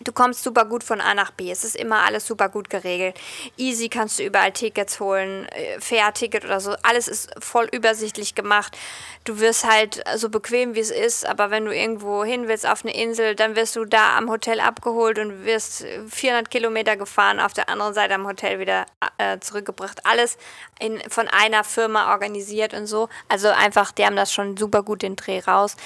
Du 0.00 0.12
kommst 0.12 0.44
super 0.44 0.64
gut 0.64 0.84
von 0.84 1.00
A 1.00 1.14
nach 1.14 1.32
B. 1.32 1.50
Es 1.50 1.64
ist 1.64 1.74
immer 1.74 2.04
alles 2.04 2.26
super 2.26 2.48
gut 2.48 2.70
geregelt. 2.70 3.18
Easy 3.56 3.88
kannst 3.88 4.18
du 4.18 4.22
überall 4.22 4.52
Tickets 4.52 5.00
holen, 5.00 5.46
äh, 5.48 5.80
Fährticket 5.80 6.44
oder 6.44 6.60
so. 6.60 6.76
Alles 6.82 7.08
ist 7.08 7.30
voll 7.40 7.68
übersichtlich 7.72 8.36
gemacht. 8.36 8.78
Du 9.24 9.40
wirst 9.40 9.64
halt 9.68 10.04
so 10.14 10.28
bequem, 10.28 10.76
wie 10.76 10.80
es 10.80 10.92
ist, 10.92 11.26
aber 11.26 11.50
wenn 11.50 11.64
du 11.64 11.74
irgendwo 11.74 12.22
hin 12.24 12.46
willst 12.46 12.66
auf 12.66 12.84
eine 12.84 12.94
Insel, 12.94 13.34
dann 13.34 13.56
wirst 13.56 13.74
du 13.74 13.84
da 13.84 14.16
am 14.16 14.30
Hotel 14.30 14.60
abgeholt 14.60 15.18
und 15.18 15.44
wirst 15.44 15.84
400 16.08 16.48
Kilometer 16.48 16.96
gefahren, 16.96 17.40
auf 17.40 17.52
der 17.52 17.68
anderen 17.68 17.92
Seite 17.92 18.14
am 18.14 18.26
Hotel 18.26 18.60
wieder 18.60 18.86
äh, 19.18 19.40
zurückgebracht. 19.40 20.06
Alles 20.06 20.38
in, 20.78 21.00
von 21.10 21.26
einer 21.26 21.64
Firma 21.64 22.12
organisiert 22.12 22.72
und 22.72 22.86
so. 22.86 23.08
Also 23.28 23.48
einfach, 23.48 23.90
die 23.90 24.06
haben 24.06 24.16
das 24.16 24.32
schon 24.32 24.56
super 24.56 24.84
gut 24.84 25.02
den 25.02 25.16
Dreh 25.16 25.40
raus. 25.40 25.76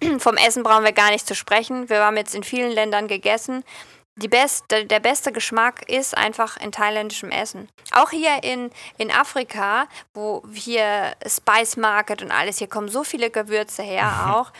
Vom 0.18 0.36
Essen 0.36 0.62
brauchen 0.62 0.84
wir 0.84 0.92
gar 0.92 1.10
nicht 1.10 1.26
zu 1.26 1.34
sprechen. 1.34 1.88
Wir 1.88 2.04
haben 2.04 2.16
jetzt 2.16 2.34
in 2.34 2.42
vielen 2.42 2.72
Ländern 2.72 3.08
gegessen. 3.08 3.64
Die 4.16 4.28
beste, 4.28 4.84
der 4.84 5.00
beste 5.00 5.32
Geschmack 5.32 5.88
ist 5.88 6.16
einfach 6.16 6.56
in 6.58 6.72
thailändischem 6.72 7.30
Essen. 7.30 7.68
Auch 7.92 8.10
hier 8.10 8.42
in, 8.42 8.70
in 8.98 9.10
Afrika, 9.10 9.86
wo 10.12 10.42
hier 10.52 11.12
Spice 11.26 11.76
Market 11.76 12.20
und 12.22 12.30
alles, 12.30 12.58
hier 12.58 12.68
kommen 12.68 12.88
so 12.88 13.02
viele 13.02 13.30
Gewürze 13.30 13.82
her 13.82 14.34
auch. 14.34 14.52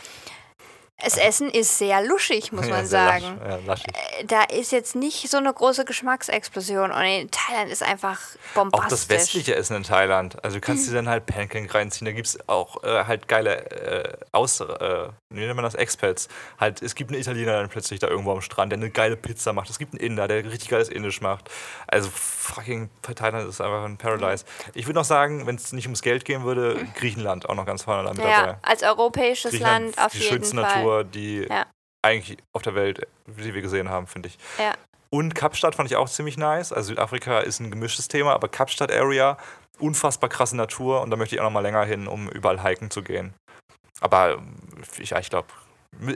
Das 1.03 1.17
Essen 1.17 1.49
ist 1.49 1.77
sehr 1.77 2.03
luschig, 2.03 2.51
muss 2.51 2.67
Ja, 2.67 2.75
man 2.75 2.85
sehr 2.85 3.05
lasch- 3.05 3.21
sagen. 3.23 3.41
ja. 3.67 3.73
Äh, 3.75 4.25
Da 4.25 4.43
ist 4.43 4.71
jetzt 4.71 4.95
nicht 4.95 5.29
so 5.29 5.37
eine 5.37 5.53
große 5.53 5.85
Geschmacksexplosion. 5.85 6.91
Und 6.91 7.01
in 7.01 7.31
Thailand 7.31 7.71
ist 7.71 7.83
einfach 7.83 8.19
bombastisch. 8.53 8.85
Auch 8.85 8.89
das 8.89 9.09
westliche 9.09 9.55
Essen 9.55 9.77
in 9.77 9.83
Thailand. 9.83 10.43
Also 10.43 10.57
du 10.57 10.61
kannst 10.61 10.87
dir 10.89 10.93
dann 10.93 11.09
halt 11.09 11.25
Pancake 11.25 11.73
reinziehen. 11.73 12.05
Da 12.05 12.11
gibt 12.11 12.27
es 12.27 12.37
auch 12.47 12.83
äh, 12.83 13.05
halt 13.05 13.27
geile 13.27 13.69
äh, 13.71 14.17
Aus... 14.31 14.59
Äh, 14.61 15.07
wie 15.33 15.39
nennt 15.39 15.55
man 15.55 15.63
das? 15.63 15.75
Expats. 15.75 16.27
Halt, 16.59 16.81
es 16.81 16.93
gibt 16.93 17.09
einen 17.11 17.21
Italiener 17.21 17.53
dann 17.53 17.69
plötzlich 17.69 18.01
da 18.01 18.07
irgendwo 18.09 18.33
am 18.33 18.41
Strand, 18.41 18.73
der 18.73 18.77
eine 18.79 18.89
geile 18.89 19.15
Pizza 19.15 19.53
macht. 19.53 19.69
Es 19.69 19.79
gibt 19.79 19.93
einen 19.93 20.01
Inder, 20.01 20.27
der 20.27 20.43
richtig 20.43 20.67
geiles 20.67 20.89
Indisch 20.89 21.21
macht. 21.21 21.49
Also 21.87 22.09
fucking 22.13 22.89
Thailand 23.01 23.47
ist 23.47 23.61
einfach 23.61 23.85
ein 23.85 23.95
Paradise. 23.97 24.43
Ich 24.73 24.87
würde 24.87 24.99
noch 24.99 25.05
sagen, 25.05 25.47
wenn 25.47 25.55
es 25.55 25.71
nicht 25.71 25.85
ums 25.85 26.01
Geld 26.01 26.25
gehen 26.25 26.43
würde, 26.43 26.85
Griechenland 26.95 27.47
auch 27.47 27.55
noch 27.55 27.65
ganz 27.65 27.83
vorne 27.83 28.03
damit 28.09 28.23
Ja, 28.25 28.41
dabei. 28.45 28.57
als 28.61 28.83
europäisches 28.83 29.57
Land 29.59 29.97
auf 29.97 30.11
die 30.11 30.17
jeden 30.17 30.29
schönste 30.33 30.57
Fall. 30.57 30.83
Natur, 30.91 31.03
die 31.03 31.47
Ja. 31.49 31.65
eigentlich 32.03 32.37
auf 32.53 32.61
der 32.61 32.75
Welt, 32.75 33.07
die 33.27 33.53
wir 33.53 33.61
gesehen 33.61 33.89
haben, 33.89 34.07
finde 34.07 34.29
ich. 34.29 34.37
Ja. 34.57 34.73
Und 35.09 35.35
Kapstadt 35.35 35.75
fand 35.75 35.89
ich 35.91 35.97
auch 35.97 36.09
ziemlich 36.09 36.37
nice. 36.37 36.71
Also 36.71 36.89
Südafrika 36.89 37.39
ist 37.39 37.59
ein 37.59 37.69
gemischtes 37.69 38.07
Thema, 38.07 38.33
aber 38.33 38.47
Kapstadt-Area, 38.47 39.37
unfassbar 39.79 40.29
krasse 40.29 40.55
Natur 40.55 41.01
und 41.01 41.09
da 41.09 41.17
möchte 41.17 41.35
ich 41.35 41.41
auch 41.41 41.45
noch 41.45 41.51
mal 41.51 41.59
länger 41.59 41.83
hin, 41.83 42.07
um 42.07 42.29
überall 42.29 42.63
hiken 42.63 42.91
zu 42.91 43.03
gehen. 43.03 43.33
Aber 43.99 44.41
ich, 44.97 45.11
ich 45.11 45.29
glaube, 45.29 45.47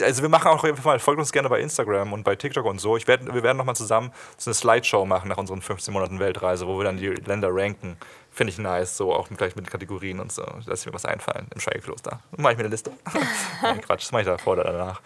Also 0.00 0.22
wir 0.22 0.30
machen 0.30 0.48
auch 0.48 0.64
jeden 0.64 0.78
Fall, 0.78 0.98
folgt 0.98 1.20
uns 1.20 1.30
gerne 1.30 1.50
bei 1.50 1.60
Instagram 1.60 2.14
und 2.14 2.24
bei 2.24 2.34
TikTok 2.34 2.64
und 2.64 2.80
so. 2.80 2.96
Ich 2.96 3.06
werd, 3.06 3.26
wir 3.32 3.42
werden 3.42 3.58
nochmal 3.58 3.76
zusammen 3.76 4.10
so 4.38 4.48
eine 4.48 4.54
Slideshow 4.54 5.04
machen 5.04 5.28
nach 5.28 5.36
unseren 5.36 5.60
15 5.60 5.92
Monaten 5.92 6.18
Weltreise, 6.18 6.66
wo 6.66 6.78
wir 6.78 6.84
dann 6.84 6.96
die 6.96 7.08
Länder 7.08 7.50
ranken. 7.52 7.98
Finde 8.36 8.52
ich 8.52 8.58
nice, 8.58 8.98
so 8.98 9.14
auch 9.14 9.30
gleich 9.30 9.56
mit 9.56 9.70
Kategorien 9.70 10.20
und 10.20 10.30
so. 10.30 10.44
Lass 10.66 10.84
mir 10.84 10.92
was 10.92 11.06
einfallen 11.06 11.46
im 11.54 11.58
Schweigekloster. 11.58 12.20
Dann 12.32 12.42
mache 12.42 12.52
ich 12.52 12.58
mir 12.58 12.64
eine 12.64 12.70
Liste. 12.70 12.92
Nein, 13.62 13.80
Quatsch, 13.80 14.02
das 14.02 14.12
mache 14.12 14.20
ich 14.20 14.28
davor 14.28 14.52
oder 14.52 14.64
danach. 14.64 15.00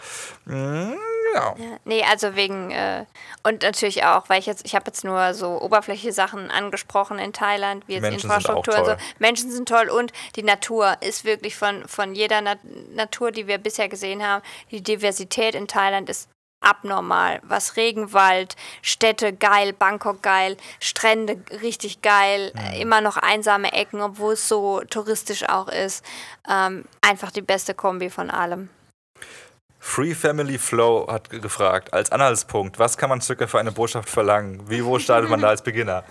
Mm, 0.47 0.97
genau. 1.33 1.55
Ja, 1.57 1.79
nee, 1.85 2.03
also 2.03 2.35
wegen 2.35 2.73
äh, 2.73 3.07
und 3.45 3.63
natürlich 3.63 4.03
auch, 4.03 4.29
weil 4.29 4.41
ich 4.41 4.47
jetzt, 4.47 4.67
ich 4.67 4.75
habe 4.75 4.87
jetzt 4.89 5.05
nur 5.05 5.33
so 5.35 5.63
oberflächliche 5.63 6.13
Sachen 6.13 6.51
angesprochen 6.51 7.21
in 7.21 7.33
Thailand, 7.33 7.87
wie 7.87 7.93
jetzt 7.93 8.03
Menschen 8.03 8.23
sind 8.23 8.31
Infrastruktur 8.31 8.79
und 8.81 8.85
so. 8.87 8.97
Menschen 9.21 9.53
sind 9.53 9.69
toll 9.69 9.91
und 9.91 10.13
die 10.35 10.43
Natur 10.43 10.97
ist 11.01 11.25
wirklich 11.25 11.55
von, 11.55 11.87
von 11.87 12.17
jeder 12.17 12.41
Nat 12.41 12.59
Natur, 12.93 13.31
die 13.31 13.47
wir 13.47 13.59
bisher 13.59 13.89
gesehen 13.89 14.27
haben, 14.27 14.43
die 14.73 14.83
Diversität 14.83 15.55
in 15.55 15.69
Thailand 15.69 16.11
ist 16.11 16.29
abnormal. 16.61 17.41
Was 17.43 17.77
Regenwald, 17.77 18.57
Städte 18.83 19.33
geil, 19.33 19.73
Bangkok 19.73 20.23
geil, 20.23 20.57
Strände 20.79 21.39
richtig 21.63 22.03
geil, 22.03 22.53
äh, 22.57 22.81
immer 22.81 23.01
noch 23.01 23.17
einsame 23.17 23.73
Ecken, 23.73 24.01
obwohl 24.01 24.35
es 24.35 24.47
so 24.49 24.81
touristisch 24.91 25.49
auch 25.49 25.69
ist. 25.69 26.05
Ähm, 26.49 26.85
einfach 27.01 27.31
die 27.31 27.43
beste 27.43 27.75
Kombi 27.75 28.11
von 28.11 28.31
allem. 28.31 28.69
Free 29.83 30.15
Family 30.15 30.59
Flow 30.59 31.07
hat 31.11 31.31
ge- 31.31 31.41
gefragt, 31.41 31.95
als 31.95 32.13
Anhaltspunkt, 32.13 32.79
was 32.79 32.99
kann 32.99 33.09
man 33.09 33.23
circa 33.23 33.47
für 33.47 33.59
eine 33.59 33.73
Botschaft 33.73 34.11
verlangen? 34.11 34.69
Wie, 34.69 34.85
wo 34.85 34.99
startet 34.99 35.31
man 35.31 35.41
da 35.41 35.49
als 35.49 35.63
Beginner? 35.63 36.05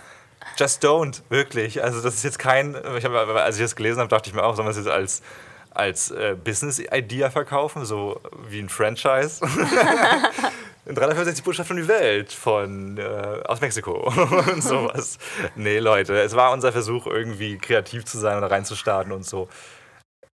Just 0.56 0.84
don't, 0.84 1.22
wirklich. 1.28 1.80
Also 1.82 2.02
das 2.02 2.14
ist 2.14 2.24
jetzt 2.24 2.38
kein, 2.40 2.76
ich 2.96 3.04
hab, 3.04 3.12
als 3.12 3.56
ich 3.56 3.62
das 3.62 3.76
gelesen 3.76 4.00
habe, 4.00 4.08
dachte 4.08 4.28
ich 4.28 4.34
mir 4.34 4.42
auch, 4.42 4.56
sollen 4.56 4.66
wir 4.66 4.70
es 4.72 4.78
jetzt 4.78 4.88
als, 4.88 5.22
als 5.70 6.10
äh, 6.10 6.36
Business-Idea 6.42 7.30
verkaufen, 7.30 7.84
so 7.84 8.20
wie 8.48 8.60
ein 8.60 8.68
Franchise? 8.68 9.44
In 10.86 10.94
365 10.94 11.44
Botschaften 11.44 11.76
um 11.76 11.82
die 11.82 11.88
Welt 11.88 12.32
von 12.32 12.98
äh, 12.98 13.02
aus 13.44 13.60
Mexiko 13.60 14.12
und 14.52 14.62
sowas. 14.62 15.18
Nee, 15.54 15.78
Leute, 15.78 16.18
es 16.20 16.34
war 16.34 16.52
unser 16.52 16.72
Versuch, 16.72 17.06
irgendwie 17.06 17.58
kreativ 17.58 18.04
zu 18.06 18.18
sein 18.18 18.38
oder 18.38 18.50
reinzustarten 18.50 19.12
und 19.12 19.24
so. 19.24 19.48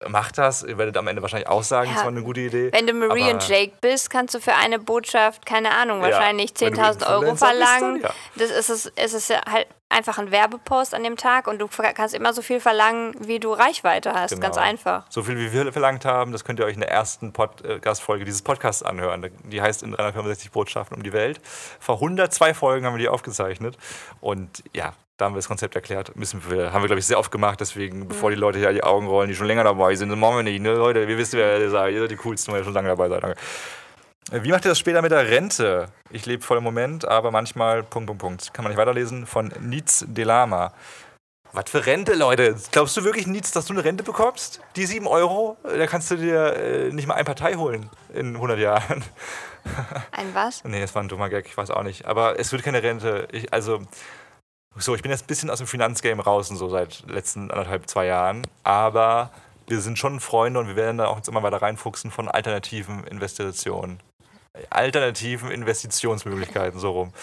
Macht 0.05 0.37
das, 0.37 0.63
ihr 0.63 0.77
werdet 0.77 0.97
am 0.97 1.07
Ende 1.07 1.21
wahrscheinlich 1.21 1.47
auch 1.47 1.63
sagen, 1.63 1.89
Ja. 1.89 1.95
es 1.95 2.01
war 2.01 2.09
eine 2.09 2.23
gute 2.23 2.41
Idee. 2.41 2.71
Wenn 2.73 2.87
du 2.87 2.93
Marie 2.93 3.31
und 3.31 3.47
Jake 3.47 3.71
bist, 3.79 4.09
kannst 4.09 4.35
du 4.35 4.41
für 4.41 4.53
eine 4.53 4.77
Botschaft, 4.77 5.45
keine 5.45 5.71
Ahnung, 5.71 6.01
Ja, 6.01 6.09
wahrscheinlich 6.11 6.51
wenn 6.59 6.73
du 6.73 6.81
10.000 6.81 7.07
Euro 7.09 7.23
dann 7.25 7.37
verlangen. 7.37 8.01
ja. 8.01 8.09
Das 8.35 8.51
ist 8.51 8.69
es, 8.69 8.91
es 8.97 9.13
ist 9.13 9.29
ja 9.29 9.41
halt 9.49 9.65
einfach 9.87 10.17
ein 10.17 10.29
Werbepost 10.31 10.93
an 10.93 11.03
dem 11.03 11.15
Tag 11.15 11.47
und 11.47 11.59
du 11.59 11.67
kannst 11.67 12.15
immer 12.15 12.33
so 12.33 12.41
viel 12.41 12.59
verlangen, 12.59 13.13
wie 13.19 13.39
du 13.39 13.53
Reichweite 13.53 14.13
hast. 14.13 14.31
Genau. 14.31 14.41
Ganz 14.41 14.57
einfach. 14.57 15.05
So 15.09 15.23
viel, 15.23 15.37
wie 15.37 15.53
wir 15.53 15.71
verlangt 15.71 16.03
haben, 16.03 16.31
das 16.33 16.43
könnt 16.43 16.59
ihr 16.59 16.65
euch 16.65 16.73
in 16.73 16.79
der 16.81 16.91
ersten 16.91 17.31
Podcast-Folge 17.31 18.25
dieses 18.25 18.41
Podcasts 18.41 18.83
anhören. 18.83 19.29
Die 19.45 19.61
heißt 19.61 19.83
in 19.83 19.91
365 19.93 20.51
Botschaften 20.51 20.97
um 20.97 21.03
die 21.03 21.13
Welt. 21.13 21.39
Vor 21.79 21.95
102 21.95 22.53
Folgen 22.55 22.85
haben 22.85 22.95
wir 22.95 22.99
die 23.01 23.07
aufgezeichnet. 23.07 23.77
Und 24.19 24.63
ja, 24.73 24.93
da 25.17 25.25
haben 25.25 25.33
wir 25.33 25.37
das 25.37 25.47
Konzept 25.47 25.75
erklärt. 25.75 26.15
Müssen 26.15 26.41
wir, 26.49 26.73
haben 26.73 26.81
wir, 26.81 26.87
glaube 26.87 26.99
ich, 26.99 27.05
sehr 27.05 27.19
oft 27.19 27.31
gemacht. 27.31 27.59
Deswegen, 27.59 28.07
bevor 28.07 28.31
die 28.31 28.35
Leute 28.35 28.59
hier 28.59 28.73
die 28.73 28.83
Augen 28.83 29.07
rollen, 29.07 29.29
die 29.29 29.35
schon 29.35 29.47
länger 29.47 29.63
dabei 29.63 29.95
sind, 29.95 30.09
das 30.09 30.17
machen 30.17 30.37
wir 30.37 30.43
nicht. 30.43 30.61
Ne? 30.61 30.73
Leute, 30.73 31.07
wir 31.07 31.17
wissen, 31.17 31.37
wer 31.37 31.59
ihr 31.59 31.69
seid. 31.69 31.93
Ihr 31.93 32.01
seid 32.01 32.11
die 32.11 32.15
coolsten, 32.15 32.51
weil 32.51 32.61
ihr 32.61 32.65
schon 32.65 32.73
lange 32.73 32.89
dabei 32.89 33.09
seid. 33.09 33.23
Danke. 33.23 33.37
Wie 34.31 34.51
macht 34.51 34.65
ihr 34.65 34.69
das 34.69 34.79
später 34.79 35.01
mit 35.01 35.11
der 35.11 35.27
Rente? 35.29 35.87
Ich 36.09 36.25
lebe 36.25 36.43
voll 36.43 36.57
im 36.57 36.63
Moment, 36.63 37.05
aber 37.05 37.29
manchmal 37.29 37.83
Punkt, 37.83 38.07
Punkt, 38.07 38.21
Punkt. 38.21 38.53
Kann 38.53 38.63
man 38.63 38.71
nicht 38.71 38.79
weiterlesen. 38.79 39.27
Von 39.27 39.53
Nietz 39.59 40.05
Delama. 40.07 40.73
Was 41.51 41.69
für 41.69 41.85
Rente, 41.85 42.15
Leute? 42.15 42.55
Glaubst 42.71 42.97
du 42.97 43.03
wirklich, 43.03 43.27
Nietz, 43.27 43.51
dass 43.51 43.65
du 43.65 43.73
eine 43.73 43.83
Rente 43.83 44.03
bekommst? 44.03 44.61
Die 44.75 44.87
7 44.87 45.05
Euro? 45.05 45.57
Da 45.61 45.85
kannst 45.85 46.09
du 46.09 46.15
dir 46.15 46.55
äh, 46.55 46.89
nicht 46.91 47.07
mal 47.07 47.13
eine 47.13 47.25
Partei 47.25 47.53
holen 47.53 47.91
in 48.11 48.35
100 48.35 48.57
Jahren. 48.57 49.03
Ein 50.11 50.33
was? 50.33 50.63
Nee, 50.65 50.81
das 50.81 50.95
war 50.95 51.03
ein 51.03 51.09
dummer 51.09 51.29
Gag, 51.29 51.45
ich 51.45 51.55
weiß 51.55 51.69
auch 51.69 51.83
nicht. 51.83 52.05
Aber 52.05 52.39
es 52.39 52.51
wird 52.51 52.63
keine 52.63 52.81
Rente. 52.81 53.27
Ich, 53.31 53.53
also, 53.53 53.81
so, 54.75 54.95
ich 54.95 55.01
bin 55.01 55.11
jetzt 55.11 55.25
ein 55.25 55.27
bisschen 55.27 55.49
aus 55.49 55.59
dem 55.59 55.67
Finanzgame 55.67 56.23
raus 56.23 56.49
und 56.49 56.57
so 56.57 56.69
seit 56.69 57.03
letzten 57.07 57.51
anderthalb, 57.51 57.89
zwei 57.89 58.07
Jahren. 58.07 58.47
Aber 58.63 59.31
wir 59.67 59.81
sind 59.81 59.99
schon 59.99 60.19
Freunde 60.19 60.59
und 60.59 60.67
wir 60.67 60.75
werden 60.75 60.97
da 60.97 61.07
auch 61.07 61.17
jetzt 61.17 61.27
immer 61.27 61.43
weiter 61.43 61.61
reinfuchsen 61.61 62.11
von 62.11 62.27
alternativen 62.27 63.05
Investitionen. 63.05 63.99
Alternativen 64.69 65.51
Investitionsmöglichkeiten, 65.51 66.79
so 66.79 66.91
rum. 66.91 67.13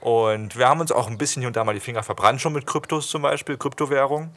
Und 0.00 0.56
wir 0.56 0.68
haben 0.68 0.80
uns 0.80 0.92
auch 0.92 1.08
ein 1.08 1.18
bisschen 1.18 1.40
hier 1.42 1.48
und 1.48 1.56
da 1.56 1.64
mal 1.64 1.74
die 1.74 1.80
Finger 1.80 2.02
verbrannt, 2.02 2.40
schon 2.40 2.52
mit 2.52 2.66
Kryptos 2.66 3.08
zum 3.08 3.22
Beispiel, 3.22 3.56
Kryptowährung. 3.56 4.34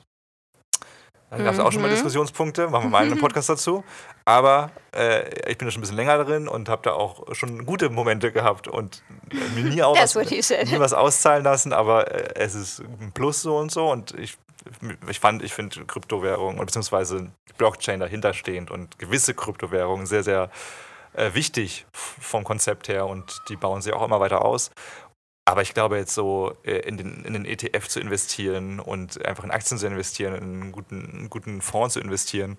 Da 1.29 1.37
gab 1.37 1.53
es 1.53 1.59
auch 1.59 1.71
schon 1.71 1.81
mal 1.81 1.89
Diskussionspunkte, 1.89 2.67
machen 2.69 2.85
wir 2.85 2.89
mal 2.89 3.03
einen 3.03 3.19
Podcast 3.19 3.49
dazu. 3.49 3.83
Aber 4.25 4.71
äh, 4.95 5.27
ich 5.49 5.57
bin 5.57 5.67
da 5.67 5.71
schon 5.71 5.79
ein 5.79 5.81
bisschen 5.81 5.95
länger 5.95 6.23
drin 6.23 6.47
und 6.47 6.69
habe 6.69 6.81
da 6.83 6.93
auch 6.93 7.35
schon 7.35 7.65
gute 7.65 7.89
Momente 7.89 8.31
gehabt 8.31 8.67
und 8.67 9.03
äh, 9.31 9.59
mir 9.59 9.69
nie, 9.69 9.83
auch 9.83 9.97
was, 9.99 10.13
said. 10.13 10.71
nie 10.71 10.79
was 10.79 10.93
auszahlen 10.93 11.43
lassen, 11.43 11.73
aber 11.73 12.11
äh, 12.11 12.33
es 12.35 12.55
ist 12.55 12.79
ein 12.79 13.11
Plus 13.13 13.41
so 13.41 13.57
und 13.57 13.71
so. 13.71 13.89
Und 13.91 14.17
ich, 14.17 14.37
ich 15.09 15.19
fand, 15.19 15.43
ich 15.43 15.53
finde 15.53 15.85
Kryptowährungen 15.85 16.57
oder 16.57 16.65
beziehungsweise 16.65 17.31
Blockchain 17.57 17.99
dahinter 17.99 18.33
stehend 18.33 18.71
und 18.71 18.99
gewisse 18.99 19.33
Kryptowährungen 19.33 20.05
sehr, 20.05 20.23
sehr 20.23 20.49
äh, 21.13 21.33
wichtig 21.33 21.85
vom 21.93 22.43
Konzept 22.43 22.87
her 22.87 23.07
und 23.07 23.41
die 23.49 23.55
bauen 23.55 23.81
sie 23.81 23.93
auch 23.93 24.03
immer 24.03 24.19
weiter 24.19 24.43
aus. 24.43 24.71
Aber 25.47 25.61
ich 25.61 25.75
glaube, 25.75 25.97
jetzt 25.97 26.15
so 26.15 26.57
äh, 26.63 26.79
in 26.79 26.97
den, 26.97 27.23
in 27.23 27.33
den 27.33 27.45
ETF 27.45 27.87
zu 27.87 27.99
investieren 27.99 28.79
und 28.79 29.23
einfach 29.25 29.43
in 29.43 29.51
Aktien 29.51 29.77
zu 29.77 29.85
investieren, 29.85 30.33
in 30.33 30.43
einen 30.43 30.71
guten, 30.71 31.11
einen 31.13 31.29
guten 31.29 31.61
Fonds 31.61 31.93
zu 31.93 31.99
investieren, 31.99 32.57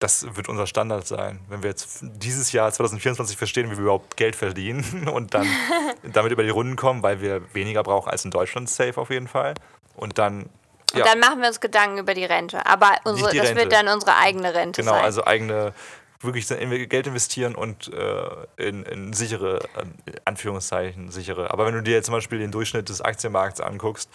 das 0.00 0.34
wird 0.34 0.48
unser 0.48 0.66
Standard 0.66 1.06
sein. 1.06 1.40
Wenn 1.48 1.62
wir 1.62 1.68
jetzt 1.68 1.98
dieses 2.00 2.52
Jahr 2.52 2.72
2024 2.72 3.36
verstehen, 3.36 3.70
wie 3.70 3.76
wir 3.76 3.82
überhaupt 3.82 4.16
Geld 4.16 4.34
verdienen 4.34 5.08
und 5.14 5.34
dann 5.34 5.46
damit 6.02 6.32
über 6.32 6.42
die 6.42 6.48
Runden 6.48 6.76
kommen, 6.76 7.02
weil 7.02 7.20
wir 7.20 7.54
weniger 7.54 7.82
brauchen 7.82 8.10
als 8.10 8.24
in 8.24 8.30
Deutschland, 8.30 8.68
safe 8.68 8.98
auf 8.98 9.10
jeden 9.10 9.28
Fall. 9.28 9.52
Und 9.94 10.16
dann, 10.16 10.48
Und 10.92 11.00
ja, 11.00 11.04
dann 11.04 11.20
machen 11.20 11.42
wir 11.42 11.48
uns 11.48 11.60
Gedanken 11.60 11.98
über 11.98 12.14
die 12.14 12.24
Rente. 12.24 12.64
Aber 12.64 12.96
unsere, 13.04 13.30
die 13.30 13.36
das 13.36 13.48
Rente. 13.48 13.62
wird 13.62 13.72
dann 13.72 13.88
unsere 13.88 14.16
eigene 14.16 14.54
Rente 14.54 14.80
genau, 14.80 14.94
sein. 14.94 15.04
also 15.04 15.26
eigene, 15.26 15.74
wirklich 16.20 16.50
in- 16.50 16.88
Geld 16.88 17.06
investieren 17.06 17.54
und 17.54 17.92
äh, 17.92 18.68
in, 18.68 18.82
in 18.84 19.12
sichere, 19.12 19.60
äh, 19.76 20.12
Anführungszeichen, 20.24 21.10
sichere. 21.10 21.50
Aber 21.50 21.66
wenn 21.66 21.74
du 21.74 21.82
dir 21.82 21.94
jetzt 21.94 22.06
zum 22.06 22.14
Beispiel 22.14 22.38
den 22.38 22.50
Durchschnitt 22.50 22.88
des 22.88 23.00
Aktienmarkts 23.00 23.60
anguckst, 23.60 24.08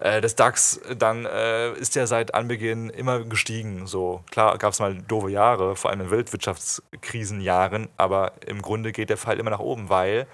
äh, 0.00 0.20
des 0.20 0.34
DAX, 0.34 0.80
dann 0.98 1.24
äh, 1.24 1.72
ist 1.74 1.94
der 1.94 2.06
seit 2.06 2.34
Anbeginn 2.34 2.90
immer 2.90 3.20
gestiegen. 3.20 3.86
So 3.86 4.24
klar 4.30 4.58
gab 4.58 4.72
es 4.72 4.80
mal 4.80 4.94
doofe 4.94 5.30
Jahre, 5.30 5.76
vor 5.76 5.90
allem 5.90 6.00
in 6.00 6.10
Weltwirtschaftskrisenjahren, 6.10 7.88
aber 7.96 8.32
im 8.46 8.60
Grunde 8.60 8.90
geht 8.92 9.10
der 9.10 9.16
Fall 9.16 9.38
immer 9.38 9.50
nach 9.50 9.60
oben, 9.60 9.88
weil 9.88 10.26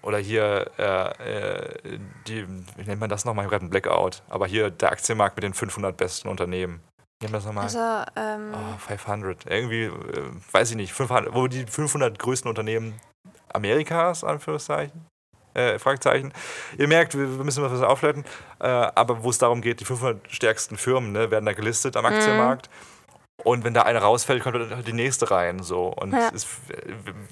oder 0.00 0.18
hier, 0.18 0.70
äh, 0.78 1.62
äh, 1.94 1.98
die, 2.28 2.46
wie 2.48 2.84
nennt 2.84 3.00
man 3.00 3.10
das 3.10 3.24
nochmal? 3.24 3.44
Ich 3.44 3.46
habe 3.46 3.58
gerade 3.58 3.62
einen 3.64 3.70
Blackout. 3.70 4.22
Aber 4.28 4.46
hier 4.46 4.70
der 4.70 4.92
Aktienmarkt 4.92 5.36
mit 5.36 5.42
den 5.42 5.54
500 5.54 5.96
besten 5.96 6.28
Unternehmen. 6.28 6.80
Man 7.22 7.32
das 7.32 7.44
nochmal? 7.44 7.64
Also, 7.64 7.78
ähm, 8.16 8.54
Oh, 8.54 8.78
500. 8.78 9.46
Irgendwie, 9.46 9.84
äh, 9.84 9.90
weiß 10.52 10.70
ich 10.70 10.76
nicht, 10.76 10.92
500, 10.92 11.34
wo 11.34 11.48
die 11.48 11.66
500 11.66 12.16
größten 12.16 12.48
Unternehmen 12.48 12.94
Amerikas, 13.52 14.22
Anführungszeichen, 14.22 15.04
äh, 15.54 15.80
Fragezeichen. 15.80 16.32
Ihr 16.76 16.86
merkt, 16.86 17.18
wir, 17.18 17.38
wir 17.38 17.44
müssen 17.44 17.64
was 17.64 17.82
aufleiten, 17.82 18.24
äh, 18.60 18.66
aber 18.68 19.24
wo 19.24 19.30
es 19.30 19.38
darum 19.38 19.62
geht, 19.62 19.80
die 19.80 19.84
500 19.84 20.30
stärksten 20.32 20.76
Firmen 20.76 21.10
ne, 21.10 21.30
werden 21.32 21.46
da 21.46 21.54
gelistet 21.54 21.96
am 21.96 22.06
Aktienmarkt. 22.06 22.70
Und 23.44 23.64
wenn 23.64 23.74
da 23.74 23.82
eine 23.82 24.00
rausfällt, 24.00 24.42
kommt 24.42 24.86
die 24.86 24.92
nächste 24.92 25.30
rein. 25.30 25.62
So. 25.62 25.88
Und 25.88 26.12
Ja. 26.12 26.30
es, 26.34 26.46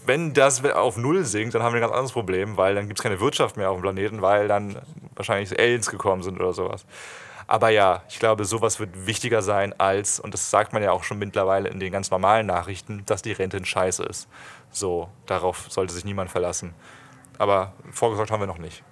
wenn 0.05 0.35
das 0.35 0.65
auf 0.65 0.97
Null 0.97 1.25
sinkt, 1.25 1.55
dann 1.55 1.63
haben 1.63 1.75
wir 1.75 1.79
ein 1.79 1.83
ganz 1.83 1.93
anderes 1.93 2.13
Problem, 2.13 2.57
weil 2.57 2.75
dann 2.75 2.87
gibt 2.89 2.99
es 2.99 3.03
keine 3.03 3.21
Wirtschaft 3.21 3.57
mehr 3.57 3.71
auf 3.71 3.77
dem 3.77 3.83
Planeten, 3.83 4.23
weil 4.23 4.49
dann 4.49 4.81
wahrscheinlich 5.15 5.57
Aliens 5.59 5.91
gekommen 5.91 6.23
sind 6.23 6.41
oder 6.41 6.53
sowas. 6.53 6.87
Aber 7.49 7.69
ja, 7.69 8.03
ich 8.09 8.19
glaube, 8.19 8.45
sowas 8.45 8.81
wird 8.81 9.07
wichtiger 9.07 9.41
sein 9.41 9.73
als, 9.79 10.19
und 10.19 10.35
das 10.35 10.51
sagt 10.51 10.73
man 10.73 10.83
ja 10.83 10.91
auch 10.91 11.05
schon 11.05 11.19
mittlerweile 11.19 11.69
in 11.69 11.79
den 11.79 11.93
ganz 11.93 12.11
normalen 12.11 12.47
Nachrichten, 12.47 13.05
dass 13.07 13.23
die 13.23 13.33
Rente 13.33 13.57
ein 13.57 13.65
Scheiß 13.65 14.01
ist. 14.01 14.29
So, 14.71 15.09
darauf 15.27 15.67
sollte 15.69 15.95
sich 15.95 16.05
niemand 16.05 16.31
verlassen. 16.31 16.75
Aber 17.39 17.73
vorgesorgt 17.93 18.31
haben 18.31 18.41
wir 18.41 18.47
noch 18.47 18.59
nicht. 18.59 18.83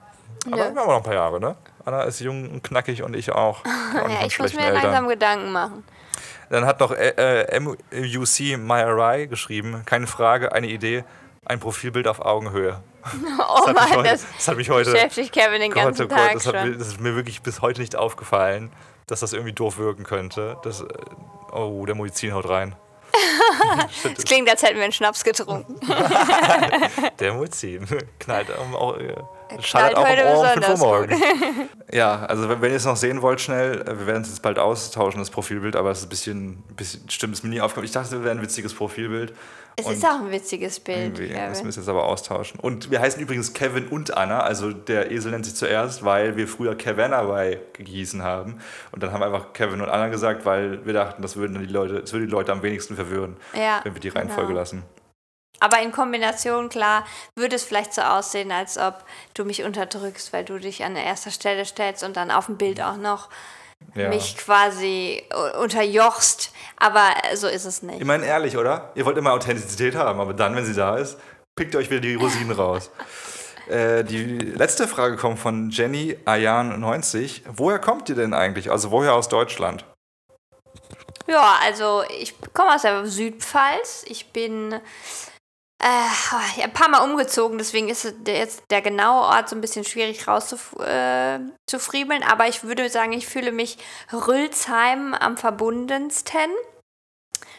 Aber 0.47 0.57
Nö. 0.57 0.75
wir 0.75 0.81
haben 0.81 0.89
noch 0.89 0.97
ein 0.97 1.03
paar 1.03 1.15
Jahre, 1.15 1.41
ne? 1.41 1.57
Anna 1.85 2.03
ist 2.03 2.21
jung 2.21 2.49
und 2.51 2.63
knackig 2.63 3.03
und 3.03 3.15
ich 3.15 3.33
auch. 3.33 3.65
ja, 3.95 4.27
ich 4.27 4.39
muss 4.39 4.55
mir 4.55 4.63
Eltern. 4.63 4.83
langsam 4.83 5.09
Gedanken 5.09 5.53
machen. 5.53 5.85
Dann 6.51 6.65
hat 6.67 6.81
noch 6.81 6.93
äh, 6.93 7.09
äh, 7.41 7.61
MUC 7.61 8.59
Mayarai 8.59 9.27
geschrieben, 9.27 9.83
keine 9.85 10.07
Frage, 10.07 10.53
eine 10.53 10.69
Idee, 10.69 11.05
ein 11.45 11.61
Profilbild 11.61 12.09
auf 12.09 12.21
Augenhöhe. 12.21 12.83
Oh 13.39 13.67
das, 13.67 13.75
Mann, 13.75 13.97
heute, 13.97 14.09
das 14.09 14.27
das 14.35 14.49
hat 14.49 14.57
mich 14.57 14.71
heute, 14.71 14.91
beschäftigt 14.93 15.33
Kevin 15.33 15.61
den 15.61 15.73
Gott, 15.73 15.85
ganzen 15.85 16.07
oh 16.07 16.09
Gott, 16.09 16.17
Tag 16.17 16.33
das, 16.35 16.47
hat 16.47 16.55
mir, 16.55 16.61
schon. 16.63 16.79
das 16.79 16.89
ist 16.89 17.01
mir 17.01 17.15
wirklich 17.15 17.43
bis 17.43 17.61
heute 17.61 17.83
nicht 17.83 17.97
aufgefallen, 17.97 18.73
dass 19.07 19.21
das 19.21 19.35
irgendwie 19.35 19.53
doof 19.53 19.77
wirken 19.77 20.05
könnte. 20.05 20.57
Das, 20.63 20.81
äh, 20.81 20.87
oh, 21.53 21.85
der 21.85 21.95
Muizin 21.95 22.33
haut 22.33 22.49
rein. 22.49 22.75
Es 24.17 24.25
klingt, 24.25 24.49
als 24.51 24.63
hätten 24.63 24.77
wir 24.77 24.85
einen 24.85 24.93
Schnaps 24.93 25.25
getrunken. 25.25 25.79
der 27.21 27.35
Muizin 27.35 27.87
knallt 28.19 28.49
um, 28.59 28.75
auch, 28.75 28.97
äh, 28.97 29.15
auch 29.15 30.09
heute 30.09 30.27
am 30.27 30.37
Ohr 30.37 30.41
um 30.41 30.47
5 30.47 30.57
Uhr 30.57 30.61
besonders 30.61 30.79
morgens. 30.81 31.21
ja, 31.93 32.25
also 32.27 32.49
wenn, 32.49 32.61
wenn 32.61 32.71
ihr 32.71 32.77
es 32.77 32.85
noch 32.85 32.97
sehen 32.97 33.23
wollt, 33.23 33.41
schnell, 33.41 33.83
äh, 33.83 33.99
wir 33.99 34.07
werden 34.07 34.23
es 34.23 34.29
jetzt 34.29 34.43
bald 34.43 34.59
austauschen, 34.59 35.21
das 35.21 35.31
Profilbild, 35.31 35.77
aber 35.77 35.91
es 35.91 35.99
ist 35.99 36.05
ein 36.05 36.09
bisschen, 36.09 36.49
ein 36.69 36.77
bisschen 36.77 37.11
stimmt, 37.11 37.35
es 37.35 37.43
mir 37.43 37.51
nie 37.51 37.61
aufgekommen. 37.61 37.87
Ich 37.87 37.93
dachte, 37.93 38.17
es 38.17 38.23
wäre 38.23 38.31
ein 38.31 38.43
witziges 38.43 38.75
Profilbild. 38.75 39.35
Es 39.77 39.87
Und 39.87 39.95
ist 39.95 40.05
auch 40.05 40.21
ein 40.21 40.31
witziges 40.31 40.79
Bild. 40.79 41.19
das 41.19 41.65
müssen 41.65 41.79
wir 41.79 41.83
jetzt 41.83 41.89
aber 41.89 42.05
austauschen. 42.05 42.61
Und 42.61 42.93
wir 42.93 43.01
heißen 43.01 43.21
übrigens 43.21 43.53
Kevin 43.55 43.89
und 43.89 44.17
Anna, 44.17 44.41
also 44.41 44.71
der 44.73 45.11
Esel 45.11 45.33
nennt 45.33 45.47
sich 45.47 45.57
zuerst, 45.57 46.05
weil 46.05 46.37
wir 46.37 46.47
früher 46.47 46.77
Kevinna 46.77 47.25
bei 47.25 47.59
gehießen 47.73 48.23
haben. 48.23 48.61
Und 48.93 49.03
dann 49.03 49.13
haben 49.13 49.21
wir 49.21 49.27
einfach 49.27 49.53
Kevin 49.53 49.81
und 49.81 49.89
Anna 49.89 50.09
gesagt, 50.09 50.47
weil 50.47 50.87
wir 50.87 50.93
dachten, 50.93 51.23
das 51.23 51.35
würden 51.37 51.59
die 51.59 51.73
Leute, 51.73 52.03
das 52.03 52.13
würde 52.13 52.27
die 52.27 52.31
Leute 52.33 52.53
am 52.53 52.63
wenigsten 52.63 52.95
verwirren, 52.95 53.37
Ja, 53.53 53.81
wenn 53.83 53.95
wir 53.95 54.01
die 54.01 54.11
Reihenfolge 54.11 54.49
genau. 54.49 54.61
lassen. 54.61 54.85
Aber 55.61 55.81
in 55.81 55.93
Kombination, 55.93 56.69
klar, 56.69 57.05
würde 57.37 57.57
es 57.57 57.65
vielleicht 57.65 57.95
so 57.95 58.03
aussehen, 58.03 58.53
als 58.53 58.77
ob 58.79 59.05
du 59.35 59.45
mich 59.45 59.65
unterdrückst, 59.65 60.33
weil 60.33 60.45
du 60.45 60.59
dich 60.59 60.85
an 60.85 60.95
erster 60.95 61.31
Stelle 61.31 61.65
stellst 61.65 62.05
und 62.05 62.17
dann 62.17 62.31
auf 62.31 62.47
dem 62.47 62.59
Bild 62.59 62.81
auch 62.83 62.97
noch 62.97 63.29
Ja. 63.95 64.09
mich 64.09 64.37
quasi 64.37 65.23
u- 65.33 65.61
unterjochst. 65.63 66.53
Aber 66.77 67.11
so 67.35 67.47
ist 67.49 67.65
es 67.65 67.83
nicht. 67.83 68.01
Immerhin 68.01 68.23
ehrlich, 68.25 68.57
oder? 68.57 68.91
Ihr 68.95 69.05
wollt 69.07 69.17
immer 69.17 69.33
Authentizität 69.33 69.95
haben, 69.95 70.21
aber 70.21 70.35
dann, 70.35 70.57
wenn 70.57 70.65
sie 70.65 70.75
da 70.75 70.97
ist, 70.97 71.17
pickt 71.57 71.75
ihr 71.75 71.81
euch 71.81 71.91
wieder 71.91 72.01
die 72.01 72.15
Rosinen 72.17 72.51
raus. 72.57 72.91
Äh, 73.69 74.05
die 74.05 74.39
letzte 74.39 74.87
Frage 74.89 75.17
kommt 75.17 75.39
von 75.39 75.71
Jenny 75.71 76.19
Ayan90. 76.27 77.43
Woher 77.49 77.79
kommt 77.79 78.09
ihr 78.09 78.15
denn 78.15 78.35
eigentlich? 78.35 78.71
Also 78.71 78.91
woher 78.91 79.15
aus 79.15 79.29
Deutschland? 79.29 79.85
Ja, 81.27 81.57
also 81.63 82.03
ich 82.21 82.35
komme 82.53 82.75
aus 82.75 82.83
der 82.83 83.07
Südpfalz. 83.07 84.05
Ich 84.07 84.33
bin 84.33 84.79
äh, 85.85 86.63
ein 86.63 86.73
paar 86.73 86.89
Mal 86.89 87.01
umgezogen, 87.01 87.59
deswegen 87.59 87.89
ist 87.89 88.13
der- 88.27 88.39
jetzt 88.39 88.63
der 88.71 88.81
genaue 88.83 89.23
Ort 89.23 89.49
so 89.51 89.57
ein 89.57 89.61
bisschen 89.61 89.85
schwierig 89.85 90.27
rauszufriemeln. 90.27 92.23
Äh, 92.23 92.27
aber 92.27 92.49
ich 92.49 92.65
würde 92.65 92.89
sagen, 92.89 93.13
ich 93.13 93.27
fühle 93.27 93.53
mich 93.53 93.77
Rülsheim 94.13 95.15
am 95.15 95.37
verbundensten. 95.37 96.51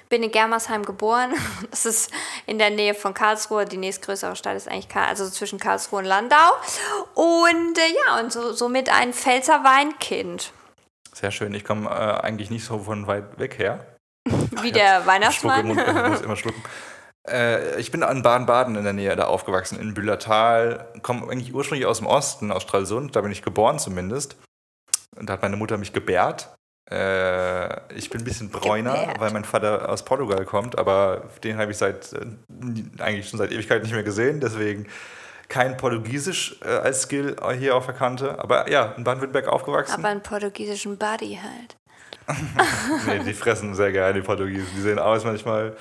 Bin 0.10 0.22
in 0.24 0.32
Germersheim 0.32 0.84
geboren. 0.86 1.34
Das 1.72 1.86
ist 1.86 2.12
in 2.46 2.58
der 2.58 2.70
Nähe 2.70 2.94
von 2.96 3.14
Karlsruhe. 3.14 3.66
Die 3.66 3.78
nächstgrößere 3.78 4.36
Stadt 4.36 4.56
ist 4.56 4.68
eigentlich 4.68 4.88
Karl 4.90 5.08
also 5.08 5.30
zwischen 5.30 5.60
Karlsruhe 5.60 6.00
und 6.00 6.06
Landau. 6.06 6.52
Und 7.16 7.78
äh, 7.78 7.94
ja, 8.08 8.20
und 8.20 8.32
so, 8.32 8.54
somit 8.54 8.90
ein 8.90 9.14
Pfälzer 9.14 9.64
Weinkind. 9.64 10.52
Sehr 11.14 11.32
schön. 11.32 11.54
Ich 11.54 11.64
komme 11.64 11.90
äh, 11.90 12.26
eigentlich 12.26 12.50
nicht 12.50 12.66
so 12.66 12.80
von 12.80 13.08
weit 13.08 13.40
weg 13.40 13.58
her. 13.58 13.86
Wie 14.62 14.72
der 14.72 15.06
Weihnachtsmann. 15.06 15.70
Ich 15.70 15.76
muss 16.10 16.22
immer 16.22 16.36
schlucken. 16.42 16.64
Äh, 17.30 17.80
ich 17.80 17.92
bin 17.92 18.04
an 18.04 18.22
Baden-Baden 18.22 18.76
in 18.76 18.84
der 18.84 18.94
Nähe 18.94 19.16
da 19.16 19.26
aufgewachsen, 19.26 19.80
in 19.80 19.94
Bühlertal. 19.94 20.88
Komme 21.02 21.30
eigentlich 21.32 21.54
ursprünglich 21.54 21.88
aus 21.88 22.00
dem 22.00 22.08
Osten, 22.08 22.52
aus 22.52 22.64
Stralsund. 22.64 23.16
Da 23.16 23.22
bin 23.22 23.32
ich 23.32 23.42
geboren 23.42 23.80
zumindest. 23.80 24.38
Und 25.16 25.30
da 25.30 25.34
hat 25.34 25.42
meine 25.42 25.56
Mutter 25.58 25.78
mich 25.78 25.94
gebärt. 25.94 26.56
Äh, 26.92 27.94
ich 27.96 28.10
bin 28.10 28.22
ein 28.22 28.26
bisschen 28.26 28.50
bräuner, 28.52 28.94
Gebärt. 28.94 29.20
weil 29.20 29.32
mein 29.32 29.46
Vater 29.46 29.90
aus 29.90 30.06
Portugal 30.06 30.46
kommt, 30.46 30.78
aber 30.78 31.30
den 31.44 31.58
habe 31.58 31.72
ich 31.72 31.78
seit 31.78 32.14
äh, 32.14 33.02
eigentlich 33.02 33.28
schon 33.28 33.40
seit 33.40 33.52
Ewigkeit 33.52 33.82
nicht 33.82 33.94
mehr 33.94 34.04
gesehen. 34.04 34.40
Deswegen 34.40 34.86
kein 35.50 35.78
Portugiesisch 35.78 36.60
äh, 36.64 36.70
als 36.70 37.04
Skill 37.04 37.38
hier 37.58 37.76
auf 37.76 37.86
der 37.86 37.96
Kante. 37.96 38.38
Aber 38.40 38.70
ja, 38.70 38.94
in 38.98 39.04
Baden-Württemberg 39.04 39.48
aufgewachsen. 39.48 39.94
Aber 39.94 40.10
einen 40.10 40.22
portugiesischen 40.22 40.98
Buddy 40.98 41.40
halt. 41.42 41.76
Nee, 43.08 43.20
die 43.20 43.34
fressen 43.34 43.76
sehr 43.76 43.92
gerne, 43.92 44.16
die 44.16 44.26
Portugiesen. 44.26 44.68
Die 44.76 44.82
sehen 44.82 44.98
aus 44.98 45.24
manchmal 45.24 45.76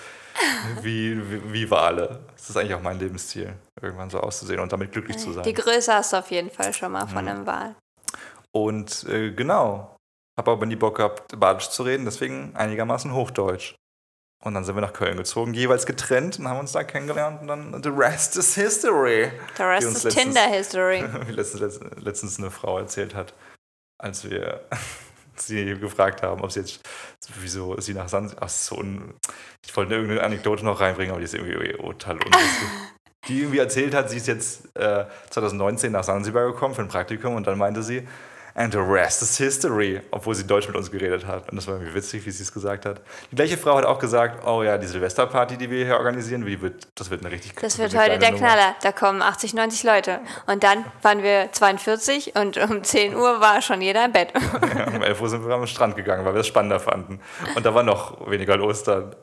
wie, 0.82 1.16
wie, 1.30 1.53
wie 1.53 1.70
Wale. 1.70 2.20
Das 2.37 2.51
ist 2.51 2.57
eigentlich 2.57 2.74
auch 2.74 2.82
mein 2.82 2.99
Lebensziel, 2.99 3.55
irgendwann 3.80 4.11
so 4.11 4.20
auszusehen 4.20 4.61
und 4.61 4.72
damit 4.72 4.93
glücklich 4.93 5.16
zu 5.18 5.28
Die 5.28 5.32
sein. 5.35 5.55
Größe 5.55 5.93
hast 5.95 6.12
du 6.12 6.16
auf 6.18 6.30
jeden 6.30 6.51
Fall 6.51 6.72
schon 6.74 6.93
mal 6.93 7.05
Mhm. 7.05 7.09
von 7.09 7.28
einem 7.28 7.47
Wal. 7.47 7.74
Und 8.53 9.05
äh, 9.09 9.32
genau, 9.32 9.97
habe 10.39 10.51
aber 10.51 10.66
nie 10.66 10.76
Bock 10.76 10.97
gehabt, 10.99 11.39
Badisch 11.39 11.70
zu 11.70 11.82
reden, 11.82 12.05
deswegen 12.05 12.55
einigermaßen 12.55 13.12
Hochdeutsch. 13.12 13.74
Und 14.45 14.53
dann 14.55 14.64
sind 14.64 14.74
wir 14.76 14.82
nach 14.82 14.93
Köln 14.93 15.16
gezogen, 15.16 15.55
jeweils 15.55 15.87
getrennt 15.87 16.39
und 16.39 16.47
haben 16.49 16.59
uns 16.61 16.72
da 16.72 16.85
kennengelernt 16.85 17.41
und 17.41 17.47
dann 17.49 17.82
the 17.82 17.89
rest 17.89 18.37
is 18.37 18.55
history. 18.55 19.32
The 19.57 19.62
rest 19.62 19.87
Die 19.89 19.93
is 19.93 20.05
letztens- 20.05 20.14
Tinder 20.24 20.47
History. 20.49 21.05
Wie 21.26 21.32
letztens, 21.32 21.61
letztens, 21.62 22.03
letztens 22.05 22.39
eine 22.39 22.51
Frau 22.51 22.78
erzählt 22.78 23.14
hat, 23.14 23.32
als 23.99 24.28
wir 24.28 24.61
sie 25.41 25.78
gefragt 25.78 26.22
haben, 26.22 26.43
ob 26.43 26.53
sie 26.53 26.61
jetzt, 26.61 26.80
wieso 27.41 27.80
sie 27.80 27.95
nach 27.95 28.09
Sansibar, 28.09 28.45
ach 28.45 28.49
so, 28.49 28.82
ich 29.64 29.76
wollte 29.76 29.95
irgendeine 29.95 30.22
Anekdote 30.22 30.64
noch 30.64 30.80
reinbringen, 30.80 31.12
aber 31.12 31.20
die 31.20 31.24
ist 31.24 31.35
irgendwie 31.35 31.72
total 31.72 32.16
unlustig. 32.16 32.68
die 33.28 33.41
irgendwie 33.41 33.59
erzählt 33.59 33.95
hat, 33.95 34.11
sie 34.11 34.18
ist 34.18 34.26
jetzt 34.26 34.76
äh, 34.76 35.05
2019 35.30 35.93
nach 35.93 36.05
Sansibar 36.05 36.47
gekommen 36.47 36.74
für 36.74 36.82
ein 36.82 36.89
Praktikum 36.89 37.35
und 37.35 37.47
dann 37.47 37.59
meinte 37.59 37.82
sie, 37.82 38.07
and 38.55 38.72
the 38.72 38.78
rest 38.78 39.22
is 39.22 39.36
history, 39.36 40.00
obwohl 40.11 40.34
sie 40.34 40.46
Deutsch 40.46 40.66
mit 40.68 40.76
uns 40.76 40.90
geredet 40.90 41.26
hat. 41.26 41.50
Und 41.50 41.57
das 41.57 41.66
war 41.66 41.74
irgendwie 41.74 41.94
witzig, 41.94 42.24
wie 42.24 42.30
sie 42.30 42.42
es 42.42 42.52
gesagt 42.52 42.86
hat. 42.86 43.00
Die 43.30 43.36
gleiche 43.36 43.57
Frau 43.57 43.76
hat 43.76 43.84
auch 43.84 43.98
gesagt, 43.98 44.46
oh 44.46 44.62
ja, 44.62 44.78
die 44.78 44.86
Silvesterparty, 44.86 45.57
die 45.57 45.70
wir 45.70 45.84
hier 45.84 45.96
organisieren, 45.96 46.46
wie 46.46 46.61
wird, 46.61 46.86
das 46.94 47.11
wird 47.11 47.22
eine 47.22 47.32
richtig 47.32 47.55
Das 47.61 47.78
wird 47.78 47.96
heute 47.96 48.18
der 48.18 48.30
Nummer. 48.30 48.46
Knaller. 48.46 48.76
Da 48.82 48.92
kommen 48.92 49.22
80, 49.22 49.55
90 49.55 49.82
Leute. 49.82 50.20
Und 50.46 50.62
dann 50.62 50.84
waren 51.02 51.22
wir 51.22 51.50
42 51.50 52.36
und 52.36 52.57
um 52.59 52.84
10 52.84 53.16
Uhr 53.16 53.40
war 53.40 53.61
schon 53.61 53.80
jeder 53.80 54.05
im 54.05 54.12
Bett. 54.12 54.32
Ja, 54.74 54.88
um 54.88 55.02
11 55.02 55.20
Uhr 55.20 55.28
sind 55.28 55.46
wir 55.46 55.55
am 55.55 55.66
Strand 55.66 55.94
gegangen, 55.94 56.24
weil 56.24 56.34
wir 56.34 56.40
es 56.40 56.46
spannender 56.46 56.80
fanden. 56.80 57.20
Und 57.55 57.66
da 57.66 57.74
war 57.74 57.82
noch 57.82 58.28
weniger 58.28 58.57
los 58.57 58.82
dann. 58.82 59.14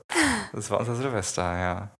Das 0.53 0.69
war 0.69 0.79
unser 0.79 0.95
Silvester, 0.95 1.41
ja. 1.41 1.91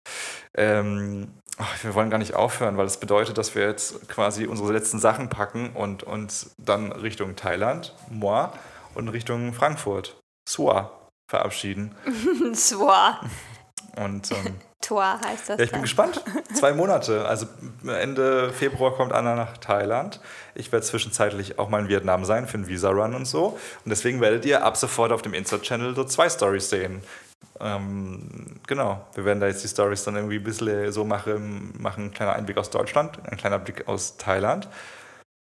Ähm, 0.55 1.40
ach, 1.57 1.83
wir 1.83 1.93
wollen 1.95 2.09
gar 2.09 2.17
nicht 2.17 2.33
aufhören, 2.33 2.77
weil 2.77 2.85
das 2.85 2.99
bedeutet, 2.99 3.37
dass 3.37 3.55
wir 3.55 3.63
jetzt 3.63 4.07
quasi 4.09 4.45
unsere 4.45 4.71
letzten 4.73 4.99
Sachen 4.99 5.29
packen 5.29 5.71
und 5.71 6.03
uns 6.03 6.55
dann 6.57 6.91
Richtung 6.91 7.35
Thailand, 7.35 7.93
Moi, 8.09 8.47
und 8.95 9.07
Richtung 9.09 9.53
Frankfurt, 9.53 10.19
Sua, 10.47 10.91
verabschieden. 11.29 11.95
Swar. 12.53 13.21
Und 13.95 14.31
ähm, 14.31 14.55
Tor 14.81 15.19
heißt 15.23 15.49
das. 15.49 15.57
ja, 15.57 15.63
ich 15.63 15.69
bin 15.69 15.77
dann. 15.77 15.81
gespannt. 15.83 16.23
Zwei 16.53 16.73
Monate. 16.73 17.25
Also 17.27 17.45
Ende 17.85 18.51
Februar 18.51 18.95
kommt 18.95 19.13
Anna 19.13 19.35
nach 19.35 19.57
Thailand. 19.57 20.19
Ich 20.55 20.71
werde 20.71 20.85
zwischenzeitlich 20.85 21.59
auch 21.59 21.69
mal 21.69 21.81
in 21.81 21.87
Vietnam 21.87 22.25
sein 22.25 22.47
für 22.47 22.55
einen 22.55 22.67
Visa-Run 22.67 23.13
und 23.13 23.25
so. 23.25 23.59
Und 23.85 23.89
deswegen 23.89 24.21
werdet 24.21 24.45
ihr 24.45 24.63
ab 24.63 24.77
sofort 24.77 25.11
auf 25.11 25.21
dem 25.21 25.33
Insta-Channel 25.33 25.95
so 25.95 26.03
zwei 26.03 26.29
Stories 26.29 26.69
sehen. 26.69 27.03
Ähm, 27.59 28.59
genau. 28.67 29.05
Wir 29.13 29.25
werden 29.25 29.39
da 29.39 29.47
jetzt 29.47 29.63
die 29.63 29.67
Stories 29.67 30.03
dann 30.03 30.15
irgendwie 30.15 30.37
ein 30.37 30.43
bisschen 30.43 30.91
so 30.91 31.03
machen, 31.03 31.73
machen. 31.77 32.05
Ein 32.05 32.13
kleiner 32.13 32.33
Einblick 32.33 32.57
aus 32.57 32.69
Deutschland, 32.69 33.19
ein 33.29 33.37
kleiner 33.37 33.59
Blick 33.59 33.87
aus 33.87 34.17
Thailand. 34.17 34.67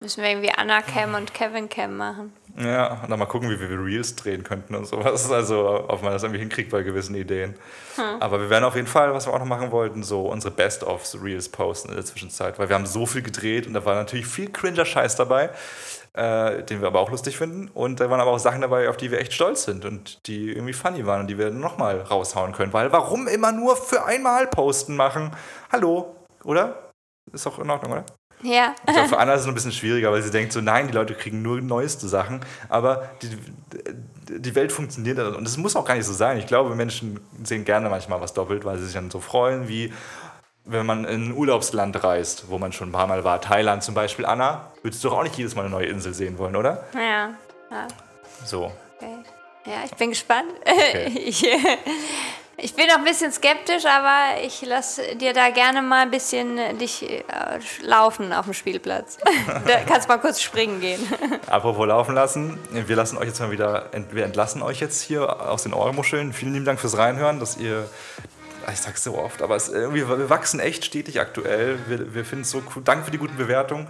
Müssen 0.01 0.22
wir 0.22 0.30
irgendwie 0.30 0.53
Anna 0.53 0.80
Cam 0.80 1.14
und 1.14 1.34
Kevin 1.34 1.68
Cam 1.68 1.96
machen. 1.96 2.32
Ja, 2.57 3.01
und 3.03 3.11
dann 3.11 3.18
mal 3.18 3.26
gucken, 3.26 3.51
wie 3.51 3.59
wir 3.59 3.68
Reels 3.68 4.14
drehen 4.14 4.44
könnten 4.44 4.76
und 4.76 4.86
sowas. 4.86 5.28
Also, 5.38 5.86
ob 5.88 6.03
man 6.03 6.12
das 6.12 6.22
irgendwie 6.22 6.38
hinkriegt 6.38 6.70
bei 6.70 6.82
gewissen 6.82 7.16
Ideen. 7.16 7.55
Aber 8.20 8.40
wir 8.40 8.49
werden 8.49 8.62
auf 8.62 8.76
jeden 8.76 8.86
Fall, 8.86 9.12
was 9.12 9.26
wir 9.26 9.34
auch 9.34 9.40
noch 9.40 9.46
machen 9.46 9.72
wollten, 9.72 10.05
so 10.05 10.28
unsere 10.28 10.55
Best-of-Reels 10.55 11.49
posten 11.49 11.88
in 11.88 11.96
der 11.96 12.05
Zwischenzeit. 12.05 12.61
Weil 12.61 12.68
wir 12.68 12.76
haben 12.76 12.86
so 12.86 13.07
viel 13.07 13.22
gedreht 13.22 13.66
und 13.66 13.74
da 13.74 13.84
war 13.84 13.96
natürlich 13.96 14.26
viel 14.26 14.51
cringer 14.51 14.84
Scheiß 14.84 15.16
dabei, 15.16 15.51
äh, 16.19 16.64
den 16.64 16.81
wir 16.81 16.89
aber 16.89 16.99
auch 16.99 17.11
lustig 17.11 17.39
finden. 17.39 17.71
Und 17.73 18.01
da 18.01 18.11
waren 18.11 18.21
aber 18.21 18.33
auch 18.33 18.39
Sachen 18.39 18.61
dabei, 18.61 18.89
auf 18.89 18.97
die 18.97 19.11
wir 19.11 19.21
echt 19.21 19.33
stolz 19.33 19.64
sind 19.64 19.85
und 19.85 20.27
die 20.27 20.51
irgendwie 20.51 20.73
funny 20.73 21.07
waren 21.07 21.21
und 21.21 21.27
die 21.29 21.39
wir 21.39 21.51
nochmal 21.51 22.01
raushauen 22.01 22.53
können. 22.53 22.73
Weil 22.73 22.91
warum 22.91 23.29
immer 23.29 23.53
nur 23.53 23.77
für 23.77 24.05
einmal 24.05 24.49
posten 24.49 24.97
machen? 24.97 25.31
Hallo, 25.71 26.16
oder? 26.43 26.91
Ist 27.33 27.47
doch 27.47 27.59
in 27.61 27.71
Ordnung, 27.71 27.93
oder? 27.93 28.05
Ja. 28.43 28.75
Ich 28.87 28.93
glaube, 28.93 29.09
für 29.09 29.19
Anna 29.19 29.35
ist 29.35 29.43
es 29.43 29.47
ein 29.47 29.55
bisschen 29.55 29.73
schwieriger, 29.73 30.11
weil 30.11 30.23
sie 30.23 30.31
denkt 30.31 30.53
so, 30.53 30.61
nein, 30.61 30.89
die 30.89 30.95
Leute 30.95 31.14
kriegen 31.14 31.43
nur 31.43 31.61
neueste 31.61 32.09
Sachen. 32.09 32.41
Aber 32.69 33.11
die, 33.23 34.39
die 34.39 34.55
Welt 34.55 34.73
funktioniert 34.73 35.19
und 35.19 35.45
das 35.45 35.57
muss 35.57 35.77
auch 35.77 35.85
gar 35.85 35.95
nicht 35.95 36.07
so 36.07 36.12
sein. 36.12 36.39
Ich 36.39 36.47
glaube, 36.47 36.75
Menschen 36.75 37.21
sehen 37.45 37.64
gerne 37.64 37.89
manchmal 37.89 38.21
was 38.21 38.35
doppelt, 38.35 38.64
weil 38.64 38.79
sie 38.79 38.87
sich 38.87 38.95
dann 38.95 39.11
so 39.11 39.21
freuen, 39.21 39.69
wie 39.69 39.93
wenn 40.69 40.87
man 40.87 41.05
in 41.05 41.29
ein 41.29 41.33
Urlaubsland 41.33 42.05
reist, 42.05 42.45
wo 42.49 42.59
man 42.59 42.73
schon 42.73 42.91
ein 42.91 42.93
paar 42.93 43.07
Mal 43.07 43.25
war. 43.25 43.41
Thailand 43.41 43.83
zum 43.83 43.95
Beispiel. 43.95 44.27
Anna, 44.27 44.71
würdest 44.83 45.03
du 45.03 45.09
doch 45.09 45.19
auch 45.19 45.23
nicht 45.23 45.37
jedes 45.37 45.55
Mal 45.55 45.62
eine 45.62 45.71
neue 45.71 45.87
Insel 45.87 46.12
sehen 46.14 46.39
wollen, 46.39 46.55
oder? 46.57 46.85
Ja. 46.95 47.31
ja. 47.71 47.89
So. 48.45 48.71
Okay. 48.97 49.16
Ja, 49.64 49.85
ich 49.85 49.95
bin 49.95 50.11
gespannt. 50.11 50.53
Okay. 50.62 51.12
Ich, 51.29 51.47
ich 52.61 52.75
bin 52.75 52.89
noch 52.89 52.97
ein 52.97 53.05
bisschen 53.05 53.31
skeptisch, 53.31 53.87
aber 53.87 54.43
ich 54.43 54.62
lasse 54.62 55.14
dir 55.14 55.33
da 55.33 55.51
gerne 55.51 55.81
mal 55.81 56.03
ein 56.03 56.11
bisschen 56.11 56.59
dich 56.79 57.09
äh, 57.09 57.23
laufen 57.83 58.33
auf 58.33 58.47
dem 58.47 58.55
Spielplatz. 58.55 59.19
da 59.47 59.80
kannst 59.87 60.09
mal 60.09 60.18
kurz 60.18 60.41
springen 60.42 60.80
gehen. 60.80 61.01
Apropos 61.47 61.87
laufen 61.87 62.17
lassen, 62.17 62.59
wir 62.71 62.97
lassen 62.97 63.17
euch 63.17 63.29
jetzt 63.29 63.38
mal 63.38 63.53
wieder, 63.53 63.91
wir 64.11 64.25
entlassen 64.25 64.63
euch 64.63 64.80
jetzt 64.80 65.03
hier 65.03 65.49
aus 65.49 65.63
den 65.63 65.72
Ohrmuscheln. 65.72 66.33
Vielen 66.33 66.53
lieben 66.53 66.64
Dank 66.64 66.80
fürs 66.80 66.99
Reinhören, 66.99 67.38
dass 67.38 67.57
ihr, 67.59 67.88
ich 68.72 68.80
sag's 68.80 69.04
so 69.04 69.16
oft, 69.16 69.42
aber 69.42 69.57
es, 69.57 69.68
irgendwie, 69.68 70.07
wir 70.08 70.30
wachsen 70.30 70.61
echt 70.61 70.84
stetig 70.84 71.20
aktuell. 71.20 71.78
Wir, 71.86 72.14
wir 72.14 72.24
finden 72.24 72.42
es 72.42 72.50
so 72.50 72.62
cool. 72.74 72.82
Danke 72.84 73.04
für 73.04 73.11
die 73.11 73.18
guten 73.18 73.36
Bewertungen. 73.36 73.88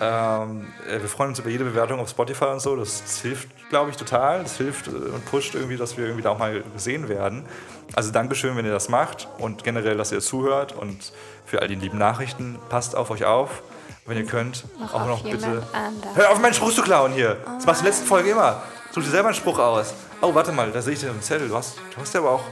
Ähm, 0.00 0.66
äh, 0.88 1.00
wir 1.00 1.08
freuen 1.08 1.30
uns 1.30 1.38
über 1.38 1.50
jede 1.50 1.64
Bewertung 1.64 2.00
auf 2.00 2.10
Spotify 2.10 2.46
und 2.46 2.60
so. 2.60 2.74
Das, 2.76 3.02
das 3.02 3.20
hilft, 3.20 3.48
glaube 3.70 3.90
ich, 3.90 3.96
total. 3.96 4.42
Das 4.42 4.56
hilft 4.56 4.88
äh, 4.88 4.90
und 4.90 5.24
pusht 5.26 5.54
irgendwie, 5.54 5.76
dass 5.76 5.96
wir 5.96 6.04
irgendwie 6.04 6.22
da 6.22 6.30
auch 6.30 6.38
mal 6.38 6.62
gesehen 6.74 7.08
werden. 7.08 7.46
Also 7.94 8.10
Dankeschön, 8.10 8.56
wenn 8.56 8.64
ihr 8.64 8.72
das 8.72 8.88
macht 8.88 9.28
und 9.38 9.62
generell, 9.62 9.96
dass 9.96 10.10
ihr 10.10 10.20
zuhört 10.20 10.72
und 10.72 11.12
für 11.46 11.60
all 11.62 11.68
die 11.68 11.76
lieben 11.76 11.98
Nachrichten. 11.98 12.58
Passt 12.68 12.96
auf 12.96 13.10
euch 13.10 13.24
auf 13.24 13.62
Wenn 14.06 14.16
ihr 14.16 14.26
könnt, 14.26 14.64
auch 14.84 14.94
auf 14.94 15.06
noch 15.06 15.22
bitte. 15.22 15.62
anderen. 15.72 16.16
Hör 16.16 16.30
auf, 16.30 16.40
meinen 16.40 16.54
Spruch 16.54 16.72
zu 16.72 16.82
klauen 16.82 17.12
hier. 17.12 17.36
Das 17.44 17.66
machst 17.66 17.66
du 17.66 17.70
in 17.70 17.76
der 17.76 17.84
letzten 17.92 18.06
Folge 18.06 18.30
immer. 18.30 18.62
Such 18.92 19.02
dir 19.02 19.10
selber 19.10 19.28
einen 19.28 19.36
Spruch 19.36 19.58
aus. 19.58 19.94
Oh, 20.20 20.34
warte 20.34 20.52
mal, 20.52 20.70
da 20.72 20.82
sehe 20.82 20.94
ich 20.94 21.00
den 21.00 21.10
im 21.10 21.22
Zettel. 21.22 21.48
Du 21.48 21.56
hast, 21.56 21.76
du 21.76 22.00
hast 22.00 22.14
ja 22.14 22.20
aber 22.20 22.30
auch. 22.30 22.42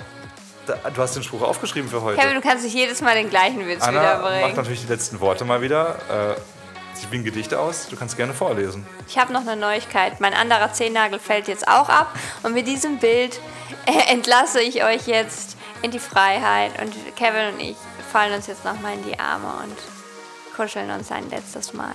Du 0.66 1.02
hast 1.02 1.16
den 1.16 1.22
Spruch 1.22 1.42
aufgeschrieben 1.42 1.90
für 1.90 2.02
heute. 2.02 2.20
Kevin, 2.20 2.34
du 2.34 2.40
kannst 2.40 2.64
nicht 2.64 2.74
jedes 2.74 3.00
Mal 3.00 3.14
den 3.14 3.30
gleichen 3.30 3.66
Witz 3.66 3.82
Anna 3.82 4.00
wiederbringen. 4.00 4.56
natürlich 4.56 4.82
die 4.82 4.86
letzten 4.88 5.20
Worte 5.20 5.44
mal 5.44 5.60
wieder. 5.60 6.36
Äh, 6.36 6.40
sie 6.94 7.10
wie 7.10 7.16
ein 7.16 7.24
Gedicht 7.24 7.54
aus. 7.54 7.88
Du 7.88 7.96
kannst 7.96 8.16
gerne 8.16 8.32
vorlesen. 8.32 8.86
Ich 9.08 9.18
habe 9.18 9.32
noch 9.32 9.40
eine 9.40 9.56
Neuigkeit. 9.56 10.20
Mein 10.20 10.34
anderer 10.34 10.72
Zehennagel 10.72 11.18
fällt 11.18 11.48
jetzt 11.48 11.66
auch 11.66 11.88
ab. 11.88 12.14
Und 12.42 12.54
mit 12.54 12.66
diesem 12.66 12.98
Bild 12.98 13.40
äh, 13.86 14.12
entlasse 14.12 14.60
ich 14.60 14.84
euch 14.84 15.06
jetzt 15.06 15.56
in 15.82 15.90
die 15.90 15.98
Freiheit. 15.98 16.80
Und 16.80 16.94
Kevin 17.16 17.54
und 17.54 17.60
ich 17.60 17.76
fallen 18.12 18.34
uns 18.34 18.46
jetzt 18.46 18.64
nochmal 18.64 18.94
in 18.94 19.04
die 19.04 19.18
Arme 19.18 19.48
und 19.64 19.76
kuscheln 20.56 20.90
uns 20.90 21.10
ein 21.10 21.28
letztes 21.30 21.72
Mal. 21.72 21.92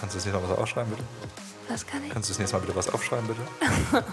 Kannst 0.00 0.14
du 0.14 0.18
das 0.18 0.26
nächste 0.26 0.42
Mal 0.42 0.50
was 0.50 0.58
aufschreiben, 0.58 0.90
bitte? 0.90 1.04
Was 1.68 1.86
kann 1.86 2.04
ich? 2.04 2.10
Kannst 2.12 2.28
du 2.28 2.32
das 2.32 2.38
nächste 2.40 2.56
Mal 2.56 2.62
bitte 2.62 2.76
was 2.76 2.92
aufschreiben, 2.92 3.28
bitte? 3.28 4.04